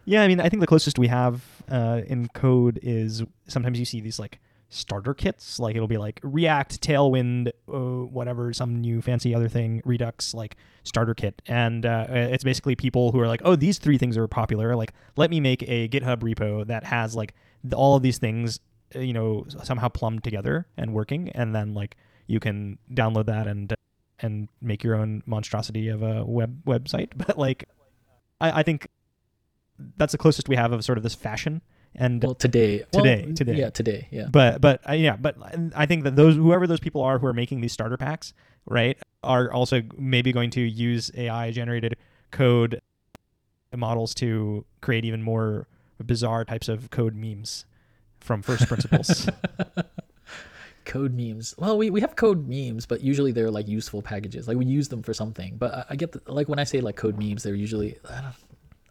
Yeah, 0.05 0.23
I 0.23 0.27
mean, 0.27 0.39
I 0.39 0.49
think 0.49 0.59
the 0.61 0.65
closest 0.67 0.97
we 0.97 1.07
have 1.07 1.43
uh, 1.69 2.01
in 2.07 2.29
code 2.29 2.79
is 2.81 3.21
sometimes 3.47 3.77
you 3.77 3.85
see 3.85 4.01
these 4.01 4.17
like 4.17 4.39
starter 4.69 5.13
kits. 5.13 5.59
Like 5.59 5.75
it'll 5.75 5.87
be 5.87 5.97
like 5.97 6.19
React, 6.23 6.81
Tailwind, 6.81 7.51
uh, 7.67 8.05
whatever, 8.05 8.53
some 8.53 8.79
new 8.79 9.01
fancy 9.01 9.35
other 9.35 9.49
thing, 9.49 9.81
Redux, 9.83 10.33
like 10.33 10.55
starter 10.83 11.13
kit, 11.13 11.41
and 11.47 11.85
uh, 11.85 12.05
it's 12.09 12.43
basically 12.43 12.75
people 12.75 13.11
who 13.11 13.19
are 13.19 13.27
like, 13.27 13.41
oh, 13.43 13.55
these 13.55 13.77
three 13.79 13.97
things 13.97 14.17
are 14.17 14.27
popular. 14.27 14.75
Like, 14.75 14.93
let 15.17 15.29
me 15.29 15.39
make 15.39 15.63
a 15.63 15.89
GitHub 15.89 16.17
repo 16.19 16.65
that 16.67 16.85
has 16.85 17.15
like 17.15 17.33
th- 17.63 17.73
all 17.73 17.95
of 17.95 18.03
these 18.03 18.17
things, 18.17 18.59
uh, 18.95 18.99
you 18.99 19.13
know, 19.13 19.45
somehow 19.63 19.89
plumbed 19.89 20.23
together 20.23 20.67
and 20.77 20.93
working, 20.93 21.29
and 21.29 21.53
then 21.53 21.73
like 21.73 21.97
you 22.27 22.39
can 22.39 22.77
download 22.93 23.25
that 23.25 23.47
and 23.47 23.73
and 24.21 24.49
make 24.61 24.83
your 24.83 24.95
own 24.95 25.23
monstrosity 25.25 25.87
of 25.87 26.03
a 26.03 26.23
web 26.23 26.63
website. 26.65 27.09
But 27.15 27.37
like, 27.37 27.65
I, 28.39 28.59
I 28.59 28.63
think 28.63 28.87
that's 29.97 30.11
the 30.11 30.17
closest 30.17 30.49
we 30.49 30.57
have 30.57 30.71
of 30.73 30.83
sort 30.83 30.97
of 30.97 31.03
this 31.03 31.15
fashion 31.15 31.61
and 31.95 32.23
well 32.23 32.35
today. 32.35 32.83
Well, 32.93 33.03
Today, 33.03 33.31
today. 33.33 33.53
yeah 33.55 33.69
today. 33.69 34.07
yeah. 34.11 34.27
But 34.31 34.61
but 34.61 34.81
uh, 34.87 34.93
yeah 34.93 35.15
but 35.15 35.35
i 35.75 35.85
think 35.85 36.03
that 36.03 36.15
those 36.15 36.35
whoever 36.35 36.67
those 36.67 36.79
people 36.79 37.01
are 37.01 37.19
who 37.19 37.27
are 37.27 37.33
making 37.33 37.61
these 37.61 37.73
starter 37.73 37.97
packs 37.97 38.33
right 38.65 38.97
are 39.23 39.51
also 39.51 39.81
maybe 39.97 40.31
going 40.31 40.49
to 40.51 40.61
use 40.61 41.11
ai 41.17 41.51
generated 41.51 41.95
code 42.31 42.79
models 43.75 44.13
to 44.15 44.65
create 44.81 45.03
even 45.05 45.21
more 45.23 45.67
bizarre 46.03 46.45
types 46.45 46.69
of 46.69 46.89
code 46.91 47.15
memes 47.15 47.65
from 48.19 48.41
first 48.41 48.67
principles. 48.67 49.27
Code 50.85 51.13
memes. 51.13 51.53
Well 51.57 51.77
we, 51.77 51.89
we 51.91 52.01
have 52.01 52.15
code 52.15 52.47
memes 52.47 52.85
but 52.87 53.01
usually 53.01 53.31
they're 53.31 53.51
like 53.51 53.67
useful 53.67 54.01
packages. 54.01 54.47
Like 54.47 54.57
we 54.57 54.65
use 54.65 54.87
them 54.87 55.03
for 55.03 55.13
something. 55.13 55.55
But 55.57 55.73
i, 55.73 55.85
I 55.91 55.95
get 55.95 56.13
the, 56.13 56.21
like 56.31 56.49
when 56.49 56.57
i 56.57 56.63
say 56.63 56.81
like 56.81 56.95
code 56.95 57.17
memes 57.19 57.43
they're 57.43 57.53
usually 57.55 57.97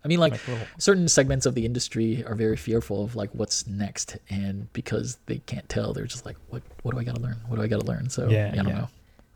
i 0.05 0.09
mean, 0.09 0.21
like, 0.21 0.33
Like 0.33 0.49
little- 0.49 0.67
certain 0.79 1.09
segments 1.09 1.45
of 1.47 1.55
the 1.55 1.65
industry 1.67 2.25
are 2.25 2.35
very 2.35 2.57
fearful 2.57 3.05
of 3.05 3.17
like 3.17 3.31
what's 3.35 3.67
next, 3.67 4.17
and 4.31 4.73
because 4.73 5.19
they 5.27 5.39
can't 5.39 5.69
tell, 5.69 5.93
they're 5.93 6.07
just 6.07 6.25
like, 6.27 6.37
"What? 6.49 6.63
What 6.83 6.93
do 6.95 7.01
I 7.01 7.05
got 7.05 7.17
to 7.17 7.21
learn? 7.21 7.37
What 7.49 7.57
do 7.57 7.63
I 7.63 7.67
got 7.67 7.81
to 7.81 7.87
learn?" 7.87 8.09
So 8.09 8.29
Yeah, 8.29 8.51
I 8.53 8.57
don't 8.57 8.69
yeah. 8.69 8.75
know. 8.79 8.89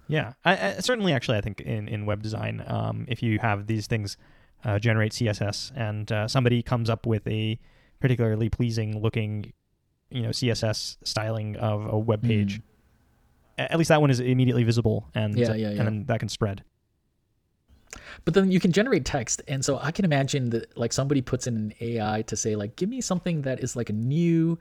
Yeah, 0.09 0.33
I, 0.45 0.53
I, 0.69 0.73
certainly. 0.81 1.13
Actually, 1.13 1.39
I 1.39 1.41
think 1.41 1.61
in, 1.61 1.89
in 1.89 2.07
web 2.07 2.23
design, 2.23 2.63
um, 2.67 3.07
if 3.09 3.23
you 3.23 3.39
have 3.39 3.67
these 3.67 3.87
things 3.87 4.17
uh, 4.65 4.79
generate 4.79 5.13
CSS, 5.13 5.73
and 5.75 6.11
uh, 6.13 6.29
somebody 6.29 6.63
comes 6.63 6.89
up 6.91 7.07
with 7.07 7.27
a 7.27 7.59
particularly 8.01 8.49
pleasing 8.49 9.01
looking, 9.01 9.53
you 10.11 10.23
know, 10.23 10.31
CSS 10.31 10.97
styling 11.05 11.57
of 11.57 11.87
a 11.87 11.99
web 11.99 12.23
page, 12.23 12.59
Mm. 12.61 12.63
at 13.71 13.79
least 13.79 13.89
that 13.89 14.01
one 14.01 14.11
is 14.11 14.21
immediately 14.21 14.65
visible, 14.65 15.09
and 15.15 15.37
Yeah, 15.37 15.55
yeah, 15.55 15.71
yeah. 15.71 15.79
and 15.79 15.79
then 15.87 16.05
that 16.07 16.21
can 16.21 16.29
spread. 16.29 16.63
But 18.25 18.35
then 18.35 18.51
you 18.51 18.61
can 18.61 18.73
generate 18.73 19.05
text, 19.05 19.43
and 19.49 19.65
so 19.65 19.79
I 19.83 19.91
can 19.91 20.05
imagine 20.05 20.51
that 20.51 20.77
like 20.77 20.93
somebody 20.93 21.23
puts 21.23 21.47
in 21.47 21.57
an 21.57 21.75
AI 21.81 22.23
to 22.23 22.37
say 22.37 22.57
like, 22.57 22.77
"Give 22.77 22.89
me 22.89 23.01
something 23.01 23.43
that 23.43 23.61
is 23.61 23.77
like 23.77 23.91
a 23.91 23.93
new 23.93 24.59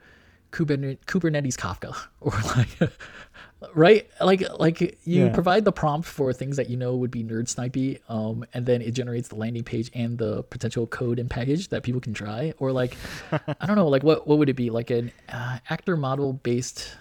Kubernetes, 0.52 1.56
Kafka," 1.56 1.96
or 2.20 2.32
like, 2.56 2.92
right? 3.74 4.08
Like 4.20 4.42
like 4.58 4.80
you 4.80 5.26
Yeah. 5.26 5.28
provide 5.30 5.64
the 5.64 5.72
prompt 5.72 6.06
for 6.08 6.32
things 6.32 6.56
that 6.56 6.68
you 6.68 6.76
know 6.76 6.94
would 6.96 7.10
be 7.10 7.22
nerd 7.24 7.46
snipey, 7.54 8.00
um, 8.08 8.44
and 8.52 8.66
then 8.66 8.82
it 8.82 8.92
generates 8.92 9.28
the 9.28 9.36
landing 9.36 9.64
page 9.64 9.90
and 9.94 10.18
the 10.18 10.42
potential 10.44 10.86
code 10.86 11.18
and 11.18 11.30
package 11.30 11.68
that 11.68 11.82
people 11.82 12.00
can 12.00 12.12
try, 12.14 12.52
or 12.58 12.72
like 12.72 12.96
I 13.32 13.66
don't 13.66 13.76
know, 13.76 13.88
like 13.88 14.02
what 14.02 14.26
what 14.26 14.38
would 14.38 14.48
it 14.48 14.56
be 14.56 14.70
like 14.70 14.90
an 14.90 15.12
uh, 15.28 15.58
actor 15.70 15.96
model 15.96 16.32
based 16.34 16.96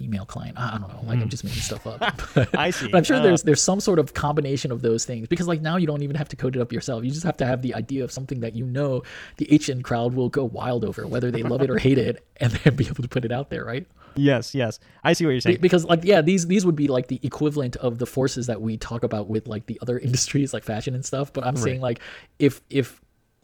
email 0.00 0.24
client. 0.24 0.58
I 0.58 0.76
I 0.76 0.78
don't 0.78 0.88
know. 0.88 1.00
Like 1.06 1.20
I'm 1.20 1.28
just 1.28 1.44
making 1.44 1.62
stuff 1.62 1.86
up. 1.86 2.00
I 2.54 2.70
see. 2.70 2.88
But 2.88 2.98
I'm 2.98 3.04
sure 3.04 3.16
Uh, 3.16 3.22
there's 3.22 3.42
there's 3.42 3.62
some 3.62 3.80
sort 3.80 3.98
of 3.98 4.14
combination 4.14 4.70
of 4.72 4.82
those 4.82 5.04
things 5.04 5.28
because 5.28 5.48
like 5.48 5.60
now 5.60 5.76
you 5.76 5.86
don't 5.86 6.02
even 6.02 6.16
have 6.16 6.28
to 6.30 6.36
code 6.36 6.56
it 6.56 6.60
up 6.62 6.72
yourself. 6.72 7.04
You 7.04 7.10
just 7.10 7.24
have 7.24 7.36
to 7.38 7.46
have 7.46 7.62
the 7.62 7.74
idea 7.74 8.04
of 8.04 8.12
something 8.12 8.40
that 8.40 8.54
you 8.54 8.64
know 8.64 9.02
the 9.36 9.46
HN 9.50 9.82
crowd 9.82 10.14
will 10.14 10.28
go 10.28 10.44
wild 10.44 10.84
over, 10.84 11.06
whether 11.06 11.30
they 11.30 11.42
love 11.42 11.62
it 11.62 11.70
or 11.70 11.78
hate 11.88 11.98
it, 11.98 12.24
and 12.38 12.52
then 12.52 12.76
be 12.76 12.86
able 12.86 13.02
to 13.02 13.08
put 13.08 13.24
it 13.24 13.32
out 13.32 13.50
there, 13.50 13.64
right? 13.64 13.86
Yes, 14.16 14.54
yes. 14.54 14.80
I 15.04 15.12
see 15.12 15.24
what 15.26 15.32
you're 15.32 15.40
saying. 15.40 15.58
Because 15.60 15.84
like 15.84 16.04
yeah, 16.04 16.22
these 16.22 16.46
these 16.46 16.66
would 16.66 16.76
be 16.76 16.88
like 16.88 17.06
the 17.08 17.20
equivalent 17.22 17.76
of 17.76 17.98
the 17.98 18.06
forces 18.06 18.46
that 18.46 18.60
we 18.60 18.76
talk 18.76 19.04
about 19.04 19.28
with 19.28 19.46
like 19.46 19.66
the 19.66 19.78
other 19.82 19.98
industries 20.08 20.52
like 20.52 20.64
fashion 20.64 20.94
and 20.94 21.04
stuff. 21.04 21.32
But 21.32 21.46
I'm 21.46 21.56
saying 21.56 21.80
like 21.80 22.00
if 22.38 22.60
if 22.70 23.00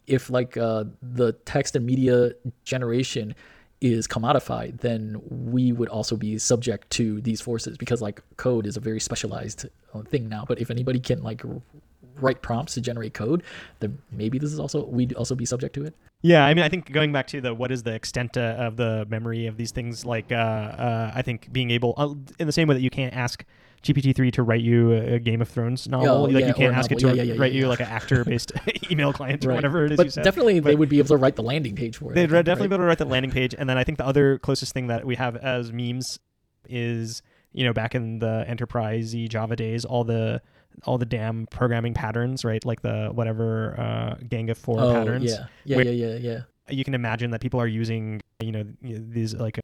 if 0.07 0.29
like 0.29 0.57
uh, 0.57 0.83
the 1.01 1.33
text 1.45 1.75
and 1.75 1.85
media 1.85 2.31
generation 2.63 3.35
is 3.81 4.07
commodified, 4.07 4.79
then 4.79 5.21
we 5.29 5.71
would 5.71 5.89
also 5.89 6.15
be 6.15 6.37
subject 6.37 6.89
to 6.91 7.21
these 7.21 7.41
forces 7.41 7.77
because 7.77 8.01
like 8.01 8.21
code 8.37 8.65
is 8.65 8.77
a 8.77 8.79
very 8.79 8.99
specialized 8.99 9.67
uh, 9.93 10.01
thing 10.01 10.29
now. 10.29 10.45
But 10.47 10.59
if 10.59 10.71
anybody 10.71 10.99
can 10.99 11.21
like 11.21 11.43
write 12.19 12.41
prompts 12.41 12.73
to 12.75 12.81
generate 12.81 13.13
code, 13.13 13.43
then 13.79 13.97
maybe 14.11 14.37
this 14.39 14.51
is 14.53 14.59
also 14.59 14.85
we'd 14.85 15.13
also 15.13 15.35
be 15.35 15.45
subject 15.45 15.75
to 15.75 15.85
it. 15.85 15.95
Yeah, 16.21 16.43
I 16.45 16.53
mean, 16.55 16.63
I 16.63 16.69
think 16.69 16.91
going 16.91 17.11
back 17.11 17.27
to 17.27 17.41
the 17.41 17.53
what 17.53 17.71
is 17.71 17.83
the 17.83 17.93
extent 17.93 18.35
uh, 18.37 18.55
of 18.57 18.77
the 18.77 19.05
memory 19.09 19.45
of 19.47 19.57
these 19.57 19.71
things, 19.71 20.05
like 20.05 20.31
uh, 20.31 20.35
uh, 20.35 21.11
I 21.13 21.21
think 21.21 21.51
being 21.53 21.69
able, 21.71 21.93
uh, 21.97 22.13
in 22.39 22.47
the 22.47 22.51
same 22.53 22.67
way 22.67 22.73
that 22.73 22.81
you 22.81 22.89
can't 22.89 23.13
ask 23.13 23.45
GPT-3 23.83 24.31
to 24.33 24.41
write 24.41 24.61
you 24.61 24.93
a 24.93 25.19
Game 25.19 25.39
of 25.41 25.47
Thrones 25.49 25.87
novel, 25.87 26.09
Oh, 26.09 26.21
like 26.23 26.41
yeah, 26.41 26.47
you 26.47 26.53
can't 26.55 26.75
ask 26.75 26.91
it 26.91 26.97
to. 26.99 27.13
Yeah, 27.13 27.21
yeah, 27.21 27.35
write 27.37 27.51
you 27.51 27.67
like 27.67 27.79
an 27.81 27.85
actor-based 27.87 28.53
email 28.91 29.13
client 29.13 29.45
or 29.45 29.49
Right. 29.49 29.55
whatever 29.55 29.85
it 29.85 29.91
is 29.91 29.97
But 29.97 30.07
you 30.07 30.11
said. 30.11 30.23
definitely 30.23 30.59
they 30.59 30.75
would 30.75 30.89
be 30.89 30.97
able 30.97 31.09
to 31.09 31.17
write 31.17 31.35
the 31.35 31.43
landing 31.43 31.75
page 31.75 31.97
for 31.97 32.11
it. 32.11 32.15
They'd 32.15 32.27
definitely 32.31 32.53
right? 32.53 32.69
be 32.69 32.73
able 32.75 32.77
to 32.77 32.87
write 32.87 32.97
the 32.97 33.05
landing 33.05 33.29
page, 33.31 33.53
and 33.55 33.69
then 33.69 33.77
I 33.77 33.83
think 33.83 33.99
the 33.99 34.07
other 34.07 34.39
closest 34.39 34.73
thing 34.73 34.87
that 34.87 35.05
we 35.05 35.15
have 35.15 35.35
as 35.35 35.71
memes 35.71 36.17
is 36.67 37.21
you 37.51 37.63
know 37.63 37.73
back 37.73 37.93
in 37.93 38.17
the 38.17 38.43
enterprise 38.47 39.13
Java 39.29 39.55
days, 39.55 39.85
all 39.85 40.03
the 40.03 40.41
all 40.83 40.97
the 40.97 41.05
damn 41.05 41.47
programming 41.47 41.93
patterns, 41.93 42.43
right? 42.45 42.63
Like 42.65 42.81
the 42.81 43.09
whatever 43.11 43.79
uh, 43.79 44.15
gang 44.27 44.49
of 44.49 44.57
four 44.57 44.79
oh, 44.79 44.93
patterns. 44.93 45.25
Yeah, 45.25 45.45
yeah, 45.63 45.81
yeah, 45.81 45.91
yeah, 45.91 46.15
yeah. 46.15 46.39
You 46.69 46.83
can 46.83 46.93
imagine 46.93 47.31
that 47.31 47.41
people 47.41 47.59
are 47.61 47.67
using 47.67 48.21
you 48.39 48.51
know 48.51 48.65
these 48.81 49.33
like 49.33 49.59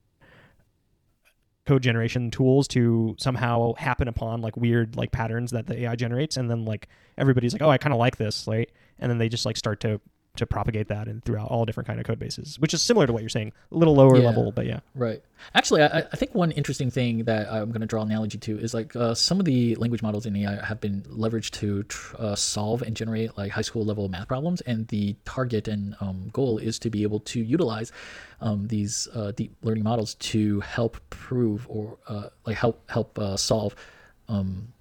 code 1.65 1.83
generation 1.83 2.31
tools 2.31 2.67
to 2.69 3.15
somehow 3.19 3.73
happen 3.75 4.07
upon 4.07 4.41
like 4.41 4.57
weird 4.57 4.95
like 4.95 5.11
patterns 5.11 5.51
that 5.51 5.67
the 5.67 5.83
AI 5.83 5.95
generates, 5.95 6.37
and 6.37 6.49
then 6.49 6.65
like 6.65 6.87
everybody's 7.17 7.53
like, 7.53 7.61
oh, 7.61 7.69
I 7.69 7.77
kind 7.77 7.93
of 7.93 7.99
like 7.99 8.17
this, 8.17 8.45
right? 8.47 8.69
And 8.99 9.09
then 9.09 9.17
they 9.17 9.29
just 9.29 9.45
like 9.45 9.57
start 9.57 9.79
to 9.81 9.99
to 10.37 10.45
propagate 10.45 10.87
that 10.87 11.07
and 11.07 11.23
throughout 11.25 11.49
all 11.49 11.65
different 11.65 11.87
kind 11.87 11.99
of 11.99 12.05
code 12.05 12.17
bases, 12.17 12.57
which 12.59 12.73
is 12.73 12.81
similar 12.81 13.05
to 13.05 13.11
what 13.11 13.21
you're 13.21 13.29
saying, 13.29 13.51
a 13.71 13.75
little 13.75 13.93
lower 13.95 14.17
Yeah. 14.17 14.23
level, 14.23 14.51
but 14.53 14.65
yeah. 14.65 14.79
Right. 14.95 15.21
Actually, 15.53 15.83
I, 15.83 15.99
I 15.99 16.15
think 16.15 16.33
one 16.33 16.51
interesting 16.51 16.89
thing 16.89 17.25
that 17.25 17.51
I'm 17.51 17.69
going 17.69 17.81
to 17.81 17.87
draw 17.87 18.01
an 18.01 18.09
analogy 18.11 18.37
to 18.37 18.57
is 18.57 18.73
like 18.73 18.95
uh, 18.95 19.13
some 19.13 19.39
of 19.39 19.45
the 19.45 19.75
language 19.75 20.01
models 20.01 20.25
in 20.25 20.35
AI 20.37 20.63
have 20.65 20.79
been 20.79 21.01
leveraged 21.03 21.51
to 21.59 21.83
tr- 21.83 22.15
uh, 22.17 22.35
solve 22.35 22.81
and 22.81 22.95
generate 22.95 23.37
like 23.37 23.51
high 23.51 23.61
school 23.61 23.83
level 23.83 24.07
math 24.07 24.27
problems, 24.29 24.61
and 24.61 24.87
the 24.87 25.15
target 25.25 25.67
and 25.67 25.95
um, 25.99 26.29
goal 26.31 26.57
is 26.59 26.79
to 26.79 26.89
be 26.89 27.03
able 27.03 27.19
to 27.21 27.41
utilize 27.41 27.91
um, 28.39 28.67
these 28.67 29.09
uh, 29.13 29.31
deep 29.31 29.53
learning 29.63 29.83
models 29.83 30.15
to 30.15 30.61
help 30.61 30.97
prove 31.09 31.65
or 31.69 31.97
uh, 32.07 32.27
like 32.45 32.55
help 32.55 32.89
help 32.89 33.19
uh, 33.19 33.35
solve. 33.35 33.75
Um, 34.29 34.71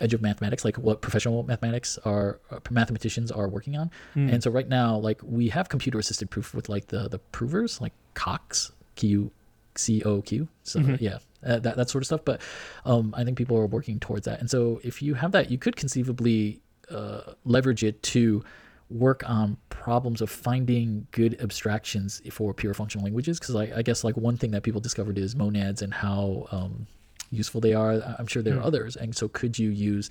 edge 0.00 0.14
of 0.14 0.22
mathematics 0.22 0.64
like 0.64 0.76
what 0.76 1.00
professional 1.00 1.42
mathematics 1.42 1.98
are 2.04 2.40
uh, 2.50 2.58
mathematicians 2.70 3.30
are 3.30 3.48
working 3.48 3.76
on. 3.76 3.90
And 4.14 4.42
so 4.42 4.50
right 4.50 4.68
now 4.68 4.96
like 4.96 5.20
we 5.22 5.48
have 5.48 5.68
computer 5.68 5.98
assisted 5.98 6.30
proof 6.30 6.54
with 6.54 6.68
like 6.68 6.88
the 6.88 7.08
the 7.08 7.18
provers 7.18 7.80
like 7.80 7.92
cox 8.14 8.72
q 8.94 9.30
c 9.76 10.02
o 10.04 10.22
q. 10.22 10.48
So 10.62 10.80
yeah 11.00 11.18
uh, 11.46 11.58
that, 11.60 11.76
that 11.76 11.90
sort 11.90 12.02
of 12.02 12.06
stuff. 12.06 12.24
But 12.24 12.40
um, 12.84 13.14
i 13.16 13.24
think 13.24 13.38
people 13.38 13.56
are 13.56 13.66
working 13.66 14.00
towards 14.00 14.24
that. 14.26 14.40
And 14.40 14.50
so 14.50 14.80
if 14.82 15.02
you 15.02 15.14
have 15.14 15.32
that 15.32 15.50
you 15.50 15.58
could 15.58 15.76
conceivably 15.76 16.60
uh, 16.90 17.32
leverage 17.44 17.82
it 17.84 18.02
to 18.14 18.44
work 18.88 19.28
on 19.28 19.56
problems 19.68 20.20
of 20.20 20.30
finding 20.30 21.06
good 21.10 21.40
abstractions 21.40 22.22
for 22.30 22.54
pure 22.54 22.74
functional 22.74 23.04
languages. 23.04 23.38
Because 23.38 23.56
I, 23.56 23.78
I 23.78 23.82
guess 23.82 24.04
like 24.04 24.16
one 24.16 24.36
thing 24.36 24.52
that 24.52 24.62
people 24.62 24.80
discovered 24.80 25.18
is 25.18 25.34
monads 25.34 25.82
and 25.82 25.92
how 25.92 26.46
um, 26.52 26.86
useful 27.30 27.60
they 27.60 27.74
are. 27.74 27.92
I'm 28.18 28.26
sure 28.26 28.42
there 28.42 28.58
are 28.58 28.62
others. 28.62 28.96
And 28.96 29.14
so 29.16 29.28
could 29.28 29.58
you 29.58 29.70
use 29.70 30.10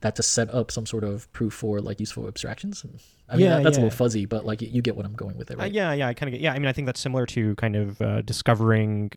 that 0.00 0.16
to 0.16 0.22
set 0.22 0.52
up 0.52 0.70
some 0.70 0.86
sort 0.86 1.04
of 1.04 1.32
proof 1.32 1.54
for 1.54 1.80
like 1.80 2.00
useful 2.00 2.26
abstractions? 2.28 2.84
I 3.28 3.36
mean, 3.36 3.44
Yeah, 3.46 3.56
that- 3.56 3.64
that's 3.64 3.76
a 3.78 3.80
little 3.80 3.96
fuzzy, 3.96 4.26
but 4.26 4.44
like 4.44 4.60
you 4.62 4.82
get 4.82 4.96
what 4.96 5.06
I'm 5.06 5.14
going 5.14 5.36
with 5.38 5.50
it, 5.50 5.54
Uh, 5.58 5.62
right? 5.62 5.72
yeah, 5.72 5.92
yeah, 5.92 6.08
I 6.08 6.14
kind 6.14 6.28
of 6.28 6.32
get. 6.32 6.40
Yeah, 6.42 6.52
I 6.52 6.58
mean, 6.58 6.68
I 6.68 6.72
think 6.72 6.86
that's 6.86 7.00
similar 7.00 7.26
to 7.26 7.54
kind 7.56 7.76
of 7.76 8.00
uh, 8.02 8.22
discovering, 8.22 9.10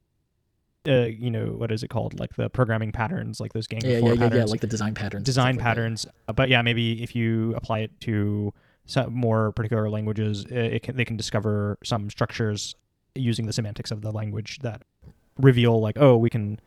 uh, 0.88 1.06
you 1.06 1.30
know, 1.30 1.48
what 1.48 1.72
is 1.72 1.84
it 1.84 1.89
called? 1.89 2.20
Like 2.20 2.36
the 2.36 2.50
programming 2.50 2.91
patterns, 2.93 3.39
like 3.41 3.52
those 3.54 3.68
gang 3.68 3.82
yeah, 3.84 3.95
of 3.98 4.00
four 4.00 4.10
yeah, 4.10 4.14
yeah, 4.16 4.24
yeah, 4.24 4.30
patterns, 4.30 4.52
like 4.52 4.62
the 4.62 4.68
design 4.68 4.93
patterns. 4.93 5.24
design 5.26 5.56
like 5.56 5.64
patterns. 5.64 6.06
Uh, 6.28 6.34
but 6.34 6.48
yeah, 6.50 6.62
maybe 6.62 7.04
if 7.04 7.16
you 7.16 7.54
apply 7.56 7.80
it 7.80 7.91
to 8.02 8.54
some 8.86 9.14
more 9.14 9.52
particular 9.52 9.89
languages, 9.89 10.45
uh, 10.50 10.56
it 10.56 10.84
can, 10.84 10.95
they 10.95 11.04
can 11.04 11.18
discover 11.18 11.78
some 11.84 12.10
structures 12.10 12.76
using 13.16 13.45
the 13.45 13.52
semantics 13.52 13.91
of 13.91 14.02
the 14.02 14.12
language 14.14 14.60
that 14.60 14.84
reveal, 15.38 15.82
like, 15.82 15.98
oh, 16.00 16.16
we 16.16 16.30
can, 16.30 16.58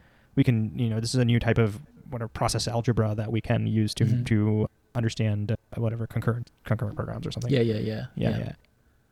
we 0.41 0.45
can, 0.45 0.73
you 0.79 0.89
know, 0.89 1.01
this 1.01 1.11
is 1.15 1.21
a 1.21 1.25
new 1.27 1.39
type 1.39 1.59
of 1.59 1.79
whatever 2.09 2.29
process 2.29 2.67
algebra 2.67 3.15
that 3.15 3.31
we 3.31 3.43
can 3.43 3.67
use 3.67 3.93
to 3.95 4.05
Mhm. 4.07 4.25
to 4.27 4.69
understand 4.95 5.53
uh, 5.53 5.57
whatever 5.85 6.07
concurrent 6.07 6.51
concurrent 6.65 6.97
programs 6.97 7.27
or 7.27 7.31
something. 7.31 7.53
Yeah, 7.53 7.61
yeah, 7.61 7.75
yeah, 7.91 8.07
yeah, 8.17 8.39
yeah, 8.39 8.53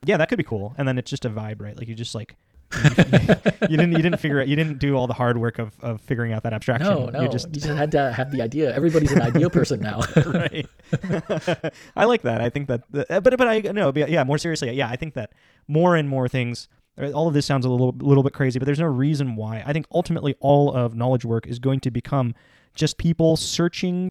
yeah. 0.07 0.17
That 0.17 0.31
could 0.31 0.39
be 0.39 0.43
cool. 0.45 0.75
And 0.79 0.89
then 0.89 0.97
it's 0.97 1.11
just 1.11 1.27
a 1.27 1.31
vibe, 1.31 1.61
right? 1.61 1.77
Like 1.77 1.87
you 1.87 1.95
just 1.95 2.15
like 2.15 2.35
you 2.85 3.77
didn't 3.77 3.93
you 3.93 4.03
didn't 4.07 4.17
figure 4.19 4.41
out 4.41 4.49
you 4.49 4.57
didn't 4.57 4.79
do 4.79 4.95
all 4.97 5.07
the 5.07 5.15
hard 5.15 5.37
work 5.39 5.59
of, 5.59 5.73
of 5.81 6.01
figuring 6.01 6.33
out 6.33 6.43
that 6.45 6.53
abstraction. 6.55 6.89
No, 6.89 7.07
no, 7.11 7.21
You 7.23 7.29
just 7.29 7.49
you 7.49 7.61
just 7.61 7.67
had 7.69 7.91
to 7.93 8.11
have 8.13 8.31
the 8.31 8.41
idea. 8.43 8.75
Everybody's 8.75 9.13
an 9.13 9.21
ideal 9.23 9.51
person 9.51 9.81
now. 9.81 10.01
right. 10.27 10.67
I 11.97 12.05
like 12.05 12.23
that. 12.23 12.41
I 12.41 12.49
think 12.51 12.69
that, 12.69 12.83
the, 12.91 13.07
but 13.21 13.37
but 13.37 13.49
I 13.49 13.61
no, 13.61 13.93
but 13.93 14.09
yeah. 14.11 14.25
More 14.25 14.39
seriously, 14.39 14.71
yeah. 14.73 14.89
I 14.89 14.97
think 14.97 15.13
that 15.15 15.33
more 15.67 15.95
and 15.95 16.09
more 16.09 16.27
things. 16.29 16.69
Uh, 17.01 17.11
All 17.13 17.29
of 17.29 17.35
this 17.35 17.47
sounds 17.47 17.65
a 17.65 17.69
little 17.69 17.95
little 17.99 18.23
bit 18.23 18.33
crazy, 18.33 18.59
but 18.59 18.67
there's 18.67 18.79
no 18.79 18.87
reason 18.87 19.37
why. 19.37 19.63
I 19.67 19.73
think 19.73 19.87
ultimately 19.93 20.35
all 20.41 20.73
of 20.73 20.95
knowledge 20.95 21.25
work 21.25 21.47
is 21.47 21.59
going 21.59 21.81
to 21.81 21.91
become 21.91 22.35
just 22.75 22.99
people 22.99 23.37
searching 23.37 24.11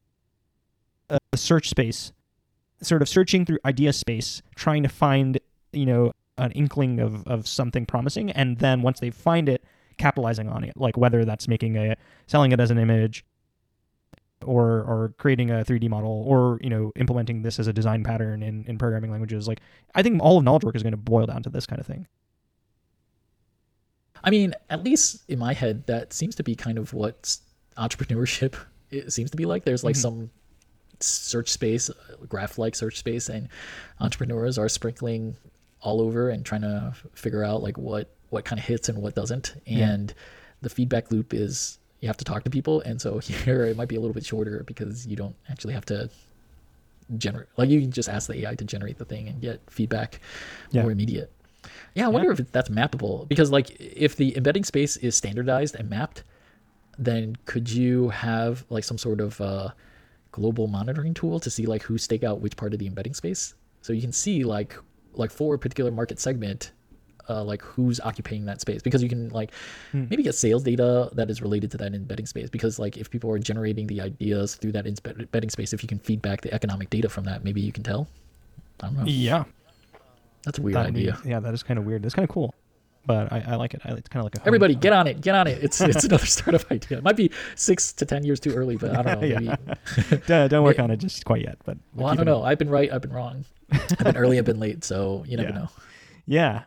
a 1.09 1.19
search 1.35 1.69
space, 1.69 2.11
sort 2.81 3.01
of 3.01 3.09
searching 3.09 3.45
through 3.45 3.59
idea 3.65 3.93
space, 3.93 4.41
trying 4.55 4.83
to 4.83 4.89
find 4.89 5.39
you 5.71 5.85
know 5.85 6.11
an 6.37 6.51
inkling 6.51 6.99
of 6.99 7.25
of 7.27 7.47
something 7.47 7.85
promising, 7.85 8.31
and 8.31 8.59
then 8.59 8.81
once 8.81 8.99
they 8.99 9.09
find 9.09 9.49
it, 9.49 9.63
capitalizing 9.97 10.49
on 10.49 10.63
it. 10.63 10.77
Like 10.77 10.97
whether 10.97 11.25
that's 11.25 11.47
making 11.47 11.75
a 11.77 11.95
selling 12.27 12.51
it 12.51 12.59
as 12.59 12.71
an 12.71 12.77
image 12.77 13.25
or 14.45 14.83
or 14.83 15.13
creating 15.17 15.49
a 15.49 15.65
3D 15.65 15.89
model 15.89 16.23
or 16.27 16.59
you 16.61 16.69
know 16.69 16.91
implementing 16.95 17.41
this 17.41 17.59
as 17.59 17.67
a 17.67 17.73
design 17.73 18.03
pattern 18.03 18.43
in 18.43 18.63
in 18.65 18.77
programming 18.77 19.09
languages 19.09 19.47
like 19.47 19.59
I 19.95 20.03
think 20.03 20.21
all 20.21 20.37
of 20.37 20.43
knowledge 20.43 20.63
work 20.63 20.75
is 20.75 20.83
going 20.83 20.91
to 20.91 20.97
boil 20.97 21.25
down 21.25 21.43
to 21.43 21.49
this 21.49 21.65
kind 21.65 21.79
of 21.79 21.87
thing. 21.87 22.07
I 24.27 24.29
mean, 24.29 24.53
at 24.69 24.83
least 24.83 25.23
in 25.29 25.39
my 25.39 25.53
head, 25.53 25.85
that 25.87 26.11
seems 26.11 26.35
to 26.35 26.43
be 26.43 26.53
kind 26.53 26.77
of 26.77 26.93
what 26.93 27.37
entrepreneurship 27.77 28.55
it 28.91 29.13
seems 29.13 29.31
to 29.31 29.37
be 29.37 29.45
like. 29.45 29.63
There's 29.63 29.83
like 29.83 29.95
Mhm. 29.95 30.01
some 30.01 30.29
search 30.99 31.49
space, 31.49 31.89
graph 32.27 32.57
like 32.57 32.75
search 32.75 32.97
space, 32.97 33.29
and 33.29 33.47
entrepreneurs 33.99 34.57
are 34.57 34.67
sprinkling 34.67 35.37
all 35.81 36.01
over 36.01 36.29
and 36.29 36.43
trying 36.45 36.61
to 36.61 36.93
figure 37.13 37.43
out 37.43 37.61
like 37.63 37.77
what 37.77 38.09
what 38.29 38.43
kind 38.43 38.59
of 38.59 38.65
hits 38.65 38.89
and 38.89 39.01
what 39.01 39.15
doesn't. 39.15 39.55
Yeah. 39.65 39.89
And 39.91 40.13
the 40.61 40.69
feedback 40.69 41.11
loop 41.11 41.33
is 41.33 41.77
you 42.01 42.07
have 42.09 42.17
to 42.17 42.25
talk 42.25 42.43
to 42.43 42.49
people, 42.49 42.81
and 42.81 42.99
so 42.99 43.19
here 43.45 43.63
it 43.65 43.77
might 43.77 43.87
be 43.87 43.95
a 43.95 43.99
little 44.01 44.13
bit 44.13 44.25
shorter 44.25 44.63
because 44.67 45.07
you 45.07 45.15
don't 45.15 45.35
actually 45.49 45.73
have 45.73 45.85
to 45.85 46.09
generate 47.17 47.47
like 47.55 47.69
you 47.69 47.79
can 47.79 47.91
just 47.91 48.09
ask 48.09 48.27
the 48.27 48.39
AI 48.45 48.55
to 48.55 48.65
generate 48.65 48.97
the 48.97 49.05
thing 49.05 49.29
and 49.29 49.39
get 49.39 49.61
feedback 49.69 50.19
Yeah. 50.71 50.81
more 50.81 50.91
immediate. 50.91 51.31
Yeah, 51.97 52.05
I 52.05 52.09
wonder 52.09 52.31
if 52.31 52.51
that's 52.51 52.69
mappable 52.69 53.27
because 53.27 53.49
like 53.49 53.75
if 53.79 54.15
the 54.15 54.37
embedding 54.37 54.63
space 54.63 54.97
is 54.97 55.15
standardized 55.15 55.75
and 55.75 55.89
mapped, 55.89 56.23
then 56.99 57.35
could 57.45 57.67
you 57.71 58.09
have 58.09 58.63
like 58.69 58.83
some 58.83 58.99
sort 58.99 59.19
of 59.19 59.41
uh, 59.41 59.69
global 60.31 60.67
monitoring 60.67 61.15
tool 61.15 61.39
to 61.39 61.49
see 61.49 61.65
like 61.65 61.81
who 61.81 61.97
stake 61.97 62.23
out 62.23 62.39
which 62.39 62.55
part 62.55 62.73
of 62.73 62.79
the 62.79 62.85
embedding 62.85 63.15
space? 63.15 63.55
So 63.81 63.93
you 63.93 64.01
can 64.01 64.11
see 64.11 64.43
like 64.43 64.75
like 65.13 65.31
for 65.31 65.55
a 65.55 65.57
particular 65.57 65.89
market 65.89 66.19
segment, 66.19 66.71
uh, 67.29 67.43
like 67.43 67.63
who's 67.63 67.99
occupying 68.01 68.45
that 68.45 68.61
space 68.61 68.83
because 68.83 69.01
you 69.01 69.09
can 69.09 69.29
like 69.29 69.51
maybe 69.91 70.21
get 70.21 70.35
sales 70.35 70.61
data 70.61 71.09
that 71.13 71.31
is 71.31 71.41
related 71.41 71.71
to 71.71 71.77
that 71.77 71.95
embedding 71.95 72.27
space 72.27 72.47
because 72.47 72.77
like 72.77 72.95
if 72.97 73.09
people 73.09 73.31
are 73.31 73.39
generating 73.39 73.87
the 73.87 74.01
ideas 74.01 74.53
through 74.53 74.71
that 74.73 74.85
embe- 74.85 75.19
embedding 75.19 75.49
space, 75.49 75.73
if 75.73 75.81
you 75.81 75.89
can 75.89 75.97
feed 75.97 76.21
back 76.21 76.41
the 76.41 76.53
economic 76.53 76.91
data 76.91 77.09
from 77.09 77.23
that, 77.23 77.43
maybe 77.43 77.59
you 77.59 77.71
can 77.71 77.81
tell. 77.81 78.07
I 78.81 78.85
don't 78.85 78.97
know. 78.97 79.05
Yeah, 79.07 79.45
That's 80.43 80.59
a 80.59 80.61
weird 80.61 80.75
that 80.75 80.87
idea. 80.87 81.17
yeah, 81.25 81.39
that 81.39 81.53
is 81.53 81.63
kind 81.63 81.77
of 81.77 81.85
weird. 81.85 82.03
That's 82.03 82.13
kind 82.13 82.23
of 82.27 82.33
cool, 82.33 82.53
but 83.05 83.31
I, 83.31 83.43
I 83.49 83.55
like 83.55 83.73
it. 83.73 83.81
I, 83.83 83.91
it's 83.93 84.07
kind 84.09 84.21
of 84.21 84.25
like 84.25 84.35
a 84.35 84.39
home- 84.39 84.47
Everybody, 84.47 84.75
get 84.75 84.93
on 84.93 85.07
it! 85.07 85.19
Get 85.21 85.35
on 85.35 85.47
it! 85.47 85.63
It's 85.63 85.81
it's 85.81 86.03
another 86.05 86.25
startup 86.25 86.69
idea. 86.71 86.97
It 86.99 87.03
might 87.03 87.17
be 87.17 87.31
six 87.55 87.91
to 87.93 88.05
ten 88.05 88.23
years 88.23 88.39
too 88.39 88.53
early, 88.53 88.77
but 88.77 88.95
I 88.95 89.01
don't 89.01 89.21
know. 89.21 89.27
Yeah. 89.27 89.39
Maybe. 89.39 90.21
don't, 90.27 90.49
don't 90.49 90.63
work 90.63 90.79
on 90.79 90.91
it 90.91 90.97
just 90.97 91.25
quite 91.25 91.41
yet. 91.43 91.57
But 91.65 91.77
Well, 91.95 92.07
I 92.07 92.11
keep 92.11 92.17
don't 92.19 92.27
it- 92.27 92.31
know. 92.31 92.43
I've 92.43 92.57
been 92.59 92.69
right. 92.69 92.91
I've 92.91 93.01
been 93.01 93.13
wrong. 93.13 93.45
I've 93.71 93.97
been 93.99 94.17
early. 94.17 94.37
I've 94.39 94.45
been 94.45 94.59
late. 94.59 94.83
So 94.83 95.23
you 95.27 95.37
never 95.37 95.49
Yeah. 95.49 95.55
know. 95.55 95.69
Yeah. 96.25 96.63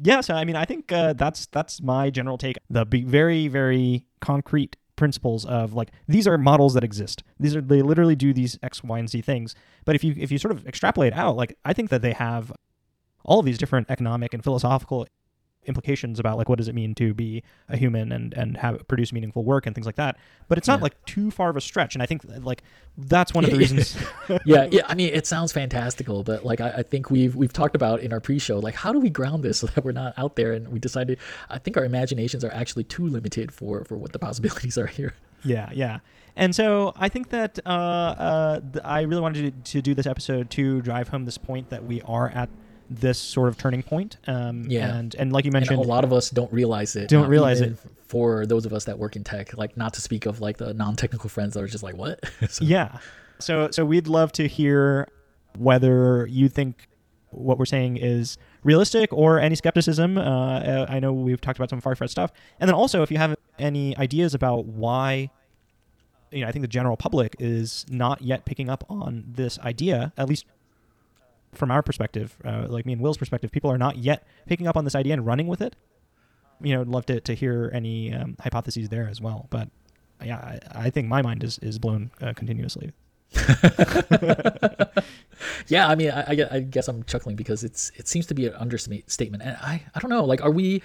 yeah, 0.00 0.20
so 0.20 0.34
I 0.34 0.44
mean, 0.44 0.56
I 0.56 0.64
think 0.64 0.90
uh, 0.92 1.12
that's 1.14 1.46
that's 1.46 1.80
my 1.82 2.10
general 2.10 2.38
take. 2.38 2.56
The 2.70 2.84
be 2.84 3.02
very 3.02 3.48
very 3.48 4.06
concrete 4.20 4.76
principles 4.96 5.44
of 5.44 5.74
like 5.74 5.90
these 6.08 6.26
are 6.26 6.36
models 6.38 6.74
that 6.74 6.82
exist. 6.84 7.22
These 7.38 7.54
are 7.56 7.60
they 7.60 7.82
literally 7.82 8.16
do 8.16 8.32
these 8.32 8.58
X, 8.62 8.82
Y, 8.82 8.98
and 8.98 9.08
Z 9.08 9.20
things. 9.22 9.54
But 9.84 9.94
if 9.94 10.02
you 10.04 10.14
if 10.18 10.30
you 10.32 10.38
sort 10.38 10.52
of 10.52 10.66
extrapolate 10.66 11.12
out, 11.12 11.36
like 11.36 11.56
I 11.64 11.72
think 11.72 11.90
that 11.90 12.02
they 12.02 12.12
have 12.12 12.52
all 13.28 13.38
of 13.40 13.46
these 13.46 13.58
different 13.58 13.86
economic 13.90 14.34
and 14.34 14.42
philosophical 14.42 15.06
implications 15.66 16.18
about 16.18 16.38
like 16.38 16.48
what 16.48 16.56
does 16.56 16.68
it 16.68 16.74
mean 16.74 16.94
to 16.94 17.12
be 17.12 17.42
a 17.68 17.76
human 17.76 18.10
and 18.10 18.32
and 18.32 18.56
have 18.56 18.86
produce 18.88 19.12
meaningful 19.12 19.44
work 19.44 19.66
and 19.66 19.74
things 19.74 19.84
like 19.86 19.96
that 19.96 20.16
but 20.48 20.56
it's 20.56 20.66
not 20.66 20.78
Yeah. 20.78 20.84
like 20.84 21.04
too 21.04 21.30
far 21.30 21.50
of 21.50 21.56
a 21.58 21.60
stretch 21.60 21.94
and 21.94 22.02
i 22.02 22.06
think 22.06 22.22
like 22.52 22.62
that's 22.96 23.34
one 23.34 23.44
of 23.44 23.50
the 23.50 23.56
reasons 23.58 23.94
yeah, 24.46 24.66
yeah. 24.70 24.82
I 24.86 24.94
mean, 24.94 25.10
it 25.12 25.26
sounds 25.26 25.52
fantastical, 25.52 26.22
but 26.24 26.44
like 26.44 26.60
I, 26.60 26.70
I 26.78 26.82
think 26.82 27.10
we've 27.10 27.34
we've 27.36 27.52
talked 27.52 27.76
about 27.76 28.00
in 28.00 28.12
our 28.12 28.20
pre-show, 28.20 28.58
like 28.58 28.74
how 28.74 28.92
do 28.92 28.98
we 28.98 29.08
ground 29.10 29.42
this 29.44 29.58
so 29.60 29.66
that 29.68 29.84
we're 29.84 29.92
not 29.92 30.14
out 30.16 30.34
there? 30.36 30.52
And 30.52 30.68
we 30.68 30.78
decided, 30.80 31.18
I 31.48 31.58
think 31.58 31.76
our 31.76 31.84
imaginations 31.84 32.42
are 32.44 32.50
actually 32.52 32.84
too 32.84 33.06
limited 33.06 33.52
for 33.52 33.84
for 33.84 33.96
what 33.96 34.12
the 34.12 34.18
possibilities 34.18 34.76
are 34.76 34.86
here. 34.86 35.14
Yeah, 35.44 35.70
yeah. 35.72 35.98
And 36.34 36.54
so 36.54 36.92
I 36.96 37.08
think 37.08 37.28
that 37.30 37.58
uh, 37.64 37.68
uh, 37.68 38.60
th- 38.72 38.84
I 38.84 39.02
really 39.02 39.22
wanted 39.22 39.64
to, 39.64 39.72
to 39.74 39.82
do 39.82 39.94
this 39.94 40.06
episode 40.06 40.50
to 40.50 40.82
drive 40.82 41.08
home 41.08 41.24
this 41.24 41.38
point 41.38 41.70
that 41.70 41.84
we 41.84 42.02
are 42.02 42.28
at 42.30 42.48
this 42.90 43.18
sort 43.18 43.48
of 43.48 43.58
turning 43.58 43.82
point. 43.82 44.16
Um, 44.26 44.64
Yeah. 44.68 44.94
And 44.96 45.14
and 45.16 45.32
like 45.32 45.44
you 45.44 45.50
And 45.50 45.54
mentioned, 45.54 45.78
a 45.78 45.82
lot 45.82 46.04
of 46.04 46.12
us 46.12 46.30
don't 46.30 46.52
realize 46.52 46.96
it. 46.96 47.08
Don't 47.08 47.28
realize 47.28 47.60
it. 47.60 47.76
For 48.06 48.46
those 48.46 48.64
of 48.64 48.72
us 48.72 48.84
that 48.84 48.98
work 48.98 49.16
in 49.16 49.24
tech, 49.24 49.56
like 49.58 49.76
not 49.76 49.92
to 49.94 50.00
speak 50.00 50.24
of 50.24 50.40
like 50.40 50.56
the 50.56 50.72
non-technical 50.72 51.28
friends 51.28 51.54
that 51.54 51.62
are 51.62 51.66
just 51.66 51.84
like, 51.84 51.96
what? 51.96 52.20
So- 52.48 52.64
yeah. 52.64 52.98
So 53.38 53.70
so 53.70 53.84
we'd 53.84 54.08
love 54.08 54.32
to 54.32 54.48
hear 54.48 55.08
whether 55.56 56.26
you 56.26 56.48
think 56.48 56.88
what 57.30 57.58
we're 57.58 57.66
saying 57.66 57.98
is 57.98 58.38
realistic 58.64 59.12
or 59.12 59.38
any 59.38 59.54
skepticism. 59.54 60.16
Uh, 60.16 60.22
uh, 60.60 60.86
I 60.88 60.98
know 61.00 61.12
we've 61.12 61.40
talked 61.40 61.58
about 61.58 61.68
some 61.70 61.80
far 61.80 61.94
fetched 61.94 62.12
stuff, 62.12 62.32
and 62.58 62.66
then 62.68 62.74
also 62.74 63.02
if 63.02 63.10
you 63.10 63.18
have 63.18 63.36
any 63.58 63.96
ideas 63.98 64.34
about 64.34 64.64
why. 64.64 65.30
You 66.30 66.42
know, 66.42 66.48
I 66.48 66.52
think 66.52 66.62
the 66.62 66.68
general 66.68 66.96
public 66.98 67.36
is 67.38 67.86
not 67.88 68.20
yet 68.20 68.44
picking 68.44 68.68
up 68.68 68.84
on 68.90 69.24
this 69.26 69.58
idea, 69.60 70.12
at 70.18 70.28
least 70.28 70.44
from 71.58 71.70
our 71.70 71.82
perspective, 71.82 72.36
uh, 72.44 72.66
like 72.68 72.86
me 72.86 72.94
and 72.94 73.02
Will's 73.02 73.18
perspective, 73.18 73.52
people 73.52 73.70
are 73.70 73.78
not 73.78 73.98
yet 73.98 74.26
picking 74.46 74.66
up 74.66 74.76
on 74.76 74.84
this 74.84 74.94
idea 74.94 75.12
and 75.12 75.26
running 75.26 75.46
with 75.46 75.60
it. 75.60 75.76
You 76.60 76.74
know, 76.74 76.80
I'd 76.80 76.88
love 76.88 77.06
to, 77.06 77.20
to 77.20 77.34
hear 77.34 77.70
any 77.74 78.14
um, 78.14 78.36
hypotheses 78.40 78.88
there 78.88 79.08
as 79.08 79.20
well. 79.20 79.46
But 79.50 79.68
yeah, 80.24 80.36
I, 80.36 80.86
I 80.86 80.90
think 80.90 81.08
my 81.08 81.22
mind 81.22 81.44
is, 81.44 81.58
is 81.58 81.78
blown 81.78 82.10
uh, 82.20 82.32
continuously. 82.32 82.92
yeah, 85.68 85.88
I 85.88 85.94
mean, 85.94 86.10
I, 86.10 86.22
I 86.22 86.48
I 86.50 86.60
guess 86.60 86.88
I'm 86.88 87.04
chuckling 87.04 87.36
because 87.36 87.62
it's 87.62 87.92
it 87.96 88.08
seems 88.08 88.26
to 88.26 88.34
be 88.34 88.46
an 88.46 88.54
understatement, 88.54 89.42
and 89.42 89.56
I 89.60 89.82
I 89.94 90.00
don't 90.00 90.10
know, 90.10 90.24
like, 90.24 90.42
are 90.42 90.50
we 90.50 90.82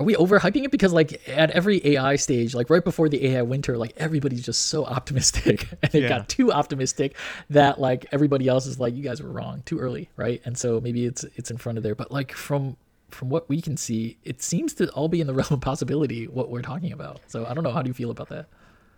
are 0.00 0.04
we 0.04 0.14
overhyping 0.14 0.64
it? 0.64 0.70
Because 0.70 0.92
like 0.92 1.20
at 1.28 1.50
every 1.50 1.80
AI 1.86 2.16
stage, 2.16 2.54
like 2.54 2.70
right 2.70 2.82
before 2.82 3.08
the 3.10 3.24
AI 3.28 3.42
winter, 3.42 3.76
like 3.76 3.92
everybody's 3.98 4.44
just 4.44 4.66
so 4.66 4.84
optimistic, 4.86 5.68
and 5.82 5.94
it 5.94 6.02
Yeah. 6.02 6.08
got 6.08 6.28
too 6.28 6.50
optimistic 6.52 7.16
that 7.50 7.78
like 7.80 8.06
everybody 8.10 8.48
else 8.48 8.66
is 8.66 8.80
like, 8.80 8.94
you 8.94 9.02
guys 9.02 9.22
were 9.22 9.30
wrong, 9.30 9.62
too 9.66 9.78
early, 9.78 10.08
right? 10.16 10.40
And 10.44 10.56
so 10.56 10.80
maybe 10.80 11.04
it's 11.04 11.24
it's 11.36 11.50
in 11.50 11.58
front 11.58 11.76
of 11.78 11.84
there, 11.84 11.94
but 11.94 12.10
like 12.10 12.32
from 12.32 12.76
from 13.10 13.28
what 13.28 13.48
we 13.48 13.60
can 13.60 13.76
see, 13.76 14.16
it 14.24 14.40
seems 14.40 14.72
to 14.74 14.88
all 14.92 15.08
be 15.08 15.20
in 15.20 15.26
the 15.26 15.34
realm 15.40 15.48
of 15.50 15.60
possibility 15.60 16.26
what 16.28 16.48
we're 16.50 16.62
talking 16.62 16.92
about. 16.92 17.20
So 17.26 17.44
I 17.44 17.54
don't 17.54 17.62
know, 17.64 17.72
how 17.72 17.82
do 17.82 17.88
you 17.88 17.94
feel 17.94 18.10
about 18.10 18.28
that? 18.30 18.46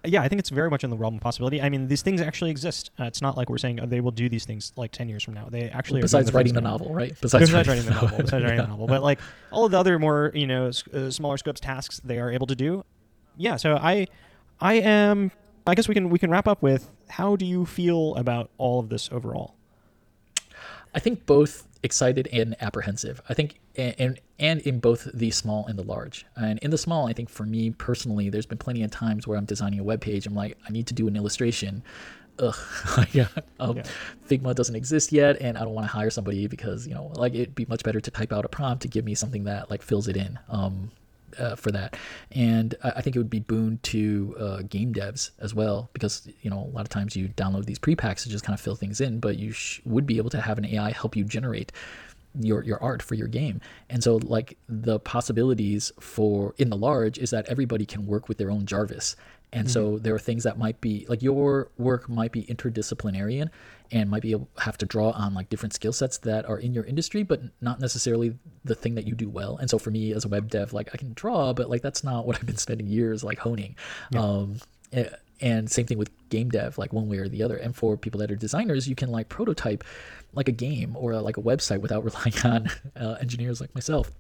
Yeah, 0.05 0.23
I 0.23 0.29
think 0.29 0.41
it's 0.41 0.51
very 0.51 0.69
much 0.69 0.83
in 0.83 0.91
the 0.91 0.97
realm 0.97 1.15
of 1.15 1.21
possibility. 1.21 1.63
I 1.63 1.69
mean, 1.69 1.87
these 1.87 2.03
things 2.03 2.21
actually 2.21 2.51
exist. 2.51 2.91
Uh, 2.99 3.05
it's 3.05 3.23
not 3.23 3.37
like 3.37 3.49
we're 3.49 3.59
saying 3.59 3.79
oh, 3.81 3.87
they 3.87 4.01
will 4.01 4.11
do 4.11 4.29
these 4.29 4.45
things 4.45 4.73
like 4.77 4.91
10 4.91 5.09
years 5.09 5.23
from 5.23 5.35
now. 5.35 5.49
They 5.49 5.69
actually 5.71 6.01
are 6.01 6.03
Besides 6.03 6.33
writing 6.35 6.55
the 6.55 6.61
now. 6.61 6.71
novel, 6.71 6.93
right? 6.93 7.15
Besides, 7.21 7.53
writing 7.53 7.85
the 7.85 7.91
novel. 7.93 8.09
Besides 8.19 8.43
writing 8.43 8.57
the 8.59 8.67
novel. 8.67 8.87
But 8.89 9.03
like 9.05 9.21
all 9.53 9.65
of 9.65 9.71
the 9.71 9.79
other 9.79 9.99
more, 10.01 10.33
you 10.35 10.47
know, 10.49 10.67
s- 10.67 10.83
uh, 10.89 11.11
smaller 11.11 11.37
scopes 11.37 11.61
tasks 11.61 12.01
they 12.05 12.19
are 12.19 12.31
able 12.33 12.49
to 12.49 12.57
do. 12.57 12.85
Yeah, 13.37 13.57
so 13.57 13.77
I 13.77 14.09
I 14.61 14.75
am 14.75 15.31
I 15.67 15.75
guess 15.77 15.87
we 15.87 15.95
can 15.95 16.11
we 16.11 16.19
can 16.19 16.31
wrap 16.31 16.49
up 16.49 16.63
with 16.63 16.91
how 17.09 17.37
do 17.37 17.47
you 17.47 17.65
feel 17.65 18.17
about 18.17 18.51
all 18.59 18.81
of 18.81 18.89
this 18.89 19.09
overall? 19.13 19.55
I 20.95 20.99
think 20.99 21.27
both 21.27 21.67
excited 21.85 22.29
and 22.33 22.57
apprehensive. 22.61 23.23
I 23.29 23.35
think 23.35 23.59
and, 23.77 23.95
and 23.99 24.21
and 24.39 24.61
in 24.63 24.81
both 24.81 25.09
the 25.15 25.31
small 25.31 25.67
and 25.67 25.79
the 25.79 25.85
large. 25.85 26.27
And 26.37 26.59
in 26.59 26.71
the 26.71 26.79
small, 26.79 27.07
I 27.07 27.13
think 27.13 27.31
for 27.31 27.45
me 27.45 27.71
personally, 27.71 28.29
there's 28.29 28.47
been 28.47 28.59
plenty 28.59 28.83
of 28.83 28.91
times 28.91 29.27
where 29.27 29.39
I'm 29.39 29.45
designing 29.45 29.79
a 29.79 29.85
web 29.85 30.01
page. 30.01 30.27
I'm 30.27 30.35
like, 30.35 30.59
I 30.69 30.73
need 30.73 30.89
to 30.89 30.95
do 30.95 31.07
an 31.07 31.17
illustration. 31.17 31.83
Ugh, 32.39 32.57
yeah, 33.13 33.29
um, 33.61 33.77
Yeah. 33.77 33.85
Figma 34.29 34.55
doesn't 34.55 34.75
exist 34.75 35.13
yet, 35.13 35.41
and 35.41 35.57
I 35.57 35.61
don't 35.61 35.75
want 35.75 35.87
to 35.87 35.93
hire 35.93 36.11
somebody 36.11 36.47
because 36.49 36.87
you 36.87 36.95
know, 36.95 37.13
like 37.15 37.35
it'd 37.35 37.55
be 37.55 37.67
much 37.67 37.85
better 37.85 38.01
to 38.01 38.11
type 38.11 38.33
out 38.33 38.45
a 38.45 38.49
prompt 38.49 38.83
to 38.83 38.89
give 38.89 39.05
me 39.05 39.15
something 39.15 39.45
that 39.45 39.71
like 39.71 39.83
fills 39.83 40.09
it 40.09 40.17
in. 40.17 40.39
Um, 40.49 40.91
uh, 41.39 41.57
for 41.57 41.71
that, 41.73 41.97
and 42.33 42.75
I, 42.85 42.91
I 42.97 43.01
think 43.01 43.17
it 43.17 43.19
would 43.19 43.31
be 43.31 43.41
boon 43.41 43.79
to 43.85 44.37
uh, 44.39 44.63
game 44.69 44.93
devs 44.93 45.31
as 45.39 45.55
well 45.55 45.89
because 45.95 46.29
you 46.43 46.51
know 46.51 46.59
a 46.71 46.73
lot 46.75 46.83
of 46.83 46.91
times 46.91 47.17
you 47.17 47.29
download 47.29 47.65
these 47.65 47.79
pre-packs 47.79 48.25
to 48.25 48.29
just 48.29 48.45
kind 48.45 48.53
of 48.53 48.61
fill 48.61 48.77
things 48.77 49.01
in, 49.01 49.19
but 49.19 49.39
you 49.39 49.51
sh- 49.53 49.81
would 49.87 50.05
be 50.05 50.19
able 50.19 50.29
to 50.29 50.41
have 50.43 50.59
an 50.59 50.67
AI 50.67 50.91
help 50.91 51.17
you 51.17 51.25
generate 51.25 51.73
your 52.39 52.63
your 52.65 52.83
art 52.83 53.03
for 53.03 53.15
your 53.15 53.29
game. 53.29 53.61
And 53.91 54.03
so 54.03 54.17
like 54.17 54.57
the 54.69 54.99
possibilities 54.99 55.93
for 56.01 56.55
in 56.59 56.71
the 56.71 56.77
large 56.77 57.19
is 57.19 57.31
that 57.31 57.47
everybody 57.49 57.85
can 57.87 58.07
work 58.07 58.29
with 58.29 58.39
their 58.39 58.51
own 58.51 58.67
Jarvis. 58.67 59.17
And 59.55 59.71
so 59.71 59.99
there 59.99 60.15
are 60.15 60.19
things 60.19 60.45
that 60.45 60.57
might 60.57 60.81
be 60.81 61.05
like 61.11 61.23
your 61.23 61.71
work 61.77 62.09
might 62.09 62.33
be 62.33 62.45
interdisciplinarian 62.45 63.51
and 63.91 64.09
might 64.09 64.23
be 64.23 64.31
able 64.31 64.49
have 64.57 64.79
to 64.79 64.87
draw 64.87 65.11
on 65.11 65.35
like 65.35 65.51
different 65.51 65.75
skill 65.75 65.93
sets 65.93 66.17
that 66.19 66.49
are 66.49 66.59
in 66.59 66.73
your 66.73 66.85
industry, 66.85 67.23
but 67.23 67.43
not 67.61 67.79
necessarily 67.79 68.35
the 68.65 68.75
thing 68.75 68.95
that 68.95 69.07
you 69.07 69.15
do 69.15 69.29
well. 69.29 69.59
And 69.59 69.69
so 69.69 69.79
for 69.79 69.91
me 69.91 70.13
as 70.13 70.25
a 70.25 70.29
web 70.29 70.49
dev, 70.49 70.73
like 70.73 70.89
I 70.95 70.97
can 70.97 71.13
draw, 71.13 71.53
but 71.53 71.69
like 71.69 71.83
that's 71.83 72.03
not 72.03 72.27
what 72.27 72.37
I've 72.37 72.47
been 72.47 72.57
spending 72.57 72.87
years 72.87 73.23
like 73.23 73.39
honing. 73.39 73.77
Um, 74.17 74.57
eh, 74.95 75.11
and 75.43 75.71
same 75.71 75.87
thing 75.87 75.99
with 75.99 76.11
game 76.29 76.49
dev 76.49 76.79
like 76.79 76.93
one 76.93 77.09
way 77.09 77.19
or 77.19 77.29
the 77.29 77.43
other 77.43 77.57
and 77.57 77.77
for 77.77 77.97
people 77.97 78.19
that 78.19 78.31
are 78.31 78.37
designers 78.37 78.89
you 78.89 78.95
can 78.95 79.11
like 79.11 79.29
prototype 79.29 79.85
like 80.33 80.49
a 80.49 80.53
game 80.53 80.97
or 80.97 81.15
like 81.17 81.37
a 81.37 81.43
website 81.43 81.81
without 81.81 82.05
relying 82.05 82.35
on 82.45 82.71
uh, 82.97 83.17
engineers 83.21 83.61
like 83.61 83.75
myself 83.75 84.11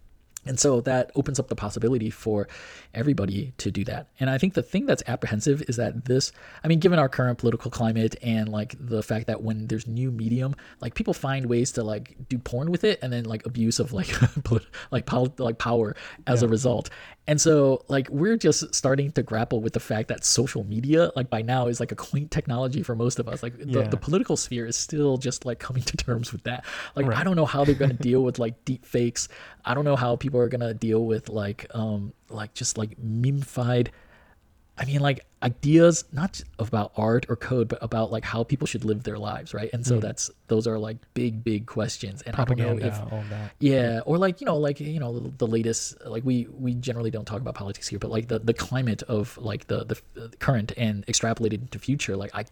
and 0.45 0.59
so 0.59 0.81
that 0.83 1.13
opens 1.15 1.39
up 1.39 1.49
the 1.49 1.55
possibility 1.55 2.11
for 2.11 2.49
everybody 2.95 3.53
to 3.59 3.71
do 3.71 3.85
that. 3.85 4.09
And 4.19 4.29
I 4.29 4.39
think 4.39 4.55
the 4.55 4.63
thing 4.63 4.87
that's 4.87 5.03
apprehensive 5.07 5.63
is 5.69 5.77
that 5.77 6.07
this, 6.07 6.33
I 6.65 6.69
mean, 6.69 6.81
given 6.81 6.99
our 6.99 7.09
current 7.09 7.39
political 7.39 7.71
climate 7.71 8.17
and 8.23 8.49
like 8.49 8.75
the 8.79 9.03
fact 9.03 9.29
that 9.29 9.43
when 9.43 9.69
there's 9.69 9.87
new 9.87 10.11
medium, 10.11 10.57
like 10.81 10.95
people 10.95 11.15
find 11.15 11.47
ways 11.47 11.71
to 11.73 11.85
like 11.85 12.17
do 12.29 12.39
porn 12.39 12.73
with 12.73 12.83
it 12.83 12.99
and 13.03 13.13
then 13.13 13.25
like 13.25 13.47
abuse 13.47 13.79
of 13.79 13.93
like 13.93 14.13
like 14.91 15.07
pol- 15.07 15.35
like 15.39 15.59
power 15.59 15.95
as 16.27 16.43
a 16.43 16.49
result. 16.49 16.91
And 17.29 17.41
so 17.41 17.85
like 17.89 18.09
we're 18.11 18.37
just 18.37 18.75
starting 18.75 19.13
to 19.13 19.23
grapple 19.23 19.61
with 19.61 19.75
the 19.75 19.81
fact 19.81 20.09
that 20.09 20.25
social 20.25 20.65
media 20.65 21.13
like 21.15 21.31
by 21.31 21.41
now 21.41 21.69
is 21.69 21.79
like 21.79 21.93
a 21.93 21.95
quaint 21.95 22.31
technology 22.33 22.83
for 22.83 22.97
most 22.97 23.21
of 23.21 23.29
us. 23.29 23.43
Like 23.45 23.57
the, 23.59 23.67
Yeah. 23.67 23.89
the 23.89 23.97
political 23.97 24.37
sphere 24.37 24.67
is 24.67 24.77
still 24.77 25.19
just 25.19 25.45
like 25.45 25.61
coming 25.61 25.83
to 25.91 25.97
terms 25.97 26.33
with 26.33 26.43
that. 26.45 26.65
Like 26.97 27.07
Right. 27.07 27.17
I 27.19 27.23
don't 27.25 27.37
know 27.37 27.47
how 27.47 27.65
they're 27.65 27.77
going 27.77 27.97
to 27.97 28.03
deal 28.03 28.23
with 28.25 28.39
like 28.41 28.65
deep 28.65 28.85
fakes. 28.85 29.29
I 29.65 29.75
don't 29.75 29.85
know 29.85 29.97
how 29.97 30.17
people 30.17 30.41
are 30.41 30.49
going 30.49 30.63
to 30.63 30.75
deal 30.75 31.05
with 31.05 31.29
like 31.29 31.67
um 31.75 32.13
like 32.29 32.55
just 32.55 32.77
like 32.77 33.01
memeified 33.01 33.89
I 34.83 34.85
mean 34.85 34.99
like 34.99 35.25
ideas 35.45 36.05
not 36.13 36.43
about 36.59 36.91
art 36.97 37.27
or 37.29 37.37
code 37.37 37.69
but 37.69 37.79
about 37.83 38.11
like 38.11 38.25
how 38.25 38.43
people 38.43 38.67
should 38.67 38.85
live 38.85 39.05
their 39.05 39.17
lives, 39.17 39.55
right? 39.55 39.71
And 39.73 39.87
so 39.87 40.01
that's 40.01 40.29
those 40.49 40.67
are 40.67 40.77
like 40.77 40.97
big 41.15 41.45
big 41.45 41.67
questions 41.67 42.21
and 42.23 42.35
I 42.35 42.45
don't 42.45 42.59
know 42.59 42.77
if 42.79 43.01
yeah, 43.61 44.01
or 44.05 44.19
like 44.19 44.41
you 44.41 44.45
know, 44.45 44.57
like 44.57 44.81
you 44.81 44.99
know, 44.99 45.21
the, 45.21 45.29
the 45.39 45.47
latest. 45.47 46.05
Like 46.05 46.25
we 46.25 46.49
we 46.59 46.75
generally 46.75 47.13
don't 47.13 47.25
talk 47.25 47.41
about 47.41 47.55
politics 47.55 47.87
here, 47.87 48.01
but 48.01 48.11
like 48.11 48.27
the 48.27 48.41
the 48.41 48.55
climate 48.55 49.05
of 49.05 49.39
like 49.39 49.69
the 49.69 49.85
the, 49.85 50.01
the 50.15 50.37
current 50.39 50.73
and 50.77 51.07
extrapolated 51.07 51.61
into 51.61 51.79
future. 51.79 52.17
Like 52.17 52.35
I, 52.35 52.45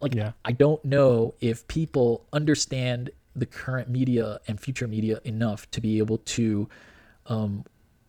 like 0.00 0.14
Yeah. 0.14 0.32
I 0.44 0.50
don't 0.50 0.84
know 0.84 1.34
if 1.40 1.68
people 1.68 2.26
understand 2.32 3.10
the 3.36 3.46
current 3.46 3.88
media 3.88 4.40
and 4.48 4.60
future 4.60 4.88
media 4.88 5.20
enough 5.22 5.70
to 5.70 5.80
be 5.80 5.98
able 5.98 6.18
to 6.18 6.68
um 7.26 7.64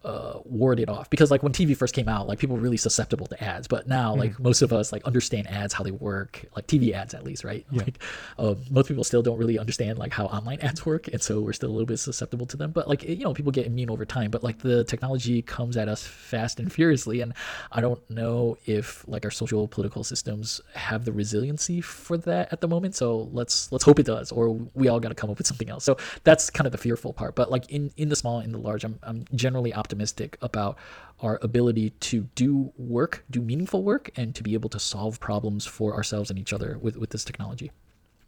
uh, 0.06 0.40
ward 0.46 0.80
it 0.80 0.88
off 0.90 1.10
because 1.10 1.32
like 1.32 1.44
when 1.44 1.52
TV 1.52 1.76
first 1.76 1.94
came 1.96 2.08
out, 2.08 2.28
like 2.28 2.40
people 2.40 2.56
were 2.56 2.62
really 2.62 2.78
susceptible 2.78 3.28
to 3.28 3.44
ads, 3.44 3.68
but 3.68 3.88
now 3.88 4.06
Mm-hmm. 4.12 4.20
like 4.20 4.40
most 4.40 4.62
of 4.62 4.72
us 4.72 4.92
like 4.94 5.04
understand 5.06 5.48
ads 5.48 5.74
how 5.74 5.84
they 5.84 5.92
work, 5.92 6.46
like 6.56 6.68
TV 6.68 6.94
ads 6.94 7.14
at 7.16 7.24
least, 7.24 7.44
right? 7.44 7.66
Like 7.72 7.98
uh, 8.38 8.56
most 8.70 8.88
people 8.88 9.04
still 9.04 9.24
don't 9.24 9.38
really 9.40 9.58
understand 9.60 9.98
like 9.98 10.14
how 10.14 10.26
online 10.28 10.60
ads 10.62 10.86
work, 10.86 11.08
and 11.08 11.22
so 11.22 11.42
we're 11.42 11.54
still 11.54 11.70
a 11.70 11.76
little 11.76 11.88
bit 11.88 11.98
susceptible 11.98 12.46
to 12.48 12.58
them. 12.58 12.72
But 12.72 12.88
like 12.88 13.04
you 13.04 13.24
know, 13.24 13.34
people 13.34 13.52
get 13.52 13.66
immune 13.66 13.90
over 13.90 14.06
time. 14.06 14.30
But 14.32 14.44
like 14.44 14.60
the 14.60 14.84
technology 14.84 15.42
comes 15.42 15.76
at 15.76 15.90
us 15.90 16.06
fast 16.06 16.60
and 16.60 16.72
furiously, 16.72 17.22
and 17.22 17.34
I 17.72 17.82
don't 17.82 18.08
know 18.10 18.58
if 18.68 19.04
like 19.08 19.26
our 19.26 19.32
social 19.32 19.68
political 19.68 20.04
systems 20.04 20.62
have 20.76 21.04
the 21.06 21.12
resiliency 21.12 21.82
for 21.82 22.18
that 22.20 22.54
at 22.54 22.62
the 22.62 22.68
moment. 22.68 22.94
So 22.96 23.30
let's 23.34 23.72
let's 23.72 23.84
hope 23.84 23.98
it 24.00 24.06
does, 24.06 24.32
or 24.32 24.50
we 24.76 24.88
all 24.88 25.00
got 25.00 25.10
to 25.10 25.16
come 25.16 25.32
up 25.32 25.38
with 25.40 25.48
something 25.48 25.70
else. 25.70 25.84
So 25.84 25.98
that's 26.24 26.50
kind 26.52 26.68
of 26.68 26.72
the 26.72 26.78
fearful 26.78 27.12
part. 27.14 27.34
But 27.36 27.50
like 27.50 27.70
in 27.72 27.92
in 27.98 28.10
the 28.10 28.16
small, 28.16 28.40
in 28.42 28.52
the 28.52 28.60
large, 28.60 28.84
I'm 28.84 29.00
I'm 29.04 29.26
generally 29.34 29.74
optimistic 29.74 29.95
about 30.42 30.78
our 31.22 31.40
ability 31.42 31.92
to 31.92 32.28
do 32.36 32.74
work, 32.78 33.24
do 33.30 33.42
meaningful 33.42 33.84
work, 33.84 34.12
and 34.16 34.36
to 34.36 34.44
be 34.44 34.54
able 34.54 34.70
to 34.70 34.80
solve 34.80 35.20
problems 35.20 35.66
for 35.66 35.94
ourselves 35.94 36.30
and 36.30 36.38
each 36.38 36.54
other 36.54 36.78
with 36.82 36.98
with 36.98 37.12
this 37.12 37.24
technology. 37.24 37.72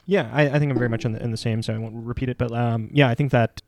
Yeah, 0.06 0.30
I, 0.32 0.44
I 0.44 0.60
think 0.60 0.72
I'm 0.72 0.78
very 0.78 0.90
much 0.90 1.04
in 1.04 1.12
the, 1.12 1.22
in 1.22 1.32
the 1.32 1.38
same, 1.38 1.62
so 1.62 1.74
I 1.74 1.78
won't 1.78 1.94
repeat 1.94 2.30
it. 2.30 2.38
But 2.38 2.54
um, 2.54 2.90
yeah, 2.94 3.10
I 3.10 3.16
think 3.16 3.32
that 3.32 3.62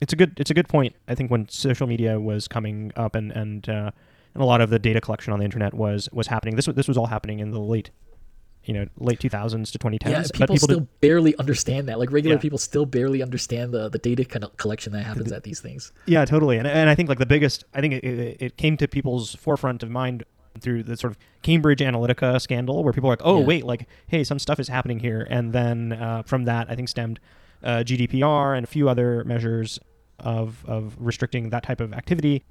it's 0.00 0.12
a 0.12 0.16
good 0.16 0.38
it's 0.38 0.50
a 0.50 0.54
good 0.54 0.68
point. 0.68 0.94
I 1.08 1.14
think 1.14 1.30
when 1.30 1.48
social 1.48 1.86
media 1.86 2.20
was 2.20 2.48
coming 2.48 2.92
up 2.96 3.14
and 3.14 3.32
and 3.32 3.68
uh, 3.68 3.90
and 4.34 4.42
a 4.42 4.46
lot 4.46 4.60
of 4.60 4.70
the 4.70 4.78
data 4.78 5.00
collection 5.00 5.32
on 5.32 5.38
the 5.38 5.44
internet 5.44 5.74
was 5.74 6.08
was 6.12 6.26
happening. 6.26 6.56
This 6.56 6.66
was 6.66 6.76
this 6.76 6.88
was 6.88 6.98
all 6.98 7.06
happening 7.06 7.40
in 7.40 7.50
the 7.50 7.60
late 7.60 7.90
you 8.64 8.72
know 8.74 8.86
late 8.98 9.18
2000s 9.18 9.72
to 9.72 9.78
2010s. 9.78 10.08
Yeah, 10.10 10.22
but 10.22 10.32
people, 10.34 10.56
still 10.56 10.78
did- 10.80 11.00
barely 11.00 11.36
understand 11.36 11.88
that. 11.88 11.98
Like 11.98 12.12
regular 12.12 12.36
Yeah. 12.36 12.40
people 12.42 12.58
still 12.58 12.86
barely 12.86 13.22
understand 13.22 13.72
the 13.72 13.88
the 13.88 13.98
data 13.98 14.24
kind 14.24 14.44
of 14.44 14.56
collection 14.56 14.92
that 14.92 15.04
happens 15.04 15.32
at 15.32 15.42
these 15.42 15.60
things. 15.60 15.92
Yeah, 16.06 16.24
totally. 16.24 16.58
And, 16.58 16.66
and 16.66 16.88
I 16.88 16.94
think 16.94 17.08
like 17.08 17.18
the 17.18 17.26
biggest, 17.26 17.64
I 17.74 17.80
think 17.80 17.94
it, 17.94 18.04
it, 18.04 18.36
it 18.42 18.56
came 18.56 18.76
to 18.78 18.86
people's 18.88 19.34
forefront 19.34 19.82
of 19.82 19.90
mind 19.90 20.24
through 20.60 20.82
the 20.82 20.96
sort 20.96 21.12
of 21.12 21.18
Cambridge 21.42 21.80
Analytica 21.80 22.40
scandal, 22.40 22.84
where 22.84 22.92
people 22.92 23.08
are 23.08 23.12
like, 23.12 23.22
oh 23.24 23.40
Yeah. 23.40 23.46
wait, 23.46 23.64
like 23.64 23.88
hey, 24.06 24.22
some 24.22 24.38
stuff 24.38 24.60
is 24.60 24.68
happening 24.68 25.00
here, 25.00 25.26
and 25.30 25.52
then 25.52 25.92
uh, 25.92 26.22
from 26.22 26.44
that, 26.44 26.70
I 26.70 26.76
think 26.76 26.88
stemmed 26.88 27.18
uh, 27.64 27.78
GDPR 27.84 28.56
and 28.56 28.64
a 28.64 28.66
few 28.66 28.88
other 28.88 29.24
measures 29.24 29.78
of 30.18 30.64
of 30.66 30.94
restricting 31.00 31.50
that 31.50 31.62
type 31.64 31.80
of 31.80 31.92
activity 31.92 32.44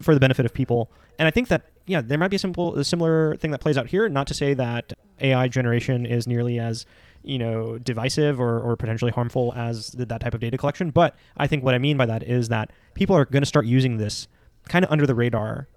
for 0.00 0.14
the 0.14 0.20
benefit 0.20 0.44
of 0.46 0.52
people. 0.54 0.90
And 1.18 1.26
I 1.28 1.30
think 1.30 1.48
that 1.48 1.62
yeah, 1.86 2.00
there 2.00 2.18
might 2.18 2.28
be 2.28 2.36
a 2.36 2.38
simple 2.38 2.76
a 2.78 2.84
similar 2.84 3.36
thing 3.36 3.50
that 3.50 3.60
plays 3.60 3.76
out 3.76 3.88
here. 3.88 4.08
Not 4.08 4.26
to 4.28 4.34
say 4.34 4.54
that 4.54 4.92
AI 5.20 5.48
generation 5.48 6.06
is 6.06 6.26
nearly 6.26 6.58
as 6.58 6.86
you 7.22 7.38
know 7.38 7.78
divisive 7.78 8.40
or, 8.40 8.58
or 8.60 8.76
potentially 8.76 9.10
harmful 9.12 9.52
as 9.56 9.90
th- 9.90 10.08
that 10.08 10.20
type 10.20 10.34
of 10.34 10.40
data 10.40 10.56
collection, 10.56 10.90
but 10.90 11.14
I 11.36 11.46
think 11.46 11.62
what 11.64 11.74
I 11.74 11.78
mean 11.78 11.96
by 11.96 12.06
that 12.06 12.22
is 12.22 12.48
that 12.48 12.70
people 12.94 13.14
are 13.16 13.24
going 13.24 13.42
to 13.42 13.46
start 13.46 13.66
using 13.66 13.98
this 13.98 14.26
kind 14.68 14.84
of 14.84 14.90
under 14.90 15.06
the 15.06 15.14
radar 15.14 15.68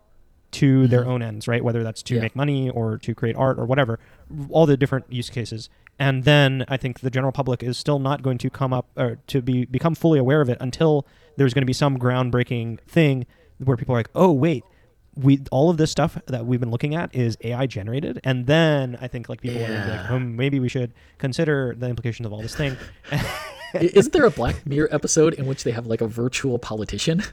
to 0.51 0.87
their 0.87 1.03
Mhm. 1.03 1.07
own 1.07 1.21
ends, 1.23 1.47
right? 1.47 1.63
Whether 1.63 1.83
that's 1.83 2.03
to 2.03 2.15
Yeah. 2.15 2.21
make 2.21 2.35
money 2.35 2.69
or 2.69 2.97
to 2.99 3.15
create 3.15 3.35
art 3.35 3.57
or 3.57 3.65
whatever, 3.65 3.99
all 4.49 4.65
the 4.67 4.77
different 4.77 5.11
use 5.11 5.29
cases. 5.31 5.67
And 5.99 6.23
then 6.25 6.63
I 6.67 6.77
think 6.77 6.99
the 6.99 7.09
general 7.09 7.31
public 7.31 7.63
is 7.63 7.77
still 7.77 7.97
not 7.99 8.21
going 8.21 8.37
to 8.37 8.49
come 8.51 8.71
up 8.71 8.85
or 8.95 9.17
to 9.27 9.41
be 9.41 9.65
become 9.65 9.95
fully 9.95 10.19
aware 10.19 10.41
of 10.41 10.49
it 10.49 10.57
until 10.61 11.05
there's 11.37 11.53
going 11.55 11.63
to 11.63 11.67
be 11.67 11.73
some 11.73 11.97
groundbreaking 11.97 12.79
thing 12.81 13.25
where 13.63 13.77
people 13.77 13.95
are 13.95 13.99
like, 13.99 14.09
"Oh, 14.15 14.31
wait, 14.31 14.63
we 15.15 15.41
all 15.51 15.69
of 15.69 15.77
this 15.77 15.91
stuff 15.91 16.17
that 16.27 16.45
we've 16.45 16.59
been 16.59 16.71
looking 16.71 16.95
at 16.95 17.13
is 17.15 17.37
AI 17.43 17.65
generated." 17.67 18.19
And 18.23 18.47
then 18.47 18.97
I 19.01 19.07
think 19.07 19.29
like 19.29 19.41
people 19.41 19.57
are 19.59 19.61
like, 19.61 19.69
Yeah. 19.69 20.07
"Oh, 20.11 20.19
maybe 20.19 20.59
we 20.59 20.69
should 20.69 20.93
consider 21.17 21.75
the 21.77 21.87
implications 21.87 22.25
of 22.25 22.33
all 22.33 22.41
this 22.41 22.55
thing." 22.55 22.77
Isn't 23.73 24.13
there 24.13 24.25
a 24.25 24.29
Black 24.31 24.65
Mirror 24.67 24.89
episode 24.91 25.33
in 25.33 25.45
which 25.47 25.63
they 25.63 25.71
have 25.71 25.87
like 25.87 26.01
a 26.01 26.07
virtual 26.07 26.59
politician, 26.59 27.23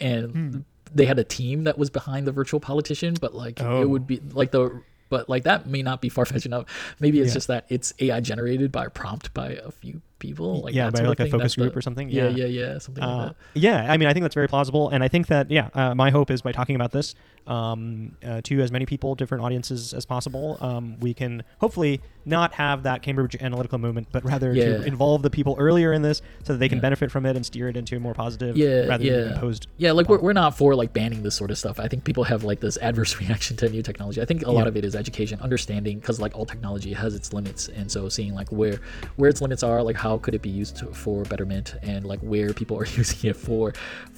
and 0.00 0.30
Hmm. 0.32 0.58
they 0.94 1.04
had 1.04 1.18
a 1.18 1.24
team 1.24 1.64
that 1.64 1.76
was 1.76 1.90
behind 1.90 2.26
the 2.26 2.32
virtual 2.32 2.60
politician, 2.60 3.14
but 3.20 3.34
like 3.34 3.60
Oh. 3.62 3.82
it 3.82 3.88
would 3.90 4.06
be 4.06 4.20
like 4.32 4.50
the. 4.52 4.80
But 5.08 5.28
like 5.28 5.44
that 5.44 5.66
may 5.68 5.82
not 5.84 6.00
be 6.00 6.08
far 6.08 6.24
fetched 6.24 6.46
enough. 6.46 6.64
Maybe 6.98 7.20
it's 7.20 7.28
Yeah. 7.28 7.34
just 7.34 7.46
that 7.48 7.66
it's 7.68 7.94
AI 8.00 8.18
generated 8.20 8.72
by 8.72 8.86
a 8.86 8.90
prompt 8.90 9.32
by 9.34 9.50
a 9.50 9.70
few 9.70 10.00
people. 10.18 10.62
Like 10.62 10.74
yeah, 10.74 10.90
by 10.90 11.00
like 11.00 11.20
a 11.20 11.28
focus 11.28 11.54
group 11.56 11.72
the- 11.72 11.78
or 11.78 11.82
something. 11.82 12.08
Yeah, 12.08 12.28
yeah, 12.28 12.46
yeah, 12.46 12.78
something 12.78 13.02
Uh, 13.04 13.16
like 13.16 13.26
that. 13.28 13.36
yeah, 13.60 13.92
I 13.92 13.96
mean, 13.96 14.08
I 14.08 14.12
think 14.12 14.22
that's 14.24 14.34
very 14.34 14.48
plausible, 14.48 14.88
and 14.90 15.02
I 15.04 15.08
think 15.08 15.26
that 15.28 15.50
yeah, 15.50 15.68
uh, 15.74 15.94
my 15.94 16.10
hope 16.10 16.30
is 16.30 16.42
by 16.42 16.52
talking 16.52 16.76
about 16.76 16.92
this 16.92 17.14
um, 17.46 18.16
uh, 18.24 18.40
to 18.42 18.60
as 18.60 18.72
many 18.72 18.86
people, 18.86 19.14
different 19.14 19.44
audiences 19.44 19.94
as 19.94 20.04
possible, 20.04 20.58
um, 20.60 20.98
we 20.98 21.14
can 21.14 21.44
hopefully 21.60 22.00
not 22.24 22.52
have 22.54 22.82
that 22.82 23.02
Cambridge 23.02 23.36
Analytica 23.38 23.78
movement, 23.78 24.08
but 24.10 24.24
rather 24.24 24.52
Yeah. 24.52 24.78
to 24.78 24.82
involve 24.84 25.22
the 25.22 25.30
people 25.30 25.54
earlier 25.58 25.92
in 25.92 26.02
this 26.02 26.22
so 26.42 26.54
that 26.54 26.58
they 26.58 26.68
can 26.68 26.78
Yeah. 26.78 26.82
benefit 26.82 27.12
from 27.12 27.24
it 27.24 27.36
and 27.36 27.46
steer 27.46 27.68
it 27.68 27.76
into 27.76 27.96
a 27.96 28.00
more 28.00 28.14
positive, 28.14 28.56
Yeah, 28.56 28.86
rather 28.86 29.04
yeah. 29.04 29.16
than 29.18 29.32
imposed. 29.34 29.68
Yeah, 29.76 29.92
like 29.92 30.08
we're, 30.08 30.18
we're 30.18 30.32
not 30.32 30.58
for 30.58 30.74
like 30.74 30.92
banning 30.92 31.22
this 31.22 31.36
sort 31.36 31.52
of 31.52 31.58
stuff. 31.58 31.78
I 31.78 31.86
think 31.86 32.02
people 32.02 32.24
have 32.24 32.42
like 32.42 32.58
this 32.58 32.78
adverse 32.78 33.20
reaction 33.20 33.56
to 33.58 33.68
new 33.68 33.82
technology. 33.82 34.20
I 34.20 34.24
think 34.24 34.44
a 34.44 34.50
lot 34.50 34.66
of 34.66 34.76
it 34.76 34.84
is 34.84 34.96
education, 34.96 35.38
understanding, 35.40 36.00
because 36.00 36.18
like 36.18 36.36
all 36.36 36.46
technology 36.46 36.94
has 36.94 37.14
its 37.14 37.32
limits, 37.32 37.68
and 37.68 37.88
so 37.88 38.08
seeing 38.08 38.34
like 38.34 38.50
where 38.50 38.80
where 39.14 39.30
its 39.30 39.40
limits 39.40 39.62
are, 39.62 39.84
like 39.84 39.94
how 40.06 40.18
could 40.18 40.34
it 40.38 40.42
be 40.50 40.54
used 40.62 40.78
for 41.02 41.24
betterment, 41.24 41.74
and 41.82 42.00
like 42.12 42.20
where 42.32 42.50
people 42.60 42.76
are 42.80 42.86
using 43.00 43.30
it 43.30 43.36
for 43.46 43.64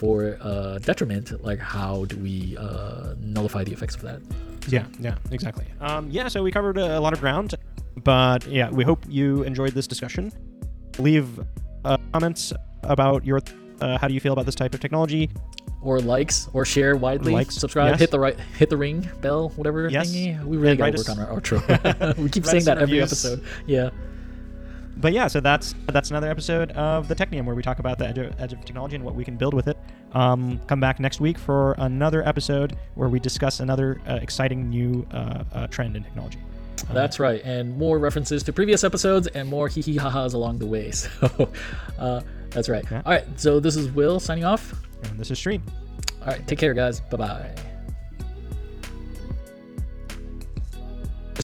for 0.01 0.16
uh, 0.51 0.78
detriment, 0.90 1.27
like 1.48 1.60
how 1.77 1.94
do 2.10 2.16
we 2.27 2.56
uh, 2.66 3.15
nullify 3.35 3.62
the 3.69 3.73
effects 3.73 3.94
of 3.98 4.02
that? 4.09 4.20
Yeah, 4.74 4.85
yeah, 5.06 5.15
exactly. 5.31 5.65
Um, 5.81 6.05
yeah, 6.10 6.28
so 6.28 6.43
we 6.43 6.51
covered 6.59 6.77
a, 6.78 7.01
lot 7.01 7.12
of 7.16 7.20
ground, 7.20 7.55
but 8.05 8.40
yeah, 8.47 8.69
we 8.78 8.85
hope 8.85 9.01
you 9.09 9.43
enjoyed 9.51 9.73
this 9.78 9.86
discussion. 9.86 10.24
Leave 10.98 11.28
uh, 11.85 11.97
comments 12.12 12.52
about 12.82 13.24
your 13.24 13.40
uh, 13.81 13.97
how 14.01 14.06
do 14.09 14.15
you 14.15 14.20
feel 14.20 14.35
about 14.36 14.47
this 14.47 14.59
type 14.62 14.74
of 14.74 14.81
technology. 14.81 15.31
Or 15.81 16.01
likes, 16.01 16.48
or 16.55 16.65
share 16.65 16.97
widely, 16.97 17.32
Likes, 17.32 17.55
subscribe, 17.55 17.90
yes. 17.93 18.01
hit 18.01 18.10
the 18.10 18.19
right, 18.19 18.36
hit 18.59 18.69
the 18.69 18.77
ring 18.77 19.09
bell, 19.23 19.51
whatever 19.59 19.89
Yes. 19.89 20.10
thingy. 20.10 20.35
We 20.51 20.56
really 20.56 20.70
And 20.73 20.78
gotta 20.78 20.97
work 20.98 21.09
us- 21.09 21.15
on 21.15 21.19
our 21.23 21.31
outro. 21.40 21.59
we 22.24 22.28
keep 22.28 22.44
saying 22.52 22.65
that 22.69 22.77
some 22.78 22.82
every 22.85 22.98
reviews. 22.98 23.12
episode. 23.24 23.40
Yeah. 23.66 23.90
But 25.00 25.12
yeah, 25.12 25.26
so 25.28 25.40
that's 25.40 25.74
that's 25.86 26.10
another 26.10 26.28
episode 26.28 26.72
of 26.72 27.08
the 27.08 27.14
Technium 27.14 27.44
where 27.44 27.54
we 27.54 27.62
talk 27.62 27.78
about 27.78 27.98
the 27.98 28.06
edge 28.08 28.18
of, 28.18 28.40
edge 28.40 28.52
of 28.52 28.64
technology 28.64 28.96
and 28.96 29.04
what 29.04 29.14
we 29.14 29.24
can 29.24 29.36
build 29.36 29.54
with 29.54 29.68
it. 29.68 29.76
Um, 30.12 30.60
come 30.66 30.80
back 30.80 31.00
next 31.00 31.20
week 31.20 31.38
for 31.38 31.74
another 31.78 32.26
episode 32.26 32.76
where 32.94 33.08
we 33.08 33.20
discuss 33.20 33.60
another 33.60 34.00
uh, 34.08 34.18
exciting 34.22 34.68
new 34.68 35.06
uh, 35.12 35.44
uh, 35.52 35.66
trend 35.68 35.96
in 35.96 36.02
technology. 36.04 36.38
Uh, 36.88 36.94
That's 36.94 37.18
right, 37.18 37.42
and 37.44 37.76
more 37.76 37.98
references 37.98 38.42
to 38.44 38.52
previous 38.52 38.84
episodes 38.84 39.26
and 39.28 39.48
more 39.48 39.68
hee 39.68 39.82
hee 39.82 39.96
ha 39.96 40.10
ha's 40.10 40.34
along 40.34 40.58
the 40.58 40.66
way. 40.66 40.90
So, 40.92 41.50
uh, 41.98 42.20
that's 42.50 42.68
right. 42.68 42.84
Yeah. 42.90 43.02
All 43.04 43.12
right, 43.12 43.26
so 43.38 43.60
this 43.60 43.76
is 43.76 43.90
Will 43.90 44.20
signing 44.20 44.44
off. 44.44 44.74
and 45.04 45.18
this 45.18 45.30
is 45.30 45.38
Stream. 45.38 45.62
All 46.20 46.28
right, 46.28 46.46
take 46.46 46.58
care, 46.58 46.74
guys. 46.74 47.00
Bye 47.00 47.16
bye. 47.16 47.77